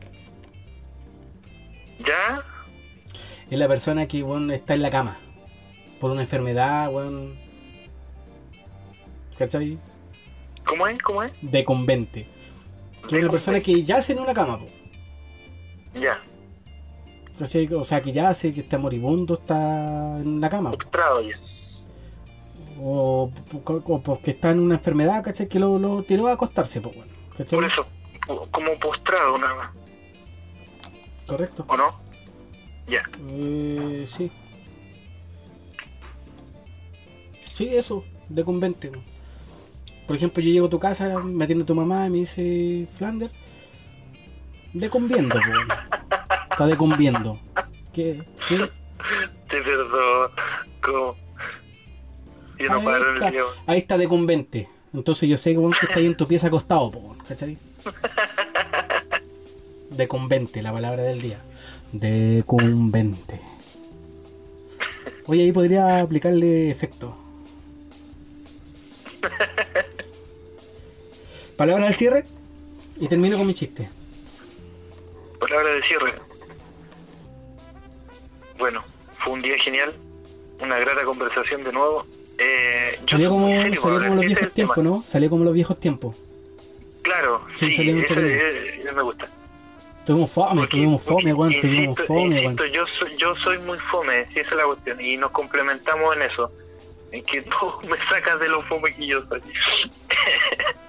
¿Ya? 2.00 2.44
Es 3.50 3.58
la 3.58 3.68
persona 3.68 4.08
que, 4.08 4.24
weón, 4.24 4.52
está 4.52 4.74
en 4.74 4.82
la 4.82 4.90
cama. 4.90 5.18
Por 6.00 6.12
una 6.12 6.22
enfermedad, 6.22 6.92
weón. 6.92 7.38
¿Cachai? 9.38 9.78
¿Cómo 10.66 10.88
es? 10.88 11.02
¿Cómo 11.02 11.24
es? 11.24 11.32
Decumbente. 11.42 12.28
Que 13.08 13.16
es 13.18 13.22
una 13.22 13.32
persona 13.32 13.60
que 13.62 13.84
yace 13.84 14.14
en 14.14 14.20
una 14.20 14.34
cama, 14.34 14.60
po. 14.60 14.66
Ya. 16.00 16.20
O 17.40 17.84
sea, 17.84 18.02
que 18.02 18.12
yace, 18.12 18.54
que 18.54 18.62
está 18.62 18.78
moribundo, 18.78 19.36
está 19.36 20.18
en 20.20 20.42
la 20.42 20.50
cama. 20.50 20.72
po. 20.72 20.78
Postrado 20.78 21.22
ya. 21.22 21.40
O, 22.80 23.32
o 23.64 24.02
porque 24.02 24.32
está 24.32 24.52
en 24.52 24.60
una 24.60 24.76
enfermedad, 24.76 25.24
¿cachai? 25.24 25.48
Que 25.48 25.60
lo, 25.60 25.80
lo 25.80 26.04
tiró 26.04 26.28
a 26.28 26.34
acostarse, 26.34 26.82
pues, 26.82 26.96
bueno. 26.96 27.12
¿Cachai? 27.38 27.60
Por 27.60 27.72
eso, 27.72 27.86
como 28.52 28.78
postrado 28.80 29.38
nada 29.38 29.56
más. 29.56 29.72
¿Correcto? 31.26 31.66
¿O 31.68 31.78
no? 31.78 32.00
Ya. 32.88 33.02
Eh, 33.30 34.06
sí. 34.08 34.32
Sí, 37.54 37.76
eso, 37.76 38.04
de 38.30 38.44
convente. 38.44 38.92
Por 40.08 40.16
ejemplo, 40.16 40.42
yo 40.42 40.52
llego 40.52 40.68
a 40.68 40.70
tu 40.70 40.80
casa, 40.80 41.20
me 41.20 41.44
atiende 41.44 41.66
tu 41.66 41.76
mamá 41.76 42.08
y 42.08 42.10
me 42.10 42.18
dice, 42.20 42.88
Flander, 42.98 43.30
de 44.74 44.90
conviendo, 44.90 45.36
po, 45.36 45.42
bueno. 45.50 45.74
Está 46.50 46.66
de 46.66 46.78
conviendo. 46.78 47.38
¿Qué? 47.94 48.22
¿Qué? 48.48 48.70
Te 49.50 49.62
perdono. 49.62 50.28
¿Cómo? 50.82 51.16
Yo 52.58 52.70
no 52.70 52.78
Ahí 52.80 52.86
paro 52.86 53.14
está. 53.14 53.26
el 53.26 53.32
video. 53.32 53.46
Ahí 53.66 53.78
está 53.80 53.98
de 53.98 54.08
convente. 54.08 54.70
Entonces 54.94 55.30
yo 55.30 55.38
sé 55.38 55.54
que 55.54 55.86
está 55.86 56.00
ahí 56.00 56.06
en 56.06 56.16
tu 56.18 56.26
pieza 56.26 56.48
acostado, 56.48 56.90
po, 56.90 57.16
¿cachai? 57.28 57.58
De 59.92 60.08
convente, 60.08 60.62
la 60.62 60.72
palabra 60.72 61.04
del 61.04 61.22
día. 61.22 61.40
De 61.92 62.44
convente. 62.46 63.40
Oye, 65.26 65.44
ahí 65.44 65.52
podría 65.52 66.00
aplicarle 66.02 66.72
efecto. 66.72 67.16
Palabra 71.58 71.88
al 71.88 71.96
cierre 71.96 72.24
y 72.98 73.08
termino 73.08 73.38
con 73.38 73.48
mi 73.48 73.54
chiste. 73.54 73.90
Palabra 75.40 75.70
de 75.70 75.82
cierre. 75.84 76.14
Bueno, 78.58 78.84
fue 79.24 79.34
un 79.34 79.42
día 79.42 79.58
genial. 79.60 79.96
Una 80.60 80.78
grata 80.80 81.04
conversación 81.04 81.64
de 81.64 81.72
nuevo. 81.72 82.06
Eh, 82.40 83.00
Salió 83.08 83.30
como, 83.30 83.48
serio 83.48 83.76
salió 83.82 83.82
como 83.82 83.96
los 83.96 84.10
hablar, 84.10 84.24
ese 84.24 84.34
es 84.34 84.40
viejos 84.40 84.54
tiempos, 84.54 84.78
¿no? 84.84 85.04
Salió 85.06 85.30
como 85.30 85.44
los 85.44 85.54
viejos 85.54 85.80
tiempos. 85.80 86.16
Claro, 87.02 87.46
Sí, 87.56 87.68
sí, 87.72 87.78
salió 87.78 87.96
mucho 87.96 88.14
ese- 88.14 88.78
ese 88.80 88.92
me 88.92 89.02
gusta. 89.02 89.26
Tuvimos 90.06 90.32
fome, 90.32 90.62
Porque- 90.62 90.72
tuvimos 90.78 91.04
fome, 91.04 91.34
weón, 91.34 91.60
tuvimos 91.60 92.00
fome, 92.06 92.42
insisto, 92.44 92.66
yo 92.68 92.86
soy, 93.00 93.16
yo 93.18 93.36
soy 93.38 93.58
muy 93.60 93.78
fome, 93.92 94.26
si 94.34 94.40
esa 94.40 94.50
es 94.52 94.56
la 94.56 94.66
cuestión, 94.66 95.02
y 95.02 95.18
nos 95.18 95.32
complementamos 95.32 96.16
en 96.16 96.22
eso. 96.24 96.52
en 97.12 97.24
que 97.24 97.42
tú 97.44 97.72
me 97.88 97.98
sacas 98.10 98.38
de 98.40 98.50
los 98.50 98.66
fome 98.66 98.94
que 98.94 99.08
yo 99.08 99.24
soy. 99.26 99.42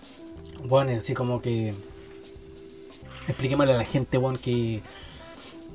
Bueno, 0.68 0.92
así 0.96 1.14
como 1.14 1.40
que. 1.40 1.72
Expliquémosle 3.26 3.72
a 3.74 3.76
la 3.78 3.84
gente, 3.84 4.18
Juan, 4.18 4.36
que. 4.36 4.80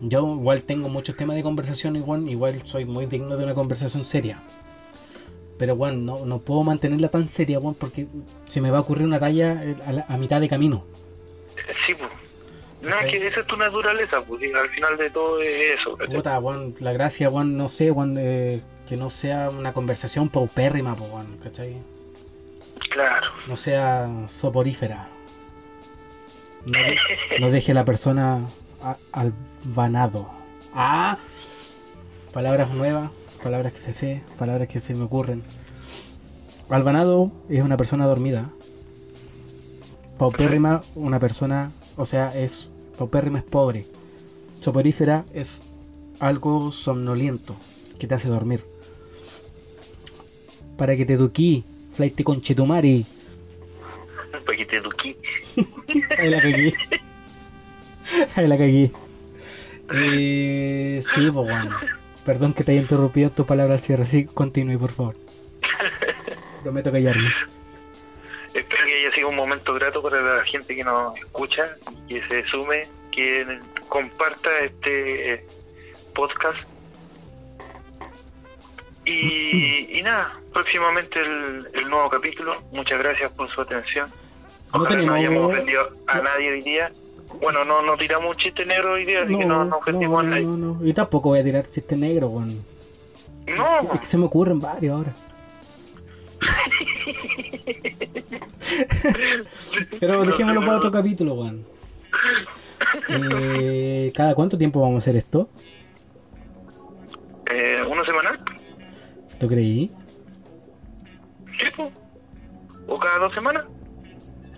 Yo 0.01 0.27
igual 0.35 0.63
tengo 0.63 0.89
muchos 0.89 1.15
temas 1.15 1.35
de 1.35 1.43
conversación, 1.43 1.95
igual, 1.95 2.27
igual 2.29 2.61
soy 2.65 2.83
muy 2.85 3.05
digno 3.05 3.37
de 3.37 3.43
una 3.45 3.53
conversación 3.53 4.03
seria. 4.03 4.41
Pero, 5.57 5.75
bueno, 5.75 5.97
no, 5.99 6.25
no 6.25 6.39
puedo 6.39 6.63
mantenerla 6.63 7.09
tan 7.09 7.27
seria, 7.27 7.59
Juan, 7.59 7.75
porque 7.75 8.07
se 8.45 8.59
me 8.59 8.69
va 8.71 8.79
a 8.79 8.81
ocurrir 8.81 9.05
una 9.05 9.19
talla 9.19 9.63
eh, 9.63 9.75
a, 9.85 9.91
la- 9.93 10.05
a 10.09 10.17
mitad 10.17 10.41
de 10.41 10.49
camino. 10.49 10.83
Sí, 11.85 11.93
pues. 11.93 12.09
No, 12.81 12.93
es 12.97 13.03
que 13.11 13.27
esa 13.27 13.39
es 13.41 13.47
tu 13.47 13.55
naturaleza, 13.55 14.21
pues 14.25 14.43
y 14.43 14.51
al 14.51 14.67
final 14.67 14.97
de 14.97 15.09
todo 15.09 15.41
es 15.41 15.79
eso. 15.79 15.97
Puta, 16.13 16.41
Juan, 16.41 16.75
la 16.79 16.91
gracia, 16.91 17.29
Juan, 17.29 17.55
no 17.55 17.69
sé, 17.69 17.91
Juan, 17.91 18.17
eh, 18.19 18.59
que 18.89 18.97
no 18.97 19.09
sea 19.09 19.49
una 19.51 19.71
conversación 19.71 20.27
paupérrima, 20.27 20.93
pues, 20.95 21.09
Juan, 21.09 21.27
¿cachai? 21.41 21.77
Claro. 22.93 23.27
No 23.47 23.55
sea 23.55 24.09
soporífera. 24.27 25.07
No, 26.65 26.77
de- 26.79 26.97
no 27.39 27.49
deje 27.49 27.71
a 27.71 27.75
la 27.75 27.85
persona 27.85 28.47
a- 28.81 28.97
albanado. 29.11 30.29
Ah, 30.73 31.17
palabras 32.33 32.69
nuevas, 32.71 33.11
palabras 33.43 33.73
que 33.73 33.79
se 33.79 33.93
sé, 33.93 34.23
palabras 34.37 34.67
que 34.67 34.79
se 34.79 34.93
me 34.93 35.03
ocurren. 35.03 35.43
Albanado 36.69 37.31
es 37.49 37.63
una 37.63 37.77
persona 37.77 38.05
dormida. 38.07 38.49
Paupérrima, 40.17 40.81
una 40.95 41.19
persona, 41.19 41.71
o 41.97 42.05
sea, 42.05 42.35
es 42.35 42.69
paupérrima 42.97 43.39
es 43.39 43.45
pobre. 43.45 43.85
Soporífera 44.59 45.25
es 45.33 45.61
algo 46.19 46.71
somnoliento 46.71 47.55
que 47.99 48.07
te 48.07 48.15
hace 48.15 48.29
dormir. 48.29 48.63
Para 50.77 50.95
que 50.95 51.05
te 51.05 51.13
eduquí, 51.13 51.63
flight 51.93 52.21
con 52.23 52.41
chetumari. 52.41 53.05
Para 54.45 54.57
que 54.57 54.65
te 54.65 54.77
eduquí. 54.77 55.15
Ahí 56.17 56.29
la 56.29 56.41
cagué. 56.41 56.73
Ahí 58.35 58.47
la 58.47 58.57
cagué. 58.57 58.91
Eh, 59.93 61.01
sí, 61.01 61.29
pues 61.31 61.33
bueno. 61.33 61.77
Perdón 62.25 62.53
que 62.53 62.63
te 62.63 62.71
haya 62.71 62.81
interrumpido 62.81 63.29
tu 63.29 63.45
palabra 63.45 63.75
al 63.75 63.81
cierre. 63.81 64.05
Sí, 64.05 64.25
continúe, 64.25 64.79
por 64.79 64.91
favor. 64.91 65.15
Prometo 66.63 66.91
callarme. 66.91 67.29
Espero 68.53 68.85
que 68.85 68.99
haya 68.99 69.13
sido 69.13 69.29
un 69.29 69.35
momento 69.35 69.73
grato 69.73 70.01
para 70.01 70.21
la 70.21 70.45
gente 70.45 70.75
que 70.75 70.83
nos 70.83 71.17
escucha 71.17 71.75
que 72.07 72.25
se 72.27 72.45
sume, 72.45 72.87
que 73.11 73.59
comparta 73.89 74.49
este 74.59 75.33
eh, 75.33 75.45
podcast. 76.13 76.72
Y, 79.05 79.99
y 79.99 80.01
nada, 80.01 80.31
próximamente 80.53 81.19
el, 81.19 81.67
el 81.73 81.89
nuevo 81.89 82.09
capítulo. 82.09 82.55
Muchas 82.71 82.99
gracias 82.99 83.31
por 83.33 83.49
su 83.49 83.61
atención. 83.61 84.09
No 84.73 84.79
Ojalá 84.81 84.89
no 84.89 84.95
tenemos- 84.95 85.15
hayamos 85.19 85.51
ofendido 85.51 85.89
a 86.07 86.21
nadie 86.21 86.51
hoy 86.51 86.61
día. 86.61 86.91
Bueno, 87.41 87.65
no, 87.65 87.81
no 87.81 87.97
tiramos 87.97 88.31
un 88.31 88.37
chiste 88.37 88.65
negro 88.65 88.93
hoy 88.93 89.05
día, 89.05 89.23
así 89.23 89.35
que 89.37 89.45
no, 89.45 89.65
no 89.65 89.77
ofendimos 89.77 90.23
no, 90.23 90.29
a 90.29 90.31
nadie. 90.31 90.45
no, 90.45 90.57
no. 90.57 90.85
Y 90.85 90.93
tampoco 90.93 91.29
voy 91.29 91.39
a 91.39 91.43
tirar 91.43 91.65
chiste 91.67 91.95
negro, 91.95 92.27
weón. 92.27 92.63
No, 93.47 93.93
Es 93.93 93.99
que 93.99 94.05
se 94.05 94.17
me 94.17 94.25
ocurren 94.25 94.59
varios 94.59 94.95
ahora. 94.97 95.13
Pero 99.99 100.25
dejémoslo 100.25 100.61
para 100.61 100.77
otro 100.77 100.91
capítulo, 100.91 101.33
weón. 101.33 101.65
Eh, 103.09 104.11
¿Cada 104.15 104.35
cuánto 104.35 104.57
tiempo 104.57 104.81
vamos 104.81 104.95
a 104.95 104.97
hacer 105.03 105.15
esto? 105.15 105.49
¿Tú 109.43 109.49
creí? 109.49 109.91
Sí, 111.59 111.65
po. 111.75 111.91
¿O 112.87 112.97
cada 112.97 113.19
dos 113.19 113.33
semanas? 113.33 113.65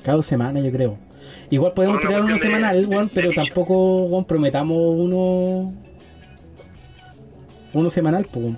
Cada 0.04 0.18
dos 0.18 0.28
semanas, 0.28 0.64
yo 0.64 0.72
creo. 0.72 1.00
Igual 1.50 1.74
podemos 1.74 1.98
una 1.98 2.08
tirar 2.08 2.22
uno 2.22 2.38
semanal, 2.38 2.86
weón, 2.86 3.10
pero 3.10 3.32
tampoco, 3.34 4.04
weón, 4.06 4.26
prometamos 4.26 4.78
uno. 4.78 5.74
Uno 7.74 7.90
semanal, 7.90 8.28
pues. 8.32 8.54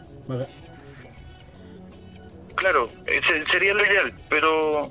Claro, 2.55 2.89
ese 3.05 3.49
sería 3.49 3.73
lo 3.73 3.85
ideal, 3.85 4.13
pero 4.27 4.89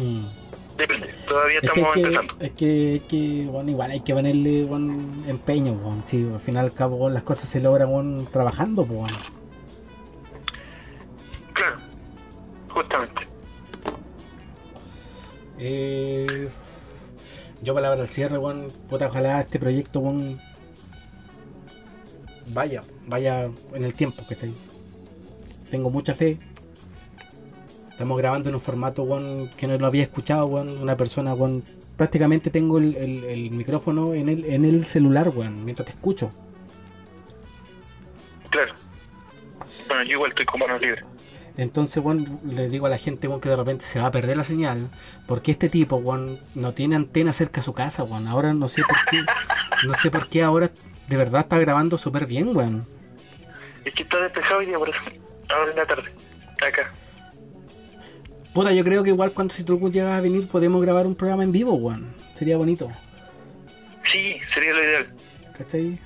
Mm. 0.00 0.24
Depende. 0.76 1.08
Todavía 1.26 1.58
Es 1.62 1.70
que, 1.70 1.80
estamos 1.80 1.94
que, 1.94 2.00
empezando. 2.00 2.34
es 2.40 2.50
que, 2.52 2.96
es 2.96 3.02
que, 3.04 3.46
bueno, 3.50 3.70
igual 3.70 3.90
hay 3.90 4.00
que 4.00 4.14
ponerle 4.14 4.64
weón, 4.64 5.24
empeño, 5.28 5.72
weón. 5.72 6.02
Sí, 6.06 6.28
al 6.32 6.40
final 6.40 6.66
al 6.66 6.72
cabo, 6.72 7.08
las 7.10 7.22
cosas 7.22 7.48
se 7.48 7.60
logran 7.60 7.88
weón, 7.90 8.26
trabajando, 8.30 8.84
pues, 8.84 8.98
weón. 8.98 9.10
Claro, 11.52 11.76
justamente. 12.68 13.20
Eh, 15.58 16.48
yo 17.62 17.74
palabra 17.74 18.02
al 18.02 18.08
cierre, 18.08 18.38
weón. 18.38 18.68
Puta, 18.88 19.06
ojalá 19.06 19.40
este 19.40 19.58
proyecto, 19.58 20.00
weón. 20.00 20.40
Vaya, 22.48 22.82
vaya 23.06 23.48
en 23.72 23.84
el 23.84 23.94
tiempo, 23.94 24.22
¿cachai? 24.28 24.52
Tengo 25.70 25.90
mucha 25.90 26.12
fe. 26.14 26.38
Estamos 27.94 28.18
grabando 28.18 28.48
en 28.48 28.56
un 28.56 28.60
formato, 28.60 29.04
weón, 29.04 29.48
que 29.56 29.68
no 29.68 29.78
lo 29.78 29.86
había 29.86 30.02
escuchado, 30.02 30.46
weón. 30.46 30.78
Una 30.82 30.96
persona, 30.96 31.32
weón. 31.32 31.62
Prácticamente 31.96 32.50
tengo 32.50 32.78
el, 32.78 32.96
el- 32.96 33.24
el 33.24 33.50
micrófono 33.52 34.14
en 34.14 34.28
el, 34.28 34.44
en 34.46 34.64
el 34.64 34.84
celular, 34.84 35.28
weón, 35.28 35.64
mientras 35.64 35.86
te 35.86 35.92
escucho. 35.92 36.28
Claro. 38.50 38.72
Bueno, 39.88 40.02
yo 40.02 40.12
igual 40.12 40.30
estoy 40.30 40.44
con 40.44 40.60
manos 40.60 40.80
libres. 40.80 41.04
Entonces, 41.56 42.02
weón, 42.02 42.40
le 42.44 42.68
digo 42.68 42.86
a 42.86 42.88
la 42.88 42.98
gente, 42.98 43.28
weón, 43.28 43.40
que 43.40 43.48
de 43.48 43.54
repente 43.54 43.84
se 43.84 44.00
va 44.00 44.06
a 44.06 44.10
perder 44.10 44.36
la 44.36 44.42
señal. 44.44 44.90
Porque 45.28 45.52
este 45.52 45.68
tipo, 45.68 45.94
weón, 45.96 46.40
no 46.56 46.72
tiene 46.72 46.96
antena 46.96 47.32
cerca 47.32 47.60
de 47.60 47.64
su 47.64 47.74
casa, 47.74 48.02
weón. 48.02 48.26
Ahora 48.26 48.52
no 48.54 48.66
sé 48.66 48.82
por 48.82 48.96
qué. 49.08 49.20
No 49.86 49.94
sé 49.94 50.10
por 50.10 50.28
qué 50.28 50.42
ahora 50.42 50.70
de 51.06 51.16
verdad 51.16 51.42
está 51.42 51.58
grabando 51.58 51.96
súper 51.96 52.26
bien, 52.26 52.56
weón. 52.56 52.84
Es 53.84 53.94
que 53.94 54.02
está 54.02 54.18
despejado 54.18 54.58
hoy 54.60 54.66
día 54.66 54.78
por 54.78 54.88
eso. 54.88 54.98
Ahora 55.48 55.70
en 55.70 55.76
la 55.76 55.86
tarde. 55.86 56.10
Acá. 56.66 56.90
Puta, 58.54 58.72
yo 58.72 58.84
creo 58.84 59.02
que 59.02 59.10
igual 59.10 59.32
cuando 59.32 59.52
si 59.52 59.64
tú 59.64 59.90
llegas 59.90 60.16
a 60.16 60.20
venir 60.20 60.46
podemos 60.48 60.80
grabar 60.80 61.06
un 61.06 61.14
programa 61.16 61.42
en 61.44 61.52
vivo, 61.52 61.74
weón. 61.74 62.14
Sería 62.34 62.56
bonito, 62.56 62.90
Sí, 64.12 64.36
sería 64.54 64.72
lo 64.72 64.82
ideal. 64.84 65.06
¿cachai? 65.58 65.98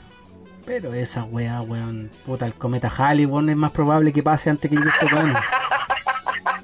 Pero 0.65 0.95
esa 0.95 1.25
weá, 1.25 1.61
weón. 1.63 2.11
Puta, 2.25 2.47
el 2.47 2.55
cometa 2.55 2.91
Halley, 2.97 3.27
weón, 3.27 3.51
es 3.51 3.57
más 3.57 3.71
probable 3.71 4.13
que 4.13 4.23
pase 4.23 4.49
antes 4.51 4.71
que 4.71 4.77
yo 4.77 4.83
esté 4.83 5.07
weón. 5.15 5.35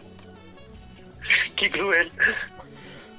Qué 1.57 1.71
cruel. 1.71 2.11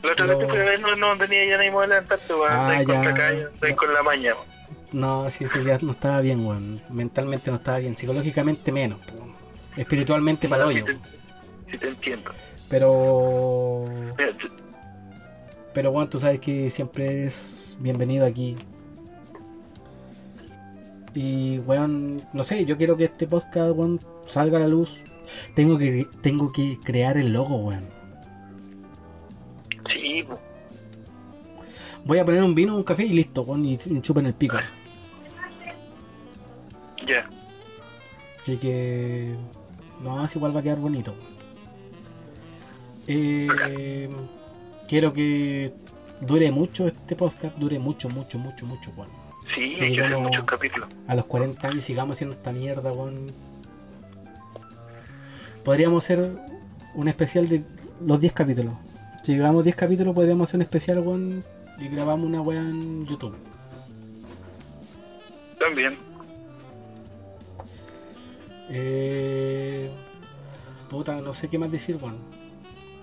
La 0.04 0.12
otra 0.12 0.26
vez 0.26 0.38
que 0.38 0.46
fui 0.48 0.58
a 0.58 0.64
ver 0.64 0.80
no, 0.80 0.96
no 0.96 1.18
tenía 1.18 1.46
ya 1.46 1.58
ni 1.58 1.70
modo 1.72 1.82
de 1.84 1.88
levantarte, 1.90 2.34
weón. 2.34 2.52
Ah, 2.52 2.80
Estoy 2.80 2.96
con 2.96 3.06
la 3.06 3.14
calle, 3.14 3.44
estoy 3.54 3.76
con 3.76 3.94
la 3.94 4.04
maña. 4.04 4.34
weón. 4.34 4.56
No, 4.92 5.30
sí, 5.30 5.44
ese 5.44 5.60
día 5.60 5.78
no 5.82 5.92
estaba 5.92 6.22
bien, 6.22 6.46
weón. 6.46 6.82
Mentalmente 6.90 7.50
no 7.52 7.58
estaba 7.58 7.80
bien. 7.80 7.96
Psicológicamente 7.96 8.72
menos, 8.72 9.00
po. 9.02 9.28
Espiritualmente 9.78 10.48
para 10.48 10.68
Sí 10.68 10.74
hoyo. 10.74 10.86
te, 10.86 10.94
sí 11.72 11.78
te 11.78 11.88
entiendo. 11.90 12.32
Pero. 12.70 13.86
Pero 15.74 15.92
bueno, 15.92 16.10
tú 16.10 16.20
sabes 16.20 16.40
que 16.40 16.70
siempre 16.70 17.06
eres 17.06 17.78
bienvenido 17.80 18.26
aquí. 18.26 18.56
Y 21.14 21.60
weón, 21.60 22.24
no 22.34 22.44
sé, 22.44 22.66
yo 22.66 22.78
quiero 22.78 22.98
que 22.98 23.06
este 23.06 23.28
podcast, 23.28 23.76
weón, 23.76 24.00
salga 24.26 24.58
a 24.58 24.62
la 24.62 24.68
luz. 24.68 25.04
Tengo 25.54 25.78
que, 25.78 26.08
tengo 26.22 26.52
que 26.52 26.78
crear 26.84 27.18
el 27.18 27.34
logo, 27.34 27.58
weón. 27.58 27.84
sí. 29.94 30.26
Voy 32.06 32.20
a 32.20 32.26
poner 32.26 32.44
un 32.44 32.54
vino, 32.54 32.76
un 32.76 32.84
café 32.84 33.04
y 33.04 33.14
listo, 33.14 33.42
weón, 33.42 33.66
y 33.66 33.78
un 33.90 34.02
chupa 34.02 34.20
en 34.20 34.28
el 34.28 34.34
pico. 34.34 34.58
ya. 37.08 37.28
Así 38.42 38.58
que. 38.58 39.36
No, 40.02 40.24
es 40.24 40.36
igual 40.36 40.56
va 40.56 40.60
a 40.60 40.64
quedar 40.64 40.78
bonito. 40.80 41.16
Eh, 43.08 44.10
quiero 44.88 45.14
que 45.14 45.74
dure 46.22 46.52
mucho 46.52 46.88
este 46.88 47.16
podcast, 47.16 47.56
dure 47.58 47.78
mucho, 47.80 48.10
mucho, 48.10 48.38
mucho, 48.40 48.66
mucho, 48.66 48.92
weón. 48.98 49.10
Sí, 49.54 49.62
hay 49.80 49.94
que 49.96 50.02
hacer 50.02 50.14
como- 50.14 50.28
muchos 50.30 50.46
capítulos. 50.46 50.90
a 51.08 51.16
los 51.16 51.26
40 51.26 51.68
años 51.68 51.84
sigamos 51.84 52.18
haciendo 52.18 52.36
esta 52.36 52.52
mierda, 52.52 52.92
weón. 52.92 53.28
Podríamos 55.64 56.04
hacer 56.04 56.32
un 56.94 57.08
especial 57.08 57.48
de 57.48 57.64
los 58.06 58.20
10 58.20 58.34
capítulos. 58.34 58.74
Si 59.24 59.34
llegamos 59.34 59.64
10 59.64 59.76
capítulos, 59.76 60.14
podríamos 60.14 60.48
hacer 60.50 60.58
un 60.58 60.62
especial, 60.64 61.00
weón, 61.00 61.44
y 61.80 61.88
grabamos 61.90 62.26
una 62.28 62.42
weá 62.42 62.60
en 62.62 63.06
YouTube. 63.06 63.36
También. 65.60 65.98
Eh... 68.70 69.90
Puta, 70.90 71.20
no 71.22 71.34
sé 71.34 71.48
qué 71.50 71.58
más 71.58 71.72
decir, 71.72 71.98
weón. 72.02 72.18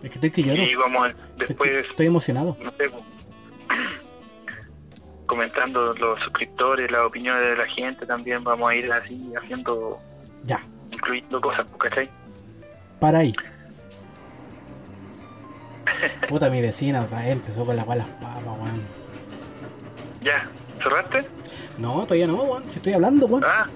Es 0.03 0.11
que 0.11 0.15
estoy 0.15 0.31
que 0.31 0.43
lloro. 0.43 0.63
Y 0.63 0.75
vamos 0.75 1.09
a- 1.09 1.15
después, 1.37 1.71
estoy 1.91 2.07
emocionado. 2.07 2.57
no 2.63 2.71
sé, 2.73 2.91
comentando 5.27 5.95
los 5.95 6.19
suscriptores, 6.21 6.91
las 6.91 7.07
opiniones 7.07 7.43
de 7.43 7.57
la 7.57 7.67
gente 7.67 8.05
también. 8.07 8.43
Vamos 8.45 8.69
a 8.71 8.75
ir 8.75 8.93
así 8.93 9.33
haciendo 9.37 9.99
Ya, 10.45 10.61
incluyendo 10.91 11.41
cosas, 11.41 11.67
¿cachai? 11.79 12.11
Para 13.01 13.19
ahí. 13.21 13.35
Puta, 16.29 16.51
mi 16.51 16.61
vecina 16.61 17.03
otra 17.03 17.21
vez 17.21 17.29
empezó 17.31 17.65
con 17.65 17.77
las 17.77 17.87
balas 17.87 18.07
papas, 18.21 18.43
weón. 18.45 18.83
Ya, 20.23 20.49
¿cerraste? 20.83 21.27
No, 21.79 22.03
todavía 22.05 22.27
no, 22.27 22.35
weón. 22.43 22.65
Si 22.69 22.77
estoy 22.79 22.93
hablando, 22.95 23.27
weón. 23.27 23.45
Ah, 23.47 23.67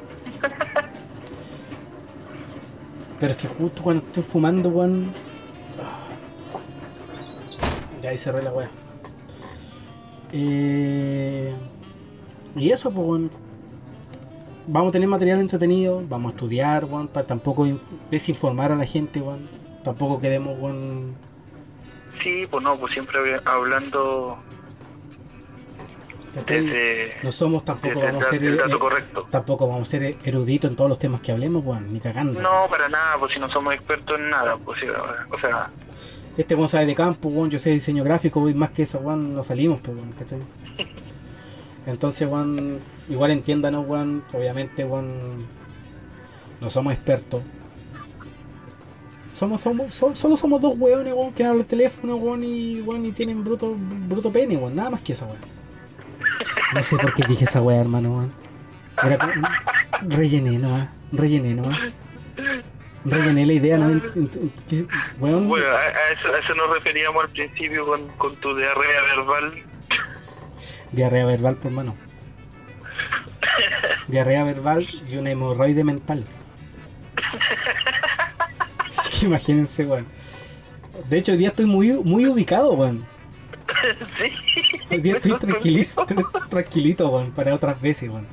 Pero 3.19 3.32
es 3.32 3.39
que 3.39 3.48
justo 3.48 3.82
cuando 3.82 4.05
estoy 4.05 4.23
fumando, 4.23 4.69
weón. 4.69 5.12
Ya 8.06 8.10
ahí 8.12 8.18
cerré 8.18 8.40
la 8.40 8.52
weá. 8.52 8.70
Eh... 10.32 11.52
Y 12.54 12.70
eso, 12.70 12.92
pues. 12.92 13.22
Vamos 14.68 14.90
a 14.90 14.92
tener 14.92 15.08
material 15.08 15.40
entretenido, 15.40 16.02
vamos 16.08 16.32
a 16.32 16.34
estudiar, 16.36 16.84
weón, 16.84 17.08
para 17.08 17.26
tampoco 17.26 17.66
inf- 17.66 17.80
desinformar 18.10 18.70
a 18.70 18.76
la 18.76 18.84
gente, 18.84 19.20
weón. 19.20 19.48
Tampoco 19.82 20.20
quedemos, 20.20 20.56
weón. 20.60 21.16
sí, 22.22 22.46
pues 22.48 22.62
no, 22.62 22.76
pues 22.76 22.92
siempre 22.92 23.18
hab- 23.20 23.42
hablando 23.44 24.36
desde, 26.46 27.10
No 27.24 27.32
somos 27.32 27.64
tampoco, 27.64 28.00
vamos 28.00 28.24
a 28.26 28.30
ser. 28.30 28.44
el 28.44 28.56
dato 28.56 28.76
eh, 28.76 28.78
correcto. 28.78 29.26
tampoco 29.30 29.66
vamos 29.68 29.88
a 29.88 29.90
ser 29.90 30.16
eruditos 30.24 30.70
en 30.70 30.76
todos 30.76 30.90
los 30.90 30.98
temas 30.98 31.20
que 31.22 31.32
hablemos, 31.32 31.64
weón, 31.64 31.92
ni 31.92 31.98
cagando. 31.98 32.40
No, 32.40 32.66
para 32.70 32.88
nada, 32.88 33.16
pues 33.18 33.32
si 33.34 33.40
no 33.40 33.48
somos 33.50 33.74
expertos 33.74 34.16
en 34.18 34.30
nada, 34.30 34.56
pues 34.64 34.78
sí, 34.80 34.86
o 34.88 35.40
sea, 35.40 35.70
Este 36.36 36.54
weón 36.54 36.68
sabe 36.68 36.86
de 36.86 36.94
campo, 36.94 37.28
weón, 37.28 37.50
yo 37.50 37.58
sé 37.58 37.70
de 37.70 37.74
diseño 37.76 38.04
gráfico, 38.04 38.48
y 38.48 38.54
más 38.54 38.70
que 38.70 38.82
eso, 38.82 38.98
weón, 38.98 39.34
no 39.34 39.42
salimos, 39.42 39.80
pues, 39.82 39.96
weón, 39.96 40.12
¿cachai? 40.12 40.38
Entonces, 41.86 42.28
weón, 42.28 42.78
igual 43.08 43.30
entiéndanos, 43.30 43.88
weón, 43.88 44.22
obviamente, 44.32 44.84
weón, 44.84 45.46
no 46.60 46.68
somos 46.70 46.92
expertos. 46.92 47.42
Somos, 49.32 49.60
somos, 49.60 49.92
sol- 49.94 50.16
solo 50.16 50.36
somos 50.36 50.60
dos 50.60 50.74
weones, 50.78 51.12
weón, 51.14 51.32
que 51.32 51.44
hablan 51.44 51.60
el 51.60 51.66
teléfono, 51.66 52.16
weón, 52.16 52.44
y, 52.44 52.80
weón, 52.82 53.04
y 53.06 53.12
tienen 53.12 53.42
bruto, 53.42 53.74
bruto 54.08 54.30
pene, 54.32 54.56
weón, 54.56 54.74
nada 54.76 54.90
más 54.90 55.00
que 55.00 55.12
eso, 55.12 55.24
weón. 55.26 55.38
No 56.74 56.82
sé 56.82 56.96
por 56.96 57.14
qué 57.14 57.22
dije 57.26 57.44
esa 57.44 57.62
weá, 57.62 57.80
hermano, 57.80 58.10
weón. 58.16 58.32
Era 59.02 59.18
como, 59.18 59.46
rellené 60.16 60.58
nomás, 60.58 60.88
rellené 61.12 61.54
nomás. 61.54 61.78
Rellené 63.08 63.46
la 63.46 63.52
idea, 63.52 63.78
no, 63.78 63.86
weón. 65.20 65.48
bueno, 65.48 65.66
a, 65.66 65.78
a 65.78 66.10
eso, 66.12 66.34
a 66.34 66.38
eso 66.38 66.54
nos 66.54 66.74
referíamos 66.74 67.22
al 67.24 67.30
principio 67.30 67.86
con, 67.86 68.06
con 68.18 68.36
tu 68.36 68.56
diarrea 68.56 69.02
verbal. 69.16 69.62
Diarrea 70.92 71.26
verbal, 71.26 71.56
por 71.56 71.70
mano. 71.70 71.96
Diarrea 74.08 74.44
verbal 74.44 74.86
y 75.10 75.16
una 75.16 75.30
hemorroide 75.30 75.84
mental. 75.84 76.24
Imagínense, 79.22 79.86
weón. 79.86 80.06
De 81.08 81.18
hecho, 81.18 81.32
hoy 81.32 81.38
día 81.38 81.48
estoy 81.48 81.66
muy, 81.66 81.92
muy 81.92 82.26
ubicado, 82.26 82.72
weón. 82.72 83.06
sí. 84.18 84.32
Hoy 84.90 85.00
día 85.00 85.16
estoy 85.16 85.32
tranquilito, 85.38 86.06
tranquilito, 86.48 87.08
weón, 87.08 87.32
para 87.32 87.54
otras 87.54 87.80
veces, 87.80 88.10
weón. 88.10 88.26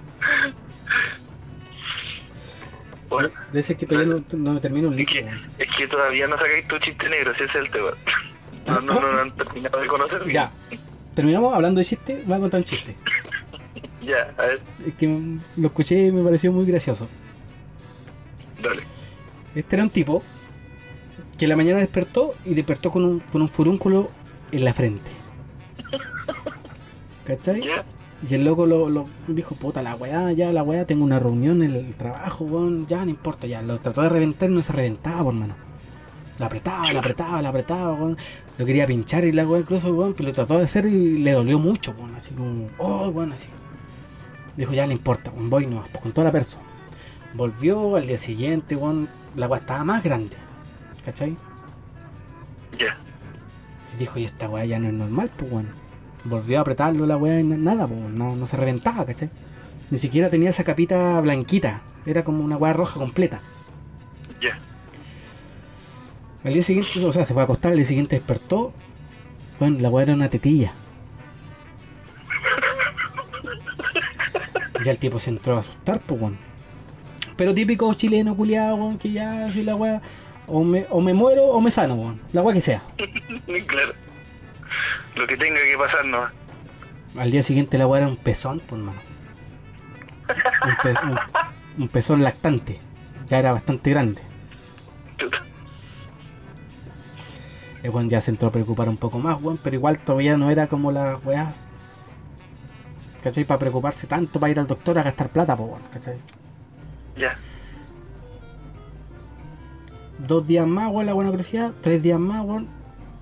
Bueno, 3.14 3.30
De 3.52 3.60
ese 3.60 3.76
que 3.78 3.86
todavía 3.86 4.14
no, 4.16 4.38
no 4.38 4.54
me 4.54 4.60
termino 4.60 4.92
es 4.94 5.06
que, 5.06 5.22
weón. 5.24 5.42
es 5.58 5.68
que 5.78 5.88
todavía 5.88 6.28
no 6.28 6.38
sacáis 6.38 6.68
tu 6.68 6.78
chiste 6.80 7.10
negro, 7.10 7.32
ese 7.32 7.46
es 7.46 7.56
el 7.56 7.70
tema. 7.72 7.92
No, 8.68 8.82
no, 8.82 9.00
no, 9.02 9.12
no 9.14 9.20
han 9.20 9.36
terminado 9.36 9.80
de 9.80 9.88
conocer. 9.88 10.30
Ya. 10.32 10.52
Terminamos 11.16 11.54
hablando 11.54 11.80
de 11.80 11.86
chiste, 11.86 12.24
voy 12.26 12.38
a 12.38 12.40
contar 12.40 12.60
un 12.60 12.66
chiste. 12.66 12.96
Ya, 14.04 14.34
a 14.38 14.42
ver, 14.48 14.60
Es 14.86 14.94
que 14.96 15.08
lo 15.56 15.68
escuché 15.68 16.08
y 16.08 16.12
me 16.12 16.22
pareció 16.24 16.52
muy 16.52 16.66
gracioso. 16.66 17.08
dale. 18.62 18.84
Este 19.56 19.78
era 19.78 19.84
un 19.84 19.90
tipo 19.90 20.22
que 21.38 21.46
en 21.46 21.50
la 21.50 21.56
mañana 21.56 21.80
despertó 21.80 22.34
y 22.44 22.54
despertó 22.54 22.92
con 22.92 23.06
un, 23.06 23.20
con 23.22 23.42
un 23.42 23.48
furúnculo 23.48 24.12
en 24.52 24.66
la 24.66 24.74
frente. 24.74 25.10
¿Cachai? 27.26 27.62
Ya, 27.62 27.86
Y 28.28 28.36
el 28.36 28.46
loco 28.46 28.66
lo, 28.66 28.90
lo 28.90 29.08
dijo, 29.28 29.56
puta 29.56 29.82
la 29.82 29.96
weá, 29.96 30.32
ya 30.32 30.52
la 30.54 30.64
weá, 30.64 30.86
tengo 30.86 31.04
una 31.04 31.20
reunión 31.20 31.62
en 31.62 31.76
el 31.76 31.96
trabajo, 31.96 32.46
weón, 32.46 32.86
ya 32.86 33.04
no 33.04 33.12
importa, 33.12 33.48
ya. 33.48 33.62
Lo 33.62 33.80
trató 33.80 34.02
de 34.02 34.10
reventar 34.10 34.50
y 34.50 34.54
no 34.54 34.62
se 34.62 34.72
reventaba, 34.72 35.24
por 35.24 35.34
hermano. 35.34 35.56
Lo 36.40 36.46
apretaba, 36.46 36.92
lo 36.94 37.00
apretaba, 37.00 37.42
lo 37.42 37.50
apretaba, 37.50 37.94
weón. 37.94 38.18
Lo 38.58 38.66
quería 38.66 38.88
pinchar 38.88 39.26
y 39.26 39.32
la 39.34 39.46
weá 39.46 39.60
incluso, 39.60 39.94
weón, 39.94 40.14
que 40.14 40.24
lo 40.24 40.32
trató 40.32 40.58
de 40.58 40.64
hacer 40.64 40.86
y 40.86 41.20
le 41.20 41.34
dolió 41.34 41.60
mucho, 41.60 41.92
weón, 41.98 42.16
así 42.16 42.34
como, 42.34 42.68
oh, 42.78 43.10
weón, 43.10 43.34
así. 43.34 43.48
Dijo, 44.56 44.72
ya 44.74 44.88
no 44.88 44.94
importa, 44.94 45.32
weón, 45.32 45.50
voy 45.50 45.66
no, 45.66 45.84
pues 45.92 46.02
con 46.02 46.14
toda 46.14 46.26
la 46.26 46.32
persona. 46.32 46.64
Volvió 47.34 47.98
al 47.98 48.08
día 48.08 48.18
siguiente, 48.18 48.76
weón, 48.76 49.10
la 49.36 49.48
weá 49.48 49.60
estaba 49.60 49.84
más 49.84 50.02
grande, 50.04 50.38
¿cachai? 51.04 51.36
ya. 52.80 52.98
Y 53.94 54.00
dijo, 54.00 54.18
y 54.18 54.26
esta 54.26 54.48
weá 54.50 54.66
ya 54.66 54.80
no 54.80 54.88
es 54.88 54.94
normal, 54.94 55.30
pues 55.38 55.52
weón. 55.52 55.83
Volvió 56.26 56.58
a 56.58 56.62
apretarlo 56.62 57.06
la 57.06 57.18
weá 57.18 57.40
y 57.40 57.44
nada, 57.44 57.88
no, 57.88 58.36
no 58.36 58.48
se 58.48 58.56
reventaba, 58.58 59.06
¿cachai? 59.06 59.30
Ni 59.90 59.98
siquiera 59.98 60.30
tenía 60.30 60.50
esa 60.50 60.64
capita 60.64 61.20
blanquita, 61.22 61.82
era 62.06 62.24
como 62.24 62.44
una 62.44 62.58
weá 62.58 62.74
roja 62.74 63.00
completa. 63.00 63.42
Ya. 64.42 64.58
Al 66.44 66.54
día 66.54 66.64
siguiente, 66.64 67.04
o 67.06 67.12
sea, 67.12 67.26
se 67.26 67.34
fue 67.34 67.44
a 67.44 67.46
acostar, 67.46 67.72
al 67.72 67.78
día 67.78 67.86
siguiente 67.86 68.16
despertó, 68.16 68.74
bueno, 69.60 69.80
la 69.80 69.90
weá 69.90 70.04
era 70.04 70.14
una 70.14 70.30
tetilla. 70.30 70.74
Ya 74.84 74.92
el 74.92 74.98
tipo 74.98 75.20
se 75.20 75.30
entró 75.30 75.56
a 75.56 75.60
asustar, 75.60 76.02
pues 76.02 76.20
weón. 76.20 76.38
Pero 77.38 77.54
típico 77.54 77.94
chileno 77.94 78.36
culiado, 78.36 78.76
weón, 78.76 78.98
que 78.98 79.12
ya 79.12 79.52
soy 79.52 79.64
la 79.64 79.76
weá. 79.76 80.02
O 80.46 80.64
me, 80.64 80.86
o 80.90 81.00
me 81.00 81.14
muero 81.14 81.46
o 81.46 81.62
me 81.62 81.72
sano, 81.72 81.96
weón. 81.96 82.20
La 82.34 82.42
weá 82.42 82.54
que 82.54 82.62
sea. 82.62 82.82
Claro. 83.68 83.94
Lo 85.16 85.28
que 85.28 85.38
tenga 85.38 85.60
que 85.62 85.78
pasar, 85.78 86.06
no. 86.06 86.28
Al 87.20 87.32
día 87.32 87.44
siguiente 87.44 87.78
la 87.78 87.86
weá 87.88 88.02
era 88.02 88.08
un 88.10 88.18
pezón, 88.18 88.60
pues 88.68 88.82
mano. 88.82 89.00
Un, 90.66 90.76
pe- 90.82 91.06
un- 91.06 91.20
un 91.84 91.88
pezón 91.88 92.24
lactante. 92.24 92.80
Ya 93.28 93.40
era 93.40 93.52
bastante 93.52 93.90
grande. 93.92 94.22
El 97.84 97.90
weón 97.90 98.10
ya 98.10 98.22
se 98.22 98.32
entró 98.32 98.48
a 98.48 98.52
preocupar 98.52 98.88
un 98.88 98.98
poco 98.98 99.20
más, 99.20 99.42
weón, 99.42 99.60
pero 99.62 99.76
igual 99.76 100.00
todavía 100.00 100.38
no 100.38 100.50
era 100.50 100.68
como 100.68 100.92
las 100.92 101.24
weas. 101.26 101.56
¿Cachai? 103.24 103.44
Para 103.46 103.60
preocuparse 103.60 104.08
tanto 104.08 104.40
para 104.40 104.52
ir 104.52 104.60
al 104.60 104.68
doctor 104.68 104.98
a 105.00 105.04
gastar 105.04 105.30
plata, 105.30 105.56
pues 105.56 105.70
weón, 105.70 105.82
¿cachai? 105.92 106.18
Ya. 107.18 107.38
Dos 110.18 110.48
días 110.48 110.66
más, 110.66 110.88
weón, 110.90 111.06
la 111.06 111.14
weá 111.16 111.28
no 111.28 111.34
crecía. 111.34 111.74
Tres 111.82 112.02
días 112.02 112.20
más, 112.20 112.42
weón. 112.46 112.68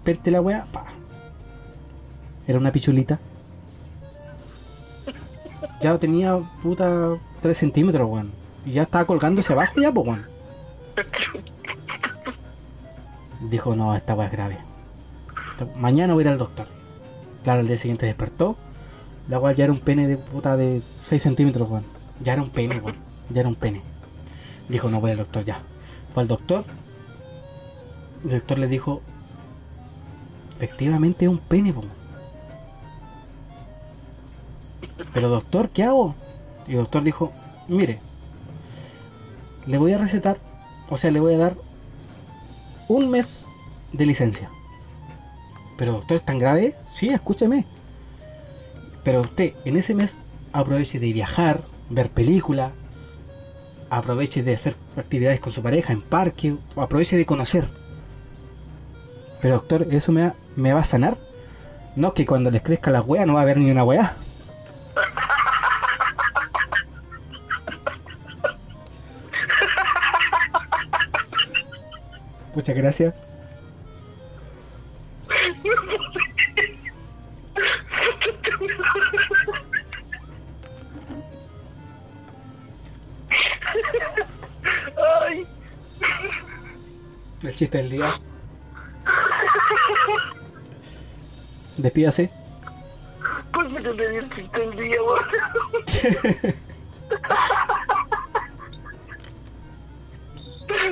Pente 0.04 0.30
la 0.32 0.42
weá, 0.42 0.66
pa. 0.72 0.86
Era 2.52 2.60
una 2.60 2.74
pichulita. 2.74 3.18
Ya 5.80 5.98
tenía 5.98 6.38
puta 6.62 7.16
3 7.40 7.58
centímetros, 7.58 8.10
weón. 8.10 8.34
Y 8.66 8.72
ya 8.72 8.82
estaba 8.82 9.06
colgándose 9.06 9.54
abajo 9.54 9.80
ya, 9.80 9.90
pues 9.90 10.06
weón. 10.06 10.26
Dijo, 13.50 13.74
no, 13.74 13.96
esta 13.96 14.16
weá 14.16 14.26
es 14.28 14.34
grave. 14.34 14.58
Mañana 15.78 16.14
voy 16.14 16.24
a 16.24 16.26
ir 16.26 16.32
al 16.34 16.40
doctor. 16.40 16.68
Claro, 17.46 17.62
al 17.62 17.68
día 17.68 17.78
siguiente 17.78 18.06
despertó. 18.06 18.58
La 19.30 19.40
weá 19.40 19.54
ya 19.54 19.64
era 19.64 19.72
un 19.72 19.80
pene 19.80 20.10
de 20.10 20.18
puta 20.18 20.58
de 20.58 20.82
6 21.04 21.22
centímetros, 21.22 21.70
weón. 21.70 21.86
Ya 22.22 22.34
era 22.34 22.42
un 22.42 22.50
pene, 22.50 22.82
weón. 22.82 22.98
Ya 23.30 23.40
era 23.40 23.50
un 23.50 23.56
pene. 23.56 23.82
Dijo, 24.68 24.90
no 24.90 25.00
voy 25.00 25.12
al 25.12 25.18
doctor 25.20 25.46
ya. 25.46 25.62
Fue 26.14 26.22
al 26.22 26.28
doctor. 26.28 26.66
El 28.26 28.32
doctor 28.32 28.60
le 28.60 28.68
dijo, 28.68 29.02
efectivamente 30.58 31.24
es 31.24 31.32
un 31.32 31.38
pene, 31.38 31.72
po. 31.72 31.86
Pero 35.14 35.30
doctor, 35.30 35.70
¿qué 35.70 35.84
hago? 35.84 36.16
Y 36.68 36.72
el 36.72 36.78
doctor 36.78 37.04
dijo, 37.04 37.32
mire, 37.68 38.00
le 39.66 39.78
voy 39.78 39.94
a 39.94 39.98
recetar, 39.98 40.38
o 40.90 40.98
sea, 40.98 41.12
le 41.12 41.20
voy 41.20 41.34
a 41.34 41.38
dar 41.38 41.56
un 42.88 43.10
mes 43.10 43.46
de 43.94 44.06
licencia. 44.06 44.50
Pero 45.78 45.94
doctor, 45.94 46.18
¿es 46.18 46.26
tan 46.26 46.40
grave? 46.40 46.76
Sí, 46.92 47.10
escúcheme. 47.10 47.66
Pero 49.04 49.22
usted 49.22 49.54
en 49.66 49.78
ese 49.78 49.96
mes 49.96 50.18
aproveche 50.54 51.00
de 51.00 51.14
viajar, 51.14 51.62
ver 51.90 52.10
películas, 52.10 52.72
aproveche 53.90 54.44
de 54.44 54.54
hacer 54.54 54.76
actividades 54.96 55.40
con 55.40 55.52
su 55.52 55.62
pareja 55.62 55.94
en 55.94 56.02
parque, 56.02 56.56
aproveche 56.76 57.18
de 57.18 57.26
conocer. 57.26 57.66
Pero 59.42 59.56
doctor, 59.56 59.88
¿eso 59.90 60.12
me 60.12 60.24
va, 60.24 60.36
me 60.56 60.72
a 60.72 60.84
sanar? 60.84 61.18
No, 61.96 62.14
que 62.14 62.26
cuando 62.26 62.52
les 62.52 62.62
crezca 62.62 62.92
la 62.92 63.02
wea 63.02 63.26
no 63.26 63.34
va 63.34 63.40
a 63.40 63.44
haber 63.44 63.58
ni 63.58 63.72
una 63.72 63.84
wea. 63.84 64.16
Muchas 72.54 72.76
gracias. 72.76 73.14
El 87.44 87.56
chiste 87.56 87.78
del 87.80 87.90
día. 87.90 88.16
Despídase. 91.78 92.41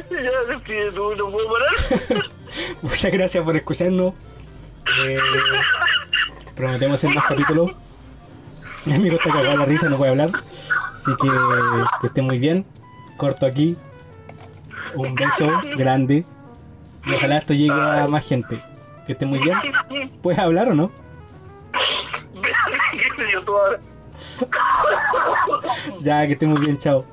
Ya, 0.10 0.54
despide 0.54 0.92
tú, 0.92 1.16
no 1.16 1.32
puedo 1.32 1.48
parar. 1.50 2.26
Muchas 2.82 3.12
gracias 3.12 3.44
por 3.44 3.56
escucharnos. 3.56 4.14
Eh, 5.06 5.18
prometemos 6.56 6.96
hacer 6.96 7.16
más 7.16 7.26
capítulos. 7.26 7.72
Mi 8.86 8.96
amigo 8.96 9.16
está 9.16 9.32
cagado 9.32 9.56
la 9.56 9.66
risa, 9.66 9.90
no 9.90 9.98
puede 9.98 10.12
hablar. 10.12 10.32
Así 10.92 11.12
que 11.22 11.30
que 12.02 12.08
esté 12.08 12.22
muy 12.22 12.40
bien. 12.40 12.66
Corto 13.18 13.46
aquí. 13.46 13.78
Un 14.96 15.16
beso 15.16 15.48
grande. 15.78 16.26
Y 17.06 17.14
ojalá 17.14 17.38
esto 17.38 17.54
llegue 17.54 17.72
a 17.72 18.08
más 18.08 18.28
gente. 18.28 18.62
Que 19.06 19.14
esté 19.14 19.26
muy 19.26 19.40
bien. 19.40 19.58
¿Puedes 20.22 20.40
hablar 20.40 20.70
o 20.70 20.76
no? 20.76 20.92
¿Qué 23.16 23.26
dio 23.26 23.44
tú 23.44 23.58
ahora? 23.58 23.80
Ya, 26.02 26.26
que 26.28 26.34
esté 26.34 26.48
muy 26.48 26.60
bien, 26.62 26.78
chao. 26.78 27.06